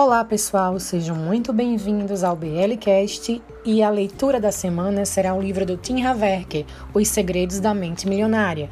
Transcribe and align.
Olá 0.00 0.24
pessoal, 0.24 0.78
sejam 0.78 1.16
muito 1.16 1.52
bem-vindos 1.52 2.22
ao 2.22 2.36
BLcast 2.36 3.42
e 3.64 3.82
a 3.82 3.90
leitura 3.90 4.38
da 4.38 4.52
semana 4.52 5.04
será 5.04 5.34
o 5.34 5.42
livro 5.42 5.66
do 5.66 5.76
Tim 5.76 6.04
Haverker, 6.04 6.64
Os 6.94 7.08
Segredos 7.08 7.58
da 7.58 7.74
Mente 7.74 8.08
Milionária. 8.08 8.70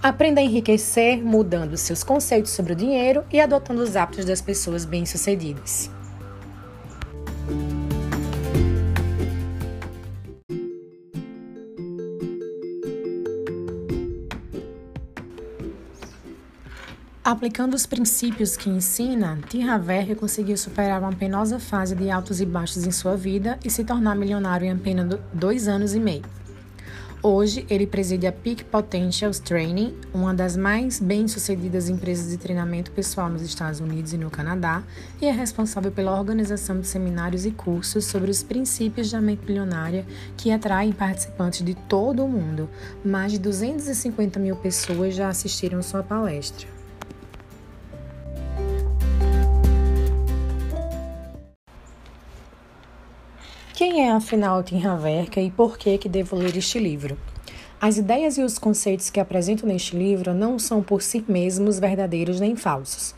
Aprenda 0.00 0.40
a 0.40 0.44
enriquecer 0.44 1.20
mudando 1.20 1.76
seus 1.76 2.04
conceitos 2.04 2.52
sobre 2.52 2.74
o 2.74 2.76
dinheiro 2.76 3.24
e 3.32 3.40
adotando 3.40 3.82
os 3.82 3.96
hábitos 3.96 4.24
das 4.24 4.40
pessoas 4.40 4.84
bem-sucedidas. 4.84 5.90
Aplicando 17.28 17.74
os 17.74 17.84
princípios 17.84 18.56
que 18.56 18.70
ensina, 18.70 19.38
Tim 19.50 19.68
Haverker 19.68 20.16
conseguiu 20.16 20.56
superar 20.56 20.98
uma 21.02 21.12
penosa 21.12 21.58
fase 21.58 21.94
de 21.94 22.10
altos 22.10 22.40
e 22.40 22.46
baixos 22.46 22.86
em 22.86 22.90
sua 22.90 23.18
vida 23.18 23.58
e 23.62 23.68
se 23.68 23.84
tornar 23.84 24.16
milionário 24.16 24.66
em 24.66 24.70
apenas 24.70 25.20
dois 25.30 25.68
anos 25.68 25.94
e 25.94 26.00
meio. 26.00 26.22
Hoje, 27.22 27.66
ele 27.68 27.86
preside 27.86 28.26
a 28.26 28.32
Peak 28.32 28.64
Potentials 28.64 29.40
Training, 29.40 29.94
uma 30.14 30.32
das 30.32 30.56
mais 30.56 31.00
bem-sucedidas 31.00 31.90
empresas 31.90 32.30
de 32.30 32.38
treinamento 32.38 32.90
pessoal 32.92 33.28
nos 33.28 33.42
Estados 33.42 33.78
Unidos 33.78 34.14
e 34.14 34.16
no 34.16 34.30
Canadá, 34.30 34.82
e 35.20 35.26
é 35.26 35.30
responsável 35.30 35.92
pela 35.92 36.18
organização 36.18 36.80
de 36.80 36.86
seminários 36.86 37.44
e 37.44 37.50
cursos 37.50 38.06
sobre 38.06 38.30
os 38.30 38.42
princípios 38.42 39.10
da 39.10 39.20
mente 39.20 39.44
milionária 39.46 40.06
que 40.34 40.50
atraem 40.50 40.92
participantes 40.92 41.62
de 41.62 41.74
todo 41.74 42.24
o 42.24 42.28
mundo. 42.28 42.70
Mais 43.04 43.32
de 43.32 43.38
250 43.38 44.40
mil 44.40 44.56
pessoas 44.56 45.14
já 45.14 45.28
assistiram 45.28 45.82
sua 45.82 46.02
palestra. 46.02 46.77
Quem 53.90 54.06
é 54.06 54.10
afinal 54.12 54.62
Tim 54.62 54.84
Haverka 54.84 55.40
e 55.40 55.50
por 55.50 55.78
que 55.78 55.96
que 55.96 56.10
devo 56.10 56.36
ler 56.36 56.54
este 56.54 56.78
livro? 56.78 57.16
As 57.80 57.96
ideias 57.96 58.36
e 58.36 58.42
os 58.42 58.58
conceitos 58.58 59.08
que 59.08 59.18
apresento 59.18 59.66
neste 59.66 59.96
livro 59.96 60.34
não 60.34 60.58
são 60.58 60.82
por 60.82 61.00
si 61.00 61.24
mesmos 61.26 61.78
verdadeiros 61.78 62.38
nem 62.38 62.54
falsos. 62.54 63.14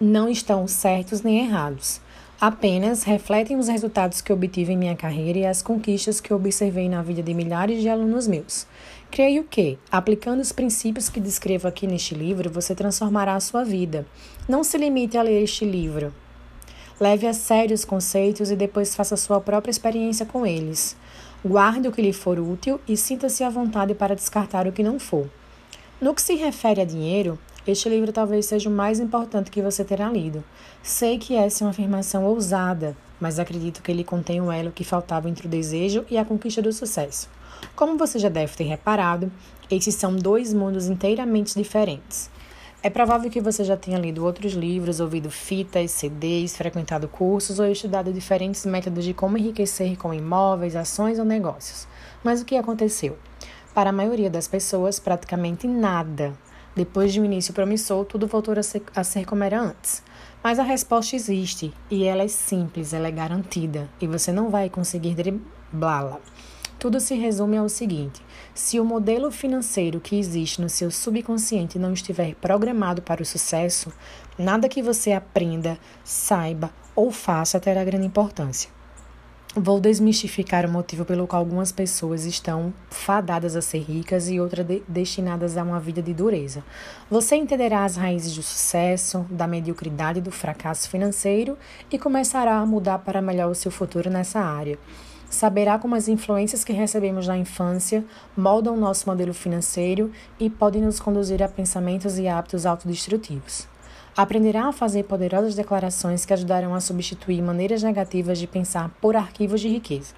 Não 0.00 0.26
estão 0.26 0.66
certos 0.66 1.20
nem 1.20 1.40
errados. 1.40 2.00
Apenas 2.40 3.02
refletem 3.02 3.58
os 3.58 3.68
resultados 3.68 4.22
que 4.22 4.32
obtive 4.32 4.72
em 4.72 4.78
minha 4.78 4.96
carreira 4.96 5.40
e 5.40 5.44
as 5.44 5.60
conquistas 5.60 6.18
que 6.18 6.32
observei 6.32 6.88
na 6.88 7.02
vida 7.02 7.22
de 7.22 7.34
milhares 7.34 7.82
de 7.82 7.88
alunos 7.90 8.26
meus. 8.26 8.66
Creio 9.10 9.44
que, 9.44 9.78
aplicando 9.92 10.40
os 10.40 10.50
princípios 10.50 11.10
que 11.10 11.20
descrevo 11.20 11.68
aqui 11.68 11.86
neste 11.86 12.14
livro, 12.14 12.48
você 12.48 12.74
transformará 12.74 13.34
a 13.34 13.40
sua 13.40 13.64
vida. 13.64 14.06
Não 14.48 14.64
se 14.64 14.78
limite 14.78 15.18
a 15.18 15.22
ler 15.22 15.42
este 15.42 15.66
livro. 15.66 16.10
Leve 16.98 17.26
a 17.26 17.34
sério 17.34 17.74
os 17.74 17.84
conceitos 17.84 18.50
e 18.50 18.56
depois 18.56 18.94
faça 18.94 19.18
sua 19.18 19.38
própria 19.38 19.70
experiência 19.70 20.24
com 20.24 20.46
eles. 20.46 20.96
Guarde 21.44 21.86
o 21.86 21.92
que 21.92 22.00
lhe 22.00 22.12
for 22.12 22.38
útil 22.38 22.80
e 22.88 22.96
sinta-se 22.96 23.44
à 23.44 23.50
vontade 23.50 23.94
para 23.94 24.14
descartar 24.14 24.66
o 24.66 24.72
que 24.72 24.82
não 24.82 24.98
for. 24.98 25.28
No 26.00 26.14
que 26.14 26.22
se 26.22 26.34
refere 26.36 26.80
a 26.80 26.86
dinheiro, 26.86 27.38
este 27.66 27.86
livro 27.90 28.12
talvez 28.12 28.46
seja 28.46 28.70
o 28.70 28.72
mais 28.72 28.98
importante 28.98 29.50
que 29.50 29.60
você 29.60 29.84
terá 29.84 30.08
lido. 30.08 30.42
Sei 30.82 31.18
que 31.18 31.34
essa 31.34 31.62
é 31.62 31.66
uma 31.66 31.70
afirmação 31.70 32.24
ousada, 32.24 32.96
mas 33.20 33.38
acredito 33.38 33.82
que 33.82 33.92
ele 33.92 34.02
contém 34.02 34.40
o 34.40 34.44
um 34.44 34.52
elo 34.52 34.72
que 34.72 34.82
faltava 34.82 35.28
entre 35.28 35.46
o 35.46 35.50
desejo 35.50 36.06
e 36.10 36.16
a 36.16 36.24
conquista 36.24 36.62
do 36.62 36.72
sucesso. 36.72 37.28
Como 37.74 37.98
você 37.98 38.18
já 38.18 38.30
deve 38.30 38.56
ter 38.56 38.64
reparado, 38.64 39.30
esses 39.70 39.94
são 39.96 40.16
dois 40.16 40.54
mundos 40.54 40.86
inteiramente 40.86 41.54
diferentes. 41.54 42.30
É 42.86 42.90
provável 42.90 43.28
que 43.28 43.40
você 43.40 43.64
já 43.64 43.76
tenha 43.76 43.98
lido 43.98 44.24
outros 44.24 44.52
livros, 44.52 45.00
ouvido 45.00 45.28
fitas, 45.28 45.90
CDs, 45.90 46.56
frequentado 46.56 47.08
cursos 47.08 47.58
ou 47.58 47.66
estudado 47.66 48.12
diferentes 48.12 48.64
métodos 48.64 49.04
de 49.04 49.12
como 49.12 49.36
enriquecer 49.36 49.98
com 49.98 50.14
imóveis, 50.14 50.76
ações 50.76 51.18
ou 51.18 51.24
negócios. 51.24 51.88
Mas 52.22 52.40
o 52.40 52.44
que 52.44 52.56
aconteceu? 52.56 53.18
Para 53.74 53.90
a 53.90 53.92
maioria 53.92 54.30
das 54.30 54.46
pessoas, 54.46 55.00
praticamente 55.00 55.66
nada. 55.66 56.32
Depois 56.76 57.12
de 57.12 57.20
um 57.20 57.24
início 57.24 57.52
promissor, 57.52 58.04
tudo 58.04 58.28
voltou 58.28 58.56
a 58.56 58.62
ser, 58.62 58.84
a 58.94 59.02
ser 59.02 59.24
como 59.24 59.42
era 59.42 59.60
antes. 59.60 60.00
Mas 60.40 60.60
a 60.60 60.62
resposta 60.62 61.16
existe 61.16 61.74
e 61.90 62.04
ela 62.04 62.22
é 62.22 62.28
simples, 62.28 62.92
ela 62.92 63.08
é 63.08 63.10
garantida 63.10 63.88
e 64.00 64.06
você 64.06 64.30
não 64.30 64.48
vai 64.48 64.70
conseguir 64.70 65.16
driblá-la. 65.16 66.20
Tudo 66.86 67.00
se 67.00 67.16
resume 67.16 67.56
ao 67.56 67.68
seguinte: 67.68 68.22
se 68.54 68.78
o 68.78 68.84
modelo 68.84 69.32
financeiro 69.32 69.98
que 69.98 70.16
existe 70.16 70.60
no 70.60 70.68
seu 70.68 70.88
subconsciente 70.88 71.80
não 71.80 71.92
estiver 71.92 72.36
programado 72.36 73.02
para 73.02 73.20
o 73.20 73.26
sucesso, 73.26 73.92
nada 74.38 74.68
que 74.68 74.80
você 74.80 75.10
aprenda, 75.10 75.76
saiba 76.04 76.70
ou 76.94 77.10
faça 77.10 77.58
terá 77.58 77.82
grande 77.82 78.06
importância. 78.06 78.70
Vou 79.56 79.80
desmistificar 79.80 80.64
o 80.64 80.68
motivo 80.70 81.04
pelo 81.04 81.26
qual 81.26 81.40
algumas 81.40 81.72
pessoas 81.72 82.24
estão 82.24 82.72
fadadas 82.88 83.56
a 83.56 83.62
ser 83.62 83.80
ricas 83.80 84.28
e 84.28 84.38
outras 84.38 84.64
de 84.64 84.80
destinadas 84.86 85.56
a 85.56 85.64
uma 85.64 85.80
vida 85.80 86.00
de 86.00 86.14
dureza. 86.14 86.62
Você 87.10 87.34
entenderá 87.34 87.84
as 87.84 87.96
raízes 87.96 88.36
do 88.36 88.44
sucesso, 88.44 89.26
da 89.28 89.48
mediocridade 89.48 90.20
e 90.20 90.22
do 90.22 90.30
fracasso 90.30 90.88
financeiro 90.88 91.58
e 91.90 91.98
começará 91.98 92.58
a 92.58 92.66
mudar 92.66 93.00
para 93.00 93.20
melhor 93.20 93.50
o 93.50 93.56
seu 93.56 93.72
futuro 93.72 94.08
nessa 94.08 94.38
área. 94.38 94.78
Saberá 95.28 95.78
como 95.78 95.94
as 95.94 96.08
influências 96.08 96.64
que 96.64 96.72
recebemos 96.72 97.26
na 97.26 97.36
infância 97.36 98.04
moldam 98.36 98.76
nosso 98.76 99.08
modelo 99.08 99.34
financeiro 99.34 100.10
e 100.38 100.48
podem 100.48 100.82
nos 100.82 101.00
conduzir 101.00 101.42
a 101.42 101.48
pensamentos 101.48 102.18
e 102.18 102.28
hábitos 102.28 102.64
autodestrutivos. 102.64 103.66
Aprenderá 104.16 104.68
a 104.68 104.72
fazer 104.72 105.02
poderosas 105.02 105.54
declarações 105.54 106.24
que 106.24 106.32
ajudarão 106.32 106.74
a 106.74 106.80
substituir 106.80 107.42
maneiras 107.42 107.82
negativas 107.82 108.38
de 108.38 108.46
pensar 108.46 108.90
por 109.00 109.14
arquivos 109.14 109.60
de 109.60 109.68
riqueza. 109.68 110.14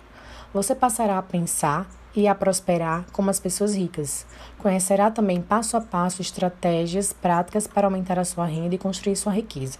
Você 0.53 0.75
passará 0.75 1.19
a 1.19 1.23
pensar 1.23 1.89
e 2.15 2.29
a 2.29 2.35
prosperar 2.35 3.05
como 3.13 3.31
as 3.31 3.41
pessoas 3.41 3.75
ricas. 3.75 4.27
Conhecerá 4.59 5.11
também 5.11 5.43
passo 5.43 5.77
a 5.77 5.81
passo 5.81 6.23
estratégias 6.23 7.13
práticas 7.13 7.67
para 7.67 7.87
aumentar 7.87 8.19
a 8.19 8.25
sua 8.25 8.47
renda 8.47 8.75
e 8.75 8.79
construir 8.79 9.17
sua 9.17 9.33
riqueza. 9.33 9.79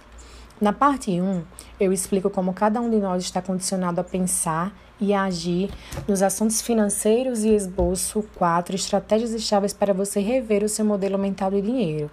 Na 0.59 0.73
parte 0.73 1.11
1, 1.11 1.43
eu 1.79 1.93
explico 1.93 2.29
como 2.29 2.53
cada 2.53 2.81
um 2.81 2.89
de 2.89 2.97
nós 2.97 3.23
está 3.23 3.41
condicionado 3.41 4.01
a 4.01 4.03
pensar 4.03 4.73
e 4.99 5.13
agir 5.13 5.69
nos 6.07 6.21
assuntos 6.21 6.61
financeiros 6.61 7.43
e 7.43 7.53
esboço 7.53 8.23
4 8.35 8.75
estratégias 8.75 9.33
e 9.33 9.39
chaves 9.39 9.73
para 9.73 9.93
você 9.93 10.19
rever 10.19 10.63
o 10.63 10.69
seu 10.69 10.85
modelo 10.85 11.17
mental 11.17 11.51
de 11.51 11.61
dinheiro. 11.61 12.09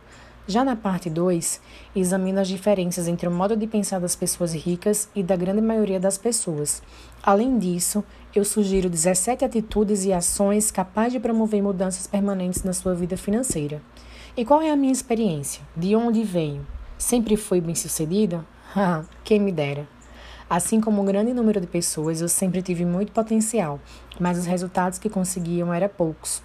Já 0.49 0.65
na 0.65 0.77
parte 0.77 1.11
2, 1.11 1.61
examino 1.97 2.39
as 2.39 2.47
diferenças 2.47 3.09
entre 3.09 3.29
o 3.29 3.33
modo 3.33 3.57
de 3.57 3.67
pensar 3.67 3.99
das 3.99 4.15
pessoas 4.15 4.55
ricas 4.55 5.09
e 5.13 5.21
da 5.21 5.35
grande 5.35 5.61
maioria 5.61 5.99
das 5.99 6.17
pessoas. 6.17 6.83
Além 7.21 7.59
disso, 7.59 8.05
eu 8.33 8.45
sugiro 8.45 8.89
17 8.89 9.45
atitudes 9.45 10.05
e 10.05 10.13
ações 10.13 10.71
capazes 10.71 11.15
de 11.15 11.21
promover 11.21 11.61
mudanças 11.61 12.07
permanentes 12.07 12.63
na 12.63 12.73
sua 12.73 12.95
vida 12.95 13.17
financeira. 13.17 13.83
E 14.37 14.45
qual 14.45 14.63
é 14.63 14.71
a 14.71 14.77
minha 14.77 14.93
experiência? 14.93 15.63
De 15.77 15.97
onde 15.97 16.23
venho? 16.23 16.65
Sempre 16.97 17.37
fui 17.37 17.61
bem-sucedida? 17.61 18.47
Quem 19.25 19.41
me 19.41 19.51
dera. 19.51 19.89
Assim 20.49 20.81
como 20.81 21.03
um 21.03 21.05
grande 21.05 21.35
número 21.35 21.61
de 21.61 21.67
pessoas, 21.67 22.21
eu 22.21 22.29
sempre 22.29 22.63
tive 22.63 22.85
muito 22.85 23.11
potencial, 23.11 23.81
mas 24.21 24.39
os 24.39 24.47
resultados 24.47 24.97
que 24.97 25.11
conseguiam 25.11 25.75
eram 25.75 25.89
poucos. 25.89 26.41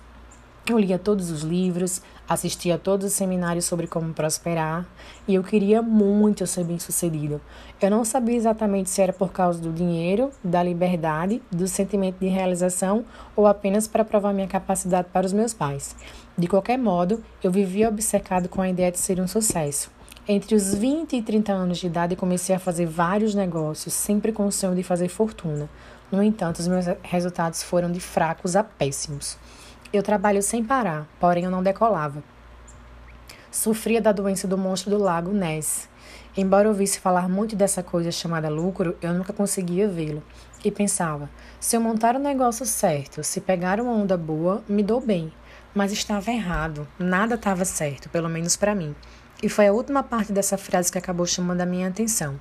Eu 0.67 0.79
lia 0.79 0.97
todos 0.97 1.29
os 1.29 1.41
livros, 1.41 2.01
assistia 2.27 2.75
a 2.75 2.77
todos 2.79 3.05
os 3.05 3.13
seminários 3.13 3.65
sobre 3.65 3.85
como 3.85 4.11
prosperar 4.13 4.87
e 5.27 5.35
eu 5.35 5.43
queria 5.43 5.83
muito 5.83 6.47
ser 6.47 6.63
bem-sucedido. 6.63 7.39
Eu 7.79 7.91
não 7.91 8.03
sabia 8.03 8.35
exatamente 8.35 8.89
se 8.89 9.01
era 9.01 9.13
por 9.13 9.31
causa 9.31 9.59
do 9.59 9.71
dinheiro, 9.71 10.31
da 10.43 10.63
liberdade, 10.63 11.39
do 11.51 11.67
sentimento 11.67 12.19
de 12.19 12.27
realização 12.27 13.05
ou 13.35 13.45
apenas 13.45 13.87
para 13.87 14.05
provar 14.05 14.33
minha 14.33 14.47
capacidade 14.47 15.09
para 15.13 15.27
os 15.27 15.33
meus 15.33 15.53
pais. 15.53 15.95
De 16.35 16.47
qualquer 16.47 16.77
modo, 16.77 17.23
eu 17.43 17.51
vivia 17.51 17.89
obcecado 17.89 18.49
com 18.49 18.61
a 18.61 18.69
ideia 18.69 18.91
de 18.91 18.99
ser 18.99 19.19
um 19.19 19.27
sucesso. 19.27 19.91
Entre 20.33 20.55
os 20.55 20.73
20 20.73 21.17
e 21.17 21.21
30 21.21 21.51
anos 21.51 21.77
de 21.79 21.87
idade, 21.87 22.15
comecei 22.15 22.55
a 22.55 22.59
fazer 22.59 22.85
vários 22.85 23.35
negócios, 23.35 23.93
sempre 23.93 24.31
com 24.31 24.45
o 24.45 24.51
sonho 24.51 24.77
de 24.77 24.81
fazer 24.81 25.09
fortuna. 25.09 25.69
No 26.09 26.23
entanto, 26.23 26.59
os 26.59 26.69
meus 26.69 26.85
resultados 27.03 27.61
foram 27.61 27.91
de 27.91 27.99
fracos 27.99 28.55
a 28.55 28.63
péssimos. 28.63 29.37
Eu 29.91 30.01
trabalho 30.01 30.41
sem 30.41 30.63
parar, 30.63 31.05
porém 31.19 31.43
eu 31.43 31.51
não 31.51 31.61
decolava. 31.61 32.23
Sofria 33.51 34.01
da 34.01 34.13
doença 34.13 34.47
do 34.47 34.57
monstro 34.57 34.91
do 34.91 34.97
lago 34.97 35.33
Ness. 35.33 35.89
Embora 36.37 36.69
ouvisse 36.69 36.97
falar 36.97 37.27
muito 37.27 37.53
dessa 37.53 37.83
coisa 37.83 38.09
chamada 38.09 38.47
lucro, 38.47 38.95
eu 39.01 39.13
nunca 39.13 39.33
conseguia 39.33 39.89
vê-lo. 39.89 40.23
E 40.63 40.71
pensava: 40.71 41.29
se 41.59 41.75
eu 41.75 41.81
montar 41.81 42.15
o 42.15 42.19
negócio 42.19 42.65
certo, 42.65 43.21
se 43.21 43.41
pegar 43.41 43.81
uma 43.81 43.91
onda 43.91 44.15
boa, 44.15 44.63
me 44.65 44.81
dou 44.81 45.01
bem. 45.01 45.33
Mas 45.75 45.91
estava 45.91 46.31
errado, 46.31 46.87
nada 46.97 47.35
estava 47.35 47.65
certo, 47.65 48.07
pelo 48.07 48.29
menos 48.29 48.55
para 48.55 48.73
mim. 48.73 48.95
E 49.41 49.49
foi 49.49 49.67
a 49.67 49.73
última 49.73 50.03
parte 50.03 50.31
dessa 50.31 50.57
frase 50.57 50.91
que 50.91 50.97
acabou 50.97 51.25
chamando 51.25 51.61
a 51.61 51.65
minha 51.65 51.87
atenção. 51.87 52.39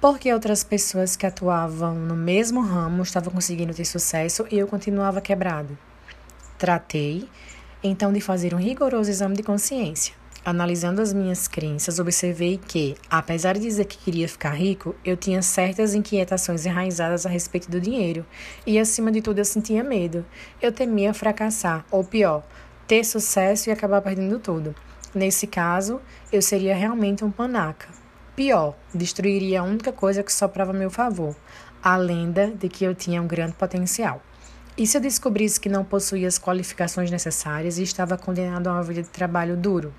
Porque 0.00 0.32
outras 0.32 0.64
pessoas 0.64 1.14
que 1.14 1.24
atuavam 1.24 1.94
no 1.94 2.16
mesmo 2.16 2.60
ramo 2.60 3.04
estavam 3.04 3.32
conseguindo 3.32 3.72
ter 3.72 3.84
sucesso 3.84 4.44
e 4.50 4.58
eu 4.58 4.66
continuava 4.66 5.20
quebrado. 5.20 5.78
Tratei, 6.58 7.28
então, 7.84 8.12
de 8.12 8.20
fazer 8.20 8.52
um 8.52 8.58
rigoroso 8.58 9.10
exame 9.10 9.36
de 9.36 9.44
consciência. 9.44 10.14
Analisando 10.44 11.00
as 11.00 11.12
minhas 11.12 11.46
crenças, 11.46 12.00
observei 12.00 12.58
que, 12.58 12.96
apesar 13.08 13.52
de 13.52 13.60
dizer 13.60 13.84
que 13.84 13.96
queria 13.96 14.28
ficar 14.28 14.50
rico, 14.50 14.92
eu 15.04 15.16
tinha 15.16 15.40
certas 15.40 15.94
inquietações 15.94 16.66
enraizadas 16.66 17.24
a 17.24 17.28
respeito 17.28 17.70
do 17.70 17.80
dinheiro. 17.80 18.26
E, 18.66 18.76
acima 18.76 19.12
de 19.12 19.22
tudo, 19.22 19.38
eu 19.38 19.44
sentia 19.44 19.84
medo. 19.84 20.24
Eu 20.60 20.72
temia 20.72 21.14
fracassar, 21.14 21.84
ou 21.92 22.02
pior, 22.02 22.42
ter 22.88 23.04
sucesso 23.04 23.70
e 23.70 23.72
acabar 23.72 24.02
perdendo 24.02 24.40
tudo. 24.40 24.74
Nesse 25.14 25.46
caso, 25.46 26.00
eu 26.32 26.40
seria 26.40 26.74
realmente 26.74 27.22
um 27.22 27.30
panaca. 27.30 27.88
Pior, 28.34 28.74
destruiria 28.94 29.60
a 29.60 29.64
única 29.64 29.92
coisa 29.92 30.22
que 30.22 30.32
soprava 30.32 30.70
a 30.70 30.74
meu 30.74 30.90
favor, 30.90 31.36
a 31.82 31.96
lenda 31.98 32.50
de 32.50 32.66
que 32.66 32.82
eu 32.82 32.94
tinha 32.94 33.20
um 33.20 33.26
grande 33.26 33.52
potencial. 33.52 34.22
E 34.74 34.86
se 34.86 34.96
eu 34.96 35.02
descobrisse 35.02 35.60
que 35.60 35.68
não 35.68 35.84
possuía 35.84 36.26
as 36.26 36.38
qualificações 36.38 37.10
necessárias 37.10 37.76
e 37.76 37.82
estava 37.82 38.16
condenado 38.16 38.68
a 38.68 38.72
uma 38.72 38.82
vida 38.82 39.02
de 39.02 39.10
trabalho 39.10 39.54
duro? 39.54 39.92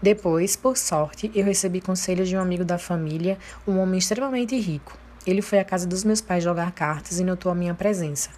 Depois, 0.00 0.54
por 0.54 0.76
sorte, 0.76 1.30
eu 1.34 1.44
recebi 1.44 1.80
conselhos 1.80 2.28
de 2.28 2.36
um 2.36 2.40
amigo 2.40 2.64
da 2.64 2.78
família, 2.78 3.36
um 3.66 3.78
homem 3.78 3.98
extremamente 3.98 4.56
rico. 4.56 4.96
Ele 5.26 5.42
foi 5.42 5.58
à 5.58 5.64
casa 5.64 5.84
dos 5.84 6.04
meus 6.04 6.20
pais 6.20 6.44
jogar 6.44 6.70
cartas 6.70 7.18
e 7.18 7.24
notou 7.24 7.50
a 7.50 7.56
minha 7.56 7.74
presença. 7.74 8.30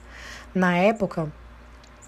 Na 0.55 0.77
época, 0.79 1.31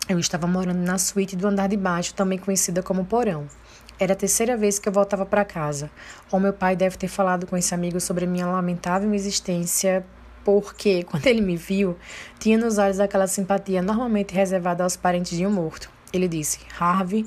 eu 0.08 0.19
estava 0.19 0.46
morando 0.46 0.78
na 0.78 0.99
suíte 0.99 1.34
do 1.34 1.49
andar 1.49 1.69
de 1.69 1.76
baixo, 1.76 2.14
também 2.14 2.38
conhecida 2.38 2.82
como 2.82 3.05
porão. 3.05 3.49
Era 3.98 4.12
a 4.12 4.16
terceira 4.16 4.56
vez 4.56 4.78
que 4.78 4.88
eu 4.88 4.93
voltava 4.93 5.25
para 5.25 5.44
casa. 5.44 5.90
Ou 6.31 6.38
meu 6.38 6.52
pai 6.52 6.76
deve 6.76 6.98
ter 6.98 7.08
falado 7.08 7.46
com 7.46 7.56
esse 7.56 7.75
amigo 7.75 7.98
sobre 7.98 8.25
a 8.25 8.28
minha 8.28 8.46
lamentável 8.46 9.12
existência, 9.14 10.04
porque, 10.44 11.02
quando 11.10 11.26
ele 11.26 11.40
me 11.40 11.56
viu, 11.56 11.96
tinha 12.38 12.58
nos 12.58 12.76
olhos 12.78 13.00
aquela 13.00 13.26
simpatia 13.26 13.81
normalmente 13.81 14.34
reservada 14.34 14.84
aos 14.84 14.96
parentes 14.96 15.37
de 15.37 15.46
um 15.46 15.50
morto. 15.50 15.90
Ele 16.12 16.28
disse: 16.28 16.60
Harvey, 16.78 17.26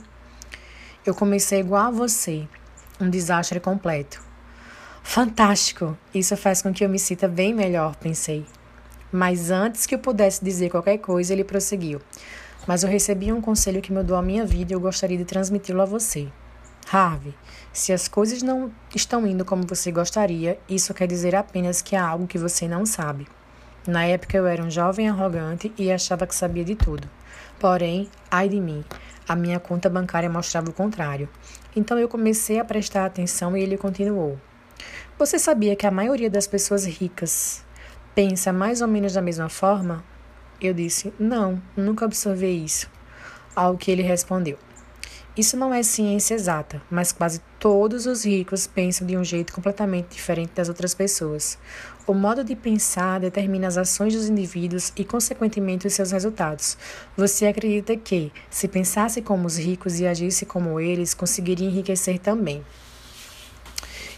eu 1.06 1.16
comecei 1.16 1.60
igual 1.60 1.88
a 1.88 1.92
você, 1.92 2.48
um 3.02 3.10
desastre 3.10 3.60
completo. 3.60 4.22
Fantástico! 5.02 5.98
Isso 6.14 6.38
faz 6.38 6.62
com 6.62 6.72
que 6.72 6.86
eu 6.86 6.90
me 6.90 7.00
sinta 7.00 7.28
bem 7.28 7.52
melhor, 7.52 7.96
pensei. 7.96 8.46
Mas 9.12 9.50
antes 9.50 9.88
que 9.88 9.96
eu 9.96 10.00
pudesse 10.00 10.46
dizer 10.46 10.70
qualquer 10.70 11.00
coisa, 11.00 11.34
ele 11.34 11.44
prosseguiu. 11.44 12.00
Mas 12.68 12.84
eu 12.84 12.90
recebi 12.90 13.34
um 13.34 13.42
conselho 13.42 13.82
que 13.82 13.92
mudou 13.92 14.16
a 14.16 14.22
minha 14.22 14.46
vida 14.46 14.72
e 14.72 14.76
eu 14.76 14.80
gostaria 14.80 15.18
de 15.18 15.26
transmiti-lo 15.26 15.82
a 15.82 15.86
você. 15.86 16.28
Harvey, 16.92 17.36
se 17.72 17.94
as 17.94 18.08
coisas 18.08 18.42
não 18.42 18.72
estão 18.96 19.28
indo 19.28 19.46
como 19.46 19.62
você 19.68 19.92
gostaria, 19.92 20.60
isso 20.68 20.92
quer 20.92 21.06
dizer 21.06 21.36
apenas 21.36 21.84
que 21.84 21.96
há 21.96 22.04
algo 22.04 22.26
que 22.26 22.38
você 22.38 22.68
não 22.68 22.84
sabe. 22.84 23.28
Na 23.88 24.06
época 24.06 24.36
eu 24.36 24.48
era 24.48 24.64
um 24.64 24.72
jovem 24.72 25.08
arrogante 25.08 25.72
e 25.78 25.92
achava 25.92 26.26
que 26.26 26.34
sabia 26.34 26.66
de 26.66 26.76
tudo. 26.76 27.08
Porém, 27.60 28.10
ai 28.32 28.50
de 28.50 28.60
mim, 28.60 28.84
a 29.28 29.36
minha 29.36 29.60
conta 29.60 29.88
bancária 29.88 30.30
mostrava 30.30 30.72
o 30.72 30.74
contrário. 30.74 31.30
Então 31.76 32.00
eu 32.00 32.10
comecei 32.10 32.60
a 32.60 32.66
prestar 32.66 33.06
atenção 33.06 33.56
e 33.56 33.62
ele 33.62 33.78
continuou. 33.78 34.40
Você 35.18 35.38
sabia 35.38 35.76
que 35.76 35.86
a 35.86 35.92
maioria 35.92 36.30
das 36.30 36.48
pessoas 36.48 36.86
ricas 36.86 37.64
pensa 38.16 38.52
mais 38.52 38.82
ou 38.82 38.88
menos 38.88 39.14
da 39.14 39.22
mesma 39.22 39.48
forma? 39.48 40.04
Eu 40.60 40.74
disse: 40.74 41.14
Não, 41.20 41.62
nunca 41.78 42.06
observei 42.06 42.58
isso. 42.58 42.90
Ao 43.56 43.78
que 43.78 43.92
ele 43.92 44.02
respondeu: 44.02 44.58
isso 45.40 45.56
não 45.56 45.74
é 45.74 45.82
ciência 45.82 46.36
exata, 46.36 46.82
mas 46.92 47.14
quase 47.14 47.40
todos 47.60 48.06
os 48.06 48.26
ricos 48.26 48.68
pensam 48.68 49.08
de 49.08 49.16
um 49.16 49.24
jeito 49.24 49.54
completamente 49.54 50.10
diferente 50.10 50.52
das 50.54 50.68
outras 50.68 50.94
pessoas. 50.94 51.58
O 52.06 52.14
modo 52.14 52.44
de 52.44 52.56
pensar 52.56 53.20
determina 53.22 53.68
as 53.68 53.78
ações 53.78 54.14
dos 54.14 54.28
indivíduos 54.28 54.92
e, 54.98 55.06
consequentemente, 55.06 55.88
os 55.88 55.94
seus 55.94 56.12
resultados. 56.12 56.78
Você 57.16 57.48
acredita 57.48 57.96
que, 57.96 58.34
se 58.50 58.68
pensasse 58.68 59.22
como 59.22 59.48
os 59.48 59.58
ricos 59.58 60.00
e 60.00 60.08
agisse 60.08 60.46
como 60.46 60.80
eles, 60.80 61.14
conseguiria 61.14 61.68
enriquecer 61.68 62.20
também. 62.20 62.62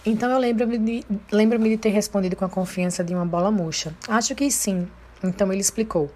Então 0.03 0.31
eu 0.31 0.39
lembro-me 0.39 0.79
de, 0.79 1.05
lembro 1.31 1.59
de 1.59 1.77
ter 1.77 1.89
respondido 1.89 2.35
com 2.35 2.45
a 2.45 2.49
confiança 2.49 3.03
de 3.03 3.13
uma 3.13 3.25
bola 3.25 3.51
murcha. 3.51 3.95
Acho 4.07 4.33
que 4.33 4.49
sim. 4.49 4.87
Então 5.23 5.51
ele 5.53 5.61
explicou: 5.61 6.09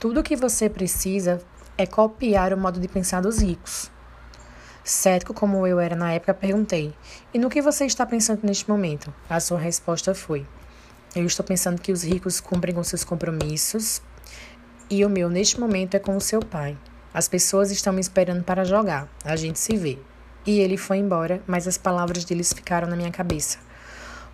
tudo 0.00 0.18
o 0.18 0.22
que 0.24 0.34
você 0.34 0.68
precisa 0.68 1.40
é 1.76 1.86
copiar 1.86 2.52
o 2.52 2.58
modo 2.58 2.80
de 2.80 2.88
pensar 2.88 3.20
dos 3.20 3.40
ricos. 3.40 3.88
Cético 4.88 5.34
como 5.34 5.66
eu 5.66 5.78
era 5.78 5.94
na 5.94 6.14
época, 6.14 6.32
perguntei: 6.32 6.94
E 7.34 7.38
no 7.38 7.50
que 7.50 7.60
você 7.60 7.84
está 7.84 8.06
pensando 8.06 8.40
neste 8.42 8.66
momento? 8.66 9.12
A 9.28 9.38
sua 9.38 9.58
resposta 9.58 10.14
foi: 10.14 10.46
Eu 11.14 11.26
estou 11.26 11.44
pensando 11.44 11.78
que 11.78 11.92
os 11.92 12.02
ricos 12.02 12.40
cumprem 12.40 12.74
com 12.74 12.82
seus 12.82 13.04
compromissos 13.04 14.00
e 14.88 15.04
o 15.04 15.10
meu 15.10 15.28
neste 15.28 15.60
momento 15.60 15.94
é 15.94 15.98
com 15.98 16.16
o 16.16 16.20
seu 16.22 16.40
pai. 16.40 16.74
As 17.12 17.28
pessoas 17.28 17.70
estão 17.70 17.92
me 17.92 18.00
esperando 18.00 18.42
para 18.42 18.64
jogar. 18.64 19.06
A 19.22 19.36
gente 19.36 19.58
se 19.58 19.76
vê. 19.76 19.98
E 20.46 20.58
ele 20.58 20.78
foi 20.78 20.96
embora, 20.96 21.42
mas 21.46 21.68
as 21.68 21.76
palavras 21.76 22.24
deles 22.24 22.50
ficaram 22.54 22.88
na 22.88 22.96
minha 22.96 23.10
cabeça. 23.10 23.58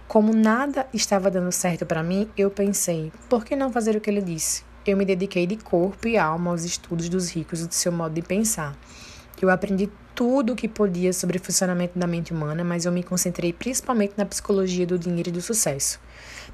Como 0.07 0.33
nada 0.33 0.87
estava 0.95 1.33
dando 1.33 1.51
certo 1.51 1.85
para 1.85 2.01
mim, 2.05 2.31
eu 2.37 2.49
pensei: 2.49 3.13
por 3.29 3.45
que 3.45 3.57
não 3.57 3.73
fazer 3.73 3.97
o 3.97 4.01
que 4.01 4.09
ele 4.09 4.23
disse? 4.23 4.63
Eu 4.87 4.97
me 4.97 5.05
dediquei 5.05 5.49
de 5.49 5.57
corpo 5.57 6.07
e 6.07 6.17
alma 6.17 6.53
aos 6.53 6.63
estudos 6.63 7.09
dos 7.09 7.29
ricos 7.31 7.61
e 7.61 7.67
do 7.67 7.75
seu 7.75 7.91
modo 7.91 8.15
de 8.15 8.23
pensar. 8.23 8.79
Eu 9.43 9.51
aprendi 9.51 9.91
tudo 10.15 10.53
o 10.53 10.57
que 10.57 10.69
podia 10.69 11.13
sobre 11.13 11.39
o 11.39 11.41
funcionamento 11.41 11.99
da 11.99 12.07
mente 12.07 12.33
humana, 12.33 12.63
mas 12.63 12.85
eu 12.85 12.93
me 12.93 13.03
concentrei 13.03 13.53
principalmente 13.53 14.15
na 14.17 14.25
psicologia 14.25 14.87
do 14.87 14.99
dinheiro 14.99 15.29
e 15.31 15.33
do 15.33 15.43
sucesso. 15.43 16.01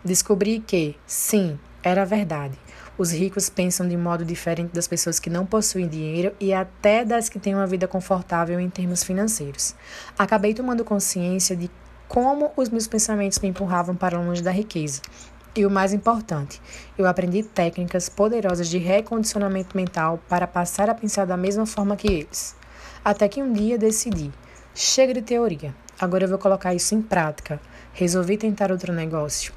Descobri 0.04 0.60
que, 0.60 0.96
sim, 1.06 1.58
era 1.82 2.04
verdade. 2.04 2.58
Os 2.96 3.12
ricos 3.12 3.48
pensam 3.48 3.88
de 3.88 3.96
modo 3.96 4.24
diferente 4.24 4.74
das 4.74 4.88
pessoas 4.88 5.18
que 5.18 5.30
não 5.30 5.46
possuem 5.46 5.88
dinheiro 5.88 6.34
e 6.38 6.52
até 6.52 7.04
das 7.04 7.28
que 7.28 7.38
têm 7.38 7.54
uma 7.54 7.66
vida 7.66 7.86
confortável 7.86 8.58
em 8.60 8.68
termos 8.68 9.02
financeiros. 9.02 9.74
Acabei 10.18 10.52
tomando 10.52 10.84
consciência 10.84 11.56
de 11.56 11.70
como 12.08 12.52
os 12.56 12.68
meus 12.68 12.86
pensamentos 12.86 13.38
me 13.38 13.48
empurravam 13.48 13.94
para 13.94 14.18
longe 14.18 14.42
da 14.42 14.50
riqueza. 14.50 15.00
E 15.54 15.66
o 15.66 15.70
mais 15.70 15.92
importante, 15.92 16.60
eu 16.96 17.06
aprendi 17.06 17.42
técnicas 17.42 18.08
poderosas 18.08 18.68
de 18.68 18.78
recondicionamento 18.78 19.76
mental 19.76 20.20
para 20.28 20.46
passar 20.46 20.88
a 20.88 20.94
pensar 20.94 21.24
da 21.24 21.36
mesma 21.36 21.66
forma 21.66 21.96
que 21.96 22.06
eles. 22.06 22.59
Até 23.02 23.28
que 23.28 23.42
um 23.42 23.50
dia 23.50 23.78
decidi: 23.78 24.30
chega 24.74 25.14
de 25.14 25.22
teoria, 25.22 25.74
agora 25.98 26.24
eu 26.24 26.28
vou 26.28 26.38
colocar 26.38 26.74
isso 26.74 26.94
em 26.94 27.00
prática. 27.00 27.58
Resolvi 27.94 28.36
tentar 28.36 28.70
outro 28.70 28.92
negócio. 28.92 29.54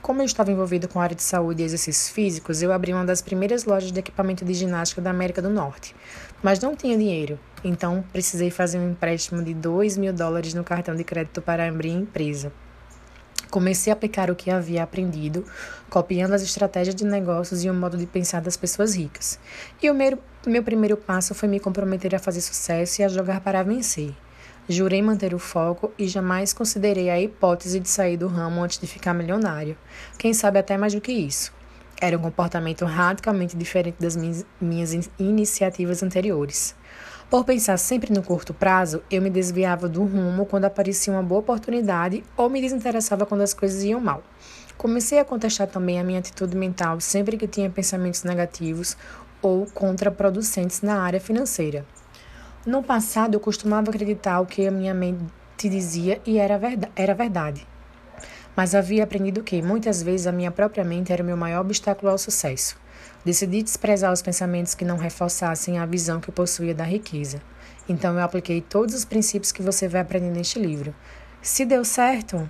Como 0.00 0.22
eu 0.22 0.24
estava 0.24 0.52
envolvido 0.52 0.86
com 0.86 1.00
a 1.00 1.02
área 1.02 1.16
de 1.16 1.22
saúde 1.22 1.62
e 1.62 1.64
exercícios 1.64 2.08
físicos, 2.08 2.62
eu 2.62 2.72
abri 2.72 2.92
uma 2.92 3.04
das 3.04 3.20
primeiras 3.20 3.64
lojas 3.64 3.90
de 3.90 3.98
equipamento 3.98 4.44
de 4.44 4.54
ginástica 4.54 5.02
da 5.02 5.10
América 5.10 5.42
do 5.42 5.50
Norte. 5.50 5.96
Mas 6.40 6.60
não 6.60 6.76
tinha 6.76 6.96
dinheiro, 6.96 7.40
então 7.64 8.04
precisei 8.12 8.52
fazer 8.52 8.78
um 8.78 8.90
empréstimo 8.90 9.42
de 9.42 9.52
2 9.52 9.96
mil 9.96 10.12
dólares 10.12 10.54
no 10.54 10.62
cartão 10.62 10.94
de 10.94 11.02
crédito 11.02 11.42
para 11.42 11.66
abrir 11.66 11.90
a 11.90 11.94
empresa. 11.94 12.52
Comecei 13.50 13.92
a 13.92 13.94
aplicar 13.94 14.30
o 14.30 14.36
que 14.36 14.50
havia 14.50 14.82
aprendido, 14.82 15.44
copiando 15.88 16.32
as 16.32 16.42
estratégias 16.42 16.94
de 16.94 17.04
negócios 17.04 17.64
e 17.64 17.70
o 17.70 17.74
modo 17.74 17.96
de 17.96 18.06
pensar 18.06 18.40
das 18.40 18.56
pessoas 18.56 18.94
ricas. 18.94 19.38
E 19.82 19.90
o 19.90 19.94
meu, 19.94 20.18
meu 20.46 20.62
primeiro 20.62 20.96
passo 20.96 21.34
foi 21.34 21.48
me 21.48 21.60
comprometer 21.60 22.14
a 22.14 22.18
fazer 22.18 22.40
sucesso 22.40 23.00
e 23.00 23.04
a 23.04 23.08
jogar 23.08 23.40
para 23.40 23.62
vencer. 23.62 24.14
Jurei 24.68 25.00
manter 25.00 25.32
o 25.32 25.38
foco 25.38 25.92
e 25.96 26.08
jamais 26.08 26.52
considerei 26.52 27.08
a 27.08 27.20
hipótese 27.20 27.78
de 27.78 27.88
sair 27.88 28.16
do 28.16 28.26
ramo 28.26 28.64
antes 28.64 28.78
de 28.78 28.86
ficar 28.86 29.14
milionário. 29.14 29.76
Quem 30.18 30.34
sabe 30.34 30.58
até 30.58 30.76
mais 30.76 30.92
do 30.92 31.00
que 31.00 31.12
isso. 31.12 31.52
Era 32.00 32.18
um 32.18 32.20
comportamento 32.20 32.84
radicalmente 32.84 33.56
diferente 33.56 33.96
das 34.00 34.16
minhas, 34.16 34.44
minhas 34.60 35.08
iniciativas 35.18 36.02
anteriores. 36.02 36.74
Por 37.28 37.44
pensar 37.44 37.76
sempre 37.76 38.12
no 38.12 38.22
curto 38.22 38.54
prazo, 38.54 39.02
eu 39.10 39.20
me 39.20 39.28
desviava 39.28 39.88
do 39.88 40.04
rumo 40.04 40.46
quando 40.46 40.66
aparecia 40.66 41.12
uma 41.12 41.24
boa 41.24 41.40
oportunidade 41.40 42.22
ou 42.36 42.48
me 42.48 42.60
desinteressava 42.60 43.26
quando 43.26 43.40
as 43.40 43.52
coisas 43.52 43.82
iam 43.82 44.00
mal. 44.00 44.22
Comecei 44.78 45.18
a 45.18 45.24
contestar 45.24 45.66
também 45.66 45.98
a 45.98 46.04
minha 46.04 46.20
atitude 46.20 46.56
mental 46.56 47.00
sempre 47.00 47.36
que 47.36 47.48
tinha 47.48 47.68
pensamentos 47.68 48.22
negativos 48.22 48.96
ou 49.42 49.66
contraproducentes 49.66 50.82
na 50.82 51.02
área 51.02 51.18
financeira. 51.20 51.84
No 52.64 52.80
passado, 52.80 53.34
eu 53.34 53.40
costumava 53.40 53.90
acreditar 53.90 54.40
o 54.40 54.46
que 54.46 54.64
a 54.64 54.70
minha 54.70 54.94
mente 54.94 55.28
dizia 55.68 56.20
e 56.24 56.38
era, 56.38 56.56
verdade. 56.56 57.66
Mas 58.54 58.72
havia 58.72 59.02
aprendido 59.02 59.42
que, 59.42 59.60
muitas 59.60 60.00
vezes, 60.00 60.28
a 60.28 60.32
minha 60.32 60.52
própria 60.52 60.84
mente 60.84 61.12
era 61.12 61.24
o 61.24 61.26
meu 61.26 61.36
maior 61.36 61.62
obstáculo 61.62 62.12
ao 62.12 62.18
sucesso. 62.18 62.76
Decidi 63.26 63.60
desprezar 63.60 64.12
os 64.12 64.22
pensamentos 64.22 64.72
que 64.76 64.84
não 64.84 64.96
reforçassem 64.96 65.80
a 65.80 65.84
visão 65.84 66.20
que 66.20 66.30
eu 66.30 66.32
possuía 66.32 66.72
da 66.72 66.84
riqueza. 66.84 67.42
Então 67.88 68.14
eu 68.14 68.20
apliquei 68.20 68.60
todos 68.60 68.94
os 68.94 69.04
princípios 69.04 69.50
que 69.50 69.64
você 69.64 69.88
vai 69.88 70.00
aprender 70.00 70.30
neste 70.30 70.60
livro. 70.60 70.94
Se 71.42 71.64
deu 71.64 71.84
certo? 71.84 72.48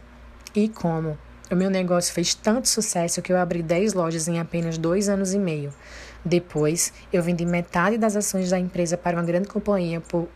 E 0.55 0.69
como? 0.69 1.17
O 1.51 1.57
meu 1.57 1.71
negócio 1.71 2.13
fez 2.13 2.35
tanto 2.35 2.69
sucesso 2.69 3.23
que 3.23 3.33
eu 3.33 3.39
abri 3.39 3.63
10 3.63 3.95
lojas 3.95 4.29
em 4.29 4.39
apenas 4.39 4.77
dois 4.77 5.09
anos 5.09 5.33
e 5.33 5.39
meio. 5.39 5.73
Depois, 6.23 6.93
eu 7.11 7.23
vendi 7.23 7.47
metade 7.47 7.97
das 7.97 8.15
ações 8.15 8.51
da 8.51 8.59
empresa 8.59 8.99
para 8.99 9.17
uma 9.17 9.25
grande 9.25 9.49
companhia 9.49 10.03
por 10.03 10.29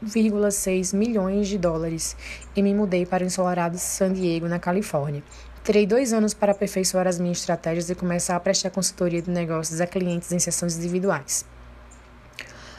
1,6 0.00 0.94
milhões 0.94 1.48
de 1.48 1.58
dólares 1.58 2.16
e 2.54 2.62
me 2.62 2.72
mudei 2.72 3.04
para 3.04 3.24
o 3.24 3.26
ensolarado 3.26 3.78
San 3.78 4.12
Diego, 4.12 4.46
na 4.46 4.60
Califórnia. 4.60 5.24
Terei 5.66 5.84
dois 5.84 6.12
anos 6.12 6.32
para 6.32 6.52
aperfeiçoar 6.52 7.08
as 7.08 7.18
minhas 7.18 7.38
estratégias 7.38 7.90
e 7.90 7.94
começar 7.96 8.36
a 8.36 8.40
prestar 8.40 8.70
consultoria 8.70 9.20
de 9.20 9.32
negócios 9.32 9.80
a 9.80 9.86
clientes 9.86 10.30
em 10.30 10.38
sessões 10.38 10.76
individuais. 10.76 11.44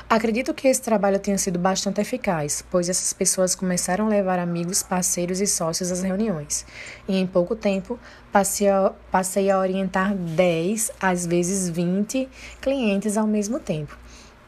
Acredito 0.10 0.54
que 0.54 0.70
esse 0.70 0.82
trabalho 0.82 1.20
tenha 1.20 1.38
sido 1.38 1.60
bastante 1.60 2.00
eficaz, 2.00 2.64
pois 2.72 2.88
essas 2.88 3.12
pessoas 3.12 3.56
começaram 3.56 4.06
a 4.06 4.10
levar 4.10 4.40
amigos, 4.40 4.84
parceiros 4.84 5.42
e 5.42 5.48
sócios 5.48 5.92
às 5.92 6.02
reuniões. 6.02 6.66
E 7.10 7.18
em 7.18 7.28
pouco 7.28 7.58
tempo, 7.58 8.00
passei 8.32 8.70
a, 8.70 8.94
passei 9.12 9.52
a 9.52 9.60
orientar 9.60 10.16
10, 10.16 10.94
às 11.02 11.26
vezes 11.26 11.68
20 11.68 12.30
clientes 12.62 13.18
ao 13.18 13.28
mesmo 13.28 13.60
tempo. 13.60 13.98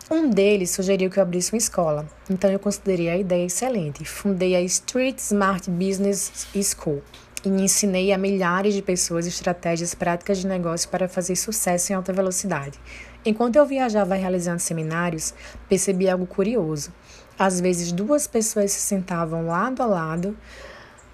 Um 0.09 0.29
deles 0.29 0.71
sugeriu 0.71 1.09
que 1.09 1.19
eu 1.19 1.23
abrisse 1.23 1.51
uma 1.51 1.57
escola, 1.57 2.07
então 2.29 2.49
eu 2.49 2.57
considerei 2.57 3.09
a 3.09 3.17
ideia 3.17 3.45
excelente. 3.45 4.05
Fundei 4.05 4.55
a 4.55 4.61
Street 4.61 5.17
Smart 5.17 5.69
Business 5.69 6.47
School 6.53 7.03
e 7.45 7.49
ensinei 7.49 8.11
a 8.11 8.17
milhares 8.17 8.73
de 8.73 8.81
pessoas 8.81 9.25
estratégias 9.25 9.93
práticas 9.95 10.39
de 10.39 10.47
negócio 10.47 10.89
para 10.89 11.07
fazer 11.07 11.35
sucesso 11.35 11.91
em 11.91 11.95
alta 11.95 12.11
velocidade. 12.11 12.79
Enquanto 13.25 13.55
eu 13.55 13.65
viajava 13.65 14.15
realizando 14.15 14.59
seminários, 14.59 15.33
percebi 15.67 16.09
algo 16.09 16.25
curioso. 16.25 16.93
Às 17.37 17.59
vezes, 17.59 17.91
duas 17.91 18.27
pessoas 18.27 18.71
se 18.71 18.81
sentavam 18.81 19.47
lado 19.47 19.81
a 19.81 19.85
lado 19.85 20.37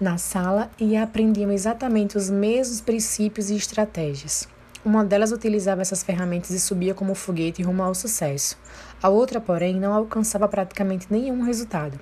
na 0.00 0.18
sala 0.18 0.70
e 0.78 0.96
aprendiam 0.96 1.50
exatamente 1.50 2.16
os 2.16 2.28
mesmos 2.28 2.80
princípios 2.80 3.50
e 3.50 3.56
estratégias. 3.56 4.48
Uma 4.84 5.04
delas 5.04 5.32
utilizava 5.32 5.82
essas 5.82 6.02
ferramentas 6.02 6.50
e 6.50 6.60
subia 6.60 6.94
como 6.94 7.14
foguete 7.14 7.62
rumo 7.62 7.82
ao 7.82 7.94
sucesso. 7.94 8.56
A 9.02 9.08
outra, 9.08 9.40
porém, 9.40 9.80
não 9.80 9.92
alcançava 9.92 10.46
praticamente 10.46 11.08
nenhum 11.10 11.42
resultado. 11.42 11.98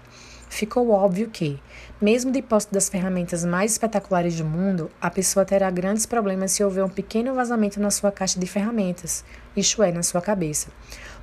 Ficou 0.50 0.90
óbvio 0.90 1.31
que, 1.31 1.59
mesmo 2.04 2.30
de 2.30 2.42
posse 2.42 2.70
das 2.70 2.90
ferramentas 2.90 3.46
mais 3.46 3.73
espetaculares 3.73 4.37
do 4.37 4.44
mundo, 4.44 4.90
a 5.00 5.11
pessoa 5.11 5.42
terá 5.42 5.70
grandes 5.70 6.04
problemas 6.04 6.52
se 6.52 6.62
houver 6.62 6.84
um 6.84 6.88
pequeno 6.90 7.32
vazamento 7.34 7.80
na 7.80 7.90
sua 7.90 8.12
caixa 8.12 8.38
de 8.38 8.46
ferramentas, 8.46 9.25
isto 9.56 9.82
é, 9.82 9.90
na 9.90 10.02
sua 10.02 10.20
cabeça. 10.20 10.68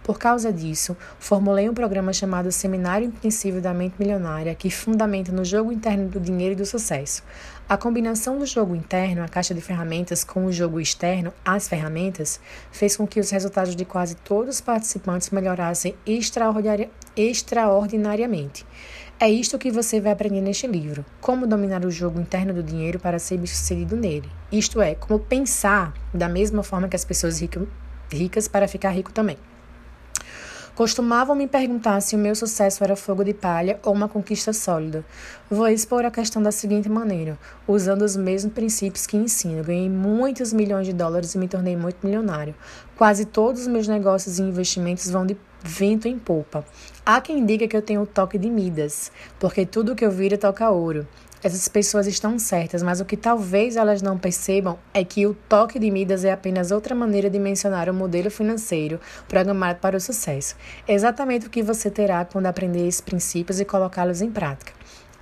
Por 0.01 0.17
causa 0.17 0.51
disso, 0.51 0.97
formulei 1.19 1.69
um 1.69 1.73
programa 1.75 2.11
chamado 2.11 2.51
Seminário 2.51 3.05
Intensivo 3.05 3.61
da 3.61 3.75
Mente 3.75 3.93
Milionária, 3.99 4.55
que 4.55 4.71
fundamenta 4.71 5.31
no 5.31 5.45
jogo 5.45 5.71
interno 5.71 6.09
do 6.09 6.19
dinheiro 6.19 6.53
e 6.53 6.55
do 6.55 6.65
sucesso. 6.65 7.21
A 7.69 7.77
combinação 7.77 8.39
do 8.39 8.45
jogo 8.47 8.75
interno, 8.75 9.23
a 9.23 9.27
caixa 9.27 9.53
de 9.53 9.61
ferramentas, 9.61 10.23
com 10.23 10.45
o 10.45 10.51
jogo 10.51 10.79
externo, 10.79 11.31
as 11.45 11.67
ferramentas, 11.67 12.39
fez 12.71 12.97
com 12.97 13.05
que 13.05 13.19
os 13.19 13.29
resultados 13.29 13.75
de 13.75 13.85
quase 13.85 14.15
todos 14.15 14.55
os 14.55 14.61
participantes 14.61 15.29
melhorassem 15.29 15.93
extraordinariamente. 17.15 18.65
É 19.23 19.29
isto 19.29 19.59
que 19.59 19.69
você 19.69 20.01
vai 20.01 20.13
aprender 20.13 20.41
neste 20.41 20.65
livro: 20.65 21.05
como 21.21 21.45
dominar 21.45 21.85
o 21.85 21.91
jogo 21.91 22.19
interno 22.19 22.55
do 22.55 22.63
dinheiro 22.63 22.99
para 22.99 23.19
ser 23.19 23.37
bem-sucedido 23.37 23.95
nele. 23.95 24.27
Isto 24.51 24.81
é, 24.81 24.95
como 24.95 25.19
pensar 25.19 25.93
da 26.11 26.27
mesma 26.27 26.63
forma 26.63 26.89
que 26.89 26.95
as 26.95 27.05
pessoas 27.05 27.39
ricas 28.11 28.47
para 28.47 28.67
ficar 28.67 28.89
rico 28.89 29.13
também. 29.13 29.37
Costumavam 30.73 31.35
me 31.35 31.47
perguntar 31.47 32.01
se 32.01 32.15
o 32.15 32.17
meu 32.17 32.33
sucesso 32.33 32.83
era 32.83 32.95
fogo 32.95 33.23
de 33.23 33.31
palha 33.31 33.79
ou 33.83 33.93
uma 33.93 34.09
conquista 34.09 34.51
sólida. 34.53 35.05
Vou 35.47 35.67
expor 35.67 36.03
a 36.03 36.09
questão 36.09 36.41
da 36.41 36.51
seguinte 36.51 36.89
maneira: 36.89 37.37
usando 37.67 38.01
os 38.01 38.15
mesmos 38.15 38.55
princípios 38.55 39.05
que 39.05 39.17
ensino, 39.17 39.63
ganhei 39.63 39.87
muitos 39.87 40.51
milhões 40.51 40.87
de 40.87 40.93
dólares 40.93 41.35
e 41.35 41.37
me 41.37 41.47
tornei 41.47 41.77
muito 41.77 42.03
milionário. 42.03 42.55
Quase 42.97 43.25
todos 43.25 43.61
os 43.61 43.67
meus 43.67 43.87
negócios 43.87 44.39
e 44.39 44.41
investimentos 44.41 45.11
vão 45.11 45.27
de 45.27 45.37
vento 45.63 46.07
em 46.07 46.17
polpa. 46.17 46.65
Há 47.03 47.19
quem 47.19 47.43
diga 47.43 47.67
que 47.67 47.75
eu 47.75 47.81
tenho 47.81 48.03
o 48.03 48.05
toque 48.05 48.37
de 48.37 48.47
Midas, 48.47 49.11
porque 49.39 49.65
tudo 49.65 49.95
que 49.95 50.05
eu 50.05 50.11
viro 50.11 50.37
toca 50.37 50.69
ouro. 50.69 51.07
Essas 51.43 51.67
pessoas 51.67 52.05
estão 52.05 52.37
certas, 52.37 52.83
mas 52.83 53.01
o 53.01 53.05
que 53.05 53.17
talvez 53.17 53.75
elas 53.75 54.03
não 54.03 54.19
percebam 54.19 54.77
é 54.93 55.03
que 55.03 55.25
o 55.25 55.33
toque 55.33 55.79
de 55.79 55.89
Midas 55.89 56.23
é 56.23 56.31
apenas 56.31 56.69
outra 56.69 56.93
maneira 56.93 57.27
de 57.27 57.39
mencionar 57.39 57.89
o 57.89 57.93
modelo 57.93 58.29
financeiro 58.29 58.99
programado 59.27 59.79
para 59.79 59.97
o 59.97 59.99
sucesso. 59.99 60.55
exatamente 60.87 61.47
o 61.47 61.49
que 61.49 61.63
você 61.63 61.89
terá 61.89 62.23
quando 62.23 62.45
aprender 62.45 62.87
esses 62.87 63.01
princípios 63.01 63.59
e 63.59 63.65
colocá-los 63.65 64.21
em 64.21 64.29
prática. 64.29 64.71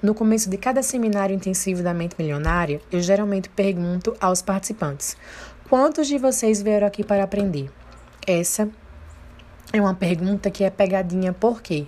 No 0.03 0.13
começo 0.13 0.49
de 0.49 0.57
cada 0.57 0.83
seminário 0.83 1.33
intensivo 1.33 1.81
da 1.81 1.93
mente 1.93 2.15
milionária, 2.19 2.81
eu 2.91 2.99
geralmente 2.99 3.47
pergunto 3.47 4.13
aos 4.19 4.41
participantes: 4.41 5.15
quantos 5.69 6.07
de 6.07 6.17
vocês 6.17 6.61
vieram 6.61 6.87
aqui 6.87 7.05
para 7.05 7.23
aprender? 7.23 7.71
Essa 8.27 8.69
é 9.71 9.79
uma 9.79 9.93
pergunta 9.93 10.49
que 10.49 10.63
é 10.63 10.69
pegadinha 10.69 11.31
por 11.31 11.61
quê? 11.61 11.85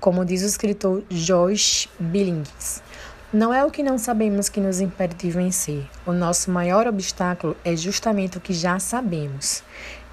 Como 0.00 0.24
diz 0.24 0.42
o 0.42 0.46
escritor 0.46 1.02
Joyce 1.10 1.88
Billings, 1.98 2.82
não 3.30 3.52
é 3.52 3.62
o 3.62 3.70
que 3.70 3.82
não 3.82 3.98
sabemos 3.98 4.48
que 4.48 4.60
nos 4.60 4.80
impede 4.80 5.14
de 5.14 5.30
vencer. 5.30 5.84
O 6.06 6.12
nosso 6.12 6.50
maior 6.50 6.86
obstáculo 6.86 7.54
é 7.62 7.76
justamente 7.76 8.38
o 8.38 8.40
que 8.40 8.54
já 8.54 8.78
sabemos. 8.78 9.62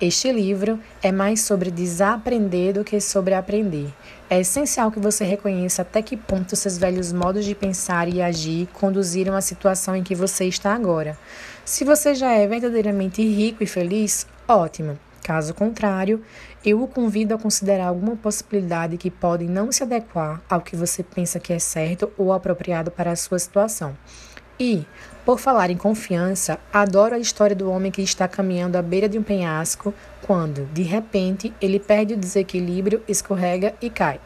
Este 0.01 0.29
livro 0.29 0.77
é 1.01 1.09
mais 1.09 1.39
sobre 1.39 1.71
desaprender 1.71 2.73
do 2.73 2.83
que 2.83 2.99
sobre 2.99 3.33
aprender. 3.33 3.93
É 4.29 4.41
essencial 4.41 4.91
que 4.91 4.99
você 4.99 5.23
reconheça 5.23 5.83
até 5.83 6.01
que 6.01 6.17
ponto 6.17 6.53
seus 6.57 6.77
velhos 6.77 7.13
modos 7.13 7.45
de 7.45 7.55
pensar 7.55 8.09
e 8.09 8.21
agir 8.21 8.67
conduziram 8.73 9.33
à 9.35 9.39
situação 9.39 9.95
em 9.95 10.03
que 10.03 10.13
você 10.13 10.45
está 10.45 10.73
agora. 10.73 11.17
Se 11.63 11.85
você 11.85 12.13
já 12.13 12.33
é 12.33 12.45
verdadeiramente 12.45 13.21
rico 13.21 13.63
e 13.63 13.67
feliz, 13.67 14.27
ótimo. 14.45 14.99
Caso 15.25 15.55
contrário, 15.55 16.21
eu 16.63 16.83
o 16.83 16.87
convido 16.87 17.33
a 17.33 17.37
considerar 17.39 17.87
alguma 17.87 18.15
possibilidade 18.15 18.95
que 18.95 19.09
pode 19.09 19.45
não 19.45 19.71
se 19.71 19.81
adequar 19.81 20.39
ao 20.47 20.61
que 20.61 20.75
você 20.75 21.01
pensa 21.01 21.39
que 21.39 21.51
é 21.51 21.57
certo 21.57 22.11
ou 22.15 22.31
apropriado 22.31 22.91
para 22.91 23.11
a 23.11 23.15
sua 23.15 23.39
situação. 23.39 23.97
E, 24.59 24.85
por 25.25 25.39
falar 25.39 25.71
em 25.71 25.77
confiança, 25.77 26.59
adoro 26.71 27.15
a 27.15 27.17
história 27.17 27.55
do 27.55 27.71
homem 27.71 27.91
que 27.91 28.03
está 28.03 28.27
caminhando 28.27 28.75
à 28.75 28.83
beira 28.83 29.09
de 29.09 29.17
um 29.17 29.23
penhasco 29.23 29.95
quando, 30.21 30.67
de 30.71 30.83
repente, 30.83 31.51
ele 31.59 31.79
perde 31.79 32.13
o 32.13 32.17
desequilíbrio, 32.17 33.01
escorrega 33.07 33.73
e 33.81 33.89
cai. 33.89 34.19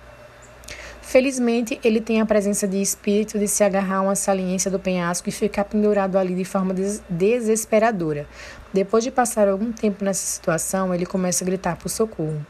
Felizmente, 1.10 1.80
ele 1.84 2.00
tem 2.00 2.22
a 2.22 2.26
presença 2.26 2.68
de 2.68 2.80
espírito 2.80 3.40
de 3.40 3.48
se 3.48 3.64
agarrar 3.64 3.96
a 3.96 4.02
uma 4.02 4.14
saliência 4.14 4.70
do 4.70 4.78
penhasco 4.78 5.28
e 5.28 5.32
ficar 5.32 5.64
pendurado 5.64 6.18
ali 6.20 6.36
de 6.36 6.46
forma 6.46 6.72
des 6.72 7.02
desesperadora. 7.10 8.28
Depois 8.72 9.04
de 9.04 9.10
passar 9.10 9.48
algum 9.48 9.72
tempo 9.72 10.06
nessa 10.06 10.26
situação, 10.26 10.94
ele 10.94 11.06
começa 11.06 11.44
a 11.44 11.48
gritar 11.48 11.76
por 11.76 11.90
socorro. 11.90 12.46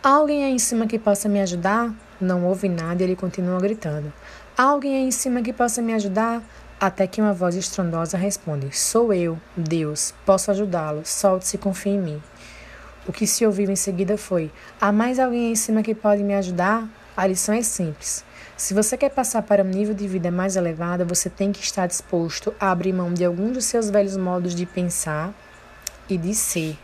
Há 0.00 0.10
alguém 0.10 0.44
aí 0.44 0.52
em 0.52 0.58
cima 0.58 0.86
que 0.86 0.98
possa 0.98 1.28
me 1.28 1.40
ajudar? 1.40 1.92
Não 2.20 2.44
ouve 2.44 2.68
nada 2.68 3.02
e 3.02 3.06
ele 3.06 3.16
continua 3.16 3.58
gritando. 3.58 4.12
Há 4.56 4.62
alguém 4.62 4.94
aí 4.96 5.04
em 5.04 5.10
cima 5.10 5.42
que 5.42 5.52
possa 5.52 5.82
me 5.82 5.92
ajudar? 5.94 6.42
Até 6.80 7.08
que 7.08 7.20
uma 7.20 7.34
voz 7.34 7.56
estrondosa 7.56 8.16
responde: 8.16 8.76
Sou 8.76 9.12
eu, 9.12 9.36
Deus, 9.56 10.14
posso 10.24 10.52
ajudá-lo, 10.52 11.02
solte-se 11.04 11.56
e 11.56 11.58
confie 11.58 11.90
em 11.90 12.00
mim. 12.00 12.22
O 13.06 13.12
que 13.12 13.26
se 13.26 13.44
ouviu 13.44 13.68
em 13.68 13.76
seguida 13.76 14.16
foi: 14.16 14.52
Há 14.80 14.92
mais 14.92 15.18
alguém 15.18 15.46
aí 15.46 15.52
em 15.52 15.56
cima 15.56 15.82
que 15.82 15.94
pode 15.94 16.22
me 16.22 16.34
ajudar? 16.34 16.88
A 17.16 17.26
lição 17.26 17.52
é 17.52 17.62
simples. 17.62 18.24
Se 18.58 18.74
você 18.74 18.96
quer 18.96 19.10
passar 19.10 19.42
para 19.42 19.62
um 19.62 19.68
nível 19.68 19.94
de 19.94 20.08
vida 20.08 20.32
mais 20.32 20.56
elevado, 20.56 21.06
você 21.06 21.30
tem 21.30 21.52
que 21.52 21.62
estar 21.62 21.86
disposto 21.86 22.52
a 22.58 22.72
abrir 22.72 22.92
mão 22.92 23.14
de 23.14 23.24
alguns 23.24 23.52
dos 23.52 23.64
seus 23.66 23.88
velhos 23.88 24.16
modos 24.16 24.52
de 24.52 24.66
pensar 24.66 25.32
e 26.08 26.18
de 26.18 26.34
ser 26.34 26.76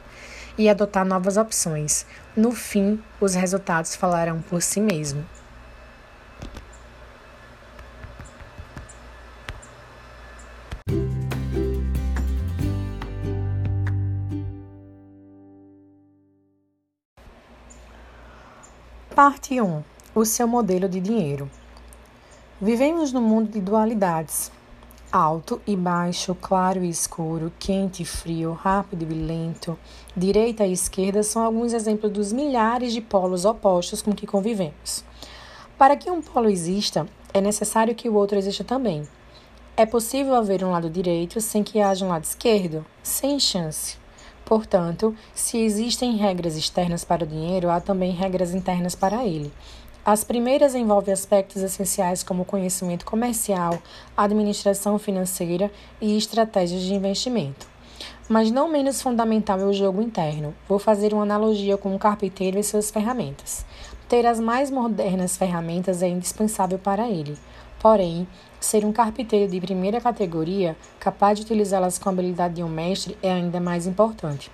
e 0.56 0.68
adotar 0.68 1.04
novas 1.04 1.36
opções. 1.36 2.06
No 2.36 2.52
fim, 2.52 3.02
os 3.20 3.34
resultados 3.34 3.96
falarão 3.96 4.40
por 4.40 4.62
si 4.62 4.80
mesmo. 4.80 5.26
Parte 19.12 19.60
1 19.60 19.82
o 20.14 20.24
seu 20.24 20.46
modelo 20.46 20.88
de 20.88 21.00
dinheiro. 21.00 21.50
Vivemos 22.64 23.12
num 23.12 23.20
mundo 23.20 23.50
de 23.50 23.60
dualidades: 23.60 24.50
alto 25.12 25.60
e 25.66 25.76
baixo, 25.76 26.34
claro 26.34 26.82
e 26.82 26.88
escuro, 26.88 27.52
quente 27.58 28.02
e 28.02 28.06
frio, 28.06 28.54
rápido 28.54 29.02
e 29.02 29.14
lento, 29.14 29.78
direita 30.16 30.64
e 30.64 30.72
esquerda 30.72 31.22
são 31.22 31.42
alguns 31.42 31.74
exemplos 31.74 32.10
dos 32.10 32.32
milhares 32.32 32.94
de 32.94 33.02
polos 33.02 33.44
opostos 33.44 34.00
com 34.00 34.14
que 34.14 34.26
convivemos. 34.26 35.04
Para 35.76 35.94
que 35.94 36.10
um 36.10 36.22
polo 36.22 36.48
exista, 36.48 37.06
é 37.34 37.40
necessário 37.42 37.94
que 37.94 38.08
o 38.08 38.14
outro 38.14 38.38
exista 38.38 38.64
também. 38.64 39.06
É 39.76 39.84
possível 39.84 40.34
haver 40.34 40.64
um 40.64 40.70
lado 40.70 40.88
direito 40.88 41.42
sem 41.42 41.62
que 41.62 41.82
haja 41.82 42.06
um 42.06 42.08
lado 42.08 42.24
esquerdo? 42.24 42.82
Sem 43.02 43.38
chance. 43.38 43.98
Portanto, 44.42 45.14
se 45.34 45.58
existem 45.58 46.16
regras 46.16 46.56
externas 46.56 47.04
para 47.04 47.24
o 47.24 47.26
dinheiro, 47.26 47.70
há 47.70 47.78
também 47.78 48.12
regras 48.12 48.54
internas 48.54 48.94
para 48.94 49.24
ele. 49.26 49.52
As 50.06 50.22
primeiras 50.22 50.74
envolvem 50.74 51.14
aspectos 51.14 51.62
essenciais 51.62 52.22
como 52.22 52.44
conhecimento 52.44 53.06
comercial, 53.06 53.80
administração 54.14 54.98
financeira 54.98 55.70
e 55.98 56.14
estratégias 56.14 56.82
de 56.82 56.92
investimento. 56.92 57.66
Mas 58.28 58.50
não 58.50 58.70
menos 58.70 59.00
fundamental 59.00 59.58
é 59.60 59.64
o 59.64 59.72
jogo 59.72 60.02
interno. 60.02 60.54
Vou 60.68 60.78
fazer 60.78 61.14
uma 61.14 61.22
analogia 61.22 61.78
com 61.78 61.94
um 61.94 61.96
carpinteiro 61.96 62.58
e 62.58 62.62
suas 62.62 62.90
ferramentas. 62.90 63.64
Ter 64.06 64.26
as 64.26 64.38
mais 64.38 64.70
modernas 64.70 65.38
ferramentas 65.38 66.02
é 66.02 66.08
indispensável 66.08 66.78
para 66.78 67.08
ele. 67.08 67.38
Porém, 67.80 68.28
ser 68.60 68.84
um 68.84 68.92
carpinteiro 68.92 69.50
de 69.50 69.58
primeira 69.58 70.02
categoria, 70.02 70.76
capaz 71.00 71.38
de 71.38 71.46
utilizá-las 71.46 71.98
com 71.98 72.10
a 72.10 72.12
habilidade 72.12 72.56
de 72.56 72.62
um 72.62 72.68
mestre, 72.68 73.16
é 73.22 73.32
ainda 73.32 73.58
mais 73.58 73.86
importante. 73.86 74.50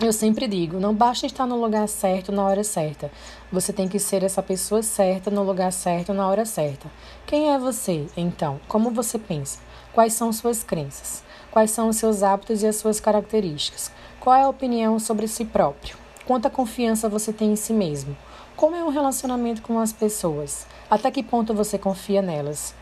Eu 0.00 0.12
sempre 0.12 0.46
digo, 0.46 0.78
não 0.78 0.94
basta 0.94 1.26
estar 1.26 1.44
no 1.44 1.60
lugar 1.60 1.88
certo 1.88 2.30
na 2.30 2.44
hora 2.44 2.62
certa. 2.62 3.10
Você 3.50 3.72
tem 3.72 3.88
que 3.88 3.98
ser 3.98 4.22
essa 4.22 4.40
pessoa 4.40 4.80
certa 4.80 5.28
no 5.28 5.42
lugar 5.42 5.72
certo 5.72 6.14
na 6.14 6.28
hora 6.28 6.44
certa. 6.44 6.88
Quem 7.26 7.52
é 7.52 7.58
você, 7.58 8.06
então? 8.16 8.60
Como 8.68 8.92
você 8.92 9.18
pensa? 9.18 9.58
Quais 9.92 10.12
são 10.12 10.32
suas 10.32 10.62
crenças? 10.62 11.24
Quais 11.50 11.72
são 11.72 11.88
os 11.88 11.96
seus 11.96 12.22
hábitos 12.22 12.62
e 12.62 12.68
as 12.68 12.76
suas 12.76 13.00
características? 13.00 13.90
Qual 14.20 14.36
é 14.36 14.44
a 14.44 14.48
opinião 14.48 15.00
sobre 15.00 15.26
si 15.26 15.44
próprio? 15.44 15.96
Quanta 16.24 16.48
confiança 16.48 17.08
você 17.08 17.32
tem 17.32 17.50
em 17.50 17.56
si 17.56 17.72
mesmo? 17.72 18.16
Como 18.54 18.76
é 18.76 18.84
o 18.84 18.86
um 18.86 18.90
relacionamento 18.90 19.62
com 19.62 19.80
as 19.80 19.92
pessoas? 19.92 20.64
Até 20.88 21.10
que 21.10 21.24
ponto 21.24 21.52
você 21.52 21.76
confia 21.76 22.22
nelas? 22.22 22.72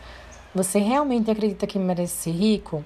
Você 0.53 0.77
realmente 0.77 1.31
acredita 1.31 1.65
que 1.65 1.79
merece 1.79 2.25
ser 2.25 2.31
rico? 2.31 2.85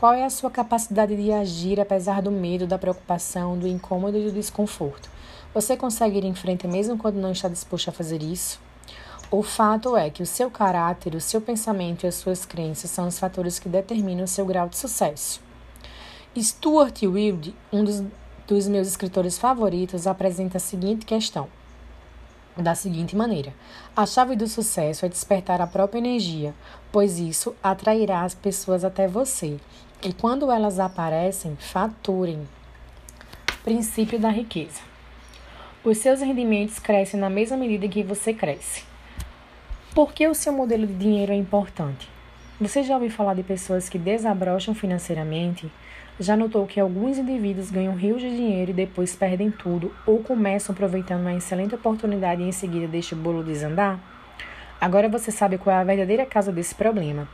Qual 0.00 0.14
é 0.14 0.24
a 0.24 0.30
sua 0.30 0.50
capacidade 0.50 1.14
de 1.14 1.30
agir 1.30 1.78
apesar 1.78 2.22
do 2.22 2.30
medo, 2.30 2.66
da 2.66 2.78
preocupação, 2.78 3.58
do 3.58 3.68
incômodo 3.68 4.16
e 4.16 4.24
do 4.24 4.32
desconforto? 4.32 5.10
Você 5.52 5.76
consegue 5.76 6.16
ir 6.16 6.24
em 6.24 6.34
frente 6.34 6.66
mesmo 6.66 6.96
quando 6.96 7.16
não 7.16 7.32
está 7.32 7.50
disposto 7.50 7.90
a 7.90 7.92
fazer 7.92 8.22
isso? 8.22 8.58
O 9.30 9.42
fato 9.42 9.94
é 9.98 10.08
que 10.08 10.22
o 10.22 10.26
seu 10.26 10.50
caráter, 10.50 11.14
o 11.14 11.20
seu 11.20 11.38
pensamento 11.38 12.04
e 12.04 12.06
as 12.06 12.14
suas 12.14 12.46
crenças 12.46 12.90
são 12.90 13.08
os 13.08 13.18
fatores 13.18 13.58
que 13.58 13.68
determinam 13.68 14.24
o 14.24 14.26
seu 14.26 14.46
grau 14.46 14.70
de 14.70 14.78
sucesso. 14.78 15.38
Stuart 16.34 17.02
Wilde, 17.02 17.54
um 17.70 17.84
dos, 17.84 18.02
dos 18.48 18.68
meus 18.68 18.88
escritores 18.88 19.36
favoritos, 19.36 20.06
apresenta 20.06 20.56
a 20.56 20.60
seguinte 20.60 21.04
questão: 21.04 21.46
da 22.56 22.74
seguinte 22.74 23.14
maneira: 23.14 23.52
a 23.94 24.06
chave 24.06 24.34
do 24.34 24.46
sucesso 24.46 25.04
é 25.04 25.10
despertar 25.10 25.60
a 25.60 25.66
própria 25.66 25.98
energia, 25.98 26.54
pois 26.90 27.18
isso 27.18 27.54
atrairá 27.62 28.22
as 28.22 28.34
pessoas 28.34 28.82
até 28.82 29.06
você 29.06 29.60
e 30.02 30.12
quando 30.14 30.50
elas 30.50 30.78
aparecem, 30.78 31.56
faturem. 31.56 32.48
Princípio 33.62 34.18
da 34.18 34.30
riqueza. 34.30 34.80
Os 35.84 35.98
seus 35.98 36.20
rendimentos 36.20 36.78
crescem 36.78 37.20
na 37.20 37.28
mesma 37.28 37.56
medida 37.56 37.86
que 37.86 38.02
você 38.02 38.32
cresce. 38.32 38.84
Por 39.94 40.12
que 40.12 40.26
o 40.26 40.34
seu 40.34 40.52
modelo 40.52 40.86
de 40.86 40.94
dinheiro 40.94 41.32
é 41.32 41.36
importante? 41.36 42.08
Você 42.58 42.82
já 42.82 42.94
ouviu 42.94 43.10
falar 43.10 43.34
de 43.34 43.42
pessoas 43.42 43.88
que 43.88 43.98
desabrocham 43.98 44.74
financeiramente? 44.74 45.70
Já 46.18 46.36
notou 46.36 46.66
que 46.66 46.80
alguns 46.80 47.18
indivíduos 47.18 47.70
ganham 47.70 47.94
rios 47.94 48.20
de 48.20 48.30
dinheiro 48.30 48.70
e 48.70 48.74
depois 48.74 49.14
perdem 49.14 49.50
tudo 49.50 49.94
ou 50.06 50.22
começam 50.22 50.72
aproveitando 50.72 51.22
uma 51.22 51.34
excelente 51.34 51.74
oportunidade 51.74 52.42
e 52.42 52.48
em 52.48 52.52
seguida 52.52 52.86
deixam 52.86 53.18
o 53.18 53.22
bolo 53.22 53.42
desandar? 53.42 53.98
Agora 54.80 55.10
você 55.10 55.30
sabe 55.30 55.58
qual 55.58 55.76
é 55.76 55.80
a 55.80 55.84
verdadeira 55.84 56.24
causa 56.24 56.50
desse 56.50 56.74
problema. 56.74 57.28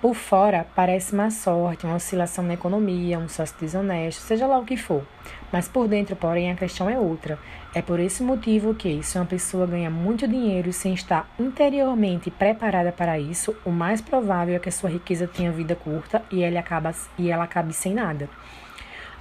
Por 0.00 0.14
fora, 0.14 0.64
parece 0.76 1.12
má 1.12 1.28
sorte, 1.28 1.84
uma 1.84 1.96
oscilação 1.96 2.44
na 2.44 2.54
economia, 2.54 3.18
um 3.18 3.28
sócio 3.28 3.56
desonesto, 3.58 4.20
seja 4.20 4.46
lá 4.46 4.56
o 4.56 4.64
que 4.64 4.76
for. 4.76 5.04
Mas 5.52 5.66
por 5.66 5.88
dentro, 5.88 6.14
porém, 6.14 6.52
a 6.52 6.54
questão 6.54 6.88
é 6.88 6.96
outra. 6.96 7.36
É 7.74 7.82
por 7.82 7.98
esse 7.98 8.22
motivo 8.22 8.74
que, 8.74 9.02
se 9.02 9.18
uma 9.18 9.26
pessoa 9.26 9.66
ganha 9.66 9.90
muito 9.90 10.28
dinheiro 10.28 10.72
sem 10.72 10.94
estar 10.94 11.28
interiormente 11.36 12.30
preparada 12.30 12.92
para 12.92 13.18
isso, 13.18 13.56
o 13.64 13.72
mais 13.72 14.00
provável 14.00 14.54
é 14.54 14.60
que 14.60 14.68
a 14.68 14.72
sua 14.72 14.88
riqueza 14.88 15.26
tenha 15.26 15.50
vida 15.50 15.74
curta 15.74 16.22
e 16.30 16.44
ela, 16.44 16.60
acaba, 16.60 16.94
e 17.18 17.28
ela 17.28 17.42
acabe 17.42 17.72
sem 17.72 17.92
nada. 17.92 18.30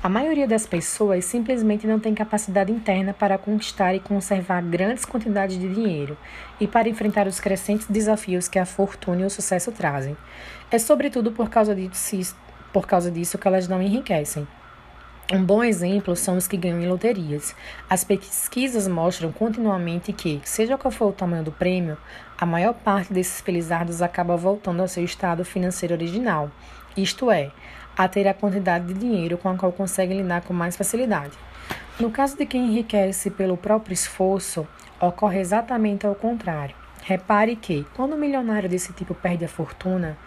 A 0.04 0.08
maioria 0.08 0.48
das 0.48 0.68
pessoas 0.68 1.26
simplesmente 1.26 1.88
não 1.88 2.00
tem 2.00 2.14
capacidade 2.14 2.72
interna 2.72 3.16
para 3.16 3.36
conquistar 3.36 3.96
e 3.96 4.00
conservar 4.00 4.62
grandes 4.62 5.04
quantidades 5.04 5.58
de 5.58 5.74
dinheiro 5.74 6.16
e 6.60 6.68
para 6.68 6.88
enfrentar 6.88 7.26
os 7.26 7.40
crescentes 7.40 7.88
desafios 7.88 8.48
que 8.48 8.60
a 8.60 8.66
fortuna 8.66 9.24
e 9.24 9.26
o 9.26 9.30
sucesso 9.30 9.72
trazem. 9.72 10.16
É 10.70 10.78
sobretudo 10.78 11.32
por 11.32 11.50
causa 11.50 11.74
disso, 11.74 12.36
por 12.74 12.86
causa 12.86 13.10
disso 13.10 13.38
que 13.38 13.48
elas 13.48 13.68
não 13.68 13.82
enriquecem. 13.82 14.46
Um 15.32 15.44
bom 15.44 15.64
exemplo 15.64 16.16
são 16.16 16.38
os 16.38 16.48
que 16.48 16.58
ganham 16.58 16.82
em 16.82 16.88
loterias. 16.88 17.56
As 17.90 18.04
pesquisas 18.04 18.88
mostram 18.88 19.32
continuamente 19.32 20.12
que, 20.12 20.42
seja 20.44 20.78
qual 20.78 20.92
for 20.92 21.08
o 21.08 21.14
tamanho 21.14 21.44
do 21.44 21.52
prêmio, 21.52 21.98
a 22.38 22.46
maior 22.46 22.74
parte 22.74 23.14
desses 23.14 23.42
felizardos 23.42 24.02
acaba 24.02 24.36
voltando 24.38 24.82
ao 24.82 24.88
seu 24.88 25.04
estado 25.04 25.44
financeiro 25.44 25.94
original, 25.96 26.52
isto 26.96 27.32
é, 27.32 27.52
a 27.98 28.08
ter 28.08 28.28
a 28.28 28.34
quantidade 28.34 28.88
de 28.88 28.94
dinheiro 28.94 29.38
com 29.38 29.50
a 29.50 29.56
qual 29.56 29.72
consegue 29.72 30.14
lidar 30.14 30.42
com 30.42 30.54
mais 30.54 30.76
facilidade. 30.76 31.38
No 32.00 32.12
caso 32.12 32.38
de 32.38 32.46
quem 32.46 32.68
enriquece 32.68 33.32
pelo 33.32 33.58
próprio 33.58 33.94
esforço, 33.94 34.68
ocorre 35.00 35.40
exatamente 35.40 36.06
ao 36.06 36.14
contrário. 36.14 36.76
Repare 37.04 37.56
que, 37.56 37.86
quando 37.96 38.16
um 38.16 38.20
milionário 38.20 38.70
desse 38.70 38.94
tipo 38.94 39.16
perde 39.16 39.46
a 39.46 39.50
fortuna, 39.50 40.18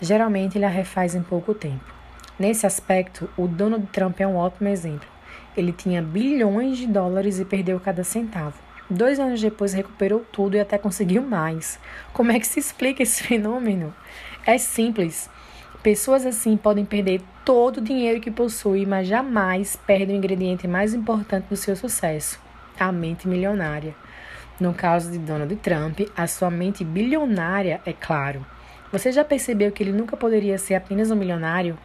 geralmente 0.00 0.58
ele 0.58 0.64
a 0.64 0.68
refaz 0.68 1.14
em 1.14 1.22
pouco 1.22 1.54
tempo. 1.54 1.84
Nesse 2.38 2.66
aspecto, 2.66 3.28
o 3.36 3.48
Donald 3.48 3.86
Trump 3.86 4.20
é 4.20 4.26
um 4.26 4.36
ótimo 4.36 4.68
exemplo. 4.68 5.08
Ele 5.56 5.72
tinha 5.72 6.02
bilhões 6.02 6.76
de 6.76 6.86
dólares 6.86 7.38
e 7.38 7.44
perdeu 7.44 7.80
cada 7.80 8.04
centavo. 8.04 8.54
Dois 8.88 9.18
anos 9.18 9.40
depois 9.40 9.72
recuperou 9.72 10.20
tudo 10.20 10.56
e 10.56 10.60
até 10.60 10.78
conseguiu 10.78 11.22
mais. 11.22 11.78
Como 12.12 12.30
é 12.30 12.38
que 12.38 12.46
se 12.46 12.60
explica 12.60 13.02
esse 13.02 13.22
fenômeno? 13.24 13.94
É 14.44 14.58
simples. 14.58 15.30
Pessoas 15.82 16.26
assim 16.26 16.56
podem 16.56 16.84
perder 16.84 17.22
todo 17.44 17.78
o 17.78 17.80
dinheiro 17.80 18.20
que 18.20 18.30
possuem, 18.30 18.84
mas 18.84 19.08
jamais 19.08 19.76
perdem 19.76 20.16
o 20.16 20.18
ingrediente 20.18 20.68
mais 20.68 20.92
importante 20.92 21.46
do 21.48 21.56
seu 21.56 21.74
sucesso, 21.74 22.40
a 22.78 22.92
mente 22.92 23.26
milionária. 23.26 23.94
No 24.58 24.74
caso 24.74 25.10
de 25.10 25.18
Donald 25.18 25.54
Trump, 25.56 26.00
a 26.16 26.26
sua 26.26 26.50
mente 26.50 26.84
bilionária, 26.84 27.80
é 27.84 27.92
claro. 27.92 28.44
Você 28.92 29.10
já 29.10 29.24
percebeu 29.24 29.72
que 29.72 29.82
ele 29.82 29.92
nunca 29.92 30.16
poderia 30.16 30.58
ser 30.58 30.74
apenas 30.74 31.10
um 31.10 31.16
milionário? 31.16 31.76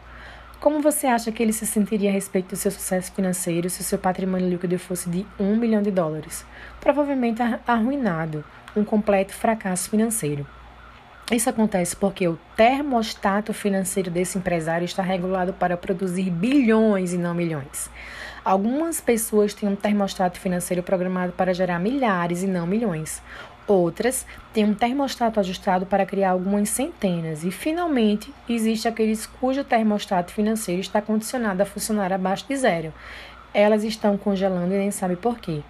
Como 0.60 0.80
você 0.80 1.08
acha 1.08 1.32
que 1.32 1.42
ele 1.42 1.52
se 1.52 1.66
sentiria 1.66 2.10
a 2.10 2.12
respeito 2.12 2.50
do 2.50 2.56
seu 2.56 2.70
sucesso 2.70 3.12
financeiro 3.12 3.68
se 3.68 3.80
o 3.80 3.84
seu 3.84 3.98
patrimônio 3.98 4.48
líquido 4.48 4.78
fosse 4.78 5.10
de 5.10 5.26
um 5.38 5.56
milhão 5.56 5.82
de 5.82 5.90
dólares? 5.90 6.46
Provavelmente 6.80 7.42
arruinado, 7.66 8.44
um 8.76 8.84
completo 8.84 9.34
fracasso 9.34 9.90
financeiro. 9.90 10.46
Isso 11.32 11.48
acontece 11.50 11.96
porque 11.96 12.28
o 12.28 12.38
termostato 12.56 13.52
financeiro 13.52 14.10
desse 14.10 14.38
empresário 14.38 14.84
está 14.84 15.02
regulado 15.02 15.52
para 15.52 15.76
produzir 15.76 16.30
bilhões 16.30 17.12
e 17.12 17.18
não 17.18 17.34
milhões. 17.34 17.90
Algumas 18.44 19.00
pessoas 19.00 19.54
têm 19.54 19.68
um 19.68 19.76
termostato 19.76 20.38
financeiro 20.38 20.82
programado 20.82 21.32
para 21.32 21.54
gerar 21.54 21.78
milhares 21.78 22.42
e 22.42 22.46
não 22.46 22.66
milhões. 22.66 23.22
Outras 23.72 24.26
têm 24.52 24.66
um 24.66 24.74
termostato 24.74 25.40
ajustado 25.40 25.86
para 25.86 26.04
criar 26.04 26.32
algumas 26.32 26.68
centenas. 26.68 27.42
E, 27.42 27.50
finalmente, 27.50 28.30
existe 28.46 28.86
aqueles 28.86 29.24
cujo 29.24 29.64
termostato 29.64 30.30
financeiro 30.30 30.82
está 30.82 31.00
condicionado 31.00 31.62
a 31.62 31.64
funcionar 31.64 32.12
abaixo 32.12 32.46
de 32.46 32.54
zero. 32.54 32.92
Elas 33.54 33.82
estão 33.82 34.18
congelando 34.18 34.74
e 34.74 34.76
nem 34.76 34.90
sabem 34.90 35.16
por 35.16 35.38
quê. 35.38 35.62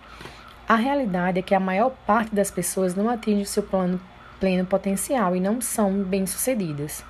A 0.69 0.75
realidade 0.75 1.38
é 1.38 1.43
que 1.43 1.55
a 1.55 1.61
maior 1.61 1.91
parte 2.05 2.35
das 2.35 2.51
pessoas 2.51 2.97
não 2.97 3.09
atinge 3.09 3.43
o 3.43 3.47
seu 3.47 3.62
plano 3.62 4.01
pleno 4.41 4.67
potencial 4.67 5.37
e 5.37 5.41
não 5.41 5.61
são 5.61 6.03
bem-sucedidas. 6.03 7.05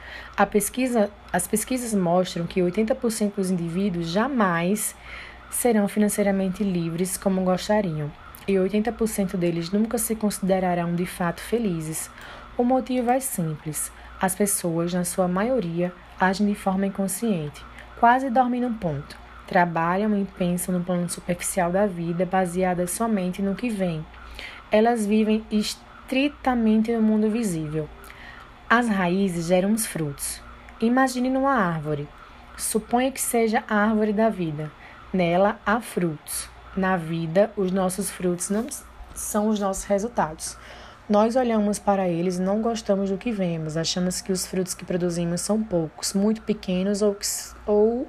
Pesquisa, 0.50 1.10
as 1.32 1.46
pesquisas 1.46 1.94
mostram 1.94 2.46
que 2.46 2.60
80% 2.60 3.36
dos 3.36 3.50
indivíduos 3.50 4.08
jamais 4.08 4.94
serão 5.50 5.88
financeiramente 5.88 6.62
livres 6.62 7.16
como 7.16 7.42
gostariam, 7.42 8.12
e 8.46 8.54
80% 8.54 9.36
deles 9.36 9.70
nunca 9.70 9.98
se 9.98 10.14
considerarão 10.14 10.94
de 10.94 11.06
fato 11.06 11.40
felizes. 11.40 12.10
O 12.56 12.64
motivo 12.64 13.10
é 13.10 13.20
simples: 13.20 13.92
as 14.20 14.34
pessoas, 14.34 14.92
na 14.92 15.04
sua 15.04 15.26
maioria, 15.26 15.92
agem 16.20 16.46
de 16.46 16.54
forma 16.54 16.86
inconsciente, 16.86 17.64
quase 17.98 18.30
dormem 18.30 18.60
num 18.60 18.74
ponto. 18.74 19.16
Trabalham 19.46 20.16
e 20.16 20.24
pensam 20.24 20.78
no 20.78 20.84
plano 20.84 21.08
superficial 21.08 21.70
da 21.70 21.86
vida, 21.86 22.24
baseadas 22.24 22.90
somente 22.90 23.42
no 23.42 23.54
que 23.54 23.68
vem. 23.68 24.04
Elas 24.70 25.04
vivem 25.04 25.44
estritamente 25.50 26.92
no 26.92 27.02
mundo 27.02 27.28
visível. 27.28 27.88
As 28.68 28.88
raízes 28.88 29.46
geram 29.46 29.72
os 29.72 29.84
frutos. 29.84 30.40
Imagine 30.80 31.28
numa 31.28 31.52
árvore. 31.52 32.08
Suponha 32.56 33.12
que 33.12 33.20
seja 33.20 33.62
a 33.68 33.76
árvore 33.76 34.12
da 34.12 34.28
vida. 34.28 34.70
Nela 35.12 35.60
há 35.66 35.80
frutos. 35.80 36.51
Na 36.76 36.96
vida, 36.96 37.50
os 37.56 37.70
nossos 37.70 38.10
frutos 38.10 38.48
não 38.48 38.66
são 39.14 39.48
os 39.48 39.60
nossos 39.60 39.84
resultados. 39.84 40.56
Nós 41.08 41.36
olhamos 41.36 41.78
para 41.78 42.08
eles 42.08 42.38
e 42.38 42.40
não 42.40 42.62
gostamos 42.62 43.10
do 43.10 43.18
que 43.18 43.30
vemos. 43.30 43.76
Achamos 43.76 44.22
que 44.22 44.32
os 44.32 44.46
frutos 44.46 44.72
que 44.72 44.84
produzimos 44.84 45.42
são 45.42 45.62
poucos, 45.62 46.14
muito 46.14 46.40
pequenos 46.42 47.02
ou 47.02 47.14
que, 47.14 47.26
ou 47.66 48.08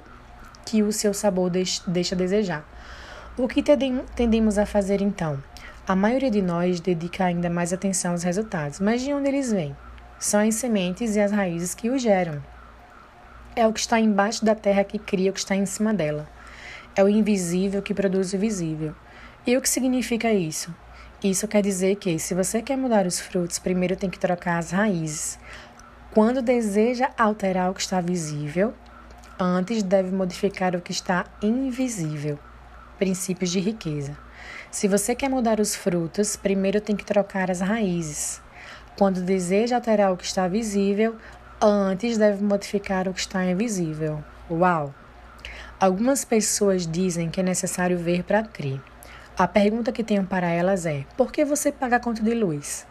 que 0.64 0.82
o 0.82 0.90
seu 0.90 1.12
sabor 1.12 1.50
deixa 1.50 2.14
a 2.14 2.18
desejar. 2.18 2.64
O 3.36 3.46
que 3.46 3.62
tendemos 4.14 4.56
a 4.56 4.64
fazer 4.64 5.02
então? 5.02 5.42
A 5.86 5.94
maioria 5.94 6.30
de 6.30 6.40
nós 6.40 6.80
dedica 6.80 7.26
ainda 7.26 7.50
mais 7.50 7.72
atenção 7.72 8.12
aos 8.12 8.22
resultados, 8.22 8.80
mas 8.80 9.02
de 9.02 9.12
onde 9.12 9.28
eles 9.28 9.52
vêm? 9.52 9.76
São 10.18 10.40
as 10.40 10.54
sementes 10.54 11.16
e 11.16 11.20
as 11.20 11.32
raízes 11.32 11.74
que 11.74 11.90
os 11.90 12.00
geram. 12.00 12.42
É 13.54 13.66
o 13.66 13.72
que 13.72 13.80
está 13.80 14.00
embaixo 14.00 14.42
da 14.42 14.54
terra 14.54 14.84
que 14.84 14.98
cria 14.98 15.30
o 15.30 15.34
que 15.34 15.40
está 15.40 15.54
em 15.54 15.66
cima 15.66 15.92
dela. 15.92 16.26
É 16.96 17.02
o 17.02 17.08
invisível 17.08 17.82
que 17.82 17.92
produz 17.92 18.32
o 18.32 18.38
visível. 18.38 18.94
E 19.44 19.56
o 19.56 19.60
que 19.60 19.68
significa 19.68 20.32
isso? 20.32 20.72
Isso 21.22 21.48
quer 21.48 21.60
dizer 21.60 21.96
que, 21.96 22.18
se 22.18 22.34
você 22.34 22.62
quer 22.62 22.76
mudar 22.76 23.06
os 23.06 23.18
frutos, 23.18 23.58
primeiro 23.58 23.96
tem 23.96 24.08
que 24.08 24.18
trocar 24.18 24.58
as 24.58 24.70
raízes. 24.70 25.38
Quando 26.12 26.40
deseja 26.40 27.10
alterar 27.18 27.70
o 27.70 27.74
que 27.74 27.80
está 27.80 28.00
visível, 28.00 28.72
antes 29.38 29.82
deve 29.82 30.14
modificar 30.14 30.76
o 30.76 30.80
que 30.80 30.92
está 30.92 31.24
invisível. 31.42 32.38
princípios 32.96 33.50
de 33.50 33.58
riqueza. 33.58 34.16
Se 34.70 34.86
você 34.86 35.14
quer 35.16 35.28
mudar 35.28 35.58
os 35.58 35.74
frutos, 35.74 36.36
primeiro 36.36 36.80
tem 36.80 36.94
que 36.94 37.04
trocar 37.04 37.50
as 37.50 37.60
raízes. 37.60 38.40
Quando 38.96 39.20
deseja 39.20 39.76
alterar 39.76 40.12
o 40.12 40.16
que 40.16 40.24
está 40.24 40.46
visível, 40.46 41.16
antes 41.60 42.16
deve 42.16 42.42
modificar 42.44 43.08
o 43.08 43.12
que 43.12 43.20
está 43.20 43.44
invisível. 43.44 44.22
Uau! 44.48 44.94
Algumas 45.84 46.24
pessoas 46.24 46.86
dizem 46.86 47.28
que 47.28 47.40
é 47.40 47.42
necessário 47.42 47.98
ver 47.98 48.24
para 48.24 48.42
crer. 48.42 48.80
A 49.36 49.46
pergunta 49.46 49.92
que 49.92 50.02
tenho 50.02 50.24
para 50.24 50.48
elas 50.48 50.86
é: 50.86 51.04
por 51.14 51.30
que 51.30 51.44
você 51.44 51.70
paga 51.70 51.96
a 51.96 52.00
conta 52.00 52.22
de 52.22 52.32
luz? 52.32 52.86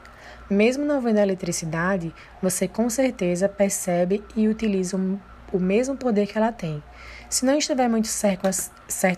Mesmo 0.48 0.86
não 0.86 1.02
vendo 1.02 1.18
a 1.18 1.24
eletricidade, 1.24 2.14
você 2.40 2.68
com 2.68 2.88
certeza 2.92 3.50
percebe 3.50 4.24
e 4.36 4.48
utiliza 4.48 4.96
o 4.96 5.60
mesmo 5.60 5.98
poder 5.98 6.28
que 6.28 6.38
ela 6.38 6.52
tem. 6.52 6.84
Se 7.32 7.48
não 7.48 7.58
estiver 7.58 7.90
muito 7.90 8.08
certo 8.08 8.46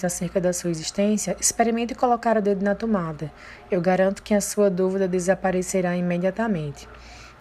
acerca 0.06 0.40
da 0.40 0.54
sua 0.54 0.70
existência, 0.70 1.36
experimente 1.38 1.94
colocar 1.94 2.38
o 2.38 2.42
dedo 2.42 2.64
na 2.64 2.76
tomada. 2.76 3.30
Eu 3.70 3.82
garanto 3.82 4.24
que 4.24 4.34
a 4.34 4.40
sua 4.40 4.70
dúvida 4.70 5.06
desaparecerá 5.06 5.98
imediatamente. 5.98 6.88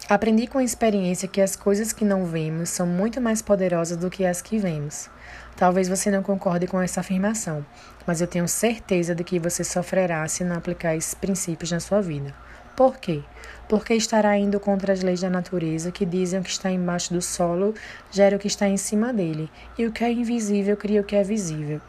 Aprendi 0.09 0.47
com 0.47 0.57
a 0.57 0.63
experiência 0.65 1.29
que 1.29 1.39
as 1.39 1.55
coisas 1.55 1.93
que 1.93 2.03
não 2.03 2.25
vemos 2.25 2.71
são 2.71 2.85
muito 2.85 3.21
mais 3.21 3.41
poderosas 3.41 3.95
do 3.95 4.09
que 4.09 4.25
as 4.25 4.41
que 4.41 4.57
vemos. 4.57 5.09
Talvez 5.55 5.87
você 5.87 6.11
não 6.11 6.21
concorde 6.21 6.67
com 6.67 6.81
essa 6.81 6.99
afirmação, 6.99 7.65
mas 8.05 8.19
eu 8.19 8.27
tenho 8.27 8.47
certeza 8.47 9.15
de 9.15 9.23
que 9.23 9.39
você 9.39 9.63
sofrerá 9.63 10.27
se 10.27 10.43
não 10.43 10.57
aplicar 10.57 10.95
esses 10.95 11.13
princípios 11.13 11.71
na 11.71 11.79
sua 11.79 12.01
vida. 12.01 12.33
Por 12.75 12.97
quê? 12.97 13.23
Porque 13.69 13.93
estará 13.93 14.37
indo 14.37 14.59
contra 14.59 14.91
as 14.91 15.01
leis 15.01 15.21
da 15.21 15.29
natureza 15.29 15.91
que 15.93 16.05
dizem 16.05 16.43
que 16.43 16.49
está 16.49 16.69
embaixo 16.69 17.13
do 17.13 17.21
solo 17.21 17.73
gera 18.11 18.35
o 18.35 18.39
que 18.39 18.47
está 18.47 18.67
em 18.67 18.75
cima 18.75 19.13
dele, 19.13 19.49
e 19.77 19.85
o 19.85 19.93
que 19.93 20.03
é 20.03 20.11
invisível 20.11 20.75
cria 20.75 20.99
o 20.99 21.05
que 21.05 21.15
é 21.15 21.23
visível. 21.23 21.79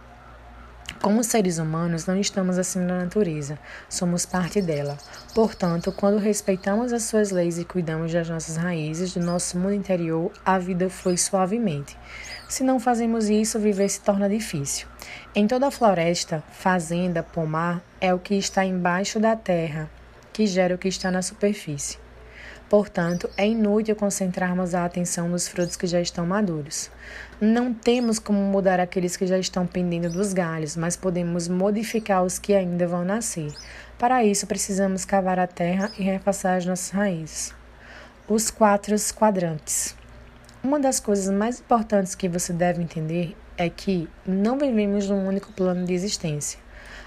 Como 1.02 1.22
seres 1.22 1.58
humanos, 1.58 2.06
não 2.06 2.18
estamos 2.18 2.58
acima 2.58 2.86
da 2.86 2.98
natureza, 2.98 3.58
somos 3.88 4.24
parte 4.24 4.62
dela. 4.62 4.96
Portanto, 5.34 5.92
quando 5.92 6.18
respeitamos 6.18 6.92
as 6.92 7.02
suas 7.02 7.30
leis 7.30 7.58
e 7.58 7.64
cuidamos 7.64 8.12
das 8.12 8.28
nossas 8.28 8.56
raízes, 8.56 9.12
do 9.12 9.20
nosso 9.20 9.58
mundo 9.58 9.74
interior, 9.74 10.32
a 10.44 10.58
vida 10.58 10.88
flui 10.88 11.16
suavemente. 11.16 11.96
Se 12.48 12.62
não 12.62 12.78
fazemos 12.78 13.28
isso, 13.28 13.58
viver 13.58 13.88
se 13.88 14.00
torna 14.00 14.28
difícil. 14.28 14.86
Em 15.34 15.46
toda 15.46 15.66
a 15.66 15.70
floresta, 15.70 16.44
fazenda, 16.52 17.22
pomar 17.22 17.82
é 18.00 18.14
o 18.14 18.18
que 18.18 18.34
está 18.34 18.64
embaixo 18.64 19.18
da 19.18 19.34
terra 19.34 19.90
que 20.36 20.46
gera 20.46 20.74
o 20.74 20.78
que 20.78 20.86
está 20.86 21.10
na 21.10 21.22
superfície. 21.22 21.98
Portanto, 22.68 23.30
é 23.38 23.48
inútil 23.48 23.96
concentrarmos 23.96 24.74
a 24.74 24.84
atenção 24.84 25.28
nos 25.28 25.48
frutos 25.48 25.76
que 25.76 25.86
já 25.86 25.98
estão 25.98 26.26
maduros. 26.26 26.90
Não 27.40 27.72
temos 27.72 28.18
como 28.18 28.38
mudar 28.38 28.78
aqueles 28.78 29.16
que 29.16 29.26
já 29.26 29.38
estão 29.38 29.66
pendendo 29.66 30.10
dos 30.10 30.34
galhos, 30.34 30.76
mas 30.76 30.94
podemos 30.94 31.48
modificar 31.48 32.22
os 32.22 32.38
que 32.38 32.54
ainda 32.54 32.86
vão 32.86 33.02
nascer. 33.02 33.50
Para 33.98 34.22
isso, 34.24 34.46
precisamos 34.46 35.06
cavar 35.06 35.38
a 35.38 35.46
terra 35.46 35.90
e 35.98 36.02
repassar 36.02 36.58
as 36.58 36.66
nossas 36.66 36.90
raízes. 36.90 37.54
Os 38.28 38.50
quatro 38.50 38.94
quadrantes. 39.14 39.95
Uma 40.66 40.80
das 40.80 40.98
coisas 40.98 41.32
mais 41.32 41.60
importantes 41.60 42.16
que 42.16 42.28
você 42.28 42.52
deve 42.52 42.82
entender 42.82 43.36
é 43.56 43.70
que 43.70 44.08
não 44.26 44.58
vivemos 44.58 45.08
num 45.08 45.24
único 45.24 45.52
plano 45.52 45.86
de 45.86 45.94
existência. 45.94 46.58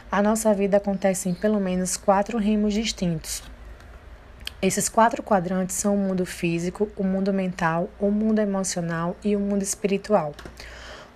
A 0.10 0.22
nossa 0.22 0.54
vida 0.54 0.78
acontece 0.78 1.28
em 1.28 1.34
pelo 1.34 1.60
menos 1.60 1.98
quatro 1.98 2.38
remos 2.38 2.74
distintos. 2.74 3.43
Esses 4.62 4.88
quatro 4.88 5.22
quadrantes 5.22 5.76
são 5.76 5.93
o 5.93 5.98
mundo 5.98 6.26
físico, 6.26 6.89
o 6.95 7.04
mundo 7.04 7.34
mental, 7.34 7.89
o 8.00 8.10
mundo 8.10 8.39
emocional 8.39 9.17
e 9.22 9.36
o 9.36 9.39
mundo 9.41 9.62
espiritual. 9.62 10.34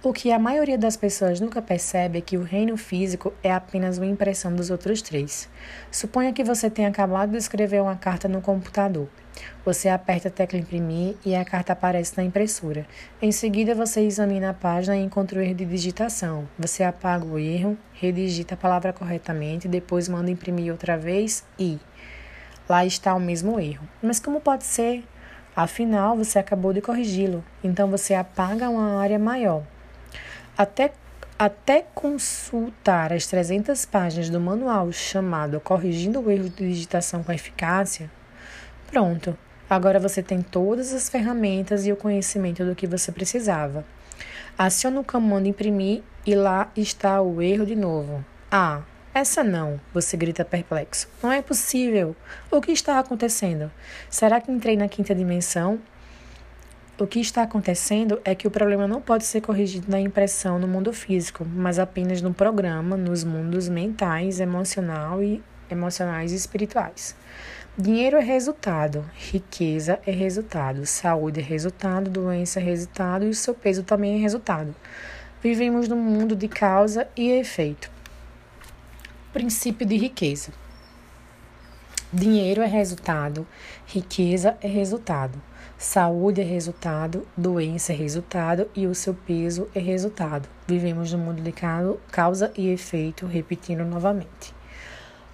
O 0.06 0.12
que 0.12 0.34
a 0.34 0.38
maioria 0.38 0.78
das 0.78 0.98
pessoas 0.98 1.40
nunca 1.40 1.62
percebe 1.62 2.18
é 2.18 2.22
que 2.22 2.36
o 2.36 2.44
reino 2.44 2.76
físico 2.76 3.32
é 3.42 3.50
apenas 3.50 3.98
uma 3.98 4.06
impressão 4.06 4.54
dos 4.54 4.70
outros 4.70 5.02
três. 5.02 5.48
Suponha 5.90 6.34
que 6.34 6.44
você 6.44 6.70
tenha 6.70 6.90
acabado 6.90 7.32
de 7.32 7.38
escrever 7.38 7.82
uma 7.82 7.96
carta 7.96 8.28
no 8.28 8.42
computador. 8.42 9.08
Você 9.64 9.88
aperta 9.88 10.28
a 10.28 10.32
tecla 10.32 10.60
imprimir 10.60 11.16
e 11.26 11.34
a 11.34 11.46
carta 11.46 11.72
aparece 11.72 12.18
na 12.18 12.24
impressora. 12.26 12.86
Em 13.22 13.32
seguida, 13.32 13.74
você 13.74 14.02
examina 14.02 14.50
a 14.50 14.54
página 14.54 14.98
e 14.98 15.02
encontra 15.06 15.40
o 15.40 15.42
erro 15.42 15.56
de 15.56 15.64
digitação. 15.64 16.50
Você 16.60 16.84
apaga 16.84 17.24
o 17.24 17.40
erro, 17.40 17.78
redigita 17.94 18.56
a 18.56 18.58
palavra 18.58 18.92
corretamente, 18.92 19.70
depois 19.70 20.10
manda 20.10 20.30
imprimir 20.30 20.70
outra 20.70 20.98
vez 20.98 21.46
e 21.58 21.80
lá 22.68 22.86
está 22.86 23.16
o 23.16 23.22
mesmo 23.22 23.58
erro. 23.58 23.88
Mas 24.02 24.20
como 24.20 24.42
pode 24.42 24.66
ser? 24.66 25.06
Afinal, 25.56 26.18
você 26.18 26.40
acabou 26.40 26.74
de 26.74 26.82
corrigi-lo, 26.82 27.42
então 27.64 27.90
você 27.90 28.14
apaga 28.14 28.70
uma 28.70 29.00
área 29.00 29.18
maior. 29.18 29.64
Até 30.58 30.94
até 31.38 31.84
consultar 31.96 33.12
as 33.12 33.26
300 33.26 33.86
páginas 33.86 34.30
do 34.30 34.40
manual 34.40 34.92
chamado 34.92 35.60
Corrigindo 35.60 36.22
o 36.22 36.30
Erro 36.30 36.48
de 36.48 36.68
Digitação 36.70 37.24
com 37.24 37.32
Eficácia, 37.32 38.10
Pronto, 38.94 39.36
agora 39.68 40.00
você 40.00 40.22
tem 40.22 40.44
todas 40.44 40.94
as 40.94 41.10
ferramentas 41.10 41.88
e 41.88 41.92
o 41.92 41.96
conhecimento 41.96 42.64
do 42.64 42.76
que 42.76 42.86
você 42.86 43.12
precisava. 43.12 43.84
Aciona 44.56 45.00
o 45.00 45.04
comando 45.04 45.48
imprimir 45.48 46.04
e 46.24 46.36
lá 46.36 46.72
está 46.78 47.20
o 47.24 47.42
erro 47.42 47.66
de 47.66 47.76
novo. 47.76 48.24
Ah, 48.52 48.84
essa 49.16 49.44
não, 49.44 49.82
você 49.92 50.16
grita 50.16 50.46
perplexo. 50.46 51.10
Não 51.24 51.32
é 51.32 51.42
possível. 51.42 52.16
O 52.52 52.62
que 52.62 52.72
está 52.72 53.00
acontecendo? 53.00 53.72
Será 54.12 54.40
que 54.40 54.52
entrei 54.52 54.78
na 54.78 54.88
quinta 54.88 55.16
dimensão? 55.16 55.80
O 56.96 57.08
que 57.08 57.20
está 57.20 57.42
acontecendo 57.42 58.22
é 58.24 58.36
que 58.36 58.48
o 58.48 58.52
problema 58.52 58.88
não 58.88 59.02
pode 59.02 59.26
ser 59.26 59.42
corrigido 59.42 59.90
na 59.90 60.00
impressão 60.00 60.60
no 60.60 60.68
mundo 60.68 60.94
físico, 60.94 61.44
mas 61.44 61.80
apenas 61.80 62.22
no 62.22 62.32
programa, 62.32 62.96
nos 62.96 63.24
mundos 63.24 63.68
mentais, 63.68 64.40
emocional 64.40 65.24
e 65.24 65.42
emocionais 65.72 66.32
e 66.32 66.36
espirituais. 66.36 67.16
Dinheiro 67.76 68.18
é 68.18 68.22
resultado, 68.22 69.04
riqueza 69.16 70.00
é 70.06 70.12
resultado, 70.12 70.86
saúde 70.86 71.40
é 71.40 71.44
resultado, 71.44 72.12
doença 72.12 72.60
é 72.60 72.64
resultado 72.64 73.26
e 73.26 73.30
o 73.30 73.34
seu 73.34 73.56
peso 73.56 73.82
também 73.82 74.14
é 74.14 74.20
resultado. 74.20 74.76
Vivemos 75.42 75.88
num 75.88 76.00
mundo 76.00 76.36
de 76.36 76.48
causa 76.48 77.08
e 77.18 77.32
efeito. 77.32 77.90
Princípio 79.34 79.88
de 79.88 79.98
riqueza. 79.98 80.52
Dinheiro 82.14 82.62
é 82.62 82.68
resultado, 82.68 83.48
riqueza 83.88 84.56
é 84.62 84.68
resultado, 84.68 85.42
saúde 85.78 86.42
é 86.42 86.44
resultado, 86.44 87.28
doença 87.36 87.92
é 87.92 87.96
resultado 87.96 88.70
e 88.76 88.88
o 88.88 88.96
seu 88.96 89.14
peso 89.14 89.68
é 89.76 89.80
resultado. 89.80 90.48
Vivemos 90.68 91.12
num 91.12 91.20
mundo 91.20 91.42
de 91.42 91.54
causa 92.12 92.52
e 92.56 92.70
efeito, 92.70 93.26
repetindo 93.26 93.84
novamente. 93.84 94.54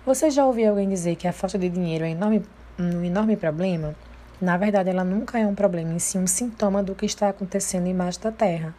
Você 0.05 0.31
já 0.31 0.45
ouviu 0.45 0.69
alguém 0.69 0.89
dizer 0.89 1.15
que 1.15 1.27
a 1.27 1.33
falta 1.33 1.57
de 1.57 1.69
dinheiro 1.69 2.05
é 2.05 2.09
enorme, 2.09 2.43
um 2.79 3.03
enorme 3.03 3.35
problema? 3.35 3.95
Na 4.41 4.55
verdade, 4.55 4.89
ela 4.89 5.03
nunca 5.03 5.37
é 5.37 5.45
um 5.45 5.53
problema, 5.53 5.93
em 5.93 5.99
si 5.99 6.17
um 6.17 6.25
sintoma 6.25 6.81
do 6.81 6.95
que 6.95 7.05
está 7.05 7.29
acontecendo 7.29 7.87
embaixo 7.87 8.21
da 8.21 8.31
terra. 8.31 8.73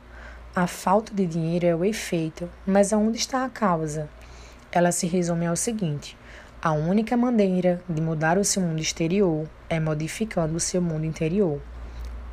A 0.56 0.66
falta 0.66 1.14
de 1.14 1.26
dinheiro 1.26 1.66
é 1.66 1.76
o 1.76 1.84
efeito, 1.84 2.48
mas 2.66 2.92
aonde 2.92 3.18
está 3.18 3.44
a 3.44 3.50
causa? 3.50 4.08
Ela 4.72 4.90
se 4.90 5.06
resume 5.06 5.46
ao 5.46 5.54
seguinte: 5.54 6.16
a 6.62 6.72
única 6.72 7.16
maneira 7.16 7.82
de 7.88 8.02
mudar 8.02 8.36
o 8.36 8.44
seu 8.44 8.60
mundo 8.60 8.82
exterior 8.82 9.48
é 9.70 9.80
modificando 9.80 10.56
o 10.56 10.60
seu 10.60 10.82
mundo 10.82 11.06
interior. 11.06 11.58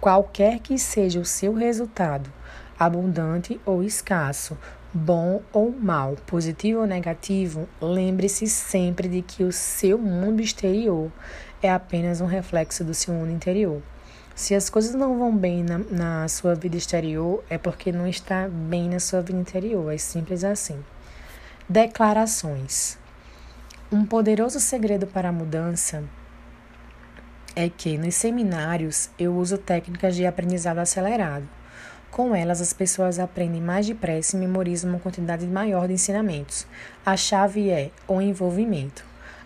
Qualquer 0.02 0.60
que 0.60 0.78
seja 0.78 1.18
o 1.18 1.26
seu 1.26 1.54
resultado, 1.54 2.30
abundante 2.78 3.58
ou 3.66 3.82
escasso, 3.82 4.58
bom 4.94 5.42
ou 5.54 5.72
mal, 5.72 6.18
positivo 6.26 6.82
ou 6.82 6.86
negativo, 6.86 7.70
lembre-se 7.82 8.48
sempre 8.48 9.08
de 9.08 9.22
que 9.22 9.46
o 9.46 9.52
seu 9.54 9.98
mundo 9.98 10.42
exterior 10.42 11.10
é 11.63 11.72
apenas 11.72 12.20
um 12.20 12.26
reflexo 12.26 12.84
do 12.84 12.94
seu 12.94 13.13
mundo 13.13 13.32
interior. 13.32 13.82
Se 14.36 14.54
as 14.54 14.70
coisas 14.70 14.94
não 14.94 15.18
vão 15.18 15.36
bem 15.36 15.63
na, 15.63 15.78
na 15.78 16.28
sua 16.28 16.54
vida 16.54 16.76
exterior, 16.76 17.42
é 17.50 17.58
porque 17.58 17.94
não 17.94 18.06
está 18.06 18.50
bem 18.50 18.90
na 18.90 19.00
sua 19.00 19.22
vida 19.22 19.40
interior. 19.40 19.92
É 19.92 19.98
simples 19.98 20.44
assim. 20.44 20.84
Declarações. 21.68 23.00
Um 23.89 24.06
poderoso 24.06 24.60
segredo 24.60 25.08
para 25.08 25.30
a 25.30 25.32
mudança 25.32 26.04
é 27.56 27.69
que 27.69 27.97
nos 27.97 28.15
seminários 28.15 29.10
eu 29.17 29.34
uso 29.34 29.58
técnicas 29.58 30.13
de 30.13 30.26
aprendizado 30.26 30.80
acelerado. 30.80 31.47
Com 32.12 32.36
elas, 32.36 32.60
as 32.60 32.73
pessoas 32.73 33.17
aprendem 33.17 33.62
mais 33.62 33.88
depressa 33.88 34.36
e 34.36 34.39
memorizam 34.41 34.89
uma 34.89 35.00
quantidade 35.00 35.47
maior 35.47 35.88
de 35.88 35.93
ensinamentos. 35.93 36.67
A 37.06 37.15
chave 37.15 37.69
é 37.69 37.89
o 38.10 38.19
envolvimento. 38.19 39.06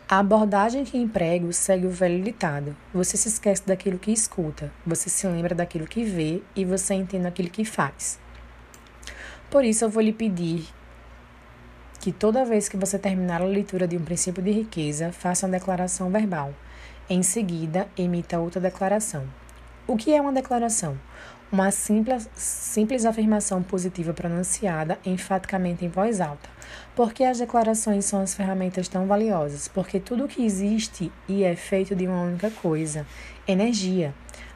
A 0.10 0.18
abordagem 0.18 0.86
que 0.86 0.98
emprego 0.98 1.54
segue 1.54 1.86
o 1.86 1.92
velho 1.92 2.24
ditado: 2.24 2.76
você 2.92 3.18
se 3.18 3.28
esquece 3.28 3.62
daquilo 3.68 4.00
que 4.00 4.12
escuta, 4.12 4.72
você 4.84 5.08
se 5.08 5.28
lembra 5.28 5.54
daquilo 5.54 5.86
que 5.86 6.04
vê 6.04 6.42
e 6.56 6.66
você 6.66 6.96
entende 6.96 7.28
aquilo 7.28 7.52
que 7.52 7.64
faz. 7.64 8.20
Por 9.52 9.64
isso, 9.64 9.86
eu 9.86 9.90
vou 9.90 10.02
lhe 10.02 10.12
pedir 10.12 10.68
que 12.02 12.12
toda 12.12 12.44
vez 12.44 12.68
que 12.68 12.76
você 12.76 12.98
terminar 12.98 13.44
a 13.44 13.46
leitura 13.46 13.88
de 13.88 13.96
um 13.96 14.04
princípio 14.04 14.42
de 14.42 14.52
riqueza, 14.52 15.12
faça 15.12 15.46
uma 15.46 15.52
declaração 15.52 16.10
verbal. 16.10 16.52
Em 17.08 17.22
seguida, 17.22 17.88
emita 17.96 18.40
outra 18.40 18.60
declaração. 18.60 19.24
O 19.86 19.96
que 19.96 20.12
é 20.12 20.20
uma 20.20 20.34
declaração? 20.34 20.98
Uma 21.52 21.70
simples, 21.70 22.28
simples 22.34 23.06
afirmação 23.06 23.62
positiva 23.62 24.14
pronunciada 24.14 24.98
enfaticamente 25.06 25.86
em 25.86 25.90
voz 25.90 26.20
alta. 26.20 26.50
Porque 26.96 27.24
as 27.24 27.38
declarações 27.38 28.06
são 28.06 28.22
as 28.22 28.34
ferramentas 28.34 28.88
tão 28.88 29.06
valiosas? 29.06 29.68
Porque 29.68 30.00
tudo 30.00 30.28
que 30.28 30.44
existe 30.44 31.12
e 31.28 31.44
é 31.44 31.56
feito 31.56 31.96
de 31.96 32.08
uma 32.08 32.24
única 32.24 32.50
coisa: 32.50 33.06
energia. 33.48 34.12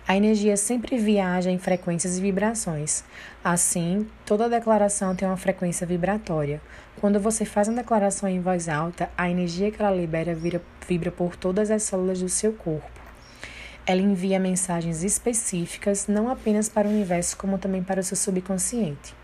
A 0.08 0.16
energia 0.16 0.56
sempre 0.56 1.00
viaja 1.00 1.50
em 1.50 1.58
frequências 1.58 2.20
e 2.20 2.22
vibrações. 2.22 3.04
Assim, 3.44 4.08
toda 4.24 4.48
declaração 4.48 5.16
tem 5.16 5.28
uma 5.28 5.36
frequência 5.36 5.88
vibratória. 5.88 6.62
Quando 7.02 7.20
você 7.20 7.44
faz 7.44 7.68
uma 7.68 7.78
declaração 7.78 8.30
em 8.30 8.40
voz 8.40 8.70
alta, 8.70 9.10
a 9.18 9.28
energia 9.28 9.72
que 9.72 9.82
ela 9.82 9.96
libera 9.96 10.36
vira, 10.36 10.62
vibra 10.88 11.12
por 11.12 11.36
todas 11.36 11.72
as 11.72 11.82
células 11.82 12.20
do 12.20 12.30
seu 12.30 12.54
corpo. 12.54 12.88
Ela 13.84 14.02
envia 14.02 14.40
mensagens 14.40 15.04
específicas 15.04 16.06
não 16.08 16.30
apenas 16.30 16.70
para 16.70 16.88
o 16.88 16.92
universo, 16.92 17.36
como 17.36 17.58
também 17.58 17.82
para 17.82 18.02
o 18.02 18.04
seu 18.04 18.16
subconsciente. 18.16 19.16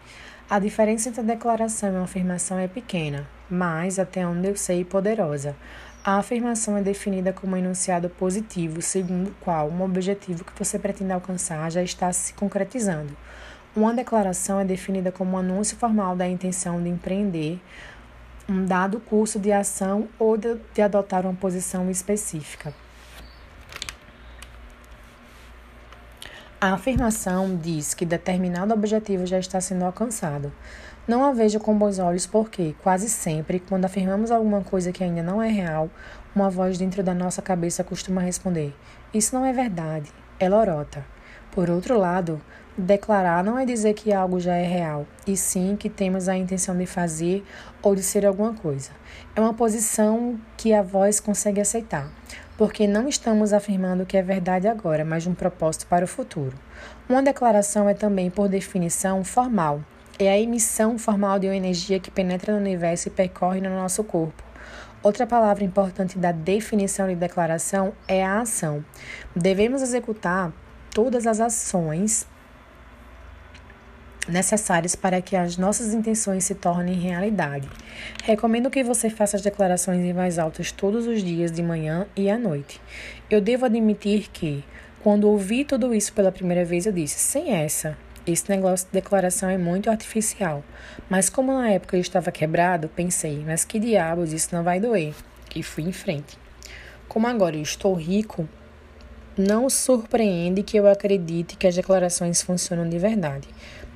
A 0.50 0.58
diferença 0.58 1.10
entre 1.10 1.22
a 1.22 1.24
declaração 1.24 1.90
e 1.90 1.92
uma 1.94 2.04
afirmação 2.06 2.58
é 2.58 2.68
pequena, 2.68 3.30
mas, 3.48 4.00
até 4.00 4.26
onde 4.26 4.48
eu 4.48 4.58
sei, 4.58 4.84
poderosa. 4.84 5.56
A 6.04 6.18
afirmação 6.18 6.76
é 6.76 6.82
definida 6.82 7.32
como 7.32 7.54
um 7.54 7.58
enunciado 7.60 8.10
positivo, 8.10 8.82
segundo 8.82 9.30
o 9.30 9.36
qual 9.40 9.70
um 9.70 9.84
objetivo 9.84 10.44
que 10.44 10.58
você 10.58 10.80
pretende 10.80 11.12
alcançar 11.12 11.72
já 11.72 11.84
está 11.84 12.12
se 12.12 12.34
concretizando. 12.34 13.16
Uma 13.76 13.94
declaração 13.94 14.60
é 14.60 14.66
definida 14.66 15.12
como 15.12 15.34
um 15.34 15.38
anúncio 15.38 15.78
formal 15.78 16.16
da 16.16 16.28
intenção 16.28 16.82
de 16.82 16.90
empreender 16.90 17.62
um 18.50 18.66
dado 18.66 19.00
curso 19.00 19.38
de 19.38 19.52
ação 19.52 20.08
ou 20.18 20.36
de, 20.38 20.58
de 20.74 20.82
adotar 20.82 21.24
uma 21.24 21.36
posição 21.36 21.88
específica. 21.92 22.74
A 26.60 26.74
afirmação 26.74 27.56
diz 27.56 27.94
que 27.94 28.06
determinado 28.08 28.74
objetivo 28.74 29.28
já 29.28 29.38
está 29.38 29.62
sendo 29.62 29.86
alcançado. 29.86 30.52
Não 31.12 31.26
a 31.26 31.34
vejo 31.34 31.60
com 31.60 31.78
bons 31.78 32.00
olhos 32.00 32.26
porque, 32.26 32.74
quase 32.82 33.10
sempre, 33.10 33.60
quando 33.60 33.84
afirmamos 33.84 34.32
alguma 34.32 34.62
coisa 34.62 34.94
que 34.94 35.04
ainda 35.04 35.22
não 35.22 35.42
é 35.42 35.50
real, 35.50 35.90
uma 36.34 36.50
voz 36.50 36.78
dentro 36.78 37.04
da 37.04 37.14
nossa 37.14 37.42
cabeça 37.42 37.84
costuma 37.84 38.22
responder: 38.22 38.74
Isso 39.14 39.36
não 39.36 39.44
é 39.44 39.52
verdade, 39.52 40.10
é 40.40 40.48
lorota. 40.48 41.06
Por 41.52 41.70
outro 41.70 42.00
lado, 42.00 42.42
declarar 42.78 43.44
não 43.44 43.60
é 43.60 43.66
dizer 43.66 43.94
que 43.94 44.14
algo 44.14 44.40
já 44.40 44.56
é 44.56 44.66
real, 44.66 45.06
e 45.28 45.36
sim 45.36 45.76
que 45.76 45.90
temos 45.90 46.30
a 46.30 46.38
intenção 46.38 46.78
de 46.78 46.86
fazer 46.86 47.44
ou 47.82 47.94
de 47.94 48.04
ser 48.04 48.26
alguma 48.26 48.54
coisa. 48.54 48.92
É 49.36 49.42
uma 49.42 49.54
posição 49.54 50.40
que 50.56 50.74
a 50.74 50.82
voz 50.82 51.20
consegue 51.20 51.60
aceitar 51.60 52.10
porque 52.58 52.88
não 52.88 53.10
estamos 53.10 53.52
afirmando 53.52 54.06
que 54.06 54.16
é 54.16 54.22
verdade 54.22 54.68
agora, 54.68 55.04
mas 55.04 55.28
um 55.28 55.34
propósito 55.34 55.88
para 55.88 56.06
o 56.06 56.08
futuro. 56.08 56.56
Uma 57.10 57.22
declaração 57.22 57.90
é 57.90 57.94
também, 57.94 58.30
por 58.30 58.48
definição, 58.48 59.24
formal. 59.26 59.82
É 60.24 60.30
a 60.30 60.40
emissão 60.40 61.00
formal 61.00 61.40
de 61.40 61.48
uma 61.48 61.56
energia 61.56 62.00
que 62.00 62.12
penetra 62.12 62.54
no 62.54 62.60
universo 62.60 63.08
e 63.08 63.12
percorre 63.12 63.60
no 63.60 63.72
nosso 63.72 64.04
corpo. 64.04 64.44
Outra 65.02 65.26
palavra 65.26 65.64
importante 65.64 66.20
da 66.20 66.32
definição 66.32 67.08
de 67.08 67.16
declaração 67.16 67.92
é 68.08 68.24
a 68.24 68.42
ação. 68.42 68.86
Devemos 69.36 69.82
executar 69.82 70.54
todas 70.94 71.26
as 71.26 71.40
ações 71.40 72.28
necessários 74.30 74.96
para 74.96 75.24
que 75.24 75.36
as 75.36 75.58
nossas 75.58 75.92
intenções 75.92 76.46
se 76.46 76.54
tornem 76.54 77.00
realidade. 77.00 77.68
Recomendo 78.24 78.70
que 78.70 78.84
você 78.84 79.10
faça 79.10 79.38
as 79.38 79.42
declarações 79.42 80.02
em 80.02 80.14
voz 80.14 80.38
alta 80.38 80.62
todos 80.78 81.08
os 81.08 81.24
dias, 81.24 81.52
de 81.52 81.64
manhã 81.64 82.06
e 82.16 82.30
à 82.30 82.38
noite. 82.38 82.80
Eu 83.28 83.42
devo 83.42 83.66
admitir 83.66 84.30
que, 84.32 84.64
quando 85.02 85.28
ouvi 85.28 85.66
tudo 85.66 85.96
isso 85.96 86.14
pela 86.14 86.32
primeira 86.32 86.64
vez, 86.64 86.86
eu 86.86 86.94
disse: 86.94 87.18
sem 87.18 87.56
essa. 87.56 87.98
Esse 88.26 88.50
negócio 88.50 88.88
de 88.88 88.94
declaração 88.94 89.50
é 89.50 89.58
muito 89.58 89.90
artificial. 89.90 90.64
Mas 91.10 91.30
como 91.30 91.52
na 91.52 91.72
época 91.72 91.98
eu 91.98 92.02
estava 92.02 92.32
quebrado, 92.32 92.88
pensei, 92.88 93.44
mas 93.46 93.66
que 93.66 93.80
diabos, 93.80 94.32
isso 94.32 94.56
não 94.56 94.64
vai 94.64 94.80
doer. 94.80 95.16
E 95.56 95.64
fui 95.64 95.84
em 95.84 95.92
frente. 95.92 96.38
Como 97.08 97.26
agora 97.28 97.56
eu 97.56 97.62
estou 97.62 97.94
rico, 97.96 98.48
não 99.38 99.70
surpreende 99.70 100.62
que 100.62 100.78
eu 100.78 100.88
acredite 100.88 101.58
que 101.58 101.66
as 101.66 101.76
declarações 101.76 102.42
funcionam 102.42 102.88
de 102.88 103.00
verdade. 103.00 103.48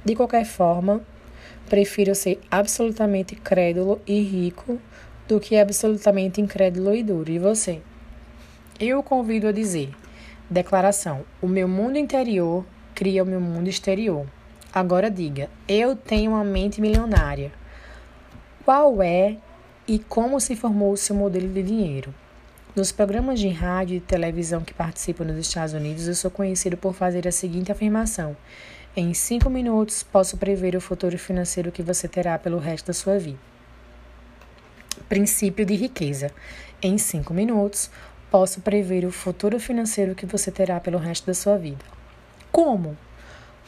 De 0.04 0.16
qualquer 0.16 0.46
forma, 0.46 1.02
prefiro 1.70 2.16
ser 2.16 2.40
absolutamente 2.50 3.36
crédulo 3.36 4.02
e 4.08 4.22
rico 4.22 4.80
do 5.28 5.40
que 5.40 5.58
absolutamente 5.58 6.42
incrédulo 6.42 6.96
e 6.96 7.04
duro. 7.04 7.32
E 7.32 7.40
você? 7.40 7.82
Eu 8.80 9.00
o 9.00 9.04
convido 9.04 9.48
a 9.48 9.52
dizer: 9.52 9.92
declaração: 10.50 11.24
o 11.42 11.48
meu 11.48 11.68
mundo 11.68 11.98
interior 11.98 12.66
cria 12.96 13.22
o 13.22 13.26
meu 13.26 13.42
mundo 13.42 13.68
exterior. 13.68 14.26
Agora 14.74 15.12
diga: 15.12 15.50
eu 15.68 15.96
tenho 15.96 16.32
uma 16.32 16.44
mente 16.44 16.80
milionária. 16.82 17.52
Qual 18.64 19.04
é 19.04 19.38
e 19.88 20.00
como 20.00 20.40
se 20.40 20.56
formou 20.56 20.94
o 20.94 20.98
seu 20.98 21.16
modelo 21.16 21.50
de 21.50 21.62
dinheiro? 21.62 22.14
Nos 22.76 22.92
programas 22.92 23.40
de 23.40 23.48
rádio 23.50 23.98
e 23.98 24.02
televisão 24.02 24.62
que 24.62 24.74
participo 24.74 25.24
nos 25.24 25.38
Estados 25.38 25.74
Unidos, 25.74 26.08
eu 26.08 26.16
sou 26.16 26.32
conhecido 26.32 26.76
por 26.76 26.94
fazer 26.94 27.28
a 27.28 27.32
seguinte 27.32 27.72
afirmação: 27.72 28.36
em 28.98 29.14
cinco 29.14 29.50
minutos, 29.50 30.04
posso 30.04 30.38
prever 30.38 30.76
o 30.76 30.82
futuro 30.82 31.18
financeiro 31.20 31.72
que 31.72 31.84
você 31.84 32.08
terá 32.08 32.40
pelo 32.40 32.58
resto 32.58 32.88
da 32.88 32.94
sua 32.94 33.20
vida. 33.20 33.40
Princípio 35.08 35.66
de 35.66 35.76
riqueza. 35.76 36.32
Em 36.82 36.98
cinco 36.98 37.34
minutos, 37.34 37.92
posso 38.32 38.62
prever 38.62 39.06
o 39.06 39.12
futuro 39.12 39.60
financeiro 39.60 40.16
que 40.16 40.26
você 40.26 40.50
terá 40.50 40.80
pelo 40.80 40.98
resto 40.98 41.28
da 41.28 41.34
sua 41.34 41.58
vida. 41.58 41.95
Como? 42.56 42.96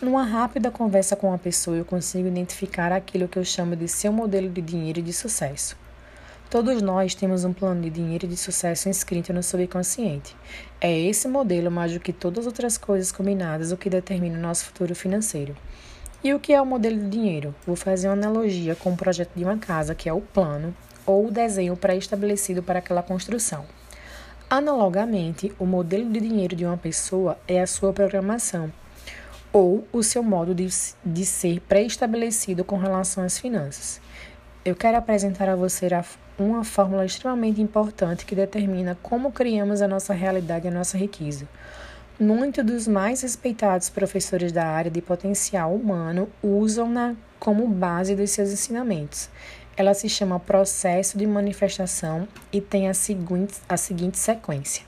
Numa 0.01 0.23
rápida 0.23 0.71
conversa 0.71 1.13
com 1.13 1.27
uma 1.27 1.37
pessoa, 1.37 1.75
eu 1.75 1.83
consigo 1.83 2.25
identificar 2.25 2.89
aquilo 2.93 3.27
que 3.27 3.37
eu 3.37 3.43
chamo 3.43 3.75
de 3.75 3.85
seu 3.85 4.13
modelo 4.13 4.47
de 4.47 4.61
dinheiro 4.61 4.99
e 4.99 5.01
de 5.01 5.11
sucesso. 5.11 5.75
Todos 6.49 6.81
nós 6.81 7.13
temos 7.13 7.43
um 7.43 7.51
plano 7.51 7.81
de 7.81 7.89
dinheiro 7.89 8.25
e 8.25 8.29
de 8.29 8.37
sucesso 8.37 8.87
inscrito 8.87 9.33
no 9.33 9.43
subconsciente. 9.43 10.33
É 10.79 10.97
esse 10.97 11.27
modelo, 11.27 11.69
mais 11.69 11.91
do 11.91 11.99
que 11.99 12.13
todas 12.13 12.39
as 12.39 12.45
outras 12.45 12.77
coisas 12.77 13.11
combinadas, 13.11 13.73
o 13.73 13.77
que 13.77 13.89
determina 13.89 14.37
o 14.37 14.41
nosso 14.41 14.63
futuro 14.63 14.95
financeiro. 14.95 15.53
E 16.23 16.33
o 16.33 16.39
que 16.39 16.53
é 16.53 16.61
o 16.61 16.65
modelo 16.65 16.97
de 16.97 17.09
dinheiro? 17.09 17.53
Vou 17.65 17.75
fazer 17.75 18.07
uma 18.07 18.13
analogia 18.13 18.73
com 18.73 18.93
o 18.93 18.97
projeto 18.97 19.31
de 19.35 19.43
uma 19.43 19.57
casa, 19.57 19.93
que 19.93 20.07
é 20.07 20.13
o 20.13 20.21
plano 20.21 20.73
ou 21.05 21.27
o 21.27 21.31
desenho 21.31 21.75
pré-estabelecido 21.75 22.63
para 22.63 22.79
aquela 22.79 23.03
construção. 23.03 23.65
Analogamente, 24.49 25.51
o 25.59 25.65
modelo 25.65 26.09
de 26.09 26.21
dinheiro 26.21 26.55
de 26.55 26.65
uma 26.65 26.77
pessoa 26.77 27.37
é 27.49 27.59
a 27.61 27.67
sua 27.67 27.91
programação 27.91 28.71
ou 29.51 29.85
o 29.91 30.01
seu 30.01 30.23
modo 30.23 30.55
de, 30.55 30.69
de 31.03 31.25
ser 31.25 31.59
pré-estabelecido 31.59 32.63
com 32.63 32.77
relação 32.77 33.25
às 33.25 33.37
finanças. 33.37 33.99
Eu 34.63 34.73
quero 34.73 34.95
apresentar 34.95 35.49
a 35.49 35.55
você 35.57 35.89
uma 36.39 36.63
fórmula 36.63 37.05
extremamente 37.05 37.61
importante 37.61 38.25
que 38.25 38.35
determina 38.35 38.97
como 39.03 39.33
criamos 39.33 39.81
a 39.81 39.87
nossa 39.87 40.13
realidade 40.13 40.65
e 40.65 40.69
a 40.69 40.73
nossa 40.73 40.97
riqueza. 40.97 41.45
Muitos 42.17 42.63
dos 42.63 42.87
mais 42.87 43.23
respeitados 43.23 43.89
professores 43.89 44.53
da 44.53 44.65
área 44.65 44.89
de 44.89 45.01
potencial 45.01 45.75
humano 45.75 46.29
usam-na 46.41 47.15
como 47.37 47.67
base 47.67 48.15
dos 48.15 48.31
seus 48.31 48.49
ensinamentos. 48.49 49.29
Ela 49.77 49.93
se 49.93 50.09
chama 50.09 50.39
processo 50.39 51.19
de 51.19 51.27
manifestação 51.27 52.27
e 52.51 52.59
tem 52.59 52.89
a 52.89 52.95
seguinte, 52.95 53.59
a 53.69 53.77
seguinte 53.77 54.17
sequência: 54.17 54.83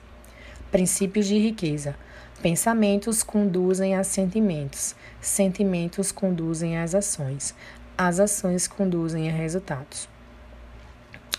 princípios 0.72 1.28
de 1.28 1.38
riqueza. 1.38 1.96
Pensamentos 2.42 3.22
conduzem 3.22 3.96
a 3.96 4.04
sentimentos, 4.04 4.96
sentimentos 5.22 6.12
conduzem 6.12 6.78
às 6.78 6.96
ações, 6.96 7.54
as 7.98 8.20
ações 8.20 8.66
conduzem 8.66 9.30
a 9.30 9.32
resultados. 9.32 10.08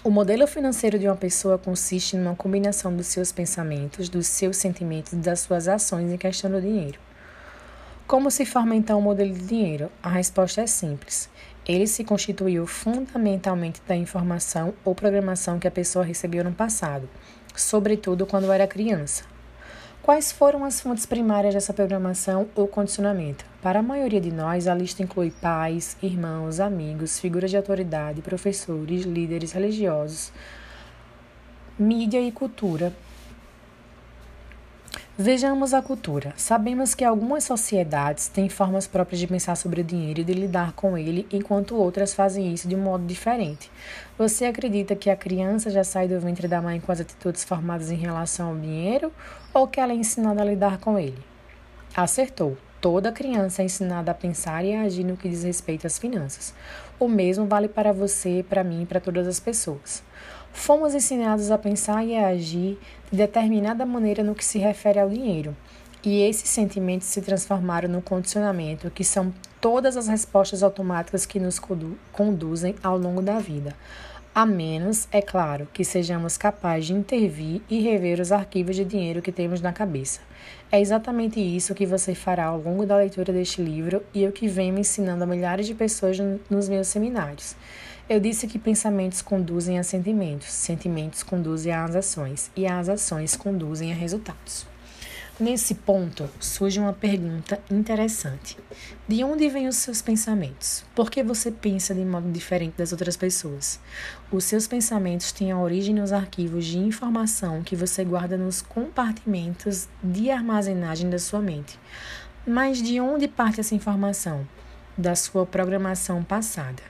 O 0.04 0.10
modelo 0.10 0.46
financeiro 0.46 0.98
de 0.98 1.06
uma 1.06 1.16
pessoa 1.16 1.58
consiste 1.58 2.16
numa 2.16 2.36
combinação 2.36 2.94
dos 2.94 3.06
seus 3.06 3.32
pensamentos, 3.32 4.08
dos 4.08 4.26
seus 4.26 4.58
sentimentos 4.58 5.12
e 5.12 5.16
das 5.16 5.40
suas 5.40 5.66
ações 5.66 6.12
em 6.12 6.18
questão 6.18 6.50
do 6.50 6.60
dinheiro. 6.60 7.00
Como 8.06 8.30
se 8.30 8.44
forma 8.44 8.74
então 8.74 8.98
o 8.98 9.02
modelo 9.02 9.32
de 9.32 9.46
dinheiro? 9.46 9.90
A 10.02 10.08
resposta 10.08 10.60
é 10.60 10.66
simples. 10.66 11.30
Ele 11.70 11.86
se 11.86 12.02
constituiu 12.02 12.66
fundamentalmente 12.66 13.80
da 13.86 13.94
informação 13.94 14.74
ou 14.84 14.92
programação 14.92 15.56
que 15.60 15.68
a 15.68 15.70
pessoa 15.70 16.04
recebeu 16.04 16.42
no 16.42 16.50
passado, 16.50 17.08
sobretudo 17.54 18.26
quando 18.26 18.50
era 18.50 18.66
criança. 18.66 19.22
Quais 20.02 20.32
foram 20.32 20.64
as 20.64 20.80
fontes 20.80 21.06
primárias 21.06 21.54
dessa 21.54 21.72
programação 21.72 22.48
ou 22.56 22.66
condicionamento? 22.66 23.44
Para 23.62 23.78
a 23.78 23.82
maioria 23.84 24.20
de 24.20 24.32
nós, 24.32 24.66
a 24.66 24.74
lista 24.74 25.04
inclui 25.04 25.30
pais, 25.30 25.96
irmãos, 26.02 26.58
amigos, 26.58 27.20
figuras 27.20 27.52
de 27.52 27.56
autoridade, 27.56 28.20
professores, 28.20 29.04
líderes 29.04 29.52
religiosos, 29.52 30.32
mídia 31.78 32.20
e 32.20 32.32
cultura. 32.32 32.92
Vejamos 35.22 35.74
a 35.74 35.82
cultura. 35.82 36.32
Sabemos 36.34 36.94
que 36.94 37.04
algumas 37.04 37.44
sociedades 37.44 38.28
têm 38.28 38.48
formas 38.48 38.86
próprias 38.86 39.20
de 39.20 39.26
pensar 39.26 39.54
sobre 39.54 39.82
o 39.82 39.84
dinheiro 39.84 40.22
e 40.22 40.24
de 40.24 40.32
lidar 40.32 40.72
com 40.72 40.96
ele, 40.96 41.26
enquanto 41.30 41.76
outras 41.76 42.14
fazem 42.14 42.54
isso 42.54 42.66
de 42.66 42.74
um 42.74 42.80
modo 42.80 43.04
diferente. 43.04 43.70
Você 44.16 44.46
acredita 44.46 44.96
que 44.96 45.10
a 45.10 45.16
criança 45.16 45.68
já 45.68 45.84
sai 45.84 46.08
do 46.08 46.18
ventre 46.18 46.48
da 46.48 46.62
mãe 46.62 46.80
com 46.80 46.90
as 46.90 47.02
atitudes 47.02 47.44
formadas 47.44 47.90
em 47.90 47.96
relação 47.96 48.48
ao 48.48 48.56
dinheiro 48.56 49.12
ou 49.52 49.68
que 49.68 49.78
ela 49.78 49.92
é 49.92 49.94
ensinada 49.94 50.40
a 50.40 50.44
lidar 50.46 50.78
com 50.78 50.98
ele? 50.98 51.22
Acertou. 51.94 52.56
Toda 52.80 53.12
criança 53.12 53.60
é 53.60 53.66
ensinada 53.66 54.12
a 54.12 54.14
pensar 54.14 54.64
e 54.64 54.74
a 54.74 54.80
agir 54.80 55.04
no 55.04 55.18
que 55.18 55.28
diz 55.28 55.44
respeito 55.44 55.86
às 55.86 55.98
finanças. 55.98 56.54
O 56.98 57.06
mesmo 57.06 57.44
vale 57.44 57.68
para 57.68 57.92
você, 57.92 58.42
para 58.48 58.64
mim 58.64 58.84
e 58.84 58.86
para 58.86 59.00
todas 59.00 59.26
as 59.26 59.38
pessoas. 59.38 60.02
Fomos 60.60 60.94
ensinados 60.94 61.50
a 61.50 61.56
pensar 61.56 62.04
e 62.04 62.14
a 62.14 62.28
agir 62.28 62.78
de 63.10 63.16
determinada 63.16 63.86
maneira 63.86 64.22
no 64.22 64.34
que 64.34 64.44
se 64.44 64.58
refere 64.58 65.00
ao 65.00 65.08
dinheiro. 65.08 65.56
E 66.04 66.20
esses 66.20 66.50
sentimentos 66.50 67.06
se 67.08 67.22
transformaram 67.22 67.88
no 67.88 68.02
condicionamento, 68.02 68.90
que 68.90 69.02
são 69.02 69.32
todas 69.58 69.96
as 69.96 70.06
respostas 70.06 70.62
automáticas 70.62 71.24
que 71.24 71.40
nos 71.40 71.58
conduzem 72.12 72.74
ao 72.82 72.98
longo 72.98 73.22
da 73.22 73.38
vida. 73.38 73.74
A 74.34 74.44
menos, 74.44 75.08
é 75.10 75.22
claro, 75.22 75.66
que 75.72 75.82
sejamos 75.82 76.36
capazes 76.36 76.88
de 76.88 76.92
intervir 76.92 77.62
e 77.68 77.80
rever 77.80 78.20
os 78.20 78.30
arquivos 78.30 78.76
de 78.76 78.84
dinheiro 78.84 79.22
que 79.22 79.32
temos 79.32 79.62
na 79.62 79.72
cabeça. 79.72 80.20
É 80.70 80.78
exatamente 80.78 81.40
isso 81.40 81.74
que 81.74 81.86
você 81.86 82.14
fará 82.14 82.44
ao 82.44 82.60
longo 82.60 82.84
da 82.84 82.98
leitura 82.98 83.32
deste 83.32 83.62
livro 83.62 84.02
e 84.14 84.26
o 84.26 84.32
que 84.32 84.46
venho 84.46 84.78
ensinando 84.78 85.24
a 85.24 85.26
milhares 85.26 85.66
de 85.66 85.74
pessoas 85.74 86.18
nos 86.50 86.68
meus 86.68 86.86
seminários. 86.86 87.56
Eu 88.10 88.18
disse 88.18 88.48
que 88.48 88.58
pensamentos 88.58 89.22
conduzem 89.22 89.78
a 89.78 89.84
sentimentos, 89.84 90.48
sentimentos 90.48 91.22
conduzem 91.22 91.72
às 91.72 91.94
ações 91.94 92.50
e 92.56 92.66
as 92.66 92.88
ações 92.88 93.36
conduzem 93.36 93.92
a 93.92 93.94
resultados. 93.94 94.66
Nesse 95.38 95.76
ponto, 95.76 96.28
surge 96.40 96.80
uma 96.80 96.92
pergunta 96.92 97.62
interessante. 97.70 98.58
De 99.06 99.22
onde 99.22 99.48
vêm 99.48 99.68
os 99.68 99.76
seus 99.76 100.02
pensamentos? 100.02 100.84
Por 100.92 101.08
que 101.08 101.22
você 101.22 101.52
pensa 101.52 101.94
de 101.94 102.04
modo 102.04 102.28
diferente 102.32 102.74
das 102.76 102.90
outras 102.90 103.16
pessoas? 103.16 103.78
Os 104.32 104.42
seus 104.42 104.66
pensamentos 104.66 105.30
têm 105.30 105.52
a 105.52 105.60
origem 105.60 105.94
nos 105.94 106.10
arquivos 106.10 106.66
de 106.66 106.78
informação 106.78 107.62
que 107.62 107.76
você 107.76 108.04
guarda 108.04 108.36
nos 108.36 108.60
compartimentos 108.60 109.88
de 110.02 110.32
armazenagem 110.32 111.08
da 111.08 111.18
sua 111.20 111.38
mente. 111.38 111.78
Mas 112.44 112.82
de 112.82 113.00
onde 113.00 113.28
parte 113.28 113.60
essa 113.60 113.76
informação? 113.76 114.44
Da 114.98 115.14
sua 115.14 115.46
programação 115.46 116.24
passada. 116.24 116.89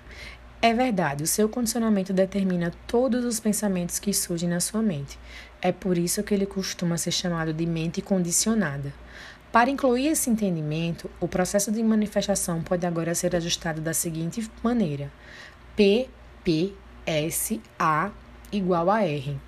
É 0.62 0.75
verdade, 0.75 1.25
o 1.25 1.27
seu 1.27 1.49
condicionamento 1.49 2.12
determina 2.12 2.70
todos 2.87 3.25
os 3.25 3.40
pensamentos 3.40 3.99
que 3.99 4.12
surgem 4.12 4.46
na 4.46 4.61
sua 4.61 4.83
mente. 4.83 5.18
É 5.62 5.73
por 5.73 5.96
isso 5.96 6.23
que 6.23 6.35
ele 6.35 6.44
costuma 6.44 6.99
ser 6.99 7.12
chamado 7.12 7.51
de 7.55 7.64
mente 7.64 8.03
condicionada. 8.03 8.92
Para 9.51 9.70
incluir 9.70 10.09
esse 10.09 10.29
entendimento, 10.29 11.11
o 11.18 11.27
processo 11.27 11.73
de 11.73 11.83
manifestação 11.83 12.62
pode 12.62 12.87
agora 12.87 13.14
ser 13.14 13.35
ajustado 13.35 13.81
da 13.81 13.94
seguinte 13.94 14.51
maneira: 14.62 15.11
P, 15.75 16.11
P, 16.44 16.75
S, 17.07 17.59
A 17.79 18.11
igual 18.53 18.90
a 18.90 19.03
R. 19.03 19.40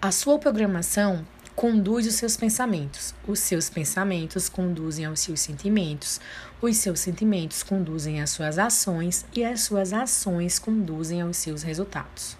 A 0.00 0.10
sua 0.10 0.38
programação 0.38 1.24
conduz 1.54 2.06
os 2.06 2.14
seus 2.14 2.36
pensamentos. 2.36 3.14
Os 3.26 3.38
seus 3.38 3.70
pensamentos 3.70 4.48
conduzem 4.48 5.04
aos 5.04 5.20
seus 5.20 5.40
sentimentos. 5.40 6.20
Os 6.60 6.76
seus 6.76 7.00
sentimentos 7.00 7.62
conduzem 7.62 8.20
às 8.20 8.30
suas 8.30 8.58
ações 8.58 9.24
e 9.34 9.44
as 9.44 9.60
suas 9.60 9.92
ações 9.92 10.58
conduzem 10.58 11.20
aos 11.20 11.36
seus 11.36 11.62
resultados. 11.62 12.36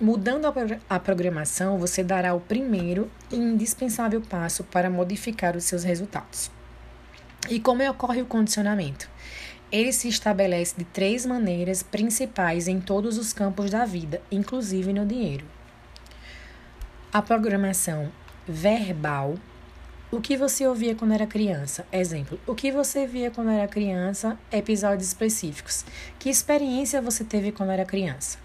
Mudando 0.00 0.46
a 0.88 1.00
programação, 1.00 1.76
você 1.76 2.04
dará 2.04 2.32
o 2.32 2.40
primeiro 2.40 3.10
e 3.32 3.36
indispensável 3.36 4.20
passo 4.20 4.62
para 4.62 4.88
modificar 4.88 5.56
os 5.56 5.64
seus 5.64 5.82
resultados. 5.82 6.52
E 7.50 7.58
como 7.58 7.88
ocorre 7.90 8.22
o 8.22 8.26
condicionamento? 8.26 9.10
Ele 9.72 9.92
se 9.92 10.08
estabelece 10.08 10.76
de 10.78 10.84
três 10.84 11.26
maneiras 11.26 11.82
principais 11.82 12.68
em 12.68 12.80
todos 12.80 13.18
os 13.18 13.32
campos 13.32 13.72
da 13.72 13.84
vida, 13.84 14.22
inclusive 14.30 14.92
no 14.92 15.04
dinheiro. 15.04 15.44
A 17.10 17.22
programação 17.22 18.12
verbal. 18.46 19.36
O 20.10 20.20
que 20.20 20.36
você 20.36 20.66
ouvia 20.66 20.94
quando 20.94 21.14
era 21.14 21.26
criança? 21.26 21.86
Exemplo. 21.90 22.38
O 22.46 22.54
que 22.54 22.70
você 22.70 23.06
via 23.06 23.30
quando 23.30 23.48
era 23.48 23.66
criança? 23.66 24.38
Episódios 24.52 25.08
específicos. 25.08 25.86
Que 26.18 26.28
experiência 26.28 27.00
você 27.00 27.24
teve 27.24 27.50
quando 27.50 27.70
era 27.70 27.86
criança? 27.86 28.36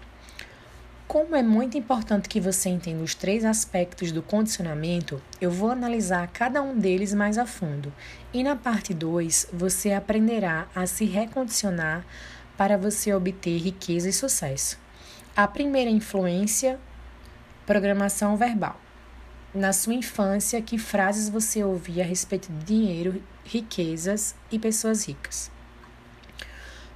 Como 1.06 1.36
é 1.36 1.42
muito 1.42 1.76
importante 1.76 2.26
que 2.26 2.40
você 2.40 2.70
entenda 2.70 3.02
os 3.02 3.14
três 3.14 3.44
aspectos 3.44 4.10
do 4.10 4.22
condicionamento, 4.22 5.20
eu 5.42 5.50
vou 5.50 5.70
analisar 5.70 6.26
cada 6.28 6.62
um 6.62 6.78
deles 6.78 7.12
mais 7.12 7.36
a 7.36 7.44
fundo. 7.44 7.92
E 8.32 8.42
na 8.42 8.56
parte 8.56 8.94
2, 8.94 9.48
você 9.52 9.92
aprenderá 9.92 10.68
a 10.74 10.86
se 10.86 11.04
recondicionar 11.04 12.02
para 12.56 12.78
você 12.78 13.12
obter 13.12 13.58
riqueza 13.58 14.08
e 14.08 14.12
sucesso. 14.12 14.78
A 15.36 15.46
primeira 15.46 15.90
influência 15.90 16.80
Programação 17.66 18.36
verbal. 18.36 18.78
Na 19.54 19.72
sua 19.72 19.94
infância, 19.94 20.60
que 20.60 20.76
frases 20.76 21.30
você 21.30 21.64
ouvia 21.64 22.04
a 22.04 22.06
respeito 22.06 22.52
de 22.52 22.62
dinheiro, 22.62 23.22
riquezas 23.42 24.34
e 24.52 24.58
pessoas 24.58 25.08
ricas? 25.08 25.50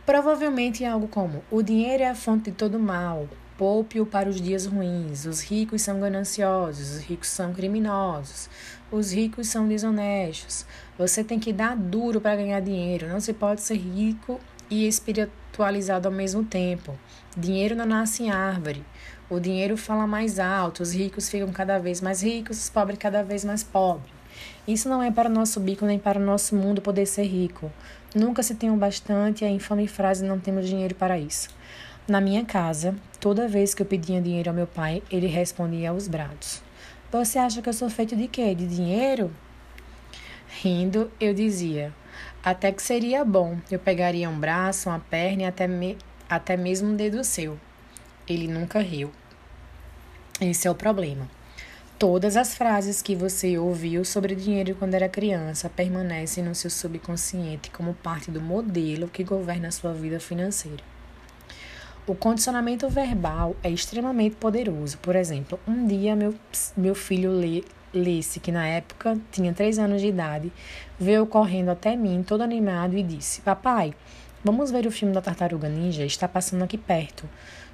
Provavelmente 0.05 0.85
algo 0.85 1.09
como: 1.09 1.43
o 1.51 1.63
dinheiro 1.63 2.03
é 2.03 2.09
a 2.11 2.15
fonte 2.15 2.51
de 2.51 2.57
todo 2.59 2.79
mal, 2.79 3.27
poupe-o 3.57 4.05
para 4.05 4.29
os 4.29 4.39
dias 4.39 4.67
ruins, 4.67 5.25
os 5.25 5.41
ricos 5.41 5.81
são 5.81 6.01
gananciosos, 6.01 6.97
os 6.97 7.01
ricos 7.01 7.29
são 7.29 7.55
criminosos, 7.55 8.51
os 8.93 9.11
ricos 9.11 9.49
são 9.49 9.67
desonestos. 9.67 10.67
Você 10.99 11.25
tem 11.25 11.39
que 11.39 11.51
dar 11.51 11.75
duro 11.75 12.21
para 12.21 12.37
ganhar 12.37 12.61
dinheiro, 12.61 13.09
não 13.09 13.21
se 13.21 13.33
pode 13.33 13.63
ser 13.63 13.77
rico 13.77 14.39
e 14.69 14.87
espiritualizado 14.87 16.09
ao 16.09 16.15
mesmo 16.15 16.45
tempo. 16.45 16.99
Dinheiro 17.35 17.75
não 17.75 17.87
nasce 17.87 18.25
em 18.25 18.31
árvore. 18.31 18.85
O 19.31 19.39
dinheiro 19.39 19.77
fala 19.77 20.07
mais 20.07 20.39
alto, 20.39 20.83
os 20.83 20.95
ricos 20.95 21.29
ficam 21.29 21.53
cada 21.53 21.79
vez 21.79 22.01
mais 22.01 22.23
ricos, 22.23 22.63
os 22.63 22.71
pobres 22.71 22.99
cada 22.99 23.23
vez 23.23 23.45
mais 23.45 23.63
pobres. 23.63 24.11
Isso 24.67 24.89
não 24.89 25.03
é 25.03 25.11
para 25.11 25.29
o 25.29 25.33
nosso 25.33 25.61
bico 25.61 25.85
nem 25.85 25.99
para 25.99 26.19
o 26.19 26.25
nosso 26.25 26.57
mundo 26.57 26.81
poder 26.81 27.05
ser 27.05 27.25
rico. 27.25 27.71
Nunca 28.15 28.43
se 28.43 28.55
tem 28.55 28.71
o 28.71 28.77
bastante 28.77 29.45
e 29.45 29.47
a 29.47 29.51
infame 29.51 29.87
frase 29.87 30.25
não 30.25 30.39
temos 30.39 30.67
dinheiro 30.67 30.95
para 30.95 31.19
isso. 31.19 31.51
Na 32.09 32.23
minha 32.23 32.43
casa, 32.43 32.95
toda 33.21 33.47
vez 33.47 33.75
que 33.75 33.83
eu 33.83 33.87
pedia 33.87 34.19
dinheiro 34.19 34.49
ao 34.49 34.57
meu 34.57 34.67
pai, 34.67 35.03
ele 35.11 35.27
respondia 35.27 35.91
aos 35.91 36.09
brados. 36.09 36.63
Você 37.13 37.39
acha 37.39 37.61
que 37.61 37.69
eu 37.69 37.75
sou 37.75 37.91
feito 37.91 38.17
de 38.17 38.29
quê? 38.29 38.55
De 38.55 38.67
dinheiro? 38.67 39.31
Rindo, 40.63 41.11
eu 41.21 41.35
dizia: 41.35 41.93
Até 42.43 42.73
que 42.73 42.83
seria 42.83 43.27
bom. 43.27 43.59
Eu 43.71 43.79
pegaria 43.79 44.29
um 44.31 44.41
braço, 44.41 44.89
uma 44.89 45.01
perna 45.01 45.43
e 45.43 45.45
até, 45.45 45.67
me, 45.67 45.99
até 46.31 46.57
mesmo 46.57 46.89
um 46.89 46.97
dedo 46.97 47.23
seu. 47.23 47.59
Ele 48.29 48.47
nunca 48.47 48.81
riu. 48.81 49.11
Esse 50.41 50.69
é 50.69 50.71
o 50.71 50.75
problema. 50.75 51.29
Todas 51.99 52.37
as 52.37 52.55
frases 52.55 53.03
que 53.03 53.17
você 53.17 53.59
ouviu 53.59 54.05
sobre 54.05 54.37
dinheiro 54.37 54.77
quando 54.77 54.95
era 54.95 55.09
criança 55.09 55.69
permanecem 55.69 56.45
no 56.45 56.55
seu 56.55 56.71
subconsciente 56.71 57.71
como 57.71 57.93
parte 57.95 58.31
do 58.31 58.41
modelo 58.41 59.09
que 59.09 59.25
governa 59.25 59.69
a 59.69 59.73
sua 59.73 59.93
vida 59.93 60.21
financeira. 60.21 60.85
O 62.07 62.15
condicionamento 62.15 62.89
verbal 62.89 63.57
é 63.65 63.71
extremamente 63.71 64.37
poderoso. 64.37 64.97
Por 64.99 65.17
exemplo, 65.17 65.59
um 65.67 65.87
dia 65.87 66.15
meu, 66.15 66.35
meu 66.77 66.95
filho 66.95 67.33
lê, 67.33 67.65
Lesse, 67.93 68.39
que 68.39 68.53
na 68.53 68.67
época 68.67 69.19
tinha 69.33 69.53
3 69.53 69.79
anos 69.79 70.01
de 70.01 70.07
idade, 70.07 70.53
veio 71.01 71.27
correndo 71.27 71.71
até 71.71 71.97
mim, 71.97 72.23
todo 72.23 72.43
animado, 72.43 72.97
e 72.97 73.03
disse: 73.03 73.41
Papai, 73.41 73.93
vamos 74.45 74.71
ver 74.71 74.87
o 74.87 74.91
filme 74.91 75.13
da 75.13 75.21
Tartaruga 75.21 75.69
Ninja? 75.69 76.05
Está 76.05 76.29
passando 76.29 76.63
aqui 76.63 76.79
perto. 76.79 77.29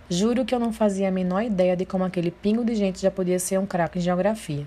Juro 0.09 0.45
que 0.45 0.55
eu 0.55 0.61
não 0.61 0.71
fazia 0.71 1.09
a 1.09 1.11
menor 1.11 1.43
ideia 1.43 1.75
de 1.75 1.87
como 1.87 2.05
aquele 2.05 2.31
pingo 2.31 2.62
de 2.62 2.75
gente 2.75 3.01
já 3.01 3.11
podia 3.11 3.38
ser 3.38 3.59
um 3.59 3.64
craque 3.64 3.99
em 3.99 4.03
geografia. 4.03 4.67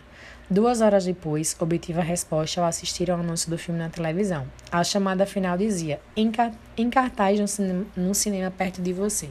Duas 0.49 0.81
horas 0.81 1.05
depois, 1.05 1.55
obtive 1.59 1.99
a 1.99 2.03
resposta 2.03 2.59
ao 2.59 2.67
assistir 2.67 3.11
ao 3.11 3.19
anúncio 3.19 3.49
do 3.49 3.57
filme 3.57 3.79
na 3.79 3.89
televisão. 3.89 4.47
A 4.71 4.83
chamada 4.83 5.27
final 5.27 5.55
dizia: 5.55 5.99
em, 6.15 6.31
cartaz 6.89 7.39
no 7.39 7.47
cinema, 7.47 7.85
no 7.95 8.15
cinema 8.15 8.49
perto 8.49 8.81
de 8.81 8.93
você. 8.93 9.29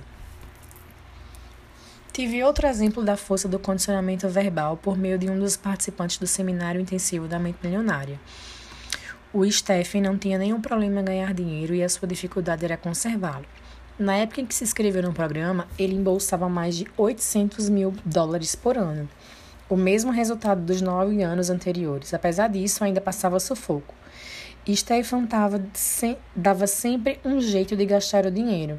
Tive 2.13 2.43
outro 2.45 2.67
exemplo 2.67 3.03
da 3.03 3.17
força 3.17 3.49
do 3.49 3.59
condicionamento 3.59 4.29
verbal 4.29 4.77
por 4.77 4.97
meio 4.97 5.19
de 5.19 5.29
um 5.29 5.39
dos 5.39 5.57
participantes 5.57 6.19
do 6.19 6.27
seminário 6.27 6.81
intensivo 6.81 7.27
da 7.27 7.39
mente 7.39 7.59
milionária. 7.63 8.21
O 9.33 9.45
Stephen 9.51 10.03
não 10.03 10.17
tinha 10.17 10.39
nenhum 10.39 10.61
problema 10.61 11.01
em 11.01 11.05
ganhar 11.05 11.35
dinheiro 11.35 11.75
e 11.75 11.83
a 11.83 11.89
sua 11.89 12.07
dificuldade 12.07 12.65
era 12.65 12.77
conservá-lo. 12.77 13.45
Na 13.99 14.15
época 14.17 14.43
em 14.43 14.47
que 14.47 14.55
se 14.55 14.63
inscreveu 14.63 15.03
no 15.03 15.13
programa, 15.15 15.67
ele 15.79 15.95
embolsava 15.95 16.51
mais 16.51 16.77
de 16.77 16.87
800 16.99 17.71
mil 17.71 17.95
dólares 18.05 18.55
por 18.55 18.77
ano, 18.77 19.09
o 19.71 19.77
mesmo 19.77 20.13
resultado 20.13 20.61
dos 20.61 20.83
nove 20.83 21.23
anos 21.23 21.49
anteriores. 21.49 22.13
Apesar 22.13 22.49
disso, 22.49 22.85
ainda 22.85 23.01
passava 23.01 23.41
sufoco. 23.41 23.95
Stefan 24.69 25.25
tava, 25.25 25.65
se, 25.73 26.19
dava 26.35 26.67
sempre 26.67 27.19
um 27.25 27.41
jeito 27.41 27.75
de 27.75 27.87
gastar 27.87 28.27
o 28.27 28.31
dinheiro, 28.31 28.79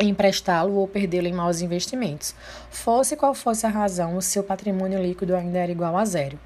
emprestá-lo 0.00 0.74
ou 0.74 0.86
perdê-lo 0.86 1.26
em 1.26 1.32
maus 1.32 1.60
investimentos. 1.60 2.32
Fosse 2.70 3.16
qual 3.16 3.34
fosse 3.34 3.66
a 3.66 3.70
razão, 3.70 4.16
o 4.16 4.22
seu 4.22 4.44
patrimônio 4.44 5.02
líquido 5.02 5.34
ainda 5.34 5.58
era 5.58 5.72
igual 5.72 5.96
a 5.96 6.04
zero. 6.04 6.38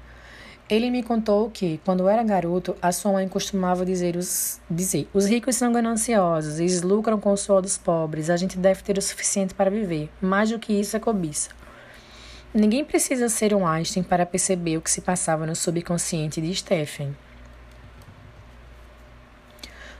Ele 0.67 0.89
me 0.89 1.03
contou 1.03 1.51
que, 1.51 1.79
quando 1.85 2.07
era 2.07 2.23
garoto, 2.23 2.75
a 2.81 2.91
sua 2.91 3.11
mãe 3.11 3.27
costumava 3.27 3.85
dizer 3.85 4.15
os, 4.15 4.59
dizer: 4.67 5.07
os 5.13 5.27
ricos 5.27 5.55
são 5.55 5.71
gananciosos, 5.71 6.59
eles 6.59 6.81
lucram 6.81 7.19
com 7.19 7.31
o 7.31 7.37
suor 7.37 7.61
dos 7.61 7.77
pobres, 7.77 8.31
a 8.31 8.37
gente 8.37 8.57
deve 8.57 8.81
ter 8.81 8.97
o 8.97 9.01
suficiente 9.01 9.53
para 9.53 9.69
viver. 9.69 10.09
Mais 10.19 10.49
do 10.49 10.57
que 10.57 10.73
isso 10.73 10.97
é 10.97 10.99
cobiça. 10.99 11.51
Ninguém 12.51 12.83
precisa 12.83 13.29
ser 13.29 13.53
um 13.53 13.67
Einstein 13.67 14.01
para 14.01 14.25
perceber 14.25 14.77
o 14.77 14.81
que 14.81 14.89
se 14.89 15.01
passava 15.01 15.45
no 15.45 15.55
subconsciente 15.55 16.41
de 16.41 16.55
Stephen. 16.55 17.15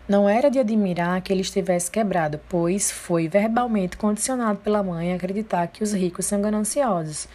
Não 0.07 0.29
era 0.29 0.49
de 0.49 0.59
admirar 0.59 1.21
que 1.21 1.33
ele 1.33 1.41
estivesse 1.41 1.91
quebrado, 1.91 2.39
pois 2.47 2.91
foi 2.91 3.27
verbalmente 3.27 3.97
condicionado 3.97 4.59
pela 4.59 4.81
mãe 4.81 5.11
a 5.11 5.15
acreditar 5.15 5.67
que 5.67 5.83
os 5.83 5.93
ricos 5.93 6.25
são 6.25 6.41
gananciosos 6.41 7.27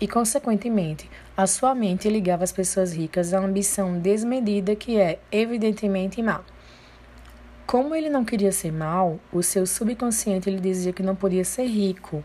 e, 0.00 0.06
consequentemente, 0.06 1.10
a 1.38 1.46
sua 1.46 1.72
mente 1.72 2.10
ligava 2.10 2.42
as 2.42 2.50
pessoas 2.50 2.92
ricas 2.92 3.32
à 3.32 3.38
ambição 3.38 3.96
desmedida 4.00 4.74
que 4.74 4.98
é, 4.98 5.20
evidentemente, 5.30 6.20
má. 6.20 6.40
Como 7.64 7.94
ele 7.94 8.08
não 8.08 8.24
queria 8.24 8.50
ser 8.50 8.72
mal, 8.72 9.20
o 9.32 9.40
seu 9.40 9.64
subconsciente 9.64 10.50
lhe 10.50 10.58
dizia 10.58 10.92
que 10.92 11.00
não 11.00 11.14
podia 11.14 11.44
ser 11.44 11.66
rico. 11.66 12.24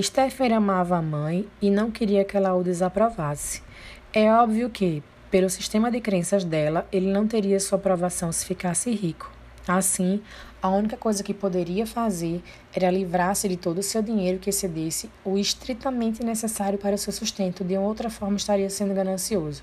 Stephen 0.00 0.52
amava 0.52 0.96
a 0.96 1.02
mãe 1.02 1.48
e 1.60 1.72
não 1.72 1.90
queria 1.90 2.24
que 2.24 2.36
ela 2.36 2.54
o 2.54 2.62
desaprovasse. 2.62 3.64
É 4.12 4.32
óbvio 4.32 4.70
que, 4.70 5.02
pelo 5.28 5.50
sistema 5.50 5.90
de 5.90 6.00
crenças 6.00 6.44
dela, 6.44 6.86
ele 6.92 7.10
não 7.10 7.26
teria 7.26 7.58
sua 7.58 7.78
aprovação 7.78 8.30
se 8.30 8.46
ficasse 8.46 8.92
rico. 8.92 9.28
Assim, 9.66 10.22
a 10.62 10.68
única 10.68 10.96
coisa 10.96 11.22
que 11.22 11.32
poderia 11.32 11.86
fazer 11.86 12.42
era 12.74 12.90
livrar-se 12.90 13.48
de 13.48 13.56
todo 13.56 13.78
o 13.78 13.82
seu 13.82 14.02
dinheiro 14.02 14.38
que 14.38 14.50
excedesse 14.50 15.10
o 15.24 15.38
estritamente 15.38 16.22
necessário 16.22 16.78
para 16.78 16.94
o 16.94 16.98
seu 16.98 17.12
sustento, 17.12 17.64
de 17.64 17.78
outra 17.78 18.10
forma 18.10 18.36
estaria 18.36 18.68
sendo 18.68 18.94
ganancioso. 18.94 19.62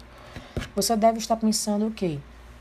Você 0.76 0.96
deve 0.96 1.20
estar 1.20 1.36
pensando 1.36 1.88
o 1.88 1.92
quê? 1.92 2.18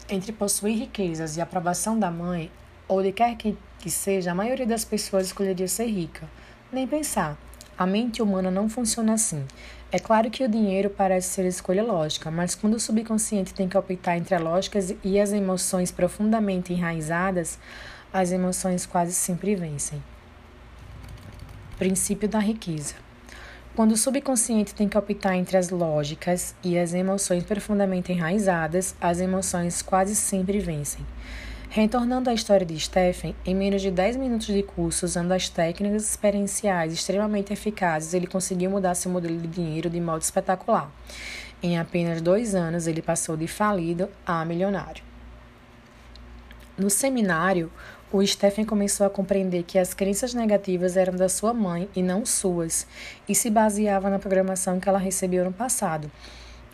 Entre 0.09 0.33
possuir 0.33 0.79
riquezas 0.79 1.37
e 1.37 1.41
aprovação 1.41 1.99
da 1.99 2.11
mãe, 2.11 2.51
ou 2.87 3.03
de 3.03 3.11
quer 3.11 3.37
que, 3.37 3.57
que 3.79 3.91
seja, 3.91 4.33
a 4.33 4.35
maioria 4.35 4.67
das 4.67 4.85
pessoas 4.85 5.27
escolheria 5.27 5.67
ser 5.67 5.87
rica. 5.87 6.29
Nem 6.71 6.87
pensar. 6.87 7.39
A 7.79 7.87
mente 7.87 8.23
humana 8.23 8.51
não 8.51 8.69
funciona 8.69 9.15
assim. 9.15 9.45
É 9.93 9.99
claro 9.99 10.31
que 10.31 10.43
o 10.43 10.49
dinheiro 10.49 10.91
parece 10.91 11.29
ser 11.29 11.47
escolha 11.47 11.83
lógica, 11.83 12.31
mas 12.31 12.55
quando 12.55 12.75
o 12.75 12.81
subconsciente 12.81 13.55
tem 13.55 13.69
que 13.69 13.79
optar 13.79 14.17
entre 14.17 14.35
a 14.35 14.39
lógica 14.39 14.79
e 15.05 15.21
as 15.21 15.33
emoções 15.33 15.91
profundamente 15.91 16.73
enraizadas, 16.73 17.59
as 18.17 18.33
emoções 18.33 18.87
quase 18.87 19.13
sempre 19.13 19.55
vencem. 19.55 20.03
Princípio 21.77 22.27
da 22.27 22.39
riqueza. 22.39 22.95
Quando 23.75 23.93
o 23.93 23.97
subconsciente 23.97 24.75
tem 24.75 24.89
que 24.89 24.97
optar 24.97 25.37
entre 25.37 25.59
as 25.59 25.69
lógicas 25.69 26.55
e 26.65 26.79
as 26.79 26.95
emoções 26.95 27.45
profundamente 27.45 28.11
enraizadas, 28.11 28.97
as 28.99 29.21
emoções 29.21 29.83
quase 29.83 30.17
sempre 30.17 30.59
vencem. 30.61 31.05
Retornando 31.69 32.31
à 32.31 32.33
história 32.33 32.65
de 32.65 32.81
Stephen, 32.81 33.37
em 33.45 33.55
menos 33.55 33.83
de 33.83 33.91
10 33.91 34.17
minutos 34.17 34.47
de 34.47 34.63
curso, 34.63 35.05
usando 35.05 35.33
as 35.33 35.51
técnicas 35.51 36.09
experienciais 36.09 36.95
extremamente 36.95 37.53
eficazes, 37.53 38.15
ele 38.15 38.27
conseguiu 38.27 38.71
mudar 38.71 38.95
seu 38.95 39.13
modelo 39.13 39.39
de 39.39 39.47
dinheiro 39.47 39.91
de 39.91 40.01
modo 40.01 40.23
espetacular. 40.23 40.91
Em 41.63 41.79
apenas 41.79 42.23
dois 42.23 42.55
anos, 42.55 42.87
ele 42.87 43.03
passou 43.03 43.37
de 43.37 43.47
falido 43.47 44.09
a 44.25 44.43
milionário. 44.43 45.05
No 46.79 46.91
seminário, 46.91 47.73
o 48.17 48.27
Stephen 48.27 48.65
começou 48.65 49.07
a 49.07 49.11
compreender 49.11 49.63
que 49.63 49.79
as 49.79 49.93
crenças 49.93 50.33
negativas 50.33 50.97
eram 50.97 51.15
da 51.15 51.29
sua 51.29 51.53
mãe 51.53 51.87
e 51.95 52.03
não 52.03 52.25
suas, 52.25 52.87
e 53.29 53.35
se 53.35 53.51
baseava 53.51 54.09
na 54.09 54.19
programação 54.19 54.81
que 54.81 54.89
ela 54.89 54.99
recebeu 54.99 55.45
no 55.45 55.53
passado. 55.53 56.11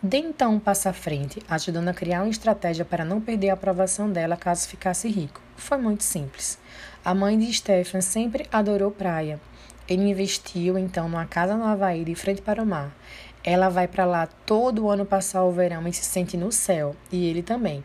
Dê 0.01 0.19
então 0.19 0.53
um 0.53 0.59
passo 0.59 0.87
à 0.87 0.93
frente, 0.93 1.41
ajudando 1.49 1.89
a 1.89 1.93
criar 1.93 2.21
uma 2.21 2.29
estratégia 2.29 2.85
para 2.85 3.03
não 3.03 3.19
perder 3.19 3.49
a 3.49 3.55
aprovação 3.55 4.09
dela 4.09 4.37
caso 4.37 4.69
ficasse 4.69 5.09
rico. 5.09 5.41
Foi 5.57 5.77
muito 5.77 6.05
simples. 6.05 6.57
A 7.03 7.13
mãe 7.13 7.37
de 7.37 7.51
Stefan 7.51 7.99
sempre 7.99 8.47
adorou 8.49 8.89
praia. 8.89 9.37
Ele 9.85 10.09
investiu 10.09 10.77
então 10.77 11.09
numa 11.09 11.25
casa 11.25 11.57
no 11.57 11.65
Havaí 11.65 12.05
de 12.05 12.15
frente 12.15 12.41
para 12.41 12.63
o 12.63 12.65
mar. 12.65 12.95
Ela 13.43 13.67
vai 13.67 13.85
para 13.89 14.05
lá 14.05 14.27
todo 14.27 14.89
ano 14.89 15.05
passar 15.05 15.43
o 15.43 15.51
verão 15.51 15.85
e 15.89 15.91
se 15.91 16.05
sente 16.05 16.37
no 16.37 16.53
céu, 16.53 16.95
e 17.11 17.25
ele 17.25 17.43
também. 17.43 17.83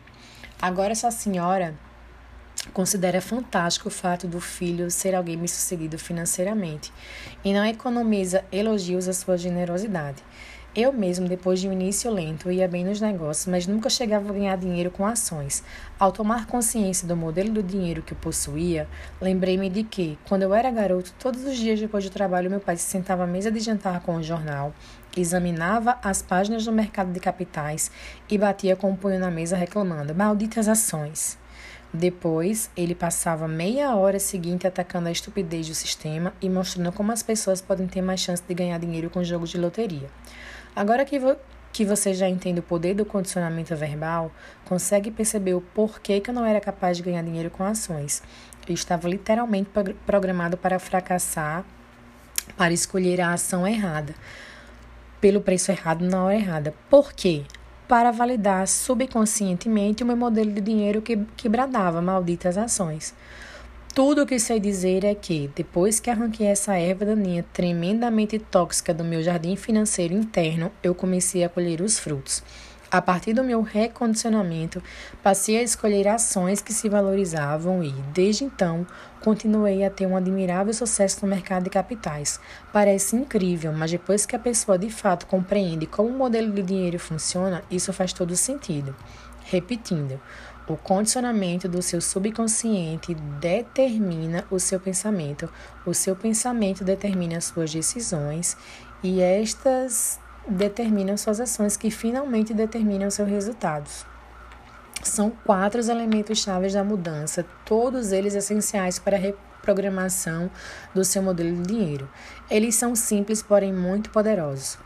Agora 0.61 0.93
essa 0.93 1.11
senhora 1.11 1.75
considera 2.69 3.21
fantástico 3.21 3.87
o 3.87 3.91
fato 3.91 4.27
do 4.27 4.39
filho 4.39 4.89
ser 4.89 5.15
alguém 5.15 5.37
bem-sucedido 5.37 5.97
financeiramente 5.97 6.91
e 7.43 7.53
não 7.53 7.65
economiza 7.65 8.43
elogios 8.51 9.07
à 9.07 9.13
sua 9.13 9.37
generosidade. 9.37 10.23
Eu 10.75 10.93
mesmo, 10.93 11.27
depois 11.27 11.59
de 11.59 11.67
um 11.67 11.73
início 11.73 12.11
lento, 12.11 12.51
ia 12.51 12.67
bem 12.67 12.85
nos 12.85 13.01
negócios, 13.01 13.47
mas 13.47 13.65
nunca 13.65 13.89
chegava 13.89 14.29
a 14.29 14.33
ganhar 14.33 14.55
dinheiro 14.55 14.91
com 14.91 15.03
ações. 15.03 15.63
Ao 15.97 16.11
tomar 16.11 16.45
consciência 16.45 17.07
do 17.07 17.17
modelo 17.17 17.51
do 17.51 17.63
dinheiro 17.63 18.03
que 18.03 18.13
eu 18.13 18.17
possuía, 18.17 18.87
lembrei-me 19.19 19.67
de 19.67 19.83
que, 19.83 20.15
quando 20.27 20.43
eu 20.43 20.53
era 20.53 20.69
garoto, 20.69 21.11
todos 21.17 21.43
os 21.43 21.57
dias 21.57 21.79
depois 21.79 22.03
do 22.03 22.11
trabalho, 22.11 22.51
meu 22.51 22.59
pai 22.59 22.77
se 22.77 22.83
sentava 22.83 23.23
à 23.23 23.27
mesa 23.27 23.51
de 23.51 23.59
jantar 23.59 24.01
com 24.01 24.15
o 24.17 24.21
jornal, 24.21 24.71
examinava 25.17 25.97
as 26.03 26.21
páginas 26.21 26.65
do 26.65 26.71
mercado 26.71 27.11
de 27.11 27.19
capitais 27.19 27.89
e 28.29 28.37
batia 28.37 28.75
com 28.75 28.91
o 28.91 28.95
punho 28.95 29.19
na 29.19 29.31
mesa 29.31 29.57
reclamando: 29.57 30.13
Malditas 30.13 30.67
ações! 30.67 31.38
Depois, 31.93 32.69
ele 32.77 32.93
passava 32.93 33.47
meia 33.47 33.95
hora 33.95 34.19
seguinte 34.19 34.67
atacando 34.67 35.09
a 35.09 35.11
estupidez 35.11 35.67
do 35.67 35.73
sistema 35.73 36.33
e 36.39 36.47
mostrando 36.47 36.91
como 36.91 37.11
as 37.11 37.23
pessoas 37.23 37.61
podem 37.61 37.87
ter 37.87 38.01
mais 38.01 38.19
chance 38.19 38.43
de 38.47 38.53
ganhar 38.53 38.77
dinheiro 38.79 39.09
com 39.09 39.23
jogos 39.23 39.49
de 39.49 39.57
loteria. 39.57 40.07
Agora 40.75 41.03
que, 41.03 41.17
vo 41.17 41.35
que 41.73 41.83
você 41.83 42.13
já 42.13 42.29
entende 42.29 42.59
o 42.59 42.63
poder 42.63 42.93
do 42.93 43.05
condicionamento 43.05 43.75
verbal, 43.75 44.31
consegue 44.65 45.09
perceber 45.09 45.55
o 45.55 45.61
porquê 45.61 46.19
que 46.19 46.29
eu 46.29 46.33
não 46.33 46.45
era 46.45 46.61
capaz 46.61 46.97
de 46.97 47.03
ganhar 47.03 47.23
dinheiro 47.23 47.49
com 47.49 47.63
ações. 47.63 48.21
Eu 48.67 48.73
estava 48.73 49.09
literalmente 49.09 49.69
programado 50.05 50.57
para 50.57 50.77
fracassar, 50.77 51.65
para 52.55 52.71
escolher 52.71 53.19
a 53.19 53.33
ação 53.33 53.67
errada, 53.67 54.13
pelo 55.19 55.41
preço 55.41 55.71
errado 55.71 56.05
na 56.05 56.23
hora 56.23 56.35
errada. 56.35 56.73
Por 56.87 57.13
quê? 57.13 57.45
Para 57.89 58.11
validar 58.11 58.67
subconscientemente 58.67 60.03
o 60.03 60.05
meu 60.05 60.15
modelo 60.15 60.51
de 60.51 60.61
dinheiro 60.61 61.01
que, 61.01 61.17
que 61.35 61.49
bradava 61.49 61.99
malditas 61.99 62.55
ações. 62.55 63.15
Tudo 63.95 64.21
o 64.21 64.27
que 64.27 64.37
sei 64.37 64.59
dizer 64.59 65.03
é 65.03 65.15
que, 65.15 65.49
depois 65.55 65.99
que 65.99 66.11
arranquei 66.11 66.45
essa 66.45 66.77
erva 66.77 67.03
daninha 67.03 67.43
tremendamente 67.51 68.37
tóxica 68.37 68.93
do 68.93 69.03
meu 69.03 69.23
jardim 69.23 69.55
financeiro 69.55 70.13
interno, 70.13 70.71
eu 70.83 70.93
comecei 70.93 71.43
a 71.43 71.49
colher 71.49 71.81
os 71.81 71.97
frutos. 71.97 72.43
A 72.91 73.01
partir 73.01 73.33
do 73.33 73.43
meu 73.43 73.63
recondicionamento, 73.63 74.83
passei 75.23 75.57
a 75.57 75.63
escolher 75.63 76.07
ações 76.07 76.61
que 76.61 76.71
se 76.71 76.87
valorizavam 76.89 77.83
e, 77.83 77.91
desde 78.13 78.43
então, 78.43 78.85
continuei 79.21 79.83
a 79.83 79.89
ter 79.89 80.05
um 80.05 80.15
admirável 80.15 80.73
sucesso 80.73 81.25
no 81.25 81.29
mercado 81.29 81.63
de 81.63 81.69
capitais. 81.69 82.39
Parece 82.71 83.15
incrível, 83.15 83.71
mas 83.73 83.91
depois 83.91 84.25
que 84.25 84.35
a 84.35 84.39
pessoa 84.39 84.77
de 84.77 84.89
fato 84.89 85.25
compreende 85.25 85.85
como 85.85 86.09
o 86.09 86.17
modelo 86.17 86.51
de 86.51 86.63
dinheiro 86.63 86.99
funciona, 86.99 87.63
isso 87.69 87.91
faz 87.93 88.13
todo 88.13 88.35
sentido. 88.35 88.95
Repetindo, 89.45 90.19
o 90.67 90.77
condicionamento 90.77 91.67
do 91.67 91.81
seu 91.81 91.99
subconsciente 91.99 93.15
determina 93.39 94.45
o 94.51 94.59
seu 94.59 94.79
pensamento. 94.79 95.49
O 95.85 95.93
seu 95.93 96.15
pensamento 96.15 96.83
determina 96.83 97.37
as 97.37 97.45
suas 97.45 97.73
decisões 97.73 98.55
e 99.01 99.21
estas 99.21 100.19
determinam 100.47 101.17
suas 101.17 101.39
ações 101.39 101.75
que 101.75 101.89
finalmente 101.89 102.53
determinam 102.53 103.09
seus 103.09 103.27
resultados. 103.27 104.05
São 105.03 105.29
quatro 105.29 105.79
os 105.79 105.87
elementos 105.87 106.39
chaves 106.39 106.73
da 106.73 106.83
mudança, 106.83 107.45
todos 107.65 108.11
eles 108.11 108.35
essenciais 108.35 108.99
para 108.99 109.15
a 109.15 109.19
reprogramação 109.19 110.51
do 110.93 111.05
seu 111.05 111.21
modelo 111.23 111.55
de 111.61 111.73
dinheiro. 111.73 112.09
Eles 112.49 112.75
são 112.75 112.95
simples, 112.95 113.41
porém 113.41 113.73
muito 113.73 114.09
poderosos. 114.09 114.77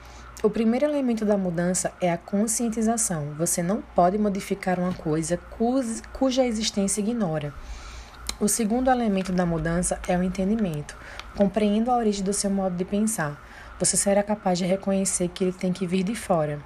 O 0.43 0.49
primeiro 0.49 0.85
elemento 0.85 1.25
da 1.25 1.37
mudança 1.37 1.93
é 2.01 2.11
a 2.11 2.17
conscientização. 2.17 3.33
Você 3.37 3.63
não 3.63 3.81
pode 3.81 4.17
modificar 4.17 4.79
uma 4.79 4.93
coisa 4.93 5.39
cuja 6.11 6.45
existência 6.45 6.99
ignora. 6.99 7.53
O 8.39 8.47
segundo 8.47 8.91
elemento 8.91 9.31
da 9.31 9.45
mudança 9.45 9.99
é 10.07 10.17
o 10.17 10.23
entendimento. 10.23 10.97
Compreendo 11.35 11.89
a 11.89 11.95
origem 11.95 12.23
do 12.23 12.33
seu 12.33 12.49
modo 12.49 12.75
de 12.75 12.83
pensar. 12.83 13.41
Você 13.79 13.95
será 13.95 14.21
capaz 14.21 14.59
de 14.59 14.65
reconhecer 14.65 15.29
que 15.29 15.45
ele 15.45 15.53
tem 15.53 15.71
que 15.71 15.87
vir 15.87 16.03
de 16.03 16.13
fora. 16.13 16.59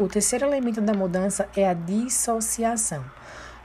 O 0.00 0.06
terceiro 0.06 0.46
elemento 0.46 0.80
da 0.80 0.94
mudança 0.94 1.48
é 1.56 1.68
a 1.68 1.74
dissociação. 1.74 3.04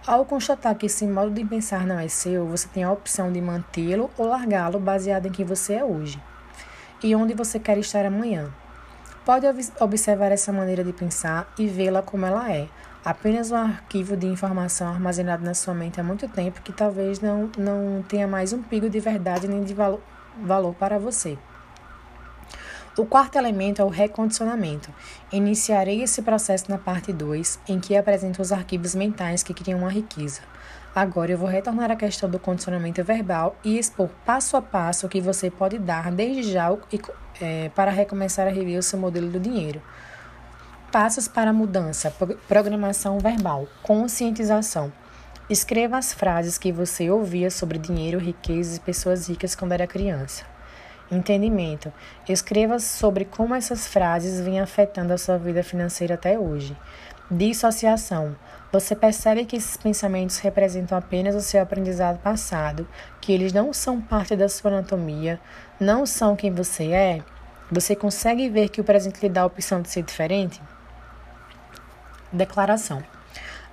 Ao 0.05 0.25
constatar 0.25 0.73
que 0.73 0.87
esse 0.87 1.05
modo 1.05 1.29
de 1.29 1.45
pensar 1.45 1.85
não 1.85 1.99
é 1.99 2.07
seu, 2.07 2.47
você 2.47 2.67
tem 2.67 2.83
a 2.83 2.91
opção 2.91 3.31
de 3.31 3.39
mantê-lo 3.39 4.09
ou 4.17 4.25
largá-lo 4.25 4.79
baseado 4.79 5.27
em 5.27 5.31
quem 5.31 5.45
você 5.45 5.75
é 5.75 5.85
hoje 5.85 6.19
e 7.03 7.15
onde 7.15 7.35
você 7.35 7.59
quer 7.59 7.77
estar 7.77 8.03
amanhã. 8.03 8.49
Pode 9.23 9.45
observar 9.79 10.31
essa 10.31 10.51
maneira 10.51 10.83
de 10.83 10.91
pensar 10.91 11.53
e 11.55 11.67
vê-la 11.67 12.01
como 12.01 12.25
ela 12.25 12.51
é, 12.51 12.67
apenas 13.05 13.51
um 13.51 13.55
arquivo 13.55 14.17
de 14.17 14.25
informação 14.25 14.87
armazenado 14.87 15.45
na 15.45 15.53
sua 15.53 15.75
mente 15.75 16.01
há 16.01 16.03
muito 16.03 16.27
tempo 16.27 16.63
que 16.63 16.73
talvez 16.73 17.19
não, 17.19 17.51
não 17.55 18.03
tenha 18.09 18.27
mais 18.27 18.53
um 18.53 18.63
pigo 18.63 18.89
de 18.89 18.99
verdade 18.99 19.47
nem 19.47 19.63
de 19.63 19.75
valo, 19.75 20.01
valor 20.41 20.73
para 20.73 20.97
você. 20.97 21.37
O 22.95 23.05
quarto 23.05 23.37
elemento 23.37 23.81
é 23.81 23.85
o 23.85 23.89
recondicionamento. 23.89 24.93
Iniciarei 25.31 26.03
esse 26.03 26.21
processo 26.21 26.69
na 26.69 26.77
parte 26.77 27.11
2, 27.11 27.59
em 27.67 27.79
que 27.79 27.97
apresento 27.97 28.39
os 28.39 28.51
arquivos 28.51 28.93
mentais 28.93 29.41
que 29.41 29.51
criam 29.51 29.79
uma 29.79 29.89
riqueza. 29.89 30.41
Agora 30.93 31.31
eu 31.31 31.37
vou 31.39 31.49
retornar 31.49 31.89
à 31.89 31.95
questão 31.95 32.29
do 32.29 32.37
condicionamento 32.37 33.03
verbal 33.03 33.55
e 33.63 33.79
expor 33.79 34.09
passo 34.23 34.55
a 34.55 34.61
passo 34.61 35.07
o 35.07 35.09
que 35.09 35.19
você 35.19 35.49
pode 35.49 35.79
dar 35.79 36.11
desde 36.11 36.43
já 36.43 36.69
é, 37.41 37.69
para 37.69 37.89
recomeçar 37.89 38.45
a 38.45 38.51
rever 38.51 38.77
o 38.77 38.83
seu 38.83 38.99
modelo 38.99 39.27
do 39.27 39.39
dinheiro. 39.39 39.81
Passos 40.91 41.27
para 41.27 41.49
a 41.49 41.53
mudança: 41.53 42.13
programação 42.47 43.17
verbal, 43.17 43.67
conscientização. 43.81 44.93
Escreva 45.49 45.97
as 45.97 46.13
frases 46.13 46.59
que 46.59 46.71
você 46.71 47.09
ouvia 47.09 47.49
sobre 47.49 47.79
dinheiro, 47.79 48.19
riqueza 48.19 48.77
e 48.77 48.79
pessoas 48.79 49.27
ricas 49.27 49.55
quando 49.55 49.71
era 49.71 49.87
criança. 49.87 50.52
Entendimento. 51.13 51.93
Escreva 52.27 52.79
sobre 52.79 53.23
como 53.23 53.53
essas 53.53 53.87
frases 53.87 54.41
vêm 54.41 54.59
afetando 54.59 55.13
a 55.13 55.17
sua 55.17 55.37
vida 55.37 55.63
financeira 55.63 56.15
até 56.15 56.39
hoje. 56.39 56.75
Dissociação. 57.29 58.35
Você 58.71 58.95
percebe 58.95 59.45
que 59.45 59.55
esses 59.55 59.77
pensamentos 59.77 60.39
representam 60.39 60.97
apenas 60.97 61.35
o 61.35 61.41
seu 61.41 61.61
aprendizado 61.61 62.17
passado, 62.17 62.87
que 63.21 63.31
eles 63.31 63.53
não 63.53 63.71
são 63.71 64.01
parte 64.01 64.35
da 64.35 64.49
sua 64.49 64.71
anatomia, 64.71 65.39
não 65.79 66.05
são 66.05 66.35
quem 66.35 66.51
você 66.51 66.91
é? 66.91 67.21
Você 67.71 67.95
consegue 67.95 68.49
ver 68.49 68.69
que 68.69 68.81
o 68.81 68.83
presente 68.83 69.21
lhe 69.21 69.29
dá 69.29 69.41
a 69.41 69.45
opção 69.45 69.81
de 69.81 69.89
ser 69.89 70.01
diferente? 70.01 70.59
Declaração. 72.31 73.03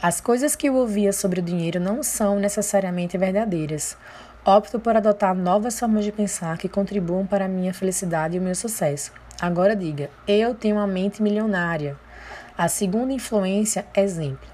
As 0.03 0.21
coisas 0.21 0.57
que 0.57 0.67
eu 0.67 0.75
ouvia 0.75 1.13
sobre 1.13 1.41
o 1.41 1.43
dinheiro 1.43 1.79
não 1.81 2.03
são 2.03 2.39
necessariamente 2.39 3.19
verdadeiras. 3.19 3.97
Opto 4.45 4.81
por 4.81 4.97
adotar 4.97 5.35
novas 5.35 5.79
formas 5.79 6.03
de 6.03 6.11
pensar 6.11 6.57
que 6.57 6.67
contribuam 6.67 7.27
para 7.27 7.45
a 7.45 7.49
minha 7.49 7.75
felicidade 7.75 8.37
e 8.37 8.39
o 8.39 8.43
meu 8.43 8.55
sucesso. 8.55 9.13
Agora 9.39 9.77
diga: 9.77 10.09
eu 10.27 10.55
tenho 10.55 10.77
uma 10.77 10.87
mente 10.87 11.23
milionária. 11.23 11.95
A 12.57 12.67
segunda 12.67 13.13
influência, 13.13 13.85
exemplo. 13.95 14.49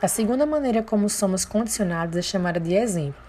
A 0.00 0.06
segunda 0.06 0.46
maneira 0.46 0.80
como 0.80 1.08
somos 1.08 1.44
condicionados 1.44 2.16
é 2.16 2.22
chamada 2.22 2.60
de 2.60 2.74
exemplo. 2.74 3.20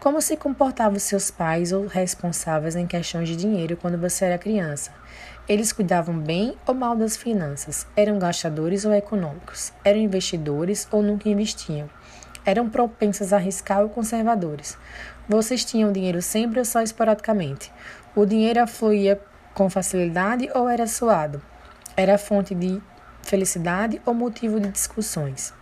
Como 0.00 0.20
se 0.20 0.36
comportavam 0.36 0.98
seus 0.98 1.30
pais 1.30 1.70
ou 1.70 1.86
responsáveis 1.86 2.74
em 2.74 2.86
questões 2.86 3.28
de 3.28 3.36
dinheiro 3.36 3.76
quando 3.76 3.96
você 3.96 4.24
era 4.24 4.38
criança? 4.38 4.90
Eles 5.48 5.72
cuidavam 5.72 6.18
bem 6.18 6.56
ou 6.66 6.74
mal 6.74 6.96
das 6.96 7.16
finanças? 7.16 7.86
Eram 7.96 8.18
gastadores 8.18 8.84
ou 8.84 8.92
econômicos? 8.92 9.72
Eram 9.84 10.00
investidores 10.00 10.88
ou 10.90 11.00
nunca 11.00 11.28
investiam? 11.28 11.88
Eram 12.44 12.70
propensos 12.70 13.32
a 13.32 13.36
arriscar 13.36 13.82
ou 13.82 13.90
conservadores? 13.90 14.78
Vocês 15.30 15.64
tinham 15.64 15.92
dinheiro 15.92 16.20
sempre 16.20 16.58
ou 16.58 16.64
só 16.64 16.82
esporadicamente? 16.82 17.72
O 18.16 18.26
dinheiro 18.26 18.60
afluía 18.60 19.20
com 19.54 19.70
facilidade 19.70 20.50
ou 20.52 20.68
era 20.68 20.88
suado? 20.88 21.40
Era 21.96 22.18
fonte 22.18 22.52
de 22.52 22.82
felicidade 23.22 24.02
ou 24.04 24.12
motivo 24.12 24.58
de 24.58 24.68
discussões? 24.70 25.54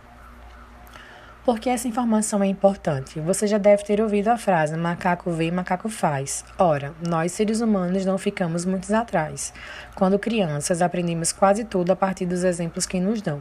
Porque 1.45 1.69
essa 1.69 1.87
informação 1.87 2.41
é 2.41 2.47
importante. 2.47 3.19
Você 3.19 3.45
já 3.45 3.59
deve 3.59 3.83
ter 3.83 4.01
ouvido 4.01 4.29
a 4.29 4.39
frase: 4.39 4.75
macaco 4.75 5.29
vê, 5.29 5.51
macaco 5.51 5.87
faz. 5.87 6.43
Ora, 6.57 6.91
nós 7.07 7.33
seres 7.33 7.61
humanos 7.61 8.03
não 8.03 8.17
ficamos 8.17 8.65
muito 8.65 8.91
atrás. 8.91 9.53
Quando 9.93 10.17
crianças, 10.17 10.81
aprendemos 10.81 11.31
quase 11.31 11.63
tudo 11.63 11.91
a 11.91 11.95
partir 11.95 12.25
dos 12.25 12.43
exemplos 12.43 12.87
que 12.87 12.99
nos 12.99 13.21
dão. 13.21 13.39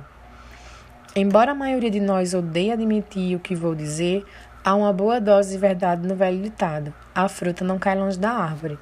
Embora 1.16 1.52
a 1.52 1.54
maioria 1.54 1.90
de 1.90 2.00
nós 2.00 2.34
odeie 2.34 2.70
admitir 2.70 3.34
o 3.34 3.40
que 3.40 3.56
vou 3.56 3.74
dizer, 3.74 4.24
há 4.64 4.74
uma 4.74 4.92
boa 4.92 5.20
dose 5.20 5.52
de 5.52 5.58
verdade 5.58 6.06
no 6.06 6.14
velho 6.14 6.42
ditado: 6.42 6.92
a 7.14 7.28
fruta 7.28 7.64
não 7.64 7.78
cai 7.78 7.96
longe 7.96 8.18
da 8.18 8.30
árvore. 8.30 8.78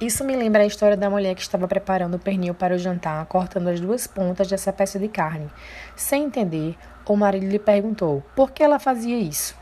Isso 0.00 0.24
me 0.24 0.34
lembra 0.34 0.62
a 0.62 0.66
história 0.66 0.96
da 0.96 1.08
mulher 1.08 1.34
que 1.36 1.42
estava 1.42 1.68
preparando 1.68 2.16
o 2.16 2.18
pernil 2.18 2.52
para 2.52 2.74
o 2.74 2.78
jantar, 2.78 3.24
cortando 3.26 3.68
as 3.68 3.78
duas 3.78 4.06
pontas 4.08 4.48
dessa 4.48 4.72
peça 4.72 4.98
de 4.98 5.06
carne. 5.06 5.48
Sem 5.94 6.24
entender, 6.24 6.76
o 7.06 7.16
marido 7.16 7.46
lhe 7.46 7.60
perguntou 7.60 8.22
por 8.34 8.50
que 8.50 8.62
ela 8.62 8.78
fazia 8.80 9.16
isso. 9.16 9.54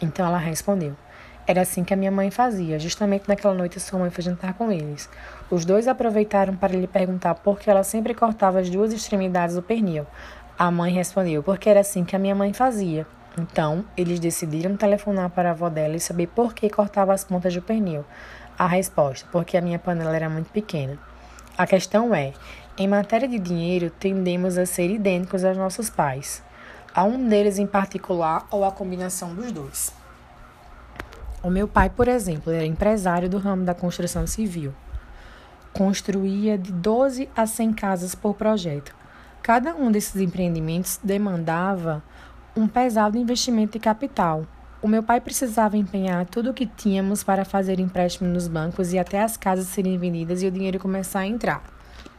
Então 0.00 0.24
ela 0.24 0.38
respondeu: 0.38 0.94
Era 1.46 1.62
assim 1.62 1.82
que 1.82 1.92
a 1.92 1.96
minha 1.96 2.12
mãe 2.12 2.30
fazia. 2.30 2.78
Justamente 2.78 3.28
naquela 3.28 3.54
noite 3.54 3.80
sua 3.80 3.98
mãe 3.98 4.10
foi 4.10 4.22
jantar 4.22 4.54
com 4.54 4.70
eles. 4.70 5.10
Os 5.50 5.64
dois 5.64 5.88
aproveitaram 5.88 6.54
para 6.54 6.76
lhe 6.76 6.86
perguntar 6.86 7.34
por 7.34 7.58
que 7.58 7.68
ela 7.68 7.82
sempre 7.82 8.14
cortava 8.14 8.60
as 8.60 8.70
duas 8.70 8.92
extremidades 8.92 9.56
do 9.56 9.62
pernil. 9.62 10.06
A 10.58 10.70
mãe 10.70 10.92
respondeu: 10.92 11.42
Porque 11.42 11.68
era 11.68 11.80
assim 11.80 12.04
que 12.04 12.14
a 12.14 12.18
minha 12.18 12.34
mãe 12.34 12.52
fazia. 12.52 13.06
Então, 13.38 13.84
eles 13.96 14.18
decidiram 14.18 14.76
telefonar 14.76 15.30
para 15.30 15.50
a 15.50 15.52
avó 15.52 15.68
dela 15.68 15.96
e 15.96 16.00
saber 16.00 16.28
por 16.28 16.54
que 16.54 16.70
cortava 16.70 17.12
as 17.12 17.22
pontas 17.22 17.54
do 17.54 17.60
pernil. 17.60 18.04
A 18.58 18.66
resposta: 18.66 19.28
porque 19.30 19.56
a 19.56 19.60
minha 19.60 19.78
panela 19.78 20.16
era 20.16 20.30
muito 20.30 20.50
pequena. 20.50 20.98
A 21.58 21.66
questão 21.66 22.14
é: 22.14 22.32
em 22.78 22.88
matéria 22.88 23.28
de 23.28 23.38
dinheiro, 23.38 23.90
tendemos 23.90 24.56
a 24.56 24.64
ser 24.64 24.90
idênticos 24.90 25.44
aos 25.44 25.56
nossos 25.56 25.90
pais, 25.90 26.42
a 26.94 27.04
um 27.04 27.28
deles 27.28 27.58
em 27.58 27.66
particular 27.66 28.46
ou 28.50 28.64
a 28.64 28.72
combinação 28.72 29.34
dos 29.34 29.52
dois. 29.52 29.92
O 31.42 31.50
meu 31.50 31.68
pai, 31.68 31.90
por 31.90 32.08
exemplo, 32.08 32.52
era 32.52 32.64
empresário 32.64 33.28
do 33.28 33.38
ramo 33.38 33.64
da 33.64 33.74
construção 33.74 34.26
civil. 34.26 34.74
Construía 35.72 36.56
de 36.56 36.72
12 36.72 37.28
a 37.36 37.46
100 37.46 37.72
casas 37.74 38.14
por 38.14 38.34
projeto. 38.34 38.94
Cada 39.42 39.74
um 39.74 39.92
desses 39.92 40.20
empreendimentos 40.20 40.98
demandava 41.04 42.02
um 42.56 42.66
pesado 42.66 43.18
investimento 43.18 43.72
de 43.72 43.78
capital, 43.78 44.46
o 44.80 44.88
meu 44.88 45.02
pai 45.02 45.20
precisava 45.20 45.76
empenhar 45.76 46.24
tudo 46.24 46.50
o 46.50 46.54
que 46.54 46.64
tínhamos 46.64 47.22
para 47.22 47.44
fazer 47.44 47.78
empréstimo 47.78 48.30
nos 48.30 48.48
bancos 48.48 48.94
e 48.94 48.98
até 48.98 49.22
as 49.22 49.36
casas 49.36 49.66
serem 49.66 49.98
vendidas 49.98 50.42
e 50.42 50.46
o 50.46 50.50
dinheiro 50.50 50.78
começar 50.78 51.20
a 51.20 51.26
entrar. 51.26 51.62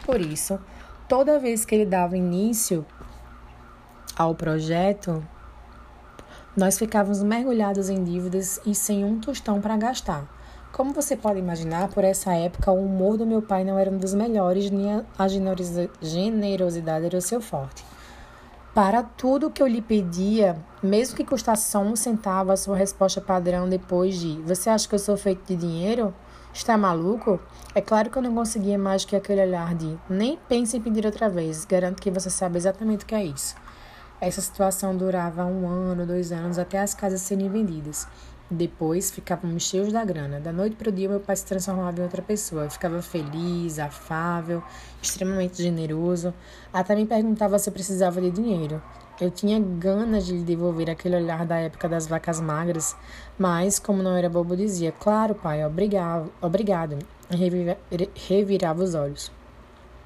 Por 0.05 0.21
isso, 0.21 0.59
toda 1.07 1.39
vez 1.39 1.65
que 1.65 1.73
ele 1.73 1.85
dava 1.85 2.15
início 2.15 2.85
ao 4.15 4.35
projeto, 4.35 5.23
nós 6.55 6.77
ficávamos 6.77 7.23
mergulhados 7.23 7.89
em 7.89 8.03
dívidas 8.03 8.61
e 8.63 8.75
sem 8.75 9.03
um 9.03 9.19
tostão 9.19 9.59
para 9.59 9.75
gastar. 9.75 10.27
Como 10.71 10.93
você 10.93 11.15
pode 11.15 11.39
imaginar, 11.39 11.88
por 11.88 12.03
essa 12.03 12.33
época 12.33 12.71
o 12.71 12.85
humor 12.85 13.17
do 13.17 13.25
meu 13.25 13.41
pai 13.41 13.63
não 13.63 13.79
era 13.79 13.89
um 13.89 13.97
dos 13.97 14.13
melhores, 14.13 14.69
nem 14.69 15.03
a 15.17 15.27
generosidade 15.27 17.05
era 17.05 17.17
o 17.17 17.21
seu 17.21 17.41
forte. 17.41 17.83
Para 18.78 19.01
tudo 19.01 19.49
que 19.49 19.63
eu 19.63 19.65
lhe 19.65 19.82
pedia, 19.82 20.55
mesmo 20.84 21.17
que 21.17 21.23
custasse 21.23 21.71
só 21.71 21.80
um 21.80 21.95
centavo, 21.95 22.51
a 22.51 22.55
sua 22.55 22.78
resposta 22.78 23.19
padrão 23.19 23.67
depois 23.67 24.19
de: 24.19 24.39
Você 24.43 24.69
acha 24.69 24.88
que 24.88 24.93
eu 24.93 24.99
sou 24.99 25.17
feito 25.17 25.47
de 25.47 25.55
dinheiro? 25.55 26.13
Está 26.53 26.78
maluco? 26.78 27.39
É 27.73 27.82
claro 27.82 28.11
que 28.11 28.19
eu 28.19 28.21
não 28.21 28.36
conseguia 28.36 28.78
mais 28.78 29.03
que 29.03 29.15
aquele 29.15 29.41
olhar 29.41 29.73
de: 29.73 29.97
Nem 30.07 30.38
pense 30.47 30.78
em 30.78 30.80
pedir 30.80 31.07
outra 31.07 31.28
vez, 31.28 31.65
garanto 31.65 31.99
que 31.99 32.11
você 32.11 32.30
sabe 32.30 32.57
exatamente 32.57 33.03
o 33.03 33.07
que 33.07 33.15
é 33.15 33.23
isso. 33.23 33.55
Essa 34.21 34.41
situação 34.41 34.95
durava 34.95 35.43
um 35.43 35.67
ano, 35.67 36.05
dois 36.05 36.32
anos, 36.32 36.59
até 36.59 36.78
as 36.78 36.93
casas 36.93 37.21
serem 37.21 37.49
vendidas. 37.49 38.07
Depois 38.50 39.12
ficávamos 39.12 39.64
cheios 39.64 39.91
da 39.91 40.06
grana. 40.06 40.39
Da 40.39 40.54
noite 40.54 40.78
para 40.78 40.88
o 40.88 40.91
dia, 40.91 41.10
meu 41.10 41.20
pai 41.20 41.36
se 41.36 41.45
transformava 41.45 42.00
em 42.00 42.04
outra 42.04 42.22
pessoa. 42.22 42.64
Eu 42.64 42.70
ficava 42.70 43.02
feliz, 43.02 43.78
afável, 43.78 44.64
extremamente 45.02 45.62
generoso. 45.62 46.34
Até 46.72 46.95
me 46.95 47.06
perguntava 47.06 47.60
se 47.60 47.70
eu 47.70 47.74
precisava 47.74 48.22
de 48.22 48.32
dinheiro. 48.32 48.82
Eu 49.20 49.30
tinha 49.32 49.60
ganas 49.60 50.28
de 50.28 50.34
lhe 50.34 50.43
devolver 50.43 50.89
aquele 50.89 51.18
olhar 51.18 51.45
da 51.45 51.58
época 51.58 51.89
das 51.89 52.08
vacas 52.08 52.39
magras, 52.39 52.95
mas, 53.38 53.80
como 53.80 54.02
não 54.02 54.16
era 54.16 54.30
bobo, 54.30 54.56
dizia: 54.56 54.93
Claro, 54.93 55.36
pai, 55.36 55.66
obrigado. 55.66 56.32
obrigado. 56.39 57.00
Revirava 58.16 58.84
os 58.84 58.93
olhos. 58.95 59.32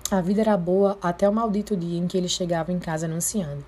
A 0.10 0.20
vida 0.20 0.42
era 0.42 0.58
boa 0.58 0.98
até 1.02 1.30
o 1.30 1.34
maldito 1.34 1.74
dia 1.74 1.98
em 1.98 2.06
que 2.06 2.18
ele 2.18 2.28
chegava 2.28 2.72
em 2.72 2.80
casa 2.80 3.06
anunciando: 3.06 3.64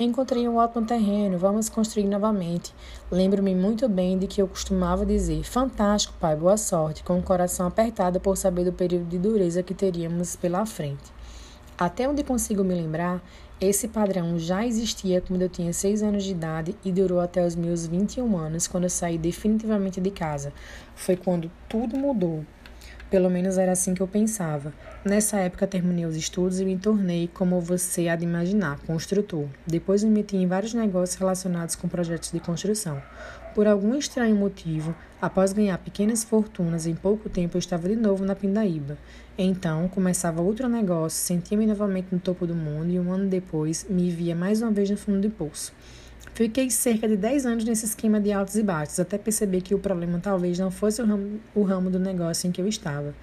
Encontrei 0.00 0.48
um 0.48 0.56
ótimo 0.56 0.86
terreno, 0.86 1.36
vamos 1.36 1.68
construir 1.68 2.06
novamente. 2.06 2.74
Lembro-me 3.10 3.54
muito 3.54 3.86
bem 3.90 4.18
de 4.18 4.26
que 4.26 4.40
eu 4.40 4.48
costumava 4.48 5.04
dizer: 5.04 5.44
Fantástico, 5.44 6.14
pai, 6.18 6.34
boa 6.34 6.56
sorte, 6.56 7.04
com 7.04 7.18
o 7.18 7.22
coração 7.22 7.66
apertado 7.66 8.18
por 8.18 8.34
saber 8.38 8.64
do 8.64 8.72
período 8.72 9.04
de 9.04 9.18
dureza 9.18 9.62
que 9.62 9.74
teríamos 9.74 10.34
pela 10.34 10.64
frente. 10.64 11.12
Até 11.76 12.08
onde 12.08 12.24
consigo 12.24 12.64
me 12.64 12.74
lembrar, 12.74 13.22
esse 13.60 13.86
padrão 13.86 14.38
já 14.38 14.66
existia 14.66 15.20
quando 15.20 15.42
eu 15.42 15.48
tinha 15.50 15.74
seis 15.74 16.02
anos 16.02 16.24
de 16.24 16.30
idade 16.30 16.74
e 16.82 16.90
durou 16.90 17.20
até 17.20 17.46
os 17.46 17.54
meus 17.54 17.86
21 17.86 18.34
anos, 18.38 18.66
quando 18.66 18.84
eu 18.84 18.90
saí 18.90 19.18
definitivamente 19.18 20.00
de 20.00 20.10
casa. 20.10 20.54
Foi 20.96 21.16
quando 21.16 21.50
tudo 21.68 21.98
mudou. 21.98 22.46
Pelo 23.12 23.28
menos 23.28 23.58
era 23.58 23.72
assim 23.72 23.92
que 23.92 24.00
eu 24.00 24.08
pensava. 24.08 24.72
Nessa 25.04 25.36
época 25.36 25.66
terminei 25.66 26.06
os 26.06 26.16
estudos 26.16 26.60
e 26.60 26.64
me 26.64 26.78
tornei, 26.78 27.28
como 27.28 27.60
você 27.60 28.08
há 28.08 28.16
de 28.16 28.24
imaginar, 28.24 28.78
construtor. 28.86 29.44
Depois 29.66 30.02
me 30.02 30.08
meti 30.08 30.34
em 30.34 30.46
vários 30.46 30.72
negócios 30.72 31.18
relacionados 31.18 31.74
com 31.74 31.86
projetos 31.86 32.32
de 32.32 32.40
construção. 32.40 33.02
Por 33.54 33.66
algum 33.66 33.94
estranho 33.94 34.34
motivo, 34.34 34.94
após 35.20 35.52
ganhar 35.52 35.76
pequenas 35.76 36.24
fortunas 36.24 36.86
em 36.86 36.94
pouco 36.94 37.28
tempo, 37.28 37.58
eu 37.58 37.58
estava 37.58 37.86
de 37.86 37.96
novo 37.96 38.24
na 38.24 38.34
Pindaíba. 38.34 38.96
Então, 39.36 39.88
começava 39.88 40.40
outro 40.40 40.66
negócio, 40.66 41.22
sentia-me 41.22 41.66
novamente 41.66 42.08
no 42.10 42.18
topo 42.18 42.46
do 42.46 42.54
mundo 42.54 42.90
e 42.90 42.98
um 42.98 43.12
ano 43.12 43.28
depois 43.28 43.84
me 43.90 44.08
via 44.08 44.34
mais 44.34 44.62
uma 44.62 44.70
vez 44.70 44.88
no 44.88 44.96
fundo 44.96 45.20
do 45.20 45.28
poço. 45.28 45.70
Fiquei 46.34 46.70
cerca 46.70 47.06
de 47.06 47.14
10 47.14 47.44
anos 47.44 47.64
nesse 47.64 47.84
esquema 47.84 48.18
de 48.18 48.32
altos 48.32 48.56
e 48.56 48.62
baixos, 48.62 48.98
até 48.98 49.18
perceber 49.18 49.60
que 49.60 49.74
o 49.74 49.78
problema 49.78 50.18
talvez 50.18 50.58
não 50.58 50.70
fosse 50.70 51.02
o 51.02 51.06
ramo, 51.06 51.40
o 51.54 51.62
ramo 51.62 51.90
do 51.90 51.98
negócio 51.98 52.48
em 52.48 52.50
que 52.50 52.60
eu 52.60 52.66
estava, 52.66 53.14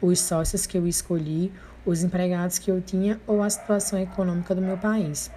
os 0.00 0.20
sócios 0.20 0.66
que 0.66 0.76
eu 0.76 0.86
escolhi, 0.86 1.50
os 1.86 2.02
empregados 2.02 2.58
que 2.58 2.70
eu 2.70 2.80
tinha 2.82 3.18
ou 3.26 3.42
a 3.42 3.48
situação 3.48 3.98
econômica 3.98 4.54
do 4.54 4.60
meu 4.60 4.76
país. 4.76 5.30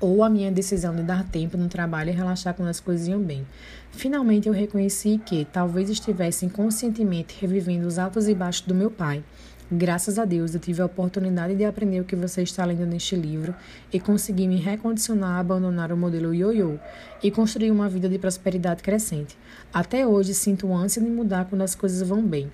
ou 0.00 0.22
a 0.22 0.30
minha 0.30 0.50
decisão 0.50 0.94
de 0.94 1.02
dar 1.02 1.24
tempo 1.24 1.56
no 1.56 1.68
trabalho 1.68 2.10
e 2.10 2.12
relaxar 2.12 2.54
quando 2.54 2.68
as 2.68 2.80
coisas 2.80 3.08
iam 3.08 3.20
bem. 3.20 3.44
Finalmente 3.90 4.46
eu 4.46 4.54
reconheci 4.54 5.20
que 5.24 5.44
talvez 5.52 5.90
estivesse 5.90 6.46
inconscientemente 6.46 7.36
revivendo 7.40 7.86
os 7.86 7.98
altos 7.98 8.28
e 8.28 8.34
baixos 8.34 8.62
do 8.62 8.74
meu 8.74 8.90
pai. 8.90 9.24
Graças 9.70 10.18
a 10.18 10.24
Deus 10.24 10.54
eu 10.54 10.60
tive 10.60 10.80
a 10.80 10.86
oportunidade 10.86 11.54
de 11.54 11.62
aprender 11.62 12.00
o 12.00 12.04
que 12.04 12.16
você 12.16 12.42
está 12.42 12.64
lendo 12.64 12.86
neste 12.86 13.14
livro 13.14 13.54
e 13.92 14.00
consegui 14.00 14.48
me 14.48 14.56
recondicionar 14.56 15.36
a 15.36 15.40
abandonar 15.40 15.92
o 15.92 15.96
modelo 15.96 16.32
ioiô 16.34 16.78
e 17.22 17.30
construir 17.30 17.70
uma 17.70 17.86
vida 17.86 18.08
de 18.08 18.18
prosperidade 18.18 18.82
crescente. 18.82 19.36
Até 19.70 20.06
hoje 20.06 20.32
sinto 20.32 20.72
ânsia 20.72 21.02
de 21.02 21.10
mudar 21.10 21.44
quando 21.44 21.60
as 21.60 21.74
coisas 21.74 22.00
vão 22.08 22.22
bem 22.22 22.50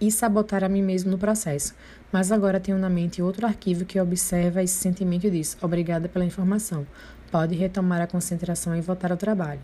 e 0.00 0.08
sabotar 0.12 0.62
a 0.62 0.68
mim 0.68 0.82
mesmo 0.82 1.10
no 1.10 1.18
processo. 1.18 1.74
Mas 2.12 2.30
agora 2.30 2.60
tenho 2.60 2.78
na 2.78 2.88
mente 2.88 3.20
outro 3.20 3.44
arquivo 3.44 3.84
que 3.84 3.98
observa 3.98 4.62
esse 4.62 4.74
sentimento 4.74 5.26
e 5.26 5.30
diz: 5.30 5.56
Obrigada 5.60 6.08
pela 6.08 6.24
informação. 6.24 6.86
Pode 7.32 7.56
retomar 7.56 8.00
a 8.00 8.06
concentração 8.06 8.76
e 8.76 8.80
voltar 8.80 9.10
ao 9.10 9.16
trabalho. 9.16 9.60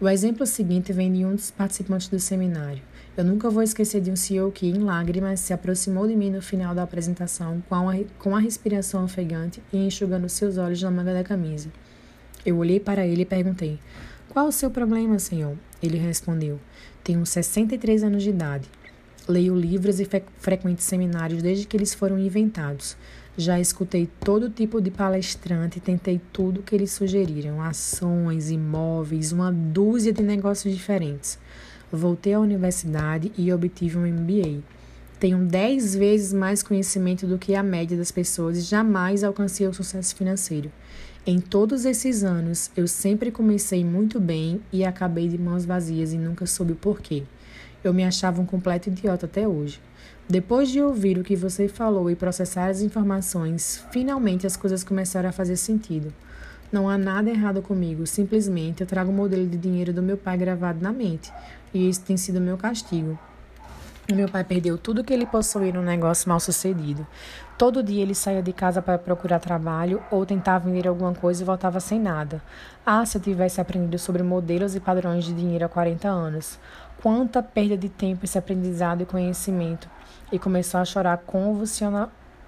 O 0.00 0.08
exemplo 0.08 0.44
seguinte 0.46 0.92
vem 0.92 1.12
de 1.12 1.24
um 1.24 1.36
dos 1.36 1.52
participantes 1.52 2.08
do 2.08 2.18
seminário. 2.18 2.82
Eu 3.16 3.24
nunca 3.24 3.50
vou 3.50 3.62
esquecer 3.62 4.00
de 4.00 4.10
um 4.10 4.16
CEO 4.16 4.52
que, 4.52 4.68
em 4.68 4.78
lágrimas, 4.78 5.40
se 5.40 5.52
aproximou 5.52 6.06
de 6.06 6.14
mim 6.14 6.30
no 6.30 6.40
final 6.40 6.74
da 6.74 6.84
apresentação 6.84 7.62
com 7.68 7.88
a, 7.88 7.94
com 8.18 8.36
a 8.36 8.38
respiração 8.38 9.04
ofegante 9.04 9.60
e 9.72 9.78
enxugando 9.78 10.28
seus 10.28 10.56
olhos 10.56 10.80
na 10.80 10.90
manga 10.92 11.12
da 11.12 11.24
camisa. 11.24 11.68
Eu 12.46 12.56
olhei 12.56 12.78
para 12.78 13.04
ele 13.04 13.22
e 13.22 13.26
perguntei: 13.26 13.80
Qual 14.28 14.46
o 14.46 14.52
seu 14.52 14.70
problema, 14.70 15.18
senhor? 15.18 15.56
Ele 15.82 15.98
respondeu: 15.98 16.60
Tenho 17.02 17.26
63 17.26 18.04
anos 18.04 18.22
de 18.22 18.30
idade. 18.30 18.68
Leio 19.28 19.54
livros 19.54 20.00
e 20.00 20.08
frequento 20.38 20.82
seminários 20.82 21.42
desde 21.42 21.66
que 21.66 21.76
eles 21.76 21.92
foram 21.92 22.18
inventados. 22.18 22.96
Já 23.36 23.60
escutei 23.60 24.08
todo 24.20 24.50
tipo 24.50 24.80
de 24.80 24.90
palestrante 24.90 25.78
e 25.78 25.80
tentei 25.80 26.20
tudo 26.32 26.62
que 26.62 26.74
eles 26.74 26.92
sugeriram: 26.92 27.60
ações, 27.60 28.50
imóveis, 28.50 29.32
uma 29.32 29.52
dúzia 29.52 30.12
de 30.12 30.22
negócios 30.22 30.72
diferentes. 30.72 31.38
Voltei 31.92 32.34
à 32.34 32.40
universidade 32.40 33.32
e 33.36 33.52
obtive 33.52 33.98
um 33.98 34.06
MBA. 34.06 34.62
Tenho 35.18 35.38
10 35.44 35.96
vezes 35.96 36.32
mais 36.32 36.62
conhecimento 36.62 37.26
do 37.26 37.36
que 37.36 37.54
a 37.54 37.62
média 37.62 37.96
das 37.96 38.12
pessoas 38.12 38.56
e 38.56 38.60
jamais 38.60 39.24
alcancei 39.24 39.66
o 39.66 39.74
sucesso 39.74 40.14
financeiro. 40.14 40.70
Em 41.26 41.40
todos 41.40 41.84
esses 41.84 42.22
anos, 42.24 42.70
eu 42.76 42.86
sempre 42.86 43.30
comecei 43.30 43.84
muito 43.84 44.20
bem 44.20 44.60
e 44.72 44.84
acabei 44.84 45.28
de 45.28 45.36
mãos 45.36 45.64
vazias 45.64 46.12
e 46.12 46.16
nunca 46.16 46.46
soube 46.46 46.72
o 46.72 46.76
porquê. 46.76 47.24
Eu 47.82 47.92
me 47.92 48.04
achava 48.04 48.40
um 48.40 48.46
completo 48.46 48.88
idiota 48.88 49.26
até 49.26 49.46
hoje. 49.46 49.80
Depois 50.28 50.70
de 50.70 50.80
ouvir 50.80 51.18
o 51.18 51.24
que 51.24 51.34
você 51.34 51.66
falou 51.66 52.08
e 52.08 52.14
processar 52.14 52.68
as 52.68 52.80
informações, 52.82 53.84
finalmente 53.90 54.46
as 54.46 54.56
coisas 54.56 54.84
começaram 54.84 55.28
a 55.28 55.32
fazer 55.32 55.56
sentido. 55.56 56.14
Não 56.72 56.88
há 56.88 56.96
nada 56.96 57.28
errado 57.28 57.60
comigo, 57.60 58.06
simplesmente 58.06 58.80
eu 58.80 58.86
trago 58.86 59.10
o 59.10 59.14
modelo 59.14 59.44
de 59.44 59.58
dinheiro 59.58 59.92
do 59.92 60.00
meu 60.00 60.16
pai 60.16 60.38
gravado 60.38 60.80
na 60.80 60.92
mente, 60.92 61.32
e 61.72 61.88
isso 61.88 62.02
tem 62.02 62.16
sido 62.16 62.40
meu 62.40 62.56
castigo. 62.56 63.18
Meu 64.12 64.28
pai 64.28 64.42
perdeu 64.42 64.76
tudo 64.76 65.04
que 65.04 65.12
ele 65.12 65.24
possuía 65.24 65.72
num 65.72 65.82
negócio 65.82 66.28
mal 66.28 66.40
sucedido. 66.40 67.06
Todo 67.56 67.82
dia 67.82 68.02
ele 68.02 68.14
saía 68.14 68.42
de 68.42 68.52
casa 68.52 68.82
para 68.82 68.98
procurar 68.98 69.38
trabalho 69.38 70.02
ou 70.10 70.26
tentava 70.26 70.64
vender 70.64 70.88
alguma 70.88 71.14
coisa 71.14 71.42
e 71.42 71.46
voltava 71.46 71.78
sem 71.78 72.00
nada. 72.00 72.42
Ah, 72.84 73.06
se 73.06 73.18
eu 73.18 73.22
tivesse 73.22 73.60
aprendido 73.60 73.98
sobre 73.98 74.22
modelos 74.22 74.74
e 74.74 74.80
padrões 74.80 75.24
de 75.24 75.32
dinheiro 75.32 75.64
há 75.64 75.68
40 75.68 76.08
anos. 76.08 76.58
Quanta 77.00 77.42
perda 77.42 77.76
de 77.76 77.88
tempo 77.88 78.24
esse 78.24 78.36
aprendizado 78.36 79.02
e 79.02 79.06
conhecimento. 79.06 79.88
E 80.32 80.38
começou 80.38 80.80
a 80.80 80.84
chorar 80.84 81.22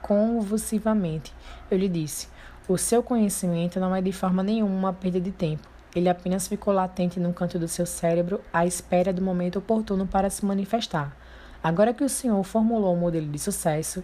convulsivamente. 0.00 1.32
Eu 1.70 1.78
lhe 1.78 1.88
disse: 1.88 2.26
O 2.66 2.76
seu 2.76 3.02
conhecimento 3.02 3.78
não 3.78 3.94
é 3.94 4.00
de 4.00 4.12
forma 4.12 4.42
nenhuma 4.42 4.74
uma 4.74 4.92
perda 4.92 5.20
de 5.20 5.30
tempo. 5.30 5.71
Ele 5.95 6.09
apenas 6.09 6.49
ficou 6.49 6.72
latente 6.72 7.20
num 7.20 7.32
canto 7.32 7.59
do 7.59 7.68
seu 7.68 7.84
cérebro 7.84 8.40
à 8.53 8.64
espera 8.64 9.12
do 9.12 9.20
momento 9.20 9.59
oportuno 9.59 10.07
para 10.07 10.30
se 10.30 10.45
manifestar. 10.45 11.16
Agora 11.62 11.95
que 11.95 12.03
o 12.03 12.09
senhor 12.09 12.43
formulou 12.43 12.95
um 12.95 12.99
modelo 12.99 13.28
de 13.28 13.38
sucesso, 13.38 14.03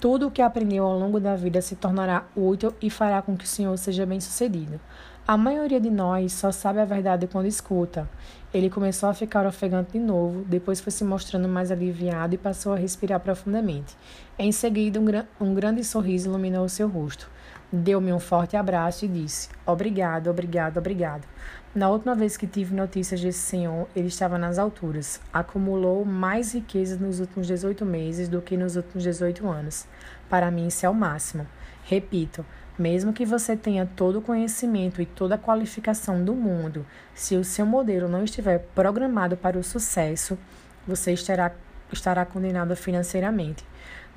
tudo 0.00 0.26
o 0.26 0.30
que 0.30 0.42
aprendeu 0.42 0.84
ao 0.84 0.98
longo 0.98 1.18
da 1.18 1.34
vida 1.36 1.62
se 1.62 1.74
tornará 1.74 2.24
útil 2.36 2.74
e 2.82 2.90
fará 2.90 3.22
com 3.22 3.36
que 3.36 3.44
o 3.44 3.48
senhor 3.48 3.76
seja 3.78 4.04
bem-sucedido. 4.04 4.78
A 5.26 5.36
maioria 5.36 5.80
de 5.80 5.90
nós 5.90 6.32
só 6.32 6.50
sabe 6.50 6.80
a 6.80 6.84
verdade 6.84 7.26
quando 7.26 7.46
escuta. 7.46 8.08
Ele 8.52 8.70
começou 8.70 9.08
a 9.08 9.14
ficar 9.14 9.46
ofegante 9.46 9.92
de 9.92 9.98
novo, 9.98 10.42
depois 10.44 10.80
foi 10.80 10.90
se 10.90 11.04
mostrando 11.04 11.46
mais 11.46 11.70
aliviado 11.70 12.34
e 12.34 12.38
passou 12.38 12.72
a 12.72 12.76
respirar 12.76 13.20
profundamente. 13.20 13.94
Em 14.38 14.50
seguida, 14.52 14.98
um, 14.98 15.06
um 15.44 15.54
grande 15.54 15.84
sorriso 15.84 16.28
iluminou 16.28 16.68
seu 16.68 16.88
rosto. 16.88 17.28
Deu-me 17.70 18.14
um 18.14 18.18
forte 18.18 18.56
abraço 18.56 19.04
e 19.04 19.08
disse: 19.08 19.50
Obrigado, 19.66 20.30
obrigado, 20.30 20.78
obrigado. 20.78 21.26
Na 21.74 21.90
última 21.90 22.14
vez 22.14 22.34
que 22.34 22.46
tive 22.46 22.74
notícias 22.74 23.20
desse 23.20 23.40
senhor, 23.40 23.86
ele 23.94 24.08
estava 24.08 24.38
nas 24.38 24.58
alturas. 24.58 25.20
Acumulou 25.30 26.02
mais 26.02 26.54
riqueza 26.54 26.96
nos 26.96 27.20
últimos 27.20 27.46
18 27.46 27.84
meses 27.84 28.26
do 28.26 28.40
que 28.40 28.56
nos 28.56 28.74
últimos 28.74 29.02
18 29.04 29.46
anos. 29.46 29.86
Para 30.30 30.50
mim, 30.50 30.68
isso 30.68 30.86
é 30.86 30.88
o 30.88 30.94
máximo. 30.94 31.46
Repito, 31.84 32.44
mesmo 32.78 33.12
que 33.12 33.26
você 33.26 33.54
tenha 33.54 33.84
todo 33.84 34.20
o 34.20 34.22
conhecimento 34.22 35.02
e 35.02 35.06
toda 35.06 35.34
a 35.34 35.38
qualificação 35.38 36.24
do 36.24 36.34
mundo, 36.34 36.86
se 37.14 37.36
o 37.36 37.44
seu 37.44 37.66
modelo 37.66 38.08
não 38.08 38.24
estiver 38.24 38.60
programado 38.74 39.36
para 39.36 39.58
o 39.58 39.62
sucesso, 39.62 40.38
você 40.86 41.12
estará, 41.12 41.52
estará 41.92 42.24
condenado 42.24 42.74
financeiramente. 42.74 43.62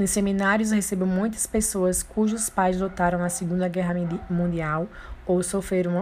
Nos 0.02 0.10
seminários, 0.10 0.72
recebo 0.72 1.06
muitas 1.06 1.46
pessoas 1.46 2.02
cujos 2.02 2.50
pais 2.50 2.82
lutaram 2.82 3.20
na 3.20 3.30
Segunda 3.30 3.68
Guerra 3.68 3.94
Mundial 4.32 4.88
ou 5.28 5.44
sofreram 5.44 5.96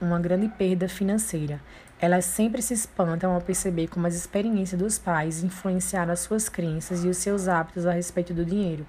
uma, 0.00 0.20
grande 0.20 0.46
perda 0.50 0.88
financeira. 0.88 1.60
Elas 2.00 2.26
sempre 2.26 2.62
se 2.62 2.74
espantam 2.74 3.32
ao 3.32 3.40
perceber 3.40 3.88
como 3.88 4.06
as 4.06 4.14
experiências 4.14 4.80
dos 4.80 5.00
pais 5.00 5.42
influenciaram 5.42 6.12
as 6.12 6.20
suas 6.20 6.48
crenças 6.48 7.04
e 7.04 7.08
os 7.08 7.16
seus 7.16 7.48
hábitos 7.48 7.86
a 7.86 7.92
respeito 7.92 8.32
do 8.32 8.44
dinheiro. 8.44 8.86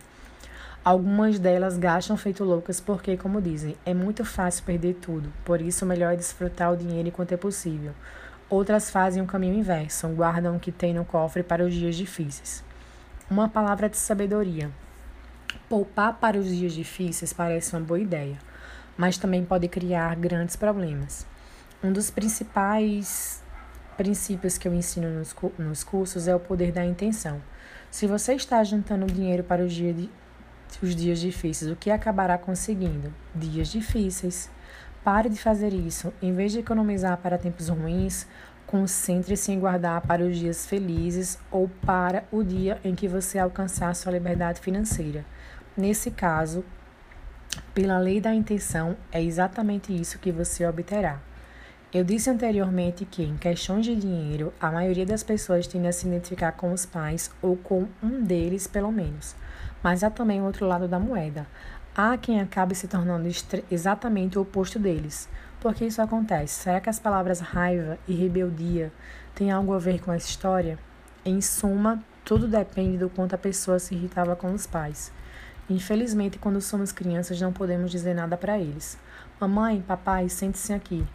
Algumas 0.85 1.39
delas 1.39 1.75
gastam 1.75 2.15
feito 2.15 2.43
loucas 2.43 2.79
porque, 2.79 3.17
como 3.17 3.41
dizem, 3.41 3.75
é 3.83 3.95
muito 3.95 4.23
fácil 4.23 4.63
perder 4.63 4.93
tudo, 5.01 5.33
por 5.43 5.59
isso 5.59 5.85
o 5.85 5.87
melhor 5.87 6.13
é 6.13 6.17
desfrutar 6.17 6.71
o 6.71 6.77
dinheiro 6.77 7.07
enquanto 7.07 7.31
é 7.31 7.37
possível. 7.37 7.93
Outras 8.47 8.91
fazem 8.91 9.23
o 9.23 9.25
caminho 9.25 9.55
inverso, 9.55 10.07
guardam 10.09 10.55
o 10.55 10.59
que 10.59 10.71
têm 10.71 10.93
no 10.93 11.03
cofre 11.03 11.41
para 11.41 11.65
os 11.65 11.73
dias 11.73 11.95
difíceis. 11.95 12.63
Uma 13.31 13.49
palavra 13.49 13.89
de 13.89 13.97
sabedoria. 13.97 14.69
Poupar 15.67 16.19
para 16.19 16.37
os 16.37 16.45
dias 16.45 16.73
difíceis 16.73 17.33
parece 17.33 17.75
uma 17.75 17.81
boa 17.81 17.99
ideia 17.99 18.37
mas 18.97 19.17
também 19.17 19.43
pode 19.43 19.67
criar 19.67 20.15
grandes 20.15 20.55
problemas. 20.55 21.25
Um 21.83 21.91
dos 21.91 22.11
principais 22.11 23.41
princípios 23.97 24.57
que 24.59 24.67
eu 24.67 24.73
ensino 24.75 25.09
nos, 25.09 25.35
nos 25.57 25.83
cursos 25.83 26.27
é 26.27 26.35
o 26.35 26.39
poder 26.39 26.71
da 26.71 26.85
intenção. 26.85 27.41
Se 27.89 28.05
você 28.05 28.33
está 28.35 28.63
juntando 28.63 29.05
dinheiro 29.07 29.43
para 29.43 29.63
os, 29.63 29.73
os 30.83 30.95
dias 30.95 31.19
difíceis, 31.19 31.71
o 31.71 31.75
que 31.75 31.89
acabará 31.89 32.37
conseguindo? 32.37 33.13
Dias 33.33 33.69
difíceis. 33.69 34.49
Pare 35.03 35.29
de 35.29 35.37
fazer 35.37 35.73
isso. 35.73 36.13
Em 36.21 36.31
vez 36.31 36.51
de 36.51 36.59
economizar 36.59 37.17
para 37.17 37.39
tempos 37.39 37.69
ruins, 37.69 38.27
concentre-se 38.71 39.51
em 39.51 39.59
guardar 39.59 39.99
para 39.99 40.23
os 40.23 40.37
dias 40.37 40.65
felizes 40.65 41.37
ou 41.51 41.67
para 41.85 42.23
o 42.31 42.41
dia 42.41 42.79
em 42.85 42.95
que 42.95 43.05
você 43.05 43.37
alcançar 43.37 43.93
sua 43.93 44.13
liberdade 44.13 44.61
financeira. 44.61 45.25
Nesse 45.75 46.09
caso, 46.09 46.63
pela 47.73 47.99
lei 47.99 48.21
da 48.21 48.33
intenção, 48.33 48.95
é 49.11 49.21
exatamente 49.21 49.93
isso 49.93 50.19
que 50.19 50.31
você 50.31 50.65
obterá. 50.65 51.19
Eu 51.93 52.05
disse 52.05 52.29
anteriormente 52.29 53.03
que, 53.03 53.21
em 53.21 53.35
questões 53.35 53.85
de 53.85 53.93
dinheiro, 53.93 54.53
a 54.57 54.71
maioria 54.71 55.05
das 55.05 55.21
pessoas 55.21 55.67
tende 55.67 55.87
a 55.87 55.91
se 55.91 56.07
identificar 56.07 56.53
com 56.53 56.71
os 56.71 56.85
pais 56.85 57.29
ou 57.41 57.57
com 57.57 57.89
um 58.01 58.23
deles, 58.23 58.67
pelo 58.67 58.89
menos. 58.89 59.35
Mas 59.83 60.01
há 60.01 60.09
também 60.09 60.39
o 60.39 60.45
outro 60.45 60.65
lado 60.65 60.87
da 60.87 60.97
moeda. 60.97 61.45
Há 61.93 62.17
quem 62.17 62.39
acabe 62.39 62.73
se 62.73 62.87
tornando 62.87 63.27
exatamente 63.69 64.37
o 64.37 64.43
oposto 64.43 64.79
deles. 64.79 65.27
Por 65.61 65.75
que 65.75 65.85
isso 65.85 66.01
acontece? 66.01 66.55
Será 66.55 66.81
que 66.81 66.89
as 66.89 66.97
palavras 66.97 67.39
raiva 67.39 67.99
e 68.07 68.15
rebeldia 68.15 68.91
têm 69.35 69.51
algo 69.51 69.75
a 69.75 69.77
ver 69.77 70.01
com 70.01 70.11
essa 70.11 70.27
história? 70.27 70.79
Em 71.23 71.39
suma, 71.39 72.03
tudo 72.25 72.47
depende 72.47 72.97
do 72.97 73.07
quanto 73.07 73.35
a 73.35 73.37
pessoa 73.37 73.77
se 73.77 73.93
irritava 73.93 74.35
com 74.35 74.51
os 74.51 74.65
pais. 74.65 75.11
Infelizmente, 75.69 76.39
quando 76.39 76.59
somos 76.59 76.91
crianças, 76.91 77.39
não 77.39 77.53
podemos 77.53 77.91
dizer 77.91 78.15
nada 78.15 78.35
para 78.35 78.57
eles. 78.57 78.97
Mamãe, 79.39 79.83
papai, 79.87 80.29
sente-se 80.29 80.73
aqui. 80.73 81.05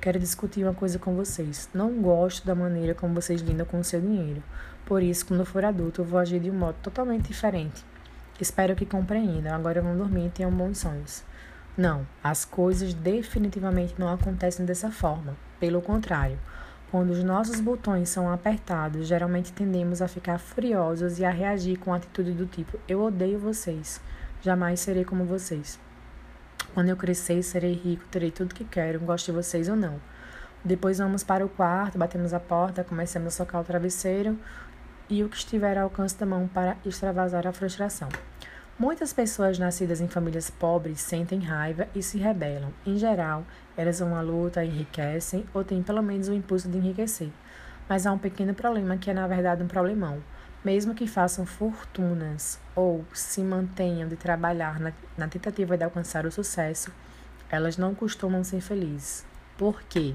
Quero 0.00 0.20
discutir 0.20 0.62
uma 0.62 0.72
coisa 0.72 1.00
com 1.00 1.16
vocês. 1.16 1.68
Não 1.74 2.00
gosto 2.00 2.46
da 2.46 2.54
maneira 2.54 2.94
como 2.94 3.12
vocês 3.12 3.40
lidam 3.40 3.66
com 3.66 3.80
o 3.80 3.84
seu 3.84 4.00
dinheiro. 4.00 4.40
Por 4.84 5.02
isso, 5.02 5.26
quando 5.26 5.44
for 5.44 5.64
adulto, 5.64 6.04
vou 6.04 6.20
agir 6.20 6.38
de 6.38 6.48
um 6.48 6.54
modo 6.54 6.76
totalmente 6.80 7.26
diferente. 7.26 7.84
Espero 8.40 8.76
que 8.76 8.86
compreendam. 8.86 9.52
Agora 9.52 9.82
vão 9.82 9.96
dormir 9.96 10.26
e 10.26 10.30
tenham 10.30 10.52
bons 10.52 10.78
sonhos. 10.78 11.24
Não, 11.76 12.06
as 12.24 12.44
coisas 12.44 12.94
definitivamente 12.94 13.94
não 13.98 14.08
acontecem 14.08 14.64
dessa 14.64 14.90
forma. 14.90 15.36
Pelo 15.60 15.82
contrário, 15.82 16.38
quando 16.90 17.10
os 17.10 17.22
nossos 17.22 17.60
botões 17.60 18.08
são 18.08 18.32
apertados, 18.32 19.06
geralmente 19.06 19.52
tendemos 19.52 20.00
a 20.00 20.08
ficar 20.08 20.38
furiosos 20.38 21.18
e 21.18 21.24
a 21.24 21.30
reagir 21.30 21.78
com 21.78 21.92
atitude 21.92 22.32
do 22.32 22.46
tipo: 22.46 22.80
Eu 22.88 23.02
odeio 23.02 23.38
vocês, 23.38 24.00
jamais 24.40 24.80
serei 24.80 25.04
como 25.04 25.26
vocês. 25.26 25.78
Quando 26.72 26.88
eu 26.88 26.96
crescer, 26.96 27.42
serei 27.42 27.74
rico, 27.74 28.04
terei 28.10 28.30
tudo 28.30 28.54
que 28.54 28.64
quero, 28.64 29.00
gosto 29.00 29.26
de 29.26 29.32
vocês 29.32 29.68
ou 29.68 29.76
não. 29.76 30.00
Depois 30.64 30.96
vamos 30.96 31.22
para 31.22 31.44
o 31.44 31.48
quarto, 31.48 31.98
batemos 31.98 32.32
a 32.32 32.40
porta, 32.40 32.84
começamos 32.84 33.34
a 33.34 33.36
socar 33.36 33.60
o 33.60 33.64
travesseiro 33.64 34.38
e 35.08 35.22
o 35.22 35.28
que 35.28 35.36
estiver 35.36 35.76
ao 35.76 35.84
alcance 35.84 36.18
da 36.18 36.26
mão 36.26 36.48
para 36.48 36.76
extravasar 36.84 37.46
a 37.46 37.52
frustração. 37.52 38.08
Muitas 38.78 39.10
pessoas 39.10 39.58
nascidas 39.58 40.02
em 40.02 40.06
famílias 40.06 40.50
pobres 40.50 41.00
sentem 41.00 41.40
raiva 41.40 41.88
e 41.94 42.02
se 42.02 42.18
rebelam. 42.18 42.70
Em 42.84 42.98
geral, 42.98 43.42
elas 43.74 44.00
vão 44.00 44.14
à 44.14 44.20
luta, 44.20 44.62
enriquecem 44.62 45.46
ou 45.54 45.64
têm 45.64 45.82
pelo 45.82 46.02
menos 46.02 46.28
o 46.28 46.34
impulso 46.34 46.68
de 46.68 46.76
enriquecer. 46.76 47.30
Mas 47.88 48.06
há 48.06 48.12
um 48.12 48.18
pequeno 48.18 48.52
problema 48.52 48.98
que 48.98 49.10
é 49.10 49.14
na 49.14 49.26
verdade 49.26 49.62
um 49.62 49.66
problemão. 49.66 50.22
Mesmo 50.62 50.94
que 50.94 51.06
façam 51.06 51.46
fortunas 51.46 52.60
ou 52.74 53.02
se 53.14 53.40
mantenham 53.40 54.10
de 54.10 54.16
trabalhar 54.16 54.78
na, 54.78 54.92
na 55.16 55.26
tentativa 55.26 55.74
de 55.74 55.84
alcançar 55.84 56.26
o 56.26 56.30
sucesso, 56.30 56.92
elas 57.48 57.78
não 57.78 57.94
costumam 57.94 58.44
ser 58.44 58.60
felizes. 58.60 59.24
Por 59.56 59.80
quê? 59.84 60.14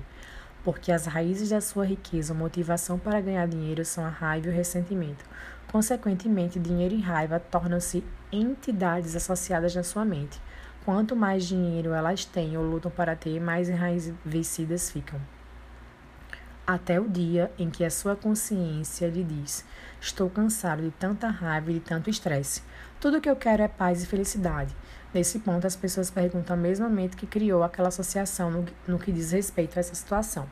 Porque 0.64 0.92
as 0.92 1.08
raízes 1.08 1.50
da 1.50 1.62
sua 1.62 1.84
riqueza 1.84 2.32
ou 2.32 2.38
motivação 2.38 3.00
para 3.00 3.22
ganhar 3.22 3.48
dinheiro 3.48 3.84
são 3.84 4.06
a 4.06 4.10
raiva 4.10 4.50
e 4.50 4.52
o 4.52 4.54
ressentimento. 4.54 5.26
Consequentemente, 5.72 6.60
dinheiro 6.60 6.94
e 6.94 7.02
raiva 7.02 7.40
tornam-se 7.40 8.04
entidades 8.32 9.16
associadas 9.16 9.76
na 9.76 9.84
sua 9.84 10.06
mente. 10.06 10.42
Quanto 10.86 11.16
mais 11.16 11.46
dinheiro 11.46 11.94
elas 11.94 12.26
têm 12.26 12.58
ou 12.58 12.64
lutam 12.64 12.90
para 12.90 13.16
ter, 13.16 13.40
mais 13.40 13.70
enraivecidas 13.70 14.90
ficam. 14.90 15.20
Até 16.66 17.00
o 17.00 17.10
dia 17.10 17.52
em 17.60 17.70
que 17.70 17.84
a 17.84 17.90
sua 17.90 18.16
consciência 18.16 19.08
lhe 19.08 19.24
diz: 19.24 19.66
Estou 20.00 20.30
cansado 20.30 20.82
de 20.82 20.92
tanta 20.92 21.28
raiva 21.28 21.70
e 21.70 21.76
de 21.76 21.80
tanto 21.80 22.10
estresse. 22.10 22.64
Tudo 23.00 23.18
o 23.18 23.22
que 23.22 23.30
eu 23.30 23.36
quero 23.36 23.62
é 23.62 23.68
paz 23.68 24.04
e 24.04 24.08
felicidade. 24.08 24.76
Nesse 25.14 25.40
ponto, 25.40 25.68
as 25.68 25.76
pessoas 25.76 26.10
perguntam 26.10 26.56
a 26.56 26.60
mesma 26.60 26.88
mente 26.88 27.18
que 27.18 27.28
criou 27.28 27.64
aquela 27.64 27.90
associação 27.90 28.50
no, 28.50 28.66
no 28.88 28.98
que 28.98 29.12
diz 29.12 29.32
respeito 29.32 29.78
a 29.78 29.82
essa 29.82 29.94
situação. 29.94 30.48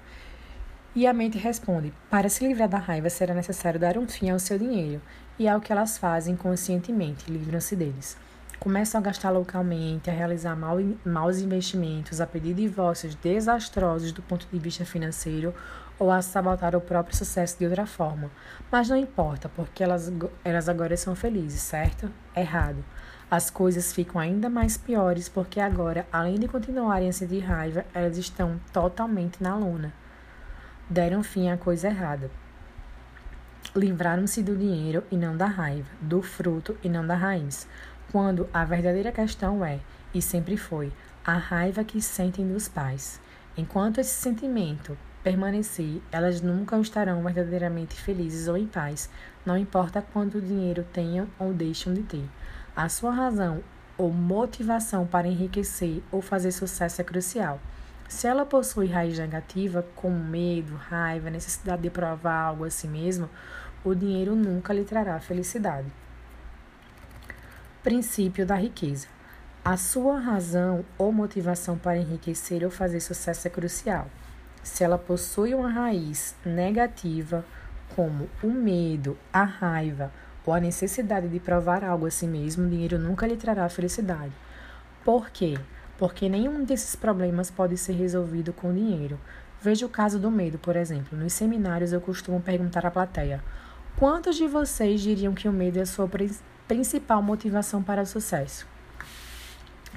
E 0.94 1.08
a 1.08 1.14
mente 1.14 1.38
responde: 1.38 1.94
para 2.10 2.28
se 2.28 2.46
livrar 2.46 2.68
da 2.68 2.80
raiva 2.80 3.10
será 3.10 3.34
necessário 3.34 3.80
dar 3.80 3.98
um 3.98 4.08
fim 4.08 4.30
ao 4.30 4.40
seu 4.40 4.58
dinheiro, 4.58 5.02
e 5.40 5.48
é 5.48 5.56
o 5.56 5.62
que 5.62 5.72
elas 5.72 5.98
fazem 5.98 6.36
conscientemente, 6.36 7.32
livram-se 7.32 7.76
deles. 7.76 8.18
Começam 8.60 9.00
a 9.00 9.04
gastar 9.04 9.30
localmente, 9.32 10.10
a 10.10 10.14
realizar 10.14 10.56
mal, 10.56 10.78
maus 11.06 11.40
investimentos, 11.40 12.20
a 12.20 12.28
pedir 12.28 12.54
divórcios 12.54 13.16
desastrosos 13.16 14.12
do 14.12 14.22
ponto 14.22 14.46
de 14.52 14.60
vista 14.60 14.86
financeiro 14.86 15.56
ou 15.98 16.12
a 16.12 16.22
sabotar 16.22 16.76
o 16.76 16.82
próprio 16.82 17.16
sucesso 17.16 17.58
de 17.58 17.66
outra 17.66 17.86
forma. 17.86 18.30
Mas 18.70 18.90
não 18.90 18.98
importa, 18.98 19.48
porque 19.48 19.82
elas, 19.82 20.12
elas 20.44 20.68
agora 20.68 20.98
são 20.98 21.16
felizes, 21.16 21.62
certo? 21.62 22.12
Errado. 22.36 22.84
As 23.32 23.50
coisas 23.50 23.94
ficam 23.94 24.20
ainda 24.20 24.50
mais 24.50 24.76
piores 24.76 25.30
porque 25.30 25.60
agora, 25.60 26.06
além 26.12 26.36
de 26.36 26.48
continuarem 26.48 27.08
a 27.08 27.14
sentir 27.14 27.40
raiva, 27.40 27.86
elas 27.94 28.18
estão 28.18 28.60
totalmente 28.74 29.42
na 29.42 29.56
lona 29.56 29.94
deram 30.90 31.22
fim 31.22 31.50
à 31.50 31.58
coisa 31.58 31.88
errada. 31.88 32.32
Livraram-se 33.76 34.42
do 34.42 34.56
dinheiro 34.56 35.04
e 35.12 35.16
não 35.16 35.38
da 35.38 35.46
raiva, 35.46 35.90
do 36.02 36.22
fruto 36.22 36.78
e 36.84 36.90
não 36.90 37.06
da 37.06 37.16
raiz, 37.16 37.68
quando 38.12 38.50
a 38.54 38.66
verdadeira 38.66 39.12
questão 39.12 39.64
é, 39.64 39.80
e 40.14 40.22
sempre 40.22 40.58
foi, 40.58 40.92
a 41.24 41.34
raiva 41.34 41.84
que 41.84 42.02
sentem 42.02 42.48
dos 42.52 42.68
pais. 42.68 43.20
Enquanto 43.56 44.00
esse 44.00 44.14
sentimento 44.14 44.98
permanecer, 45.24 46.02
elas 46.12 46.42
nunca 46.42 46.80
estarão 46.80 47.22
verdadeiramente 47.22 47.96
felizes 47.96 48.48
ou 48.48 48.58
em 48.58 48.66
paz, 48.66 49.10
não 49.46 49.58
importa 49.58 50.02
quanto 50.02 50.42
dinheiro 50.42 50.86
tenham 50.92 51.28
ou 51.38 51.54
deixam 51.54 51.94
de 51.94 52.02
ter. 52.04 52.26
A 52.76 52.90
sua 52.90 53.12
razão 53.12 53.62
ou 53.98 54.12
motivação 54.12 55.06
para 55.06 55.28
enriquecer 55.28 56.02
ou 56.12 56.22
fazer 56.22 56.52
sucesso 56.52 57.02
é 57.02 57.04
crucial. 57.04 57.60
Se 58.10 58.26
ela 58.26 58.44
possui 58.44 58.88
raiz 58.88 59.20
negativa, 59.20 59.86
como 59.96 60.18
medo, 60.18 60.76
raiva, 60.76 61.30
necessidade 61.30 61.84
de 61.84 61.92
provar 61.92 62.48
algo 62.48 62.66
a 62.66 62.70
si 62.72 62.88
mesmo, 62.88 63.30
o 63.86 63.94
dinheiro 63.94 64.36
nunca 64.36 64.74
lhe 64.74 64.84
trará 64.84 65.20
felicidade. 65.20 65.88
Princípio 67.84 68.48
da 68.48 68.56
riqueza. 68.56 69.08
A 69.64 69.78
sua 69.78 70.20
razão 70.20 70.84
ou 70.98 71.12
motivação 71.12 71.78
para 71.78 72.00
enriquecer 72.00 72.64
ou 72.64 72.72
fazer 72.72 73.00
sucesso 73.00 73.48
é 73.48 73.52
crucial. 73.52 74.08
Se 74.64 74.84
ela 74.84 74.98
possui 74.98 75.54
uma 75.54 75.70
raiz 75.70 76.36
negativa, 76.44 77.46
como 77.96 78.28
o 78.42 78.48
medo, 78.48 79.20
a 79.32 79.44
raiva 79.44 80.12
ou 80.44 80.54
a 80.54 80.60
necessidade 80.60 81.28
de 81.28 81.40
provar 81.40 81.84
algo 81.84 82.08
a 82.08 82.12
si 82.12 82.26
mesmo, 82.26 82.66
o 82.66 82.70
dinheiro 82.70 82.98
nunca 82.98 83.28
lhe 83.28 83.38
trará 83.38 83.70
felicidade. 83.70 84.34
Por 85.06 85.30
quê? 85.30 85.60
Porque 86.00 86.30
nenhum 86.30 86.64
desses 86.64 86.96
problemas 86.96 87.52
pode 87.52 87.78
ser 87.78 87.92
resolvido 87.92 88.54
com 88.54 88.74
dinheiro. 88.74 89.20
Veja 89.62 89.86
o 89.86 89.90
caso 89.90 90.18
do 90.18 90.32
medo, 90.32 90.58
por 90.58 90.78
exemplo. 90.78 91.18
Nos 91.18 91.34
seminários 91.34 91.92
eu 91.92 92.00
costumo 92.00 92.40
perguntar 92.40 92.86
à 92.86 92.90
plateia: 92.90 93.44
quantos 93.98 94.38
de 94.38 94.48
vocês 94.48 95.02
diriam 95.02 95.34
que 95.34 95.50
o 95.50 95.52
medo 95.52 95.78
é 95.78 95.82
a 95.82 95.86
sua 95.86 96.10
principal 96.66 97.22
motivação 97.22 97.84
para 97.84 98.02
o 98.02 98.06
sucesso? 98.06 98.66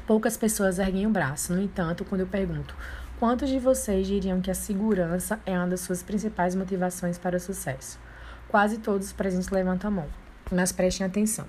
Poucas 0.05 0.37
pessoas 0.37 0.81
erguem 0.81 1.07
o 1.07 1.11
braço. 1.11 1.55
No 1.55 1.63
entanto, 1.63 2.05
quando 2.05 2.23
eu 2.23 2.27
pergunto: 2.27 2.75
quantos 3.21 3.49
de 3.49 3.61
vocês 3.61 4.05
diriam 4.05 4.41
que 4.41 4.51
a 4.51 4.55
segurança 4.55 5.39
é 5.47 5.57
uma 5.57 5.69
das 5.69 5.83
suas 5.83 6.03
principais 6.03 6.57
motivações 6.57 7.17
para 7.17 7.37
o 7.37 7.41
sucesso? 7.41 8.01
Quase 8.49 8.79
todos 8.79 9.07
os 9.07 9.13
presentes 9.13 9.51
levantam 9.51 9.89
a 9.89 9.95
mão. 9.95 10.09
Mas 10.51 10.73
prestem 10.73 11.07
atenção. 11.07 11.47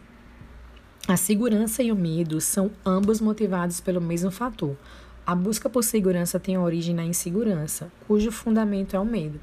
A 1.06 1.18
segurança 1.18 1.84
e 1.84 1.92
o 1.92 1.98
medo 1.98 2.40
são 2.40 2.72
ambos 2.86 3.20
motivados 3.20 3.82
pelo 3.82 4.00
mesmo 4.00 4.32
fator. 4.32 4.78
A 5.28 5.36
busca 5.36 5.70
por 5.70 5.84
segurança 5.84 6.40
tem 6.40 6.58
origem 6.58 6.96
na 6.96 7.04
insegurança, 7.04 7.92
cujo 8.08 8.32
fundamento 8.32 8.96
é 8.96 9.00
o 9.00 9.04
medo. 9.04 9.38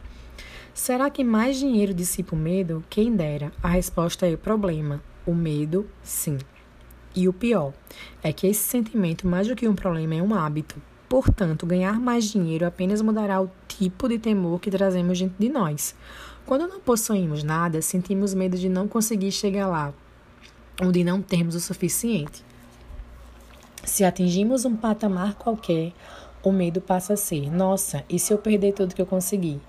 Será 0.73 1.11
que 1.11 1.23
mais 1.23 1.59
dinheiro 1.59 1.93
dissipa 1.93 2.35
o 2.35 2.39
medo? 2.39 2.83
Quem 2.89 3.15
dera. 3.15 3.53
A 3.63 3.69
resposta 3.69 4.27
é 4.27 4.33
o 4.33 4.39
problema. 4.39 5.03
O 5.27 5.35
medo, 5.35 5.87
sim. 6.03 6.39
E 7.15 7.29
o 7.29 7.33
pior 7.33 7.75
é 8.23 8.33
que 8.33 8.47
esse 8.47 8.63
sentimento, 8.63 9.29
mais 9.29 9.47
do 9.47 9.55
que 9.55 9.69
um 9.69 9.75
problema, 9.75 10.15
é 10.15 10.23
um 10.23 10.33
hábito. 10.33 10.81
Portanto, 11.11 11.67
ganhar 11.67 12.01
mais 12.01 12.25
dinheiro 12.25 12.65
apenas 12.65 13.03
mudará 13.03 13.39
o 13.39 13.51
tipo 13.69 14.09
de 14.09 14.19
temor 14.19 14.61
que 14.61 14.71
trazemos 14.71 15.19
dentro 15.19 15.37
de 15.39 15.51
nós. 15.51 15.95
Quando 16.47 16.67
não 16.67 16.81
possuímos 16.81 17.45
nada, 17.45 17.83
sentimos 17.83 18.33
medo 18.33 18.57
de 18.57 18.71
não 18.71 18.89
conseguir 18.89 19.31
chegar 19.31 19.67
lá, 19.67 19.93
ou 20.81 20.91
de 20.91 21.05
não 21.05 21.21
termos 21.21 21.55
o 21.55 21.61
suficiente. 21.61 22.45
Se 23.85 24.05
atingimos 24.05 24.65
um 24.65 24.77
patamar 24.77 25.35
qualquer, 25.35 25.93
o 26.43 26.51
medo 26.51 26.81
passa 26.81 27.15
a 27.15 27.17
ser: 27.17 27.51
nossa, 27.51 28.05
e 28.09 28.19
se 28.19 28.33
eu 28.33 28.39
perder 28.39 28.73
tudo 28.73 28.95
que 28.95 29.03
eu 29.03 29.07
consegui? 29.07 29.61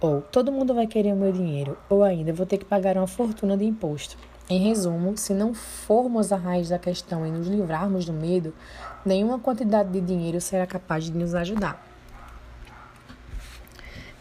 Ou 0.00 0.20
todo 0.20 0.52
mundo 0.52 0.74
vai 0.74 0.86
querer 0.86 1.12
o 1.12 1.16
meu 1.16 1.32
dinheiro, 1.32 1.76
ou 1.88 2.02
ainda 2.02 2.32
vou 2.32 2.46
ter 2.46 2.58
que 2.58 2.64
pagar 2.64 2.96
uma 2.96 3.06
fortuna 3.06 3.56
de 3.56 3.64
imposto. 3.64 4.16
Em 4.48 4.60
resumo, 4.60 5.16
se 5.16 5.34
não 5.34 5.52
formos 5.52 6.32
a 6.32 6.36
raiz 6.36 6.68
da 6.68 6.78
questão 6.78 7.26
e 7.26 7.30
nos 7.30 7.46
livrarmos 7.46 8.04
do 8.06 8.12
medo, 8.12 8.54
nenhuma 9.04 9.38
quantidade 9.38 9.90
de 9.90 10.00
dinheiro 10.00 10.40
será 10.40 10.66
capaz 10.66 11.04
de 11.04 11.12
nos 11.12 11.34
ajudar. 11.34 11.87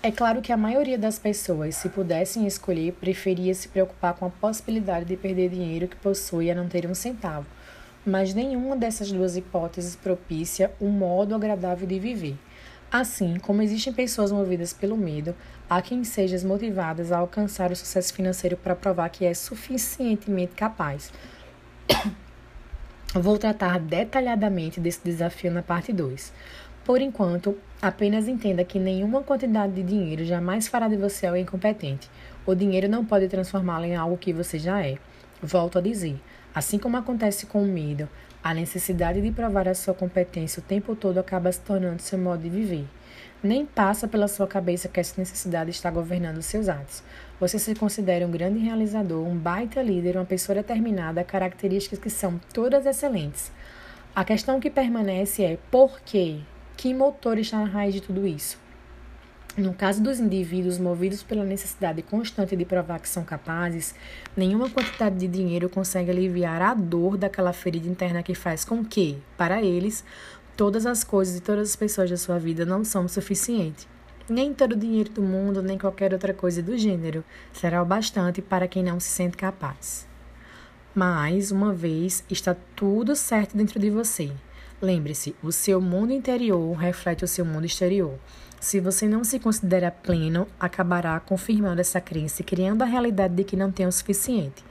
É 0.08 0.12
claro 0.12 0.42
que 0.42 0.54
a 0.54 0.58
maioria 0.58 0.98
das 0.98 1.20
pessoas, 1.20 1.76
se 1.76 1.90
pudessem 1.90 2.48
escolher, 2.48 2.94
preferia 2.94 3.54
se 3.54 3.68
preocupar 3.68 4.14
com 4.14 4.26
a 4.26 4.30
possibilidade 4.30 5.04
de 5.04 5.18
perder 5.18 5.50
dinheiro 5.50 5.86
que 5.86 5.98
possui 5.98 6.50
a 6.50 6.56
não 6.56 6.70
ter 6.70 6.90
um 6.90 6.96
centavo. 6.96 7.46
Mas 8.06 8.34
nenhuma 8.34 8.78
dessas 8.78 9.12
duas 9.12 9.36
hipóteses 9.36 9.98
propicia 9.98 10.72
um 10.80 10.88
modo 10.88 11.36
agradável 11.36 11.86
de 11.86 12.00
viver. 12.00 12.38
Assim 12.90 13.38
como 13.38 13.62
existem 13.62 13.92
pessoas 13.92 14.32
movidas 14.32 14.72
pelo 14.72 14.96
medo, 14.96 15.36
há 15.70 15.82
quem 15.82 16.06
sejam 16.06 16.48
motivadas 16.48 17.12
a 17.12 17.18
alcançar 17.18 17.70
o 17.70 17.76
sucesso 17.76 18.14
financeiro 18.14 18.56
para 18.56 18.78
provar 18.78 19.10
que 19.10 19.26
é 19.26 19.34
suficientemente 19.34 20.54
capaz. 20.54 21.12
Vou 23.14 23.38
tratar 23.38 23.78
detalhadamente 23.78 24.80
desse 24.80 25.02
desafio 25.04 25.52
na 25.52 25.62
parte 25.62 25.92
2. 25.92 26.32
Por 26.88 27.02
enquanto, 27.02 27.58
apenas 27.82 28.30
entenda 28.30 28.64
que 28.64 28.80
nenhuma 28.80 29.22
quantidade 29.22 29.74
de 29.74 29.84
dinheiro 29.84 30.24
jamais 30.24 30.70
fará 30.70 30.88
de 30.88 30.96
você 30.96 31.28
alguém 31.28 31.44
incompetente. 31.44 32.10
O 32.46 32.56
dinheiro 32.56 32.88
não 32.88 33.04
pode 33.04 33.28
transformá-lo 33.28 33.84
em 33.84 33.98
algo 33.98 34.18
que 34.18 34.32
você 34.32 34.58
já 34.58 34.82
é. 34.82 34.98
Volto 35.44 35.80
a 35.80 35.82
dizer, 35.82 36.18
assim 36.56 36.80
como 36.80 36.96
acontece 36.96 37.46
com 37.46 37.62
o 37.62 37.68
medo, 37.68 38.08
a 38.42 38.54
necessidade 38.54 39.22
de 39.22 39.34
provar 39.34 39.68
a 39.68 39.76
sua 39.76 39.94
competência 39.94 40.62
o 40.62 40.64
tempo 40.64 40.96
todo 40.96 41.18
acaba 41.18 41.52
se 41.52 41.60
tornando 41.60 42.02
seu 42.02 42.18
modo 42.18 42.44
de 42.44 42.50
viver. 42.50 42.86
Nem 43.44 43.66
passa 43.66 44.08
pela 44.08 44.30
sua 44.30 44.48
cabeça 44.48 44.88
que 44.88 45.02
essa 45.02 45.20
necessidade 45.20 45.72
está 45.72 45.92
governando 45.92 46.42
seus 46.42 46.70
atos. 46.70 47.04
Você 47.38 47.60
se 47.60 47.76
considera 47.76 48.26
um 48.26 48.32
grande 48.32 48.60
realizador, 48.60 49.28
um 49.28 49.36
baita 49.36 49.82
líder, 49.82 50.16
uma 50.16 50.24
pessoa 50.24 50.56
determinada, 50.56 51.22
características 51.22 52.00
que 52.00 52.10
são 52.10 52.40
todas 52.54 52.86
excelentes. 52.86 53.52
A 54.16 54.24
questão 54.24 54.58
que 54.58 54.70
permanece 54.70 55.44
é 55.44 55.58
por 55.70 56.00
quê? 56.00 56.40
Que 56.78 56.94
motor 56.94 57.38
está 57.38 57.58
na 57.58 57.66
raiz 57.66 57.94
de 57.94 58.02
tudo 58.02 58.26
isso? 58.26 58.58
No 59.58 59.74
caso 59.74 60.02
dos 60.02 60.20
indivíduos 60.20 60.78
movidos 60.78 61.24
pela 61.24 61.44
necessidade 61.44 62.04
constante 62.04 62.56
de 62.56 62.64
provar 62.64 63.00
que 63.00 63.10
são 63.10 63.24
capazes, 63.24 63.96
nenhuma 64.36 64.70
quantidade 64.70 65.18
de 65.18 65.28
dinheiro 65.28 65.68
consegue 65.68 66.12
aliviar 66.12 66.62
a 66.62 66.76
dor 66.76 67.18
daquela 67.18 67.52
ferida 67.52 67.90
interna 67.90 68.22
que 68.22 68.36
faz 68.36 68.64
com 68.64 68.86
que, 68.86 69.18
para 69.36 69.60
eles, 69.60 70.06
Todas 70.58 70.88
as 70.88 71.04
coisas 71.04 71.38
e 71.38 71.40
todas 71.40 71.70
as 71.70 71.76
pessoas 71.76 72.10
da 72.10 72.18
sua 72.18 72.40
vida 72.40 72.66
não 72.66 72.84
são 72.84 73.06
o 73.06 73.10
suficiente. 73.10 73.88
Nem 74.28 74.56
todo 74.56 74.72
o 74.72 74.76
dinheiro 74.76 75.12
do 75.12 75.22
mundo, 75.22 75.62
nem 75.62 75.78
qualquer 75.78 76.14
outra 76.14 76.34
coisa 76.34 76.64
do 76.64 76.76
gênero 76.76 77.24
será 77.54 77.80
o 77.80 77.86
bastante 77.86 78.42
para 78.42 78.68
quem 78.68 78.82
não 78.82 79.00
se 79.00 79.08
sente 79.08 79.38
capaz. 79.38 80.08
Mais 80.96 81.52
uma 81.52 81.72
vez, 81.72 82.24
está 82.28 82.56
tudo 82.76 83.16
certo 83.16 83.56
dentro 83.56 83.80
de 83.80 83.92
você. 83.92 84.32
Lembre-se, 84.80 85.36
o 85.42 85.52
seu 85.52 85.82
mundo 85.82 86.14
interior 86.14 86.72
reflete 86.76 87.24
o 87.24 87.28
seu 87.28 87.44
mundo 87.44 87.66
exterior. 87.66 88.14
Se 88.60 88.80
você 88.80 89.08
não 89.08 89.24
se 89.24 89.40
considera 89.40 89.90
pleno, 89.90 90.48
acabará 90.60 91.20
confirmando 91.20 91.82
essa 91.82 92.00
crença 92.00 92.42
e 92.42 92.46
criando 92.46 92.84
a 92.84 92.86
realidade 92.86 93.34
de 93.34 93.44
que 93.44 93.56
não 93.56 93.72
tem 93.72 93.88
o 93.88 93.92
suficiente. 93.92 94.64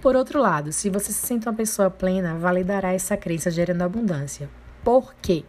Por 0.00 0.14
outro 0.14 0.40
lado, 0.40 0.72
se 0.72 0.88
você 0.88 1.12
se 1.12 1.26
sente 1.26 1.48
uma 1.48 1.54
pessoa 1.54 1.90
plena, 1.90 2.36
validará 2.36 2.92
essa 2.92 3.16
crença 3.16 3.50
gerando 3.50 3.82
abundância. 3.82 4.48
Por 4.84 5.12
quê? 5.20 5.44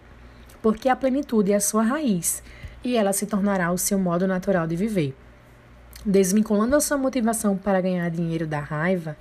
Porque 0.60 0.90
a 0.90 0.96
plenitude 0.96 1.52
é 1.52 1.56
a 1.56 1.62
sua 1.62 1.84
raiz 1.84 2.42
e 2.84 2.96
ela 2.96 3.14
se 3.14 3.28
tornará 3.28 3.72
o 3.72 3.78
seu 3.78 4.00
modo 4.00 4.26
natural 4.26 4.66
de 4.66 4.76
viver. 4.76 5.16
Desvinculando 6.04 6.76
a 6.76 6.82
sua 6.82 6.98
motivação 6.98 7.56
para 7.56 7.80
ganhar 7.80 8.10
dinheiro 8.10 8.48
da 8.48 8.60
raiva, 8.60 9.16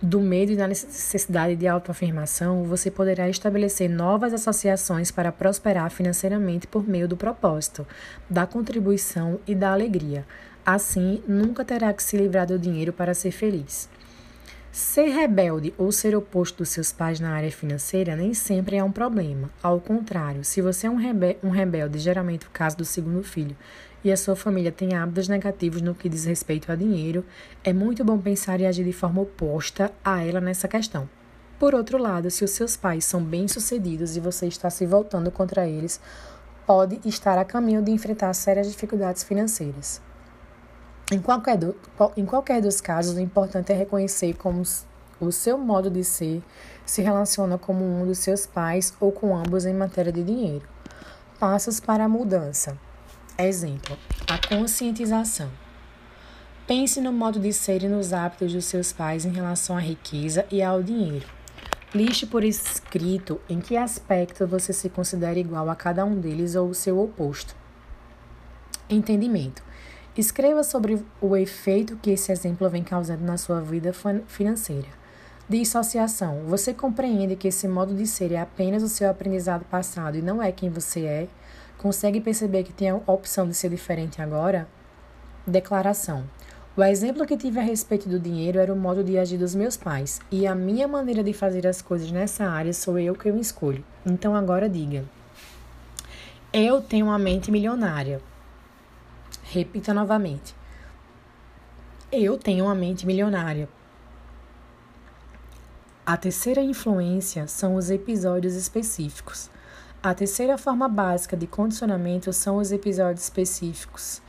do 0.00 0.20
medo 0.20 0.52
e 0.52 0.56
da 0.56 0.68
necessidade 0.68 1.56
de 1.56 1.66
autoafirmação, 1.66 2.64
você 2.64 2.90
poderá 2.90 3.28
estabelecer 3.28 3.88
novas 3.88 4.32
associações 4.32 5.10
para 5.10 5.32
prosperar 5.32 5.90
financeiramente 5.90 6.66
por 6.66 6.86
meio 6.86 7.08
do 7.08 7.16
propósito, 7.16 7.86
da 8.28 8.46
contribuição 8.46 9.40
e 9.46 9.54
da 9.54 9.72
alegria. 9.72 10.26
Assim, 10.64 11.22
nunca 11.26 11.64
terá 11.64 11.92
que 11.92 12.02
se 12.02 12.16
livrar 12.16 12.46
do 12.46 12.58
dinheiro 12.58 12.92
para 12.92 13.14
ser 13.14 13.30
feliz. 13.30 13.88
Ser 14.70 15.08
rebelde 15.08 15.72
ou 15.78 15.90
ser 15.90 16.14
oposto 16.14 16.58
dos 16.58 16.68
seus 16.68 16.92
pais 16.92 17.18
na 17.18 17.30
área 17.30 17.50
financeira 17.50 18.14
nem 18.14 18.34
sempre 18.34 18.76
é 18.76 18.84
um 18.84 18.92
problema. 18.92 19.48
Ao 19.62 19.80
contrário, 19.80 20.44
se 20.44 20.60
você 20.60 20.86
é 20.86 20.90
um, 20.90 20.96
rebe 20.96 21.38
um 21.42 21.48
rebelde, 21.48 21.98
geralmente 21.98 22.46
o 22.46 22.50
caso 22.50 22.76
do 22.76 22.84
segundo 22.84 23.22
filho, 23.22 23.56
e 24.04 24.12
a 24.12 24.16
sua 24.16 24.36
família 24.36 24.70
tem 24.70 24.94
hábitos 24.94 25.28
negativos 25.28 25.82
no 25.82 25.94
que 25.94 26.08
diz 26.08 26.24
respeito 26.24 26.70
a 26.70 26.76
dinheiro, 26.76 27.24
é 27.64 27.72
muito 27.72 28.04
bom 28.04 28.18
pensar 28.18 28.60
e 28.60 28.66
agir 28.66 28.84
de 28.84 28.92
forma 28.92 29.22
oposta 29.22 29.92
a 30.04 30.22
ela 30.22 30.40
nessa 30.40 30.68
questão. 30.68 31.08
Por 31.58 31.74
outro 31.74 31.96
lado, 31.96 32.30
se 32.30 32.44
os 32.44 32.50
seus 32.50 32.76
pais 32.76 33.04
são 33.04 33.22
bem-sucedidos 33.22 34.16
e 34.16 34.20
você 34.20 34.46
está 34.46 34.68
se 34.68 34.84
voltando 34.84 35.30
contra 35.30 35.66
eles, 35.66 36.00
pode 36.66 37.00
estar 37.04 37.38
a 37.38 37.44
caminho 37.44 37.80
de 37.80 37.90
enfrentar 37.90 38.32
sérias 38.34 38.70
dificuldades 38.70 39.22
financeiras. 39.22 40.02
Em 41.10 41.20
qualquer, 41.20 41.56
do, 41.56 41.74
em 42.16 42.26
qualquer 42.26 42.60
dos 42.60 42.80
casos, 42.80 43.16
o 43.16 43.20
importante 43.20 43.72
é 43.72 43.76
reconhecer 43.76 44.34
como 44.34 44.62
o 45.20 45.32
seu 45.32 45.56
modo 45.56 45.88
de 45.88 46.04
ser 46.04 46.42
se 46.84 47.00
relaciona 47.00 47.56
como 47.56 47.84
um 47.84 48.04
dos 48.04 48.18
seus 48.18 48.46
pais 48.46 48.92
ou 49.00 49.10
com 49.10 49.36
ambos 49.36 49.64
em 49.64 49.72
matéria 49.72 50.12
de 50.12 50.22
dinheiro. 50.22 50.66
Passos 51.38 51.80
para 51.80 52.04
a 52.04 52.08
mudança. 52.08 52.76
Exemplo: 53.38 53.98
a 54.26 54.38
conscientização. 54.48 55.50
Pense 56.66 57.00
no 57.02 57.12
modo 57.12 57.38
de 57.38 57.52
ser 57.52 57.82
e 57.82 57.88
nos 57.88 58.12
hábitos 58.12 58.52
dos 58.52 58.64
seus 58.64 58.94
pais 58.94 59.26
em 59.26 59.30
relação 59.30 59.76
à 59.76 59.80
riqueza 59.80 60.46
e 60.50 60.62
ao 60.62 60.82
dinheiro. 60.82 61.26
Liste 61.94 62.26
por 62.26 62.42
escrito 62.42 63.38
em 63.48 63.60
que 63.60 63.76
aspecto 63.76 64.46
você 64.46 64.72
se 64.72 64.88
considera 64.88 65.38
igual 65.38 65.68
a 65.68 65.76
cada 65.76 66.04
um 66.04 66.18
deles 66.18 66.54
ou 66.54 66.70
o 66.70 66.74
seu 66.74 66.98
oposto. 66.98 67.54
Entendimento. 68.88 69.62
Escreva 70.16 70.64
sobre 70.64 71.04
o 71.20 71.36
efeito 71.36 71.96
que 71.96 72.10
esse 72.10 72.32
exemplo 72.32 72.70
vem 72.70 72.82
causando 72.82 73.22
na 73.22 73.36
sua 73.36 73.60
vida 73.60 73.92
financeira. 74.26 74.88
Dissociação. 75.46 76.44
Você 76.46 76.72
compreende 76.72 77.36
que 77.36 77.48
esse 77.48 77.68
modo 77.68 77.94
de 77.94 78.06
ser 78.06 78.32
é 78.32 78.40
apenas 78.40 78.82
o 78.82 78.88
seu 78.88 79.10
aprendizado 79.10 79.64
passado 79.66 80.16
e 80.16 80.22
não 80.22 80.42
é 80.42 80.50
quem 80.50 80.70
você 80.70 81.04
é? 81.04 81.28
Consegue 81.78 82.20
perceber 82.20 82.64
que 82.64 82.72
tem 82.72 82.90
a 82.90 82.96
opção 83.06 83.46
de 83.46 83.54
ser 83.54 83.70
diferente 83.70 84.22
agora? 84.22 84.66
Declaração. 85.46 86.24
O 86.76 86.82
exemplo 86.82 87.26
que 87.26 87.36
tive 87.36 87.58
a 87.58 87.62
respeito 87.62 88.08
do 88.08 88.20
dinheiro 88.20 88.58
era 88.58 88.72
o 88.72 88.76
modo 88.76 89.02
de 89.02 89.16
agir 89.16 89.38
dos 89.38 89.54
meus 89.54 89.76
pais, 89.76 90.20
e 90.30 90.46
a 90.46 90.54
minha 90.54 90.86
maneira 90.86 91.24
de 91.24 91.32
fazer 91.32 91.66
as 91.66 91.80
coisas 91.80 92.10
nessa 92.10 92.44
área 92.44 92.72
sou 92.72 92.98
eu 92.98 93.14
que 93.14 93.28
eu 93.28 93.38
escolho. 93.38 93.82
Então 94.04 94.34
agora 94.34 94.68
diga: 94.68 95.04
Eu 96.52 96.82
tenho 96.82 97.06
uma 97.06 97.18
mente 97.18 97.50
milionária. 97.50 98.20
Repita 99.44 99.94
novamente. 99.94 100.54
Eu 102.12 102.36
tenho 102.36 102.66
uma 102.66 102.74
mente 102.74 103.06
milionária. 103.06 103.68
A 106.04 106.16
terceira 106.16 106.60
influência 106.60 107.46
são 107.46 107.74
os 107.74 107.90
episódios 107.90 108.54
específicos. 108.54 109.50
A 110.06 110.14
terceira 110.14 110.56
forma 110.56 110.88
básica 110.88 111.36
de 111.36 111.48
condicionamento 111.48 112.32
são 112.32 112.58
os 112.58 112.70
episódios 112.70 113.24
específicos. 113.24 114.22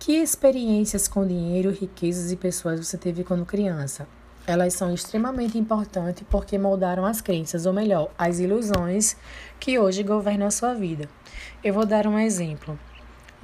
Que 0.00 0.14
experiências 0.14 1.06
com 1.06 1.24
dinheiro, 1.24 1.70
riquezas 1.70 2.32
e 2.32 2.36
pessoas 2.36 2.84
você 2.84 2.98
teve 2.98 3.22
quando 3.22 3.46
criança? 3.46 4.08
Elas 4.44 4.74
são 4.74 4.92
extremamente 4.92 5.56
importantes 5.56 6.24
porque 6.28 6.58
moldaram 6.58 7.06
as 7.06 7.20
crenças, 7.20 7.66
ou 7.66 7.72
melhor, 7.72 8.10
as 8.18 8.40
ilusões 8.40 9.16
que 9.60 9.78
hoje 9.78 10.02
governam 10.02 10.48
a 10.48 10.50
sua 10.50 10.74
vida. 10.74 11.08
Eu 11.62 11.72
vou 11.72 11.86
dar 11.86 12.08
um 12.08 12.18
exemplo. 12.18 12.76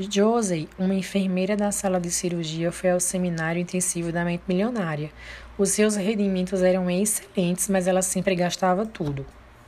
Josie, 0.00 0.68
uma 0.76 0.94
enfermeira 0.96 1.56
da 1.56 1.70
sala 1.70 2.00
de 2.00 2.10
cirurgia, 2.10 2.72
foi 2.72 2.90
ao 2.90 2.98
seminário 2.98 3.62
intensivo 3.62 4.10
da 4.10 4.24
mente 4.24 4.42
milionária. 4.48 5.12
Os 5.56 5.68
seus 5.68 5.94
rendimentos 5.94 6.60
eram 6.60 6.90
excelentes, 6.90 7.68
mas 7.68 7.86
ela 7.86 8.02
sempre 8.02 8.34
gastava 8.34 8.84
tudo. 8.84 9.24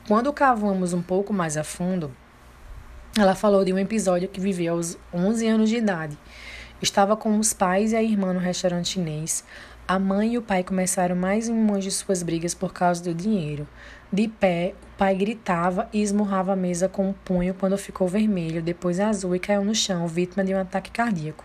Quando 0.08 0.32
cavamos 0.32 0.94
um 0.94 1.02
pouco 1.02 1.34
mais 1.34 1.58
a 1.58 1.62
fundo, 1.62 2.10
ela 3.14 3.34
falou 3.34 3.62
de 3.62 3.74
um 3.74 3.78
episódio 3.78 4.26
que 4.26 4.40
viveu 4.40 4.72
aos 4.72 4.96
11 5.12 5.46
anos 5.46 5.68
de 5.68 5.76
idade. 5.76 6.16
Estava 6.80 7.14
com 7.14 7.38
os 7.38 7.52
pais 7.52 7.92
e 7.92 7.96
a 7.96 8.02
irmã 8.02 8.32
no 8.32 8.40
restaurante 8.40 8.88
chinês. 8.88 9.44
A 9.86 9.98
mãe 9.98 10.32
e 10.32 10.38
o 10.38 10.42
pai 10.42 10.64
começaram 10.64 11.14
mais 11.14 11.50
uma 11.50 11.78
de 11.78 11.90
suas 11.90 12.22
brigas 12.22 12.54
por 12.54 12.72
causa 12.72 13.04
do 13.04 13.12
dinheiro. 13.12 13.68
De 14.10 14.28
pé, 14.28 14.72
o 14.82 14.96
pai 14.96 15.14
gritava 15.14 15.90
e 15.92 16.00
esmurrava 16.00 16.54
a 16.54 16.56
mesa 16.56 16.88
com 16.88 17.04
o 17.04 17.10
um 17.10 17.12
punho 17.12 17.52
quando 17.52 17.76
ficou 17.76 18.08
vermelho, 18.08 18.62
depois 18.62 18.98
azul 18.98 19.36
e 19.36 19.38
caiu 19.38 19.62
no 19.62 19.74
chão, 19.74 20.08
vítima 20.08 20.42
de 20.42 20.54
um 20.54 20.58
ataque 20.58 20.90
cardíaco. 20.90 21.44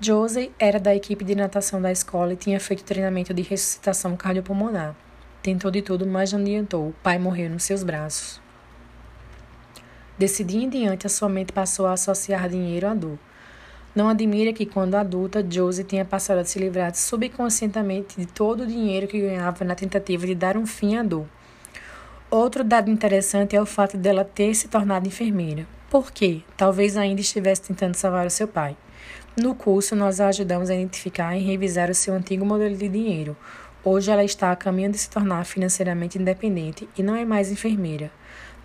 Josie 0.00 0.50
era 0.58 0.80
da 0.80 0.96
equipe 0.96 1.26
de 1.26 1.34
natação 1.34 1.78
da 1.78 1.92
escola 1.92 2.32
e 2.32 2.36
tinha 2.36 2.58
feito 2.58 2.84
treinamento 2.84 3.34
de 3.34 3.42
ressuscitação 3.42 4.16
cardiopulmonar. 4.16 4.96
Tentou 5.42 5.70
de 5.70 5.82
tudo, 5.82 6.06
mas 6.06 6.32
não 6.32 6.40
adiantou. 6.40 6.90
O 6.90 6.94
pai 7.02 7.18
morreu 7.18 7.50
nos 7.50 7.64
seus 7.64 7.82
braços. 7.82 8.40
Desse 10.16 10.44
dia 10.44 10.62
em 10.62 10.68
diante, 10.68 11.06
a 11.06 11.10
sua 11.10 11.28
mente 11.28 11.52
passou 11.52 11.86
a 11.86 11.94
associar 11.94 12.48
dinheiro 12.48 12.86
à 12.86 12.94
dor. 12.94 13.18
Não 13.94 14.08
admira 14.08 14.52
que, 14.52 14.64
quando 14.64 14.94
adulta, 14.94 15.44
Josie 15.46 15.84
tenha 15.84 16.04
passado 16.04 16.38
a 16.38 16.44
se 16.44 16.58
livrar 16.58 16.94
subconscientemente 16.94 18.16
de 18.16 18.24
todo 18.24 18.62
o 18.62 18.66
dinheiro 18.66 19.08
que 19.08 19.20
ganhava 19.20 19.64
na 19.64 19.74
tentativa 19.74 20.26
de 20.26 20.34
dar 20.34 20.56
um 20.56 20.64
fim 20.64 20.96
à 20.96 21.02
dor. 21.02 21.26
Outro 22.30 22.62
dado 22.62 22.90
interessante 22.90 23.56
é 23.56 23.60
o 23.60 23.66
fato 23.66 23.98
dela 23.98 24.24
ter 24.24 24.54
se 24.54 24.68
tornado 24.68 25.08
enfermeira. 25.08 25.66
Por 25.90 26.10
quê? 26.10 26.40
Talvez 26.56 26.96
ainda 26.96 27.20
estivesse 27.20 27.62
tentando 27.62 27.94
salvar 27.94 28.26
o 28.26 28.30
seu 28.30 28.48
pai. 28.48 28.76
No 29.36 29.54
curso, 29.54 29.96
nós 29.96 30.20
a 30.20 30.28
ajudamos 30.28 30.70
a 30.70 30.74
identificar 30.74 31.36
e 31.36 31.42
revisar 31.42 31.90
o 31.90 31.94
seu 31.94 32.14
antigo 32.14 32.46
modelo 32.46 32.76
de 32.76 32.88
dinheiro. 32.88 33.36
Hoje, 33.84 34.12
ela 34.12 34.22
está 34.22 34.52
a 34.52 34.56
caminho 34.56 34.92
de 34.92 34.98
se 34.98 35.10
tornar 35.10 35.44
financeiramente 35.44 36.16
independente 36.16 36.88
e 36.96 37.02
não 37.02 37.16
é 37.16 37.24
mais 37.24 37.50
enfermeira. 37.50 38.12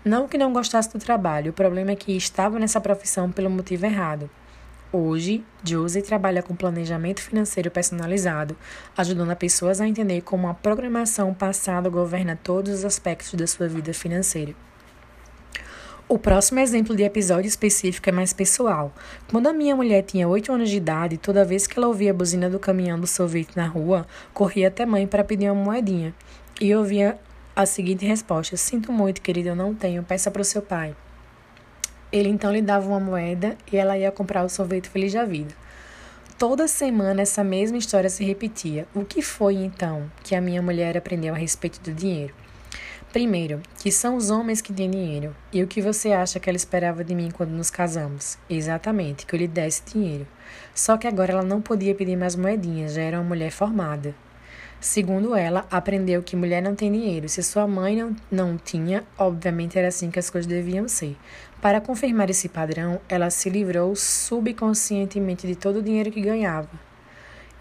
Não 0.04 0.28
que 0.28 0.38
não 0.38 0.52
gostasse 0.52 0.92
do 0.92 0.98
trabalho, 1.00 1.50
o 1.50 1.54
problema 1.54 1.90
é 1.90 1.96
que 1.96 2.16
estava 2.16 2.56
nessa 2.56 2.80
profissão 2.80 3.28
pelo 3.28 3.50
motivo 3.50 3.84
errado. 3.84 4.30
Hoje, 4.92 5.44
Josie 5.64 6.02
trabalha 6.02 6.40
com 6.40 6.54
planejamento 6.54 7.20
financeiro 7.20 7.68
personalizado, 7.68 8.56
ajudando 8.96 9.32
as 9.32 9.38
pessoas 9.38 9.80
a 9.80 9.88
entender 9.88 10.20
como 10.22 10.48
a 10.48 10.54
programação 10.54 11.34
passada 11.34 11.90
governa 11.90 12.38
todos 12.40 12.72
os 12.72 12.84
aspectos 12.84 13.34
da 13.34 13.46
sua 13.46 13.66
vida 13.66 13.92
financeira. 13.92 14.54
O 16.10 16.18
próximo 16.18 16.58
exemplo 16.58 16.96
de 16.96 17.02
episódio 17.02 17.46
específico 17.46 18.08
é 18.08 18.12
mais 18.12 18.32
pessoal. 18.32 18.94
Quando 19.30 19.46
a 19.46 19.52
minha 19.52 19.76
mulher 19.76 20.02
tinha 20.02 20.26
8 20.26 20.50
anos 20.50 20.70
de 20.70 20.78
idade, 20.78 21.18
toda 21.18 21.44
vez 21.44 21.66
que 21.66 21.78
ela 21.78 21.86
ouvia 21.86 22.12
a 22.12 22.14
buzina 22.14 22.48
do 22.48 22.58
caminhão 22.58 22.98
do 22.98 23.06
sorvete 23.06 23.54
na 23.54 23.66
rua, 23.66 24.06
corria 24.32 24.68
até 24.68 24.86
mãe 24.86 25.06
para 25.06 25.22
pedir 25.22 25.50
uma 25.50 25.62
moedinha. 25.62 26.14
E 26.58 26.74
ouvia 26.74 27.18
a 27.54 27.66
seguinte 27.66 28.06
resposta: 28.06 28.56
Sinto 28.56 28.90
muito, 28.90 29.20
querida, 29.20 29.50
eu 29.50 29.54
não 29.54 29.74
tenho, 29.74 30.02
peça 30.02 30.30
para 30.30 30.40
o 30.40 30.44
seu 30.46 30.62
pai. 30.62 30.96
Ele 32.10 32.30
então 32.30 32.50
lhe 32.50 32.62
dava 32.62 32.88
uma 32.88 32.98
moeda 32.98 33.54
e 33.70 33.76
ela 33.76 33.98
ia 33.98 34.10
comprar 34.10 34.42
o 34.44 34.48
sorvete 34.48 34.88
feliz 34.88 35.12
da 35.12 35.26
vida. 35.26 35.54
Toda 36.38 36.66
semana 36.66 37.20
essa 37.20 37.44
mesma 37.44 37.76
história 37.76 38.08
se 38.08 38.24
repetia. 38.24 38.86
O 38.94 39.04
que 39.04 39.20
foi 39.20 39.56
então 39.56 40.10
que 40.24 40.34
a 40.34 40.40
minha 40.40 40.62
mulher 40.62 40.96
aprendeu 40.96 41.34
a 41.34 41.36
respeito 41.36 41.78
do 41.82 41.92
dinheiro? 41.92 42.32
Primeiro, 43.12 43.62
que 43.78 43.90
são 43.90 44.16
os 44.16 44.28
homens 44.28 44.60
que 44.60 44.70
têm 44.70 44.90
dinheiro. 44.90 45.34
E 45.50 45.62
o 45.62 45.66
que 45.66 45.80
você 45.80 46.12
acha 46.12 46.38
que 46.38 46.48
ela 46.48 46.56
esperava 46.56 47.02
de 47.02 47.14
mim 47.14 47.30
quando 47.30 47.50
nos 47.50 47.70
casamos? 47.70 48.36
Exatamente, 48.50 49.24
que 49.24 49.34
eu 49.34 49.38
lhe 49.38 49.48
desse 49.48 49.82
dinheiro. 49.82 50.26
Só 50.74 50.98
que 50.98 51.06
agora 51.06 51.32
ela 51.32 51.42
não 51.42 51.62
podia 51.62 51.94
pedir 51.94 52.16
mais 52.16 52.36
moedinhas, 52.36 52.94
já 52.94 53.02
era 53.02 53.18
uma 53.18 53.28
mulher 53.28 53.50
formada. 53.50 54.14
Segundo 54.78 55.34
ela, 55.34 55.66
aprendeu 55.70 56.22
que 56.22 56.36
mulher 56.36 56.62
não 56.62 56.74
tem 56.74 56.92
dinheiro. 56.92 57.28
Se 57.30 57.42
sua 57.42 57.66
mãe 57.66 57.96
não, 57.96 58.14
não 58.30 58.58
tinha, 58.58 59.02
obviamente 59.16 59.78
era 59.78 59.88
assim 59.88 60.10
que 60.10 60.18
as 60.18 60.28
coisas 60.28 60.46
deviam 60.46 60.86
ser. 60.86 61.16
Para 61.62 61.80
confirmar 61.80 62.28
esse 62.28 62.48
padrão, 62.48 63.00
ela 63.08 63.30
se 63.30 63.48
livrou 63.48 63.96
subconscientemente 63.96 65.46
de 65.46 65.56
todo 65.56 65.78
o 65.78 65.82
dinheiro 65.82 66.12
que 66.12 66.20
ganhava. 66.20 66.70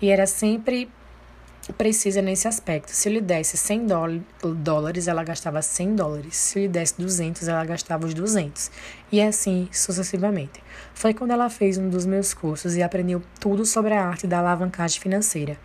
E 0.02 0.10
era 0.10 0.28
sempre 0.28 0.89
precisa 1.74 2.22
nesse 2.22 2.47
aspecto. 2.47 2.91
Se 2.91 3.09
eu 3.09 3.13
lhe 3.13 3.22
desse 3.22 3.57
100 3.57 3.88
dólares, 4.57 5.07
ela 5.07 5.24
gastava 5.24 5.61
100 5.61 5.95
dólares. 5.95 6.36
Se 6.36 6.59
eu 6.59 6.63
lhe 6.63 6.68
desse 6.68 6.95
200, 6.97 7.47
ela 7.47 7.65
gastava 7.65 8.05
os 8.05 8.13
200. 8.13 8.72
E 9.11 9.22
assim 9.22 9.68
sucessivamente. 9.72 10.63
Foi 10.93 11.13
quando 11.13 11.32
ela 11.32 11.49
fez 11.49 11.78
um 11.78 11.89
dos 11.89 12.05
meus 12.05 12.34
cursos 12.34 12.76
e 12.76 12.84
aprendeu 12.84 13.22
tudo 13.39 13.65
sobre 13.65 13.93
a 13.93 14.05
arte 14.05 14.28
da 14.28 14.39
alavancagem 14.39 15.01
financeira. 15.01 15.57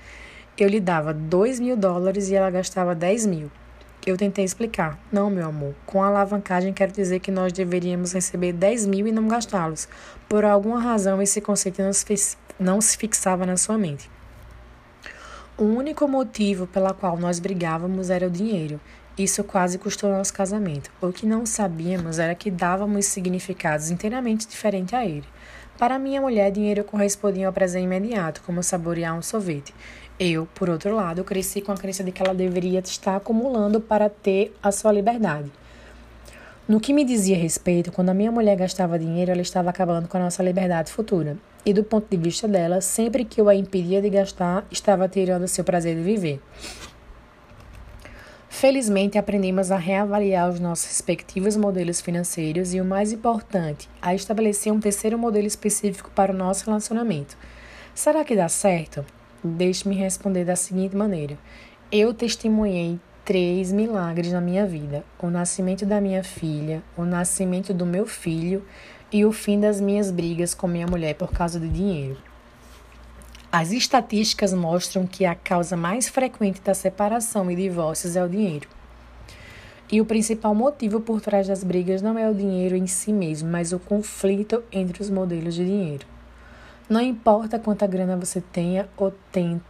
Eu 0.58 0.68
lhe 0.68 0.80
dava 0.80 1.14
2 1.14 1.60
mil 1.60 1.76
dólares 1.76 2.28
e 2.28 2.34
ela 2.34 2.50
gastava 2.50 2.94
10 2.94 3.26
mil. 3.26 3.50
Eu 4.04 4.16
tentei 4.16 4.44
explicar. 4.44 4.98
Não, 5.12 5.30
meu 5.30 5.46
amor. 5.46 5.74
Com 5.86 6.02
alavancagem, 6.02 6.72
quero 6.72 6.90
dizer 6.90 7.20
que 7.20 7.30
nós 7.30 7.52
deveríamos 7.52 8.12
receber 8.12 8.52
10 8.52 8.86
mil 8.86 9.06
e 9.06 9.12
não 9.12 9.28
gastá-los. 9.28 9.88
Por 10.28 10.44
alguma 10.44 10.80
razão, 10.80 11.22
esse 11.22 11.40
conceito 11.40 11.80
não 11.80 11.92
se, 11.92 12.36
não 12.58 12.80
se 12.80 12.96
fixava 12.96 13.46
na 13.46 13.56
sua 13.56 13.78
mente. 13.78 14.10
O 15.58 15.64
único 15.64 16.08
motivo 16.08 16.66
pela 16.66 16.94
qual 16.94 17.18
nós 17.18 17.38
brigávamos 17.38 18.08
era 18.08 18.26
o 18.26 18.30
dinheiro. 18.30 18.80
Isso 19.18 19.44
quase 19.44 19.76
custou 19.76 20.10
nosso 20.10 20.32
casamento. 20.32 20.90
O 20.98 21.12
que 21.12 21.26
não 21.26 21.44
sabíamos 21.44 22.18
era 22.18 22.34
que 22.34 22.50
dávamos 22.50 23.04
significados 23.04 23.90
inteiramente 23.90 24.48
diferentes 24.48 24.94
a 24.94 25.04
ele. 25.04 25.26
Para 25.76 25.98
minha 25.98 26.22
mulher, 26.22 26.50
dinheiro 26.50 26.82
correspondia 26.82 27.46
ao 27.46 27.52
prazer 27.52 27.82
imediato, 27.82 28.42
como 28.46 28.62
saborear 28.62 29.14
um 29.14 29.20
sorvete. 29.20 29.74
Eu, 30.18 30.48
por 30.54 30.70
outro 30.70 30.96
lado, 30.96 31.22
cresci 31.22 31.60
com 31.60 31.70
a 31.70 31.76
crença 31.76 32.02
de 32.02 32.12
que 32.12 32.22
ela 32.22 32.34
deveria 32.34 32.80
estar 32.80 33.16
acumulando 33.16 33.78
para 33.78 34.08
ter 34.08 34.56
a 34.62 34.72
sua 34.72 34.90
liberdade. 34.90 35.52
No 36.66 36.80
que 36.80 36.94
me 36.94 37.04
dizia 37.04 37.36
respeito, 37.36 37.92
quando 37.92 38.08
a 38.08 38.14
minha 38.14 38.32
mulher 38.32 38.56
gastava 38.56 38.98
dinheiro, 38.98 39.30
ela 39.30 39.42
estava 39.42 39.68
acabando 39.68 40.08
com 40.08 40.16
a 40.16 40.20
nossa 40.20 40.42
liberdade 40.42 40.90
futura 40.90 41.36
e 41.64 41.72
do 41.72 41.84
ponto 41.84 42.06
de 42.10 42.16
vista 42.16 42.48
dela, 42.48 42.80
sempre 42.80 43.24
que 43.24 43.40
eu 43.40 43.48
a 43.48 43.54
impedia 43.54 44.02
de 44.02 44.10
gastar, 44.10 44.66
estava 44.70 45.08
tirando 45.08 45.46
seu 45.46 45.64
prazer 45.64 45.96
de 45.96 46.02
viver. 46.02 46.40
Felizmente, 48.48 49.18
aprendemos 49.18 49.72
a 49.72 49.76
reavaliar 49.76 50.48
os 50.48 50.60
nossos 50.60 50.86
respectivos 50.86 51.56
modelos 51.56 52.00
financeiros 52.00 52.74
e, 52.74 52.80
o 52.80 52.84
mais 52.84 53.12
importante, 53.12 53.88
a 54.00 54.14
estabelecer 54.14 54.72
um 54.72 54.78
terceiro 54.78 55.18
modelo 55.18 55.46
específico 55.46 56.10
para 56.14 56.32
o 56.32 56.36
nosso 56.36 56.66
relacionamento. 56.66 57.36
Será 57.94 58.24
que 58.24 58.36
dá 58.36 58.48
certo? 58.48 59.04
Deixe-me 59.42 59.96
responder 59.96 60.44
da 60.44 60.54
seguinte 60.54 60.94
maneira: 60.94 61.36
Eu 61.90 62.14
testemunhei 62.14 63.00
três 63.24 63.72
milagres 63.72 64.32
na 64.32 64.40
minha 64.40 64.66
vida: 64.66 65.04
o 65.20 65.28
nascimento 65.28 65.84
da 65.84 66.00
minha 66.00 66.22
filha, 66.22 66.82
o 66.96 67.04
nascimento 67.04 67.74
do 67.74 67.86
meu 67.86 68.06
filho 68.06 68.64
e 69.12 69.24
o 69.24 69.32
fim 69.32 69.60
das 69.60 69.80
minhas 69.80 70.10
brigas 70.10 70.54
com 70.54 70.66
minha 70.66 70.86
mulher 70.86 71.14
por 71.14 71.30
causa 71.30 71.60
de 71.60 71.68
dinheiro. 71.68 72.16
As 73.50 73.70
estatísticas 73.70 74.54
mostram 74.54 75.06
que 75.06 75.26
a 75.26 75.34
causa 75.34 75.76
mais 75.76 76.08
frequente 76.08 76.62
da 76.62 76.72
separação 76.72 77.50
e 77.50 77.54
divórcios 77.54 78.16
é 78.16 78.24
o 78.24 78.28
dinheiro. 78.28 78.66
E 79.90 80.00
o 80.00 80.06
principal 80.06 80.54
motivo 80.54 81.02
por 81.02 81.20
trás 81.20 81.48
das 81.48 81.62
brigas 81.62 82.00
não 82.00 82.18
é 82.18 82.30
o 82.30 82.34
dinheiro 82.34 82.74
em 82.74 82.86
si 82.86 83.12
mesmo, 83.12 83.50
mas 83.50 83.72
o 83.74 83.78
conflito 83.78 84.62
entre 84.72 85.02
os 85.02 85.10
modelos 85.10 85.54
de 85.54 85.66
dinheiro. 85.66 86.06
Não 86.88 87.00
importa 87.00 87.58
quanta 87.58 87.86
grana 87.86 88.16
você 88.16 88.40
tenha 88.40 88.88
ou, 88.96 89.12
tem, 89.30 89.60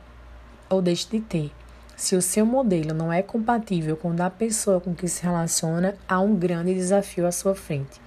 ou 0.70 0.80
deixe 0.80 1.08
de 1.10 1.20
ter. 1.20 1.50
Se 1.96 2.14
o 2.14 2.22
seu 2.22 2.46
modelo 2.46 2.94
não 2.94 3.12
é 3.12 3.20
compatível 3.20 3.96
com 3.96 4.10
o 4.10 4.14
da 4.14 4.30
pessoa 4.30 4.80
com 4.80 4.94
que 4.94 5.08
se 5.08 5.24
relaciona, 5.24 5.96
há 6.08 6.20
um 6.20 6.36
grande 6.36 6.72
desafio 6.72 7.26
à 7.26 7.32
sua 7.32 7.56
frente. 7.56 8.01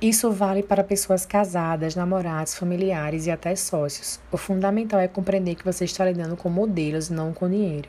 Isso 0.00 0.30
vale 0.30 0.62
para 0.62 0.84
pessoas 0.84 1.26
casadas, 1.26 1.96
namorados, 1.96 2.54
familiares 2.54 3.26
e 3.26 3.32
até 3.32 3.56
sócios. 3.56 4.20
O 4.30 4.36
fundamental 4.36 5.00
é 5.00 5.08
compreender 5.08 5.56
que 5.56 5.64
você 5.64 5.84
está 5.84 6.04
lidando 6.04 6.36
com 6.36 6.48
modelos, 6.48 7.10
não 7.10 7.32
com 7.32 7.50
dinheiro. 7.50 7.88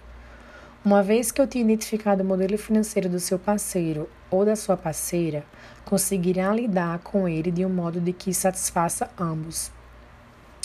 Uma 0.84 1.04
vez 1.04 1.32
que 1.32 1.40
eu 1.40 1.46
tenha 1.46 1.64
identificado 1.64 2.24
o 2.24 2.26
modelo 2.26 2.58
financeiro 2.58 3.08
do 3.08 3.20
seu 3.20 3.38
parceiro 3.38 4.10
ou 4.32 4.44
da 4.44 4.56
sua 4.56 4.76
parceira, 4.76 5.46
conseguirá 5.86 6.52
lidar 6.52 6.98
com 6.98 7.30
ele 7.30 7.52
de 7.52 7.64
um 7.64 7.70
modo 7.70 8.02
de 8.02 8.12
que 8.12 8.34
satisfaça 8.34 9.08
ambos. 9.16 9.72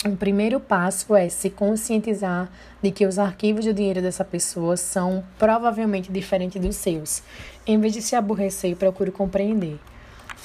O 0.03 0.15
primeiro 0.15 0.59
passo 0.59 1.15
é 1.15 1.29
se 1.29 1.51
conscientizar 1.51 2.49
de 2.81 2.89
que 2.89 3.05
os 3.05 3.19
arquivos 3.19 3.63
de 3.63 3.73
dinheiro 3.73 4.01
dessa 4.01 4.25
pessoa 4.25 4.75
são 4.77 5.23
provavelmente 5.37 6.11
diferentes 6.11 6.59
dos 6.59 6.75
seus. 6.75 7.21
Em 7.67 7.79
vez 7.79 7.93
de 7.93 8.01
se 8.01 8.15
aborrecer, 8.15 8.75
procure 8.75 9.11
compreender. 9.11 9.79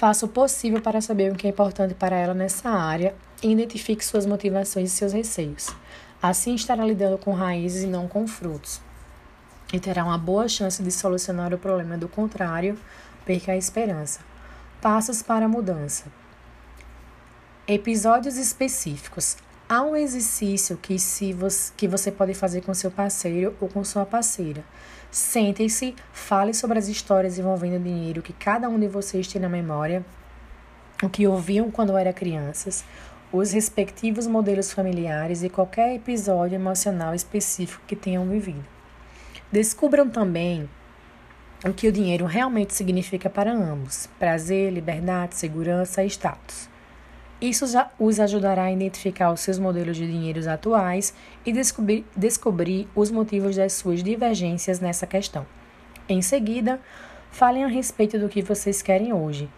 Faça 0.00 0.24
o 0.24 0.30
possível 0.30 0.80
para 0.80 1.02
saber 1.02 1.30
o 1.30 1.36
que 1.36 1.46
é 1.46 1.50
importante 1.50 1.92
para 1.92 2.16
ela 2.16 2.32
nessa 2.32 2.70
área 2.70 3.14
e 3.42 3.52
identifique 3.52 4.02
suas 4.02 4.24
motivações 4.24 4.90
e 4.90 4.96
seus 4.96 5.12
receios. 5.12 5.68
Assim 6.22 6.54
estará 6.54 6.86
lidando 6.86 7.18
com 7.18 7.34
raízes 7.34 7.82
e 7.82 7.86
não 7.86 8.08
com 8.08 8.26
frutos. 8.26 8.80
E 9.70 9.78
terá 9.78 10.02
uma 10.02 10.16
boa 10.16 10.48
chance 10.48 10.82
de 10.82 10.90
solucionar 10.90 11.52
o 11.52 11.58
problema. 11.58 11.98
Do 11.98 12.08
contrário, 12.08 12.78
perca 13.26 13.52
a 13.52 13.58
esperança. 13.58 14.20
Passos 14.80 15.20
para 15.20 15.44
a 15.44 15.48
mudança. 15.50 16.06
Episódios 17.68 18.38
específicos. 18.38 19.36
Há 19.68 19.82
um 19.82 19.94
exercício 19.94 20.78
que, 20.78 20.98
se 20.98 21.34
você, 21.34 21.74
que 21.76 21.86
você 21.86 22.10
pode 22.10 22.32
fazer 22.32 22.62
com 22.62 22.72
seu 22.72 22.90
parceiro 22.90 23.54
ou 23.60 23.68
com 23.68 23.84
sua 23.84 24.06
parceira. 24.06 24.64
Sentem-se, 25.10 25.96
fale 26.12 26.54
sobre 26.54 26.78
as 26.78 26.86
histórias 26.86 27.36
envolvendo 27.36 27.82
dinheiro 27.82 28.22
que 28.22 28.32
cada 28.32 28.68
um 28.68 28.78
de 28.78 28.86
vocês 28.86 29.26
tem 29.26 29.40
na 29.40 29.48
memória, 29.48 30.04
o 31.02 31.08
que 31.08 31.26
ouviam 31.26 31.68
quando 31.68 31.96
eram 31.96 32.12
crianças, 32.12 32.84
os 33.32 33.50
respectivos 33.50 34.28
modelos 34.28 34.72
familiares 34.72 35.42
e 35.42 35.48
qualquer 35.48 35.96
episódio 35.96 36.54
emocional 36.54 37.12
específico 37.12 37.82
que 37.88 37.96
tenham 37.96 38.28
vivido. 38.28 38.64
Descubram 39.50 40.08
também 40.08 40.70
o 41.64 41.72
que 41.72 41.88
o 41.88 41.92
dinheiro 41.92 42.24
realmente 42.24 42.72
significa 42.72 43.28
para 43.28 43.52
ambos: 43.52 44.08
prazer, 44.16 44.72
liberdade, 44.72 45.34
segurança 45.34 46.04
e 46.04 46.06
status. 46.06 46.69
Isso 47.40 47.64
os 47.98 48.20
ajudará 48.20 48.64
a 48.64 48.72
identificar 48.72 49.32
os 49.32 49.40
seus 49.40 49.58
modelos 49.58 49.96
de 49.96 50.06
dinheiros 50.06 50.46
atuais 50.46 51.14
e 51.44 51.52
descobrir, 51.52 52.04
descobrir 52.14 52.86
os 52.94 53.10
motivos 53.10 53.56
das 53.56 53.72
suas 53.72 54.02
divergências 54.02 54.78
nessa 54.78 55.06
questão. 55.06 55.46
Em 56.06 56.20
seguida, 56.20 56.78
falem 57.30 57.64
a 57.64 57.66
respeito 57.66 58.18
do 58.18 58.28
que 58.28 58.42
vocês 58.42 58.82
querem 58.82 59.14
hoje, 59.14 59.48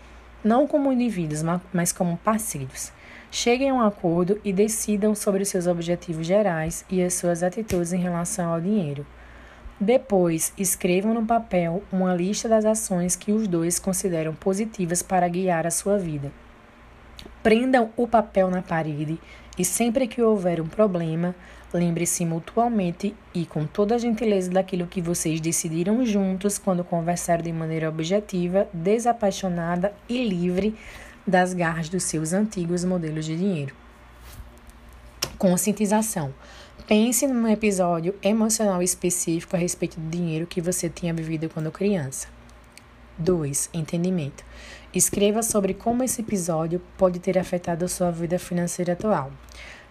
não 0.45 0.67
como 0.67 0.93
indivíduos, 0.93 1.43
mas 1.73 1.93
como 1.93 2.17
parceiros. 2.19 2.93
Cheguem 3.33 3.71
a 3.71 3.75
um 3.75 3.81
acordo 3.81 4.41
e 4.45 4.53
decidam 4.53 5.15
sobre 5.15 5.43
os 5.43 5.49
seus 5.49 5.67
objetivos 5.67 6.27
gerais 6.27 6.85
e 6.89 7.03
as 7.03 7.15
suas 7.15 7.43
atitudes 7.43 7.93
em 7.93 7.99
relação 7.99 8.53
ao 8.53 8.61
dinheiro. 8.61 9.05
Depois, 9.81 10.53
escrevam 10.57 11.15
no 11.15 11.27
papel 11.27 11.83
uma 11.91 12.15
lista 12.15 12.49
das 12.49 12.65
ações 12.65 13.17
que 13.17 13.33
os 13.33 13.49
dois 13.49 13.81
consideram 13.81 14.35
positivas 14.35 15.03
para 15.03 15.27
guiar 15.27 15.67
a 15.67 15.71
sua 15.71 15.99
vida. 15.99 16.31
Prendam 17.43 17.91
o 17.97 18.07
papel 18.07 18.51
na 18.51 18.63
parede 18.63 19.19
e 19.59 19.65
sempre 19.65 20.07
que 20.07 20.23
houver 20.23 20.61
um 20.61 20.67
problema, 20.67 21.35
lembre-se 21.75 22.25
mutualmente 22.25 23.15
e 23.35 23.45
com 23.45 23.67
toda 23.67 23.97
a 23.97 23.99
gentileza 23.99 24.51
daquilo 24.51 24.87
que 24.87 25.03
vocês 25.03 25.41
decidiram 25.41 26.05
juntos 26.07 26.57
quando 26.57 26.85
conversaram 26.85 27.43
de 27.43 27.53
maneira 27.53 27.89
objetiva, 27.89 28.69
desapaixonada 28.73 29.93
e 30.09 30.27
livre 30.27 30.75
das 31.27 31.53
garras 31.53 31.89
dos 31.89 32.05
seus 32.05 32.33
antigos 32.33 32.85
modelos 32.85 33.25
de 33.25 33.37
dinheiro. 33.37 33.75
Conscientização. 35.37 36.33
Pense 36.87 37.27
num 37.27 37.49
episódio 37.49 38.15
emocional 38.23 38.83
específico 38.83 39.57
a 39.57 39.59
respeito 39.59 39.99
do 39.99 40.09
dinheiro 40.09 40.47
que 40.47 40.61
você 40.61 40.89
tinha 40.89 41.13
vivido 41.13 41.49
quando 41.49 41.71
criança. 41.71 42.29
2. 43.19 43.71
Entendimento. 43.73 44.45
Escreva 44.95 45.43
sobre 45.43 45.73
como 45.73 46.05
esse 46.05 46.21
episódio 46.21 46.79
pode 46.99 47.19
ter 47.19 47.39
afetado 47.39 47.83
a 47.83 47.89
sua 47.89 48.11
vida 48.11 48.39
financeira 48.39 48.93
atual. 48.93 49.33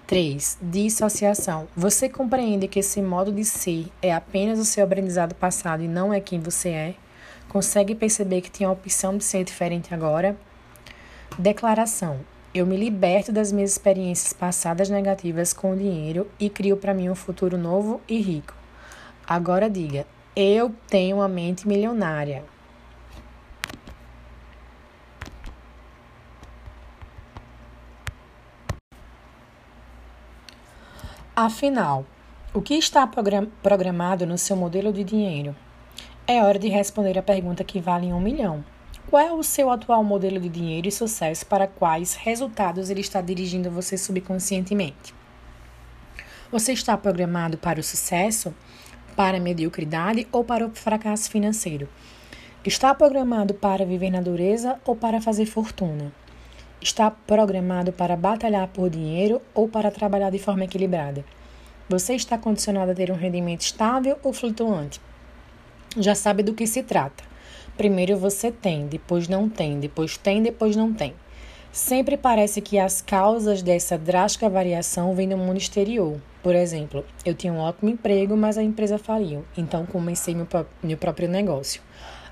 3. 0.05 0.59
Dissociação. 0.61 1.67
Você 1.75 2.07
compreende 2.07 2.67
que 2.67 2.77
esse 2.77 3.01
modo 3.01 3.31
de 3.31 3.43
ser 3.43 3.87
é 3.99 4.13
apenas 4.13 4.59
o 4.59 4.65
seu 4.65 4.83
aprendizado 4.83 5.33
passado 5.33 5.81
e 5.81 5.87
não 5.87 6.13
é 6.13 6.19
quem 6.19 6.39
você 6.39 6.69
é? 6.69 6.95
Consegue 7.49 7.95
perceber 7.95 8.41
que 8.41 8.51
tem 8.51 8.67
a 8.67 8.71
opção 8.71 9.17
de 9.17 9.23
ser 9.23 9.43
diferente 9.43 9.91
agora? 9.91 10.37
Declaração. 11.35 12.19
Eu 12.53 12.67
me 12.67 12.77
liberto 12.77 13.31
das 13.31 13.51
minhas 13.51 13.71
experiências 13.71 14.33
passadas 14.33 14.87
negativas 14.87 15.51
com 15.51 15.71
o 15.71 15.77
dinheiro 15.77 16.29
e 16.39 16.47
crio 16.47 16.77
para 16.77 16.93
mim 16.93 17.09
um 17.09 17.15
futuro 17.15 17.57
novo 17.57 17.99
e 18.07 18.21
rico. 18.21 18.53
Agora 19.25 19.67
diga: 19.67 20.05
eu 20.35 20.71
tenho 20.87 21.17
uma 21.17 21.27
mente 21.27 21.67
milionária. 21.67 22.43
Afinal, 31.43 32.05
O 32.53 32.61
que 32.61 32.75
está 32.75 33.09
programado 33.63 34.27
no 34.27 34.37
seu 34.37 34.55
modelo 34.55 34.93
de 34.93 35.03
dinheiro? 35.03 35.55
É 36.27 36.43
hora 36.43 36.59
de 36.59 36.67
responder 36.67 37.17
a 37.17 37.23
pergunta 37.23 37.63
que 37.63 37.81
vale 37.81 38.13
um 38.13 38.19
milhão. 38.19 38.63
Qual 39.09 39.19
é 39.19 39.33
o 39.33 39.41
seu 39.41 39.71
atual 39.71 40.03
modelo 40.03 40.39
de 40.39 40.47
dinheiro 40.47 40.87
e 40.87 40.91
sucesso 40.91 41.43
para 41.47 41.65
quais 41.65 42.13
resultados 42.13 42.91
ele 42.91 43.01
está 43.01 43.21
dirigindo 43.21 43.71
você 43.71 43.97
subconscientemente? 43.97 45.15
Você 46.51 46.73
está 46.73 46.95
programado 46.95 47.57
para 47.57 47.79
o 47.79 47.83
sucesso, 47.83 48.53
para 49.15 49.37
a 49.37 49.41
mediocridade 49.41 50.27
ou 50.31 50.43
para 50.43 50.67
o 50.67 50.69
fracasso 50.69 51.31
financeiro? 51.31 51.89
Está 52.63 52.93
programado 52.93 53.55
para 53.55 53.83
viver 53.83 54.11
na 54.11 54.21
dureza 54.21 54.79
ou 54.85 54.95
para 54.95 55.19
fazer 55.19 55.47
fortuna? 55.47 56.13
Está 56.83 57.11
programado 57.11 57.93
para 57.93 58.15
batalhar 58.15 58.67
por 58.69 58.89
dinheiro 58.89 59.39
ou 59.53 59.67
para 59.67 59.91
trabalhar 59.91 60.31
de 60.31 60.39
forma 60.39 60.63
equilibrada? 60.63 61.23
Você 61.87 62.15
está 62.15 62.39
condicionado 62.39 62.89
a 62.89 62.95
ter 62.95 63.11
um 63.11 63.15
rendimento 63.15 63.61
estável 63.61 64.17
ou 64.23 64.33
flutuante? 64.33 64.99
Já 65.95 66.15
sabe 66.15 66.41
do 66.41 66.55
que 66.55 66.65
se 66.65 66.81
trata. 66.81 67.23
Primeiro 67.77 68.17
você 68.17 68.51
tem, 68.51 68.87
depois 68.87 69.27
não 69.27 69.47
tem, 69.47 69.79
depois 69.79 70.17
tem, 70.17 70.41
depois 70.41 70.75
não 70.75 70.91
tem. 70.91 71.13
Sempre 71.71 72.17
parece 72.17 72.61
que 72.61 72.79
as 72.79 72.99
causas 72.99 73.61
dessa 73.61 73.95
drástica 73.95 74.49
variação 74.49 75.13
vêm 75.13 75.29
do 75.29 75.37
mundo 75.37 75.57
exterior. 75.57 76.19
Por 76.41 76.55
exemplo, 76.55 77.05
eu 77.23 77.35
tinha 77.35 77.53
um 77.53 77.59
ótimo 77.59 77.91
emprego, 77.91 78.35
mas 78.35 78.57
a 78.57 78.63
empresa 78.63 78.97
faliu, 78.97 79.45
então 79.55 79.85
comecei 79.85 80.33
meu, 80.33 80.47
meu 80.81 80.97
próprio 80.97 81.29
negócio. 81.29 81.79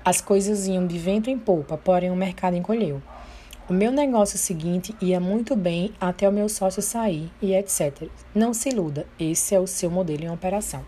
As 0.04 0.20
coisas 0.20 0.66
iam 0.66 0.88
de 0.88 0.98
vento 0.98 1.30
em 1.30 1.38
polpa, 1.38 1.78
porém 1.78 2.10
o 2.10 2.16
mercado 2.16 2.56
encolheu. 2.56 3.00
O 3.70 3.72
meu 3.72 3.92
negócio 3.92 4.36
seguinte 4.36 4.96
ia 5.00 5.20
muito 5.20 5.54
bem 5.54 5.94
até 6.00 6.28
o 6.28 6.32
meu 6.32 6.48
sócio 6.48 6.82
sair 6.82 7.30
e 7.40 7.54
etc. 7.54 8.08
Não 8.34 8.52
se 8.52 8.68
iluda, 8.68 9.06
esse 9.16 9.54
é 9.54 9.60
o 9.60 9.66
seu 9.68 9.88
modelo 9.88 10.24
em 10.24 10.28
operação. 10.28 10.84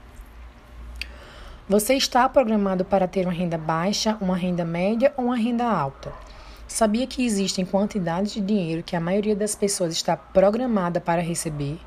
Você 1.68 1.94
está 1.94 2.28
programado 2.28 2.84
para 2.84 3.06
ter 3.06 3.24
uma 3.24 3.32
renda 3.32 3.56
baixa, 3.56 4.18
uma 4.20 4.36
renda 4.36 4.64
média 4.64 5.14
ou 5.16 5.26
uma 5.26 5.36
renda 5.36 5.64
alta? 5.64 6.12
Sabia 6.66 7.06
que 7.06 7.24
existem 7.24 7.64
quantidades 7.64 8.32
de 8.32 8.40
dinheiro 8.40 8.82
que 8.82 8.96
a 8.96 9.00
maioria 9.00 9.36
das 9.36 9.54
pessoas 9.54 9.92
está 9.92 10.16
programada 10.16 11.00
para 11.00 11.22
receber? 11.22 11.78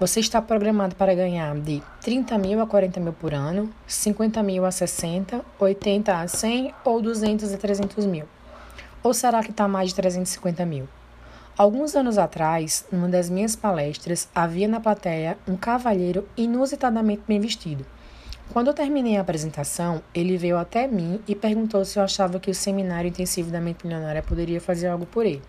Você 0.00 0.20
está 0.20 0.40
programado 0.40 0.96
para 0.96 1.14
ganhar 1.14 1.54
de 1.56 1.82
30 2.00 2.38
mil 2.38 2.62
a 2.62 2.66
40 2.66 2.98
mil 2.98 3.12
por 3.12 3.34
ano, 3.34 3.68
50 3.86 4.42
mil 4.42 4.64
a 4.64 4.70
60, 4.70 5.44
80 5.60 6.18
a 6.18 6.26
100 6.26 6.74
ou 6.82 7.02
200 7.02 7.52
a 7.52 7.58
300 7.58 8.06
mil? 8.06 8.33
Ou 9.04 9.12
será 9.12 9.42
que 9.42 9.50
está 9.50 9.68
mais 9.68 9.90
de 9.90 9.96
350 9.96 10.64
mil? 10.64 10.88
Alguns 11.58 11.94
anos 11.94 12.16
atrás, 12.16 12.86
numa 12.90 13.06
das 13.06 13.28
minhas 13.28 13.54
palestras, 13.54 14.26
havia 14.34 14.66
na 14.66 14.80
plateia 14.80 15.36
um 15.46 15.58
cavalheiro 15.58 16.26
inusitadamente 16.38 17.20
bem 17.28 17.38
vestido. 17.38 17.84
Quando 18.50 18.68
eu 18.68 18.74
terminei 18.74 19.18
a 19.18 19.20
apresentação, 19.20 20.02
ele 20.14 20.38
veio 20.38 20.56
até 20.56 20.86
mim 20.86 21.20
e 21.28 21.34
perguntou 21.34 21.84
se 21.84 21.98
eu 21.98 22.02
achava 22.02 22.40
que 22.40 22.50
o 22.50 22.54
seminário 22.54 23.08
intensivo 23.08 23.50
da 23.50 23.60
mente 23.60 23.86
milionária 23.86 24.22
poderia 24.22 24.58
fazer 24.58 24.86
algo 24.86 25.04
por 25.04 25.26
ele. 25.26 25.42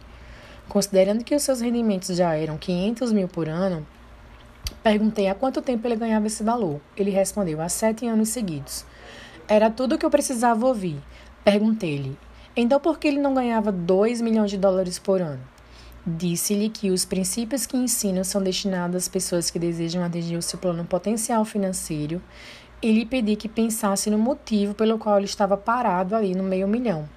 Considerando 0.68 1.24
que 1.24 1.34
os 1.34 1.42
seus 1.42 1.62
rendimentos 1.62 2.14
já 2.14 2.36
eram 2.36 2.58
500 2.58 3.14
mil 3.14 3.30
por 3.30 3.48
ano, 3.48 3.88
perguntei 4.84 5.30
há 5.30 5.34
quanto 5.34 5.62
tempo 5.62 5.88
ele 5.88 5.96
ganhava 5.96 6.28
esse 6.28 6.44
valor. 6.44 6.82
Ele 6.98 7.10
respondeu 7.10 7.62
há 7.62 7.70
sete 7.70 8.06
anos 8.06 8.30
seguidos. 8.30 8.86
Era 9.48 9.70
tudo 9.70 9.96
o 9.96 9.98
que 9.98 10.06
eu 10.06 10.12
precisava 10.12 10.68
ouvir. 10.68 11.02
Perguntei-lhe, 11.44 12.18
então 12.56 12.80
por 12.80 12.98
que 12.98 13.08
ele 13.08 13.20
não 13.20 13.34
ganhava 13.34 13.72
2 13.72 14.22
milhões 14.22 14.50
de 14.50 14.58
dólares 14.58 14.98
por 14.98 15.22
ano? 15.22 15.42
Disse-lhe 16.08 16.70
que 16.70 16.92
os 16.92 17.04
princípios 17.04 17.66
que 17.66 17.76
ensino 17.76 18.24
são 18.24 18.42
destinados 18.42 18.96
às 18.96 19.08
pessoas 19.08 19.50
que 19.50 19.58
desejam 19.58 20.04
atingir 20.04 20.38
o 20.38 20.42
seu 20.42 20.60
plano 20.60 20.86
potencial 20.86 21.44
financeiro 21.44 22.22
e 22.82 22.92
lhe 22.92 23.06
pedi 23.06 23.36
que 23.36 23.50
pensasse 23.50 24.10
no 24.10 24.18
motivo 24.18 24.76
pelo 24.76 25.00
qual 25.00 25.18
ele 25.18 25.26
estava 25.26 25.58
parado 25.58 26.16
ali 26.16 26.36
no 26.36 26.44
meio 26.44 26.68
milhão. 26.68 27.10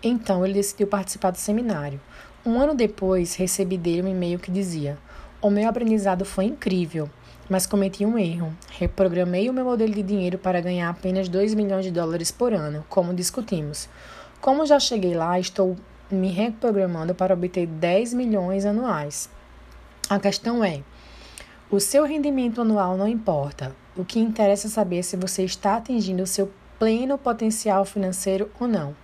Então 0.00 0.44
ele 0.44 0.54
decidiu 0.54 0.86
participar 0.86 1.32
do 1.32 1.38
seminário. 1.38 2.00
Um 2.46 2.60
ano 2.60 2.74
depois, 2.74 3.34
recebi 3.34 3.76
dele 3.76 4.02
um 4.02 4.08
e-mail 4.08 4.38
que 4.38 4.50
dizia: 4.50 4.96
O 5.42 5.50
meu 5.50 5.68
aprendizado 5.68 6.24
foi 6.24 6.44
incrível, 6.44 7.10
mas 7.50 7.66
cometi 7.66 8.06
um 8.06 8.16
erro. 8.16 8.56
Reprogramei 8.70 9.50
o 9.50 9.52
meu 9.52 9.64
modelo 9.64 9.92
de 9.92 10.02
dinheiro 10.04 10.38
para 10.38 10.60
ganhar 10.60 10.88
apenas 10.88 11.28
2 11.28 11.54
milhões 11.54 11.84
de 11.84 11.90
dólares 11.90 12.30
por 12.30 12.52
ano, 12.52 12.84
como 12.88 13.12
discutimos. 13.12 13.88
Como 14.40 14.64
já 14.64 14.78
cheguei 14.78 15.14
lá, 15.14 15.38
estou 15.38 15.76
me 16.10 16.28
reprogramando 16.28 17.14
para 17.14 17.34
obter 17.34 17.66
10 17.66 18.14
milhões 18.14 18.64
anuais. 18.64 19.28
A 20.08 20.18
questão 20.18 20.64
é: 20.64 20.82
o 21.70 21.80
seu 21.80 22.04
rendimento 22.04 22.60
anual 22.60 22.96
não 22.96 23.08
importa. 23.08 23.74
O 23.96 24.04
que 24.04 24.20
interessa 24.20 24.68
é 24.68 24.70
saber 24.70 25.02
se 25.02 25.16
você 25.16 25.44
está 25.44 25.76
atingindo 25.76 26.22
o 26.22 26.26
seu 26.26 26.50
pleno 26.78 27.18
potencial 27.18 27.84
financeiro 27.84 28.48
ou 28.60 28.68
não. 28.68 28.94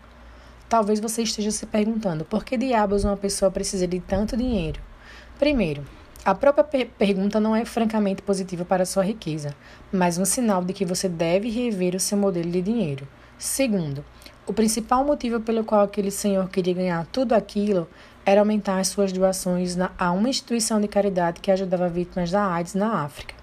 Talvez 0.69 1.01
você 1.01 1.23
esteja 1.23 1.51
se 1.51 1.67
perguntando 1.67 2.25
por 2.25 2.45
que 2.45 2.57
diabos 2.57 3.05
uma 3.05 3.17
pessoa 3.17 3.51
precisa 3.51 3.87
de 3.87 4.01
tanto 4.01 4.37
dinheiro. 4.37 4.81
Primeiro, 5.39 5.85
a 6.25 6.35
própria 6.35 6.65
per 6.65 6.89
pergunta 6.97 7.39
não 7.39 7.55
é 7.55 7.65
francamente 7.65 8.23
positiva 8.23 8.65
para 8.65 8.87
sua 8.87 9.05
riqueza, 9.05 9.55
mas 9.93 10.17
um 10.17 10.25
sinal 10.25 10.65
de 10.65 10.73
que 10.73 10.87
você 10.87 11.09
deve 11.09 11.51
rever 11.51 11.95
o 11.95 12.01
seu 12.01 12.17
modelo 12.17 12.51
de 12.51 12.63
dinheiro. 12.63 13.07
Segundo, 13.37 14.05
o 14.47 14.53
principal 14.53 15.05
motivo 15.05 15.41
pelo 15.41 15.65
qual 15.65 15.83
aquele 15.83 16.11
senhor 16.11 16.49
queria 16.51 16.75
ganhar 16.75 17.07
tudo 17.07 17.33
aquilo 17.33 17.89
era 18.27 18.41
aumentar 18.41 18.79
as 18.79 18.89
suas 18.89 19.11
doações 19.11 19.77
a 19.99 20.13
uma 20.13 20.29
instituição 20.29 20.81
de 20.81 20.89
caridade 20.89 21.41
que 21.41 21.51
ajudava 21.51 21.89
vítimas 21.89 22.31
da 22.31 22.47
AIDS 22.53 22.75
na 22.75 23.03
África. 23.03 23.35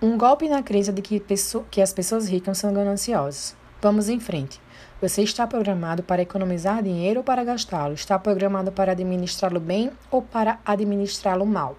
Um 0.00 0.16
golpe 0.16 0.48
na 0.48 0.62
crença 0.62 0.92
de 0.92 1.02
que, 1.02 1.22
que 1.70 1.82
as 1.82 1.92
pessoas 1.92 2.28
ricas 2.28 2.58
são 2.58 2.72
gananciosas. 2.72 3.54
Vamos 3.80 4.08
em 4.08 4.18
frente. 4.18 4.60
Você 5.02 5.22
está 5.22 5.46
programado 5.46 6.02
para 6.02 6.22
economizar 6.22 6.82
dinheiro 6.82 7.20
ou 7.20 7.24
para 7.24 7.44
gastá-lo? 7.44 7.94
Está 7.94 8.18
programado 8.18 8.72
para 8.72 8.92
administrá-lo 8.92 9.60
bem 9.60 9.90
ou 10.10 10.22
para 10.22 10.58
administrá-lo 10.64 11.44
mal? 11.44 11.76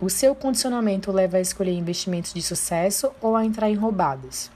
O 0.00 0.10
seu 0.10 0.34
condicionamento 0.34 1.12
leva 1.12 1.36
a 1.36 1.40
escolher 1.40 1.72
investimentos 1.72 2.34
de 2.34 2.42
sucesso 2.42 3.12
ou 3.20 3.36
a 3.36 3.44
entrar 3.44 3.70
em 3.70 3.74
roubadas. 3.74 4.50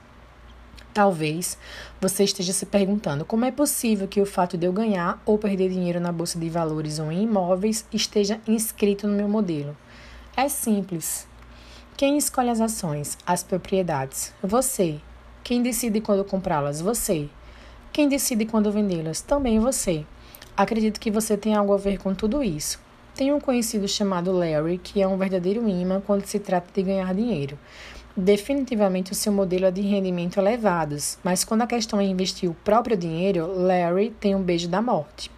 Talvez 0.93 1.57
você 1.99 2.23
esteja 2.23 2.53
se 2.53 2.67
perguntando 2.67 3.25
como 3.25 3.45
é 3.45 3.51
possível 3.51 4.07
que 4.07 4.21
o 4.21 4.25
fato 4.27 4.55
de 4.55 4.67
eu 4.67 4.71
ganhar 4.71 5.19
ou 5.25 5.39
perder 5.39 5.69
dinheiro 5.69 5.99
na 5.99 6.11
bolsa 6.11 6.37
de 6.37 6.47
valores 6.49 6.99
ou 6.99 7.11
em 7.11 7.23
imóveis 7.23 7.83
esteja 7.91 8.39
inscrito 8.47 9.07
no 9.07 9.15
meu 9.15 9.27
modelo. 9.27 9.75
É 10.37 10.47
simples. 10.47 11.27
Quem 11.97 12.15
escolhe 12.17 12.49
as 12.49 12.61
ações, 12.61 13.17
as 13.25 13.41
propriedades? 13.41 14.33
Você. 14.43 14.99
Quem 15.43 15.63
decide 15.63 15.99
quando 15.99 16.23
comprá-las? 16.23 16.79
Você. 16.79 17.27
Quem 17.91 18.07
decide 18.07 18.45
quando 18.45 18.71
vendê-las? 18.71 19.21
Também 19.21 19.59
você. 19.59 20.05
Acredito 20.55 20.99
que 20.99 21.09
você 21.09 21.35
tem 21.35 21.55
algo 21.55 21.73
a 21.73 21.77
ver 21.77 21.97
com 21.97 22.13
tudo 22.13 22.43
isso. 22.43 22.79
Tenho 23.15 23.35
um 23.35 23.39
conhecido 23.39 23.87
chamado 23.87 24.31
Larry 24.31 24.79
que 24.79 25.01
é 25.01 25.07
um 25.07 25.17
verdadeiro 25.17 25.67
imã 25.67 26.01
quando 26.01 26.25
se 26.25 26.39
trata 26.39 26.67
de 26.73 26.81
ganhar 26.81 27.13
dinheiro. 27.13 27.57
Definitivamente 28.15 29.11
o 29.11 29.15
seu 29.15 29.33
modelo 29.33 29.65
é 29.65 29.71
de 29.71 29.81
rendimento 29.81 30.39
elevados, 30.39 31.17
mas 31.23 31.43
quando 31.43 31.63
a 31.63 31.67
questão 31.67 31.99
é 31.99 32.03
investir 32.03 32.47
o 32.47 32.53
próprio 32.53 32.95
dinheiro, 32.95 33.47
Larry 33.47 34.11
tem 34.11 34.35
um 34.35 34.41
beijo 34.43 34.67
da 34.67 34.83
morte. 34.83 35.31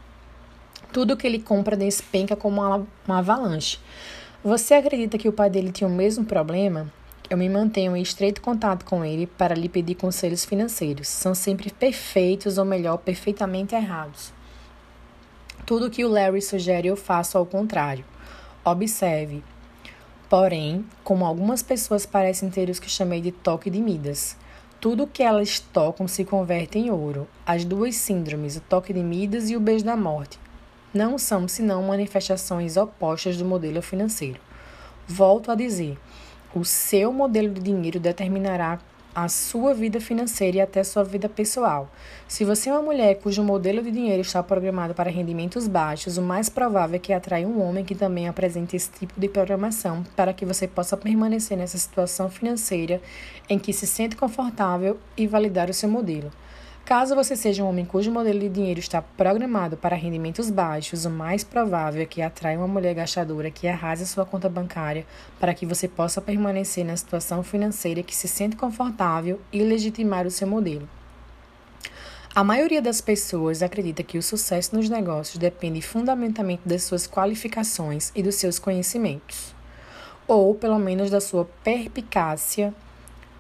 Tudo 0.92 1.16
que 1.16 1.26
ele 1.26 1.40
compra 1.40 1.78
despenca 1.78 2.36
como 2.36 2.62
uma, 2.62 2.86
avalanche. 3.18 3.80
Você 4.44 4.74
acredita 4.74 5.18
que 5.18 5.30
o 5.30 5.34
pai 5.34 5.50
dele 5.50 5.72
tinha 5.72 5.88
o 5.88 5.92
mesmo 5.92 6.26
problema? 6.26 6.92
Eu 7.30 7.38
me 7.38 7.48
mantenho 7.48 7.96
em 7.96 8.02
estreito 8.02 8.42
contato 8.42 8.84
com 8.84 9.06
ele 9.06 9.26
para 9.26 9.56
lhe 9.56 9.70
pedir 9.70 9.96
conselhos 9.96 10.44
financeiros. 10.44 11.08
São 11.08 11.34
sempre 11.34 11.72
perfeitos, 11.72 12.58
ou 12.58 12.66
melhor, 12.66 12.98
perfeitamente 12.98 13.74
errados. 13.74 14.34
Tudo 15.66 15.90
que 15.90 16.04
o 16.04 16.10
Larry 16.10 16.42
sugere 16.42 16.90
eu 16.90 16.98
faço 16.98 17.38
ao 17.38 17.46
contrário. 17.46 18.04
Observe. 18.64 19.42
Porém, 20.30 20.86
como 21.04 21.26
algumas 21.26 21.62
pessoas 21.62 22.06
parecem 22.06 22.50
ter 22.50 22.70
os 22.70 22.80
que 22.80 22.90
chamei 22.90 23.22
de 23.22 23.32
toque 23.32 23.70
de 23.70 23.80
Midas. 23.80 24.36
Tudo 24.82 25.08
que 25.08 25.22
elas 25.22 25.60
tocam 25.60 26.08
se 26.08 26.26
converte 26.26 26.80
em 26.80 26.90
ouro. 26.90 27.28
As 27.46 27.64
duas 27.64 27.96
síndromes, 27.96 28.58
o 28.58 28.62
toque 28.62 28.92
de 28.92 29.02
Midas 29.02 29.50
e 29.50 29.56
o 29.56 29.60
beijo 29.60 29.86
da 29.86 29.96
morte, 29.96 30.40
não 30.94 31.18
são 31.18 31.48
senão 31.48 31.84
manifestações 31.84 32.76
opostas 32.76 33.38
do 33.38 33.46
modelo 33.46 33.82
financeiro. 33.82 34.40
Volto 35.08 35.52
a 35.52 35.56
dizer, 35.56 35.98
o 36.54 36.66
seu 36.66 37.14
modelo 37.14 37.54
de 37.54 37.62
dinheiro 37.62 38.00
determinará 38.00 38.80
a 39.16 39.30
sua 39.30 39.74
vida 39.74 40.02
financeira 40.02 40.58
e 40.58 40.62
até 40.62 40.84
sua 40.84 41.04
vida 41.04 41.30
pessoal. 41.30 41.90
Se 42.28 42.44
você 42.44 42.70
é 42.70 42.74
uma 42.74 42.82
mulher 42.82 43.16
cujo 43.16 43.42
modelo 43.42 43.82
de 43.82 43.90
dinheiro 43.90 44.22
está 44.22 44.44
programado 44.44 44.94
para 44.94 45.10
rendimentos 45.10 45.70
baixos, 45.70 46.18
o 46.18 46.22
mais 46.22 46.50
provável 46.50 46.98
é 46.98 47.00
que 47.00 47.14
atraia 47.14 47.48
um 47.48 47.62
homem 47.62 47.86
que 47.86 47.96
também 47.96 48.28
apresente 48.28 48.76
esse 48.76 48.92
tipo 48.92 49.18
de 49.18 49.30
programação 49.30 50.04
para 50.18 50.34
que 50.34 50.46
você 50.46 50.68
possa 50.68 50.98
permanecer 50.98 51.58
nessa 51.58 51.78
situação 51.78 52.30
financeira 52.30 53.02
em 53.48 53.58
que 53.58 53.72
se 53.72 53.88
sente 53.88 54.18
confortável 54.18 55.00
e 55.16 55.26
validar 55.26 55.70
o 55.70 55.74
seu 55.74 55.88
modelo. 55.88 56.30
Caso 56.86 57.16
você 57.16 57.36
seja 57.36 57.64
um 57.64 57.68
homem 57.68 57.84
cujo 57.84 58.12
modelo 58.12 58.40
de 58.40 58.48
dinheiro 58.48 58.80
está 58.80 59.02
programado 59.02 59.76
para 59.76 59.96
rendimentos 59.96 60.52
baixos, 60.52 61.04
o 61.04 61.10
mais 61.10 61.44
provável 61.44 62.00
é 62.00 62.06
que 62.06 62.22
atraia 62.22 62.60
uma 62.60 62.68
mulher 62.68 62.94
gastadora 62.94 63.50
que 63.50 63.68
arrase 63.68 64.06
sua 64.06 64.24
conta 64.24 64.48
bancária 64.48 65.04
para 65.40 65.56
que 65.56 65.66
você 65.66 65.88
possa 65.88 66.22
permanecer 66.22 66.86
na 66.86 66.96
situação 66.96 67.42
financeira 67.42 68.04
que 68.04 68.16
se 68.16 68.28
sente 68.28 68.56
confortável 68.56 69.42
e 69.52 69.64
legitimar 69.64 70.28
o 70.28 70.32
seu 70.32 70.48
modelo. 70.48 70.88
A 72.36 72.44
maioria 72.44 72.84
das 72.84 73.02
pessoas 73.02 73.64
acredita 73.64 74.04
que 74.04 74.20
o 74.20 74.24
sucesso 74.24 74.76
nos 74.76 74.88
negócios 74.88 75.40
depende 75.40 75.82
fundamentalmente 75.82 76.62
das 76.68 76.84
suas 76.84 77.08
qualificações 77.08 78.12
e 78.14 78.22
dos 78.22 78.36
seus 78.36 78.60
conhecimentos, 78.60 79.56
ou 80.28 80.54
pelo 80.54 80.78
menos 80.78 81.10
da 81.10 81.20
sua 81.20 81.46
perpicácia 81.64 82.76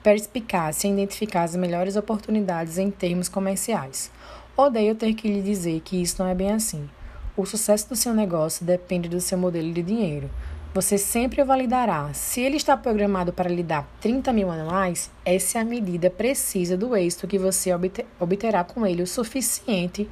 perspicácia 0.05 0.87
em 0.87 0.93
identificar 0.93 1.41
as 1.41 1.55
melhores 1.55 1.95
oportunidades 1.95 2.77
em 2.77 2.91
termos 2.91 3.27
comerciais. 3.27 4.11
Odeio 4.55 4.93
ter 4.93 5.15
que 5.15 5.27
lhe 5.27 5.41
dizer 5.41 5.81
que 5.81 5.99
isso 5.99 6.21
não 6.21 6.29
é 6.29 6.35
bem 6.35 6.51
assim. 6.51 6.87
O 7.35 7.43
sucesso 7.43 7.89
do 7.89 7.95
seu 7.95 8.13
negócio 8.13 8.63
depende 8.63 9.09
do 9.09 9.19
seu 9.19 9.35
modelo 9.35 9.73
de 9.73 9.81
dinheiro. 9.81 10.29
Você 10.75 10.99
sempre 10.99 11.41
o 11.41 11.45
validará. 11.45 12.13
Se 12.13 12.39
ele 12.39 12.55
está 12.55 12.77
programado 12.77 13.33
para 13.33 13.49
lhe 13.49 13.63
dar 13.63 13.89
30 13.99 14.31
mil 14.31 14.51
anuais, 14.51 15.09
essa 15.25 15.57
é 15.57 15.61
a 15.61 15.65
medida 15.65 16.11
precisa 16.11 16.77
do 16.77 16.95
êxito 16.95 17.27
que 17.27 17.39
você 17.39 17.71
obterá 18.19 18.63
com 18.63 18.85
ele 18.85 19.01
o 19.01 19.07
suficiente 19.07 20.07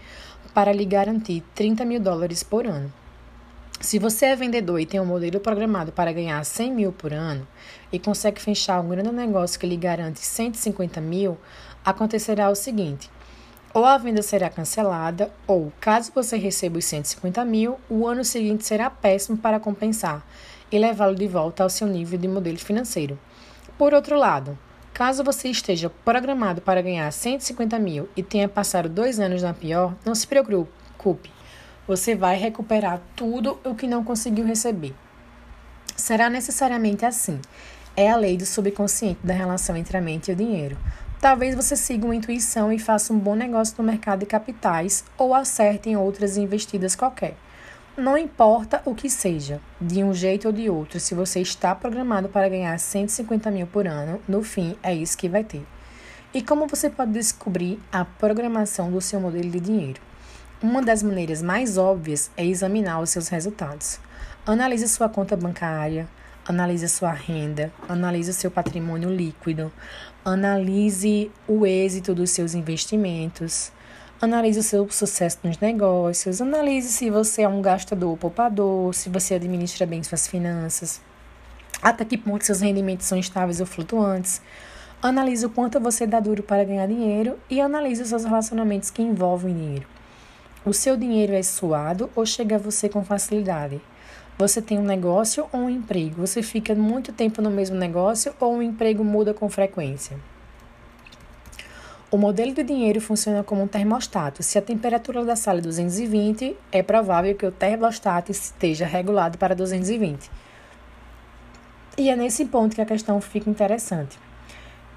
para 0.56 0.74
lhe 0.74 0.86
garantir 0.86 1.44
30 1.54 1.86
mil 1.86 2.00
dólares 2.00 2.42
por 2.42 2.66
ano. 2.66 2.92
Se 3.80 4.00
você 4.00 4.26
é 4.26 4.36
vendedor 4.36 4.80
e 4.80 4.88
tem 4.88 5.00
um 5.00 5.06
modelo 5.06 5.40
programado 5.40 5.92
para 5.92 6.12
ganhar 6.12 6.44
100 6.44 6.74
mil 6.74 6.92
por 6.92 7.14
ano 7.14 7.48
e 7.94 8.00
consegue 8.00 8.42
fechar 8.42 8.82
um 8.82 8.90
grande 8.90 9.12
negócio 9.12 9.58
que 9.58 9.66
lhe 9.66 9.78
garante 9.78 10.20
150 10.20 11.00
mil, 11.00 11.38
acontecerá 11.86 12.50
o 12.50 12.56
seguinte: 12.56 13.10
ou 13.74 13.86
a 13.86 13.98
venda 13.98 14.22
será 14.22 14.50
cancelada, 14.50 15.32
ou, 15.48 15.72
caso 15.80 16.12
você 16.14 16.36
receba 16.36 16.80
os 16.80 16.86
150 16.86 17.46
mil, 17.46 17.80
o 17.90 18.06
ano 18.06 18.26
seguinte 18.26 18.66
será 18.66 18.90
péssimo 18.90 19.38
para 19.38 19.60
compensar 19.60 20.26
e 20.72 20.78
levá-lo 20.78 21.16
de 21.16 21.28
volta 21.28 21.64
ao 21.64 21.70
seu 21.70 21.88
nível 21.88 22.20
de 22.20 22.28
modelo 22.28 22.58
financeiro. 22.58 23.18
Por 23.78 23.94
outro 23.94 24.18
lado, 24.18 24.58
caso 24.94 25.24
você 25.24 25.48
esteja 25.48 25.90
programado 26.04 26.60
para 26.60 26.82
ganhar 26.82 27.10
150 27.12 27.80
mil 27.80 28.10
e 28.18 28.22
tenha 28.24 28.50
passado 28.50 28.90
dois 28.90 29.20
anos 29.20 29.42
na 29.42 29.54
pior, 29.54 29.96
não 30.04 30.16
se 30.16 30.28
preocupe 30.28 31.32
você 31.88 32.16
vai 32.16 32.38
recuperar 32.38 33.02
tudo 33.16 33.60
o 33.64 33.76
que 33.76 33.88
não 33.88 34.04
conseguiu 34.04 34.46
receber. 34.46 34.94
Será 35.96 36.30
necessariamente 36.30 37.06
assim. 37.06 37.40
É 37.96 38.10
a 38.10 38.16
lei 38.16 38.36
do 38.38 38.46
subconsciente 38.46 39.20
da 39.24 39.36
relação 39.36 39.78
entre 39.78 39.96
a 39.96 40.02
mente 40.02 40.30
e 40.30 40.34
o 40.34 40.36
dinheiro. 40.36 40.76
Talvez 41.22 41.56
você 41.56 41.76
siga 41.76 42.06
uma 42.06 42.16
intuição 42.16 42.74
e 42.74 42.80
faça 42.80 43.14
um 43.14 43.20
bom 43.20 43.36
negócio 43.36 43.76
no 43.78 43.84
mercado 43.84 44.22
de 44.22 44.26
capitais 44.26 45.06
ou 45.16 45.34
acerte 45.34 45.90
em 45.90 45.96
outras 45.96 46.36
investidas 46.36 46.96
qualquer. 46.96 47.36
Não 47.96 48.18
importa 48.18 48.82
o 48.84 48.96
que 48.96 49.08
seja, 49.08 49.62
de 49.80 50.04
um 50.04 50.12
jeito 50.12 50.48
ou 50.48 50.52
de 50.52 50.68
outro, 50.72 51.00
se 51.00 51.14
você 51.14 51.40
está 51.40 51.76
programado 51.76 52.28
para 52.28 52.50
ganhar 52.50 52.78
150 52.80 53.52
mil 53.52 53.68
por 53.68 53.86
ano, 53.88 54.20
no 54.28 54.42
fim 54.42 54.76
é 54.82 54.96
isso 54.96 55.16
que 55.16 55.30
vai 55.30 55.44
ter. 55.44 55.64
E 56.34 56.42
como 56.42 56.66
você 56.66 56.90
pode 56.90 57.12
descobrir 57.12 57.80
a 57.92 58.04
programação 58.04 58.92
do 58.92 59.00
seu 59.00 59.20
modelo 59.20 59.52
de 59.52 59.60
dinheiro? 59.60 60.02
Uma 60.64 60.82
das 60.82 61.04
maneiras 61.04 61.44
mais 61.44 61.78
óbvias 61.78 62.32
é 62.36 62.44
examinar 62.44 63.00
os 63.00 63.12
seus 63.12 63.28
resultados. 63.28 64.00
Analise 64.44 64.90
sua 64.90 65.08
conta 65.08 65.38
bancária, 65.38 66.08
analise 66.48 66.88
sua 66.90 67.12
renda, 67.12 67.72
analise 67.88 68.32
o 68.32 68.34
seu 68.34 68.52
patrimônio 68.52 69.10
líquido, 69.10 69.72
analise 70.24 71.32
o 71.48 71.66
êxito 71.66 72.14
dos 72.14 72.32
seus 72.32 72.54
investimentos, 72.54 73.72
analise 74.22 74.60
o 74.60 74.64
seu 74.64 74.90
sucesso 74.90 75.40
nos 75.44 75.58
negócios, 75.60 76.42
analise 76.42 76.90
se 76.90 77.10
você 77.10 77.44
é 77.44 77.48
um 77.48 77.62
gastador 77.62 78.10
ou 78.10 78.18
poupador, 78.18 78.94
se 78.94 79.10
você 79.10 79.36
administra 79.36 79.86
bem 79.86 80.04
suas 80.04 80.28
finanças, 80.28 81.02
até 81.82 82.06
que 82.06 82.18
ponto 82.18 82.46
seus 82.46 82.62
rendimentos 82.62 83.06
são 83.06 83.18
estáveis 83.18 83.60
ou 83.60 83.66
flutuantes. 83.66 84.42
Analise 85.02 85.46
o 85.46 85.50
quanto 85.50 85.82
você 85.82 86.08
dá 86.08 86.22
duro 86.22 86.42
para 86.42 86.64
ganhar 86.64 86.88
dinheiro 86.88 87.38
e 87.50 87.60
analise 87.60 88.02
os 88.02 88.08
seus 88.08 88.24
relacionamentos 88.24 88.90
que 88.90 89.02
envolvem 89.02 89.54
dinheiro. 89.54 89.86
O 90.66 90.72
seu 90.72 90.96
dinheiro 90.96 91.34
é 91.34 91.44
suado 91.44 92.10
ou 92.16 92.26
chega 92.26 92.56
a 92.56 92.60
você 92.60 92.88
com 92.88 93.04
facilidade? 93.04 93.82
Você 94.38 94.62
tem 94.62 94.80
um 94.80 94.84
negócio 94.84 95.48
ou 95.52 95.62
um 95.62 95.70
emprego? 95.70 96.26
Você 96.26 96.42
fica 96.42 96.74
muito 96.74 97.14
tempo 97.14 97.42
no 97.42 97.52
mesmo 97.52 97.76
negócio 97.76 98.34
ou 98.40 98.58
o 98.58 98.64
emprego 98.64 99.04
muda 99.04 99.34
com 99.34 99.48
frequência? 99.48 100.18
O 102.10 102.18
modelo 102.18 102.54
de 102.54 102.64
dinheiro 102.64 103.00
funciona 103.00 103.44
como 103.44 103.64
um 103.64 103.68
termostato. 103.68 104.42
Se 104.42 104.58
a 104.58 104.62
temperatura 104.62 105.24
da 105.24 105.36
sala 105.36 105.60
é 105.60 105.62
220, 105.62 106.56
é 106.72 106.82
provável 106.82 107.36
que 107.36 107.46
o 107.46 107.52
termostato 107.52 108.32
esteja 108.32 108.86
regulado 108.86 109.38
para 109.38 109.56
220. 109.56 110.30
E 111.96 112.10
é 112.10 112.16
nesse 112.16 112.46
ponto 112.46 112.76
que 112.76 112.82
a 112.82 112.86
questão 112.86 113.22
fica 113.22 113.50
interessante. 113.50 114.18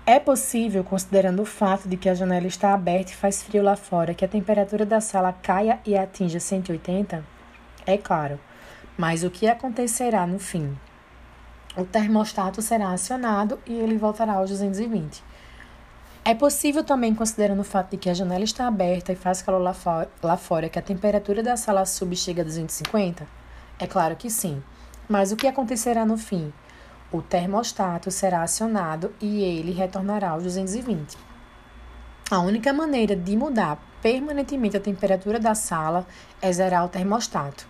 É 0.06 0.18
possível, 0.18 0.84
considerando 0.84 1.42
o 1.42 1.46
fato 1.46 1.88
de 1.88 1.96
que 1.96 2.08
a 2.08 2.14
janela 2.14 2.46
está 2.46 2.72
aberta 2.72 3.12
e 3.12 3.14
faz 3.14 3.42
frio 3.42 3.62
lá 3.62 3.76
fora, 3.76 4.14
que 4.14 4.24
a 4.24 4.28
temperatura 4.28 4.86
da 4.86 5.00
sala 5.00 5.32
caia 5.32 5.78
e 5.84 5.96
atinja 5.96 6.38
180? 6.38 7.24
É 7.86 7.98
claro, 7.98 8.38
mas 8.96 9.24
o 9.24 9.30
que 9.30 9.48
acontecerá 9.48 10.26
no 10.26 10.38
fim? 10.38 10.76
O 11.76 11.84
termostato 11.84 12.62
será 12.62 12.90
acionado 12.90 13.58
e 13.66 13.74
ele 13.74 13.98
voltará 13.98 14.34
aos 14.34 14.50
220. 14.50 15.22
É 16.24 16.34
possível 16.34 16.82
também, 16.82 17.14
considerando 17.14 17.60
o 17.60 17.64
fato 17.64 17.90
de 17.90 17.96
que 17.96 18.10
a 18.10 18.14
janela 18.14 18.44
está 18.44 18.66
aberta 18.66 19.12
e 19.12 19.16
faz 19.16 19.42
calor 19.42 19.60
lá, 19.60 19.72
fora, 19.72 20.10
lá 20.22 20.36
fora, 20.36 20.68
que 20.68 20.78
a 20.78 20.82
temperatura 20.82 21.42
da 21.42 21.56
sala 21.56 21.84
sub 21.84 22.16
chega 22.16 22.42
a 22.42 22.44
250? 22.44 23.26
É 23.78 23.86
claro 23.86 24.16
que 24.16 24.28
sim. 24.28 24.62
Mas 25.08 25.30
o 25.30 25.36
que 25.36 25.46
acontecerá 25.46 26.04
no 26.04 26.16
fim? 26.16 26.52
o 27.12 27.22
termostato 27.22 28.10
será 28.10 28.42
acionado 28.42 29.12
e 29.20 29.42
ele 29.42 29.72
retornará 29.72 30.30
aos 30.30 30.42
220. 30.42 31.16
A 32.30 32.40
única 32.40 32.72
maneira 32.72 33.14
de 33.14 33.36
mudar 33.36 33.78
permanentemente 34.02 34.76
a 34.76 34.80
temperatura 34.80 35.38
da 35.38 35.54
sala 35.54 36.06
é 36.42 36.52
zerar 36.52 36.84
o 36.84 36.88
termostato. 36.88 37.66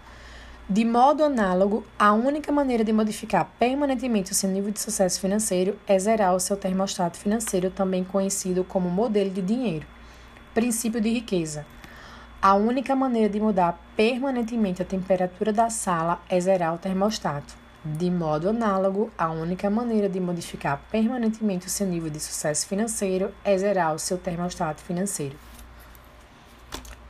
De 0.68 0.84
modo 0.84 1.22
análogo, 1.22 1.86
a 1.96 2.12
única 2.12 2.50
maneira 2.50 2.82
de 2.82 2.92
modificar 2.92 3.48
permanentemente 3.56 4.32
o 4.32 4.34
seu 4.34 4.50
nível 4.50 4.72
de 4.72 4.80
sucesso 4.80 5.20
financeiro 5.20 5.78
é 5.86 5.96
zerar 5.96 6.34
o 6.34 6.40
seu 6.40 6.56
termostato 6.56 7.18
financeiro, 7.18 7.70
também 7.70 8.02
conhecido 8.02 8.64
como 8.64 8.90
modelo 8.90 9.30
de 9.30 9.40
dinheiro. 9.40 9.86
Princípio 10.52 11.00
de 11.00 11.08
riqueza. 11.08 11.64
A 12.42 12.54
única 12.54 12.96
maneira 12.96 13.28
de 13.28 13.38
mudar 13.38 13.80
permanentemente 13.94 14.82
a 14.82 14.84
temperatura 14.84 15.52
da 15.52 15.70
sala 15.70 16.20
é 16.28 16.40
zerar 16.40 16.74
o 16.74 16.78
termostato. 16.78 17.54
De 17.84 18.10
modo 18.10 18.48
análogo, 18.48 19.12
a 19.16 19.30
única 19.30 19.70
maneira 19.70 20.08
de 20.08 20.18
modificar 20.18 20.82
permanentemente 20.90 21.68
o 21.68 21.70
seu 21.70 21.86
nível 21.86 22.10
de 22.10 22.18
sucesso 22.18 22.66
financeiro 22.66 23.32
é 23.44 23.56
zerar 23.56 23.94
o 23.94 24.00
seu 24.00 24.18
termostato 24.18 24.82
financeiro. 24.82 25.45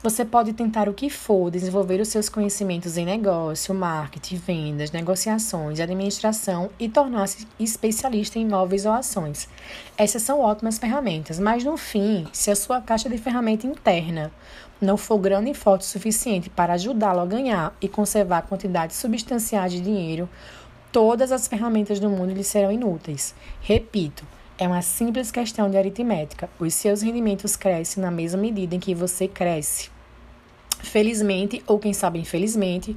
Você 0.03 0.23
pode 0.23 0.53
tentar 0.53 0.87
o 0.87 0.93
que 0.93 1.09
for, 1.09 1.49
desenvolver 1.49 1.99
os 1.99 2.09
seus 2.09 2.29
conhecimentos 2.29 2.97
em 2.97 3.05
negócio, 3.05 3.73
marketing, 3.73 4.35
vendas, 4.35 4.91
negociações, 4.91 5.79
administração 5.79 6.69
e 6.79 6.87
tornar-se 6.87 7.47
especialista 7.59 8.37
em 8.37 8.43
imóveis 8.43 8.85
ou 8.85 8.91
ações. 8.91 9.49
Essas 9.97 10.21
são 10.21 10.39
ótimas 10.39 10.77
ferramentas, 10.77 11.39
mas 11.39 11.63
no 11.63 11.75
fim, 11.77 12.27
se 12.31 12.51
a 12.51 12.55
sua 12.55 12.79
caixa 12.79 13.09
de 13.09 13.17
ferramenta 13.17 13.65
interna 13.65 14.31
não 14.79 14.97
for 14.97 15.17
grande 15.17 15.49
e 15.49 15.55
forte 15.55 15.81
o 15.81 15.85
suficiente 15.85 16.47
para 16.47 16.73
ajudá-lo 16.73 17.21
a 17.21 17.25
ganhar 17.25 17.75
e 17.81 17.89
conservar 17.89 18.43
quantidades 18.43 18.97
substanciais 18.97 19.73
de 19.73 19.81
dinheiro, 19.81 20.29
todas 20.91 21.31
as 21.31 21.47
ferramentas 21.47 21.99
do 21.99 22.07
mundo 22.07 22.33
lhe 22.33 22.43
serão 22.43 22.71
inúteis. 22.71 23.33
Repito, 23.61 24.23
é 24.57 24.67
uma 24.67 24.81
simples 24.81 25.29
questão 25.31 25.69
de 25.69 25.77
aritmética. 25.77 26.49
Os 26.59 26.73
seus 26.73 27.01
rendimentos 27.01 27.55
crescem 27.55 28.01
na 28.01 28.09
mesma 28.09 28.41
medida 28.41 28.75
em 28.75 28.79
que 28.79 28.95
você 28.95 29.27
cresce. 29.27 29.89
Felizmente, 30.79 31.63
ou 31.67 31.77
quem 31.77 31.93
sabe 31.93 32.19
infelizmente, 32.19 32.95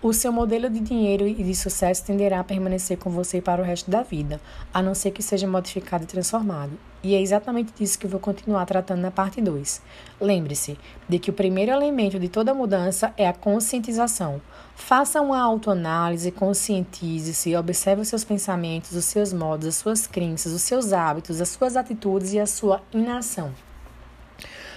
o 0.00 0.12
seu 0.12 0.30
modelo 0.30 0.70
de 0.70 0.78
dinheiro 0.78 1.26
e 1.26 1.34
de 1.34 1.54
sucesso 1.56 2.04
tenderá 2.04 2.38
a 2.38 2.44
permanecer 2.44 2.96
com 2.98 3.10
você 3.10 3.40
para 3.40 3.60
o 3.60 3.64
resto 3.64 3.90
da 3.90 4.00
vida, 4.00 4.40
a 4.72 4.80
não 4.80 4.94
ser 4.94 5.10
que 5.10 5.20
seja 5.20 5.48
modificado 5.48 6.04
e 6.04 6.06
transformado. 6.06 6.70
E 7.02 7.16
é 7.16 7.20
exatamente 7.20 7.72
disso 7.76 7.98
que 7.98 8.06
vou 8.06 8.20
continuar 8.20 8.64
tratando 8.64 9.00
na 9.00 9.10
parte 9.10 9.40
2. 9.40 9.82
Lembre-se 10.20 10.78
de 11.08 11.18
que 11.18 11.30
o 11.30 11.32
primeiro 11.32 11.72
elemento 11.72 12.16
de 12.16 12.28
toda 12.28 12.54
mudança 12.54 13.12
é 13.16 13.26
a 13.26 13.32
conscientização. 13.32 14.40
Faça 14.76 15.20
uma 15.20 15.40
autoanálise, 15.40 16.30
conscientize-se, 16.30 17.56
observe 17.56 18.02
os 18.02 18.08
seus 18.08 18.22
pensamentos, 18.22 18.92
os 18.92 19.04
seus 19.04 19.32
modos, 19.32 19.66
as 19.66 19.76
suas 19.76 20.06
crenças, 20.06 20.52
os 20.52 20.62
seus 20.62 20.92
hábitos, 20.92 21.40
as 21.40 21.48
suas 21.48 21.76
atitudes 21.76 22.32
e 22.32 22.38
a 22.38 22.46
sua 22.46 22.80
inação. 22.92 23.52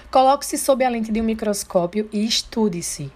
Coloque-se 0.09 0.57
sob 0.57 0.83
a 0.83 0.89
lente 0.89 1.11
de 1.11 1.21
um 1.21 1.23
microscópio 1.23 2.09
e 2.11 2.25
estude-se. 2.25 3.11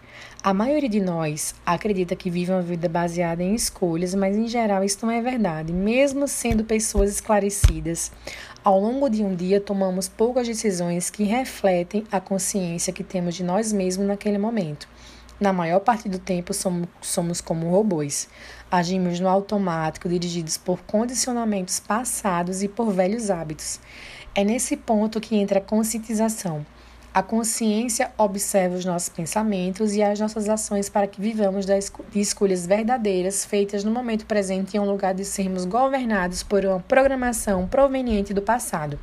A 0.46 0.54
maioria 0.54 0.88
de 0.88 1.02
nós 1.02 1.56
acredita 1.66 2.16
que 2.16 2.30
vive 2.30 2.52
uma 2.52 2.62
vida 2.62 2.88
baseada 2.88 3.42
em 3.42 3.56
escolhas, 3.56 4.14
mas 4.14 4.38
em 4.38 4.48
geral 4.48 4.84
isso 4.84 5.04
não 5.04 5.12
é 5.12 5.20
verdade. 5.20 5.74
Mesmo 5.74 6.28
sendo 6.28 6.64
pessoas 6.64 7.10
esclarecidas, 7.10 8.12
ao 8.64 8.80
longo 8.80 9.10
de 9.10 9.24
um 9.24 9.36
dia 9.36 9.60
tomamos 9.60 10.08
poucas 10.08 10.46
decisões 10.46 11.10
que 11.10 11.24
refletem 11.24 12.04
a 12.12 12.20
consciência 12.20 12.94
que 12.94 13.04
temos 13.04 13.34
de 13.34 13.44
nós 13.44 13.74
mesmos 13.74 14.06
naquele 14.06 14.38
momento. 14.38 14.88
Na 15.40 15.52
maior 15.52 15.80
parte 15.80 16.08
do 16.08 16.20
tempo 16.20 16.54
somos, 16.54 16.88
somos 17.02 17.42
como 17.42 17.72
robôs. 17.72 18.30
Agimos 18.70 19.20
no 19.20 19.28
automático, 19.28 20.08
dirigidos 20.08 20.58
por 20.58 20.80
condicionamentos 20.84 21.80
passados 21.80 22.62
e 22.62 22.68
por 22.68 22.94
velhos 22.94 23.32
hábitos. 23.32 23.80
É 24.36 24.44
nesse 24.44 24.78
ponto 24.78 25.20
que 25.20 25.38
entra 25.38 25.58
a 25.58 25.64
conscientização 25.64 26.64
a 27.16 27.24
consciência 27.24 28.12
observa 28.18 28.76
os 28.76 28.84
nossos 28.84 29.08
pensamentos 29.08 29.94
e 29.94 30.04
as 30.04 30.20
nossas 30.20 30.50
ações 30.50 30.90
para 30.90 31.08
que 31.08 31.22
vivamos 31.22 31.66
de 31.66 31.80
escolhas 32.20 32.68
verdadeiras 32.68 33.46
feitas 33.46 33.86
no 33.86 33.92
momento 33.92 34.26
presente 34.26 34.76
em 34.76 34.82
um 34.82 34.86
lugar 34.86 35.14
de 35.14 35.24
sermos 35.24 35.64
governados 35.64 36.44
por 36.44 36.66
uma 36.66 36.82
programação 36.82 37.70
proveniente 37.70 38.34
do 38.34 38.42
passado. 38.42 39.00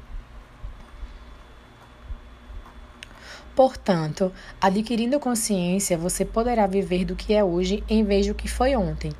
Portanto, 3.57 4.31
adquirindo 4.61 5.19
consciência, 5.19 5.97
você 5.97 6.23
poderá 6.23 6.67
viver 6.67 7.07
do 7.07 7.17
que 7.17 7.33
é 7.33 7.43
hoje 7.43 7.83
em 7.89 8.05
vez 8.05 8.27
do 8.27 8.35
que 8.35 8.47
foi 8.47 8.77
ontem. 8.77 9.13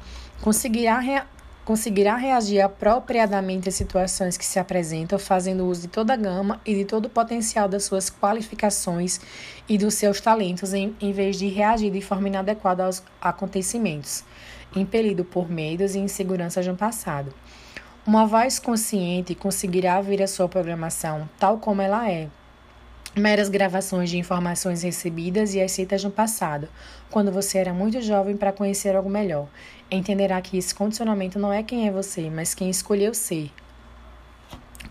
Conseguirá 0.43 0.99
conseguirá 1.65 2.17
reagir 2.17 2.61
apropriadamente 2.61 3.69
às 3.69 3.75
situações 3.75 4.37
que 4.37 4.45
se 4.45 4.59
apresentam, 4.59 5.19
fazendo 5.19 5.67
uso 5.67 5.83
de 5.83 5.89
toda 5.89 6.13
a 6.13 6.17
gama 6.17 6.61
e 6.67 6.75
de 6.75 6.85
todo 6.85 7.07
o 7.07 7.11
potencial 7.11 7.69
das 7.69 7.85
suas 7.85 8.11
qualificações 8.11 9.21
e 9.69 9.79
dos 9.79 9.95
seus 9.95 10.21
talentos, 10.21 10.75
em, 10.75 10.97
em 11.01 11.13
vez 11.13 11.37
de 11.37 11.49
reagir 11.49 11.91
de 11.91 12.01
forma 12.01 12.29
inadequada 12.29 12.85
aos 12.85 13.03
acontecimentos, 13.21 14.25
impelido 14.75 15.25
por 15.25 15.49
medos 15.49 15.95
e 15.95 15.99
inseguranças 15.99 16.67
no 16.67 16.77
passado. 16.77 17.33
Uma 18.05 18.27
voz 18.27 18.59
consciente 18.59 19.35
conseguirá 19.35 20.01
ver 20.01 20.21
a 20.23 20.27
sua 20.27 20.49
programação 20.49 21.29
tal 21.39 21.59
como 21.59 21.81
ela 21.81 22.11
é, 22.11 22.29
meras 23.15 23.49
gravações 23.49 24.11
de 24.11 24.19
informações 24.19 24.83
recebidas 24.83 25.55
e 25.55 25.61
aceitas 25.61 26.03
no 26.03 26.11
passado, 26.11 26.69
quando 27.11 27.31
você 27.31 27.59
era 27.59 27.73
muito 27.73 28.01
jovem 28.01 28.37
para 28.37 28.53
conhecer 28.53 28.97
algo 28.97 29.11
melhor. 29.11 29.47
Entenderá 29.95 30.41
que 30.41 30.57
esse 30.57 30.75
condicionamento 30.75 31.39
não 31.39 31.53
é 31.53 31.63
quem 31.63 31.87
é 31.87 31.91
você, 31.91 32.31
mas 32.31 32.55
quem 32.55 32.71
escolheu 32.71 33.13
ser. 33.13 33.53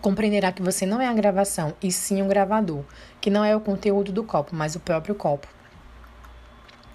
Compreenderá 0.00 0.52
que 0.52 0.62
você 0.62 0.86
não 0.86 1.00
é 1.00 1.08
a 1.08 1.12
gravação, 1.12 1.74
e 1.82 1.90
sim 1.90 2.22
um 2.22 2.28
gravador, 2.28 2.84
que 3.20 3.28
não 3.28 3.44
é 3.44 3.54
o 3.56 3.60
conteúdo 3.60 4.12
do 4.12 4.22
copo, 4.22 4.54
mas 4.54 4.76
o 4.76 4.80
próprio 4.80 5.16
copo. 5.16 5.48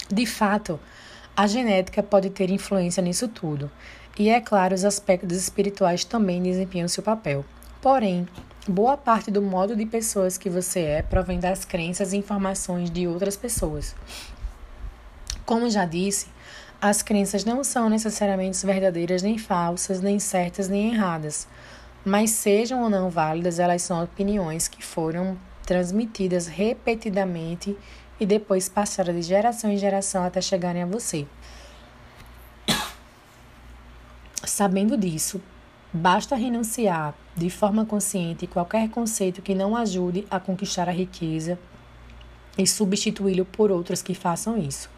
De 0.10 0.26
fato, 0.26 0.80
a 1.36 1.46
genética 1.48 2.02
pode 2.02 2.30
ter 2.30 2.50
influência 2.50 3.04
nisso 3.04 3.28
tudo, 3.28 3.70
e 4.18 4.30
é 4.30 4.40
claro, 4.40 4.74
os 4.74 4.86
aspectos 4.86 5.38
espirituais 5.38 6.06
também 6.06 6.42
desempenham 6.42 6.88
seu 6.88 7.04
papel. 7.04 7.44
Porém, 7.82 8.26
Boa 8.70 8.98
parte 8.98 9.32
do 9.32 9.42
modo 9.42 9.78
de 9.78 9.86
pessoas 9.86 10.38
que 10.38 10.50
você 10.50 10.82
é 10.82 11.02
provém 11.02 11.40
das 11.40 11.64
crenças 11.64 12.12
e 12.12 12.18
informações 12.18 12.92
de 12.92 13.08
outras 13.08 13.38
pessoas. 13.38 13.96
Como 15.46 15.70
já 15.70 15.86
disse, 15.86 16.28
as 16.82 17.02
crenças 17.02 17.44
não 17.44 17.64
são 17.64 17.90
necessariamente 17.90 18.66
verdadeiras, 18.66 19.22
nem 19.22 19.38
falsas, 19.38 20.02
nem 20.02 20.20
certas, 20.20 20.68
nem 20.70 20.94
erradas. 20.94 21.48
Mas 22.06 22.32
sejam 22.32 22.84
ou 22.84 22.90
não 22.90 23.10
válidas, 23.10 23.60
elas 23.60 23.82
são 23.82 24.04
opiniões 24.04 24.68
que 24.68 24.84
foram 24.84 25.38
transmitidas 25.66 26.48
repetidamente 26.48 27.78
e 28.20 28.26
depois 28.26 28.70
passaram 28.70 29.14
de 29.14 29.22
geração 29.22 29.70
em 29.70 29.78
geração 29.78 30.24
até 30.24 30.40
chegarem 30.40 30.84
a 30.84 30.86
você. 30.86 31.28
Sabendo 34.46 34.98
disso, 34.98 35.42
Basta 35.94 36.36
renunciar 36.36 37.16
de 37.34 37.50
forma 37.50 37.86
consciente 37.86 38.46
qualquer 38.46 38.90
conceito 38.90 39.42
que 39.42 39.56
não 39.56 39.76
ajude 39.76 40.28
a 40.30 40.38
conquistar 40.38 40.90
a 40.90 40.92
riqueza 40.92 41.58
e 42.58 42.68
substituí-lo 42.68 43.46
por 43.46 43.72
outros 43.72 44.02
que 44.02 44.14
façam 44.14 44.58
isso. 44.58 44.90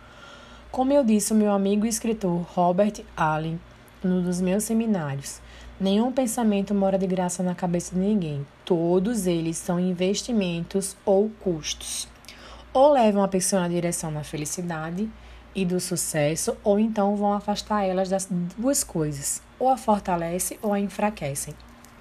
Como 0.71 0.93
eu 0.93 1.03
disse 1.03 1.33
meu 1.33 1.51
amigo 1.51 1.83
e 1.83 1.89
escritor 1.89 2.45
Robert 2.53 3.03
Allen 3.17 3.59
num 4.03 4.21
dos 4.21 4.39
meus 4.39 4.65
seminários, 4.65 5.41
nenhum 5.79 6.11
pensamento 6.11 6.75
mora 6.75 6.95
de 6.95 7.07
graça 7.07 7.41
na 7.41 7.55
cabeça 7.55 7.95
de 7.95 7.99
ninguém. 7.99 8.45
Todos 8.63 9.25
eles 9.25 9.57
são 9.57 9.79
investimentos 9.79 10.95
ou 11.03 11.31
custos. 11.39 12.07
Ou 12.71 12.93
levam 12.93 13.23
a 13.23 13.27
pessoa 13.27 13.63
na 13.63 13.67
direção 13.67 14.13
da 14.13 14.23
felicidade 14.23 15.09
e 15.55 15.65
do 15.65 15.79
sucesso, 15.79 16.55
ou 16.63 16.77
então 16.77 17.15
vão 17.15 17.33
afastar 17.33 17.83
elas 17.83 18.07
das 18.07 18.27
duas 18.55 18.83
coisas 18.83 19.41
ou 19.57 19.69
a 19.69 19.75
fortalece 19.75 20.59
ou 20.61 20.71
a 20.71 20.79
enfraquecem. 20.79 21.55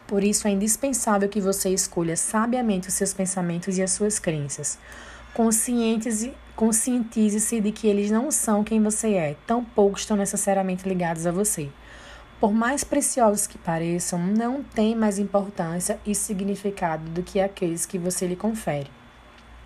Por 0.07 0.23
isso 0.23 0.47
é 0.47 0.51
indispensável 0.51 1.29
que 1.29 1.41
você 1.41 1.71
escolha 1.71 2.19
sabiamente 2.19 2.89
os 2.89 2.95
seus 2.95 3.15
pensamentos 3.15 3.79
e 3.79 3.83
as 3.83 3.93
suas 3.93 4.19
crenças. 4.19 4.79
Conscientize-se 6.59 7.61
de 7.61 7.71
que 7.71 7.87
eles 7.87 8.11
não 8.11 8.33
são 8.33 8.65
quem 8.65 8.83
você 8.83 9.15
é, 9.15 9.37
tampouco 9.47 9.97
estão 9.97 10.17
necessariamente 10.17 10.89
ligados 10.89 11.25
a 11.25 11.31
você. 11.31 11.69
Por 12.41 12.53
mais 12.53 12.83
preciosos 12.83 13.47
que 13.47 13.57
pareçam, 13.57 14.19
não 14.19 14.65
têm 14.65 14.97
mais 14.97 15.21
importância 15.21 16.01
e 16.05 16.17
significado 16.17 17.09
do 17.11 17.23
que 17.23 17.39
aqueles 17.39 17.87
que 17.87 17.97
você 17.97 18.27
lhe 18.27 18.35
confere. 18.35 18.91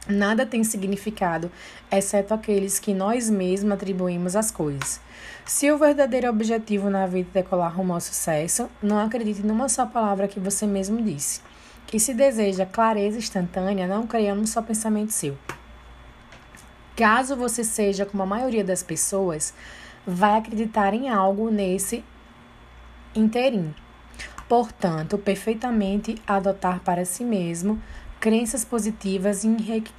Nada 0.07 0.45
tem 0.45 0.63
significado, 0.63 1.51
exceto 1.91 2.35
aqueles 2.35 2.79
que 2.79 2.93
nós 2.93 3.31
mesmos 3.31 3.73
atribuímos 3.73 4.37
às 4.37 4.51
coisas. 4.51 5.01
Se 5.47 5.73
o 5.73 5.79
verdadeiro 5.79 6.29
objetivo 6.29 6.91
na 6.91 7.07
vida 7.07 7.31
é 7.33 7.43
decolar 7.43 7.75
rumo 7.75 7.95
ao 7.95 8.03
sucesso, 8.03 8.69
não 8.83 8.99
acredite 8.99 9.41
numa 9.41 9.67
só 9.71 9.87
palavra 9.87 10.29
que 10.29 10.39
você 10.39 10.67
mesmo 10.67 11.01
disse. 11.01 11.41
E 11.91 11.99
se 11.99 12.13
deseja 12.13 12.67
clareza 12.67 13.17
instantânea, 13.17 13.87
não 13.87 14.07
creia 14.07 14.35
num 14.35 14.45
só 14.45 14.61
pensamento 14.61 15.15
seu. 15.15 15.39
Caso 16.97 17.37
você 17.37 17.65
seja 17.65 18.07
como 18.07 18.23
a 18.23 18.27
maioria 18.27 18.65
das 18.65 18.83
pessoas, 18.83 19.55
vai 20.07 20.39
acreditar 20.39 20.95
em 20.95 21.09
algo 21.09 21.51
nesse 21.51 22.05
inteirinho. 23.15 23.75
Portanto, 24.49 25.17
perfeitamente 25.17 26.17
adotar 26.27 26.81
para 26.81 27.05
si 27.05 27.25
mesmo 27.25 27.81
Crenças 28.23 28.65
positivas 28.65 29.43
e 29.43 29.49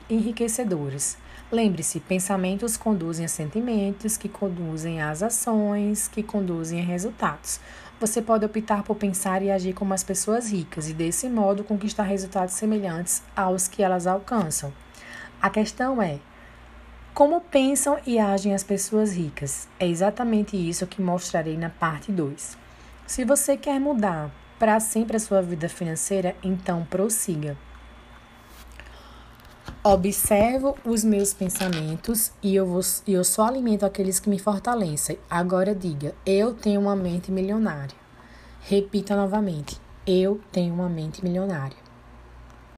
enriquecedoras. 0.09 1.17
Lembre-se, 1.51 1.99
pensamentos 1.99 2.77
conduzem 2.77 3.25
a 3.25 3.27
sentimentos, 3.27 4.15
que 4.15 4.29
conduzem 4.29 5.01
às 5.01 5.21
ações, 5.21 6.07
que 6.07 6.23
conduzem 6.23 6.79
a 6.79 6.85
resultados. 6.85 7.59
Você 7.99 8.21
pode 8.21 8.45
optar 8.45 8.81
por 8.83 8.95
pensar 8.95 9.41
e 9.41 9.51
agir 9.51 9.73
como 9.73 9.93
as 9.93 10.05
pessoas 10.05 10.49
ricas 10.49 10.87
e, 10.87 10.93
desse 10.93 11.27
modo, 11.27 11.65
conquistar 11.65 12.03
resultados 12.03 12.53
semelhantes 12.53 13.21
aos 13.35 13.67
que 13.67 13.83
elas 13.83 14.07
alcançam. 14.07 14.71
A 15.41 15.49
questão 15.49 16.01
é: 16.01 16.19
como 17.13 17.41
pensam 17.41 17.99
e 18.07 18.17
agem 18.17 18.55
as 18.55 18.63
pessoas 18.63 19.15
ricas? 19.15 19.67
É 19.79 19.87
exatamente 19.87 20.57
isso 20.57 20.87
que 20.87 21.01
mostrarei 21.01 21.55
na 21.55 21.69
parte 21.69 22.11
2. 22.11 22.57
Se 23.05 23.23
você 23.23 23.55
quer 23.55 23.79
mudar 23.79 24.31
para 24.57 24.79
sempre 24.79 25.17
a 25.17 25.19
sua 25.19 25.41
vida 25.41 25.69
financeira, 25.69 26.35
então 26.43 26.83
prossiga. 26.85 27.55
Observo 29.83 30.75
os 30.83 31.03
meus 31.03 31.33
pensamentos 31.33 32.31
e 32.41 32.55
eu, 32.55 32.65
vou, 32.65 32.81
eu 33.05 33.23
só 33.23 33.45
alimento 33.45 33.85
aqueles 33.85 34.19
que 34.19 34.29
me 34.29 34.39
fortalecem. 34.39 35.19
Agora 35.29 35.75
diga: 35.75 36.15
eu 36.25 36.53
tenho 36.53 36.81
uma 36.81 36.95
mente 36.95 37.31
milionária. 37.31 37.95
Repita 38.61 39.15
novamente: 39.15 39.79
eu 40.07 40.41
tenho 40.51 40.73
uma 40.73 40.89
mente 40.89 41.23
milionária. 41.23 41.82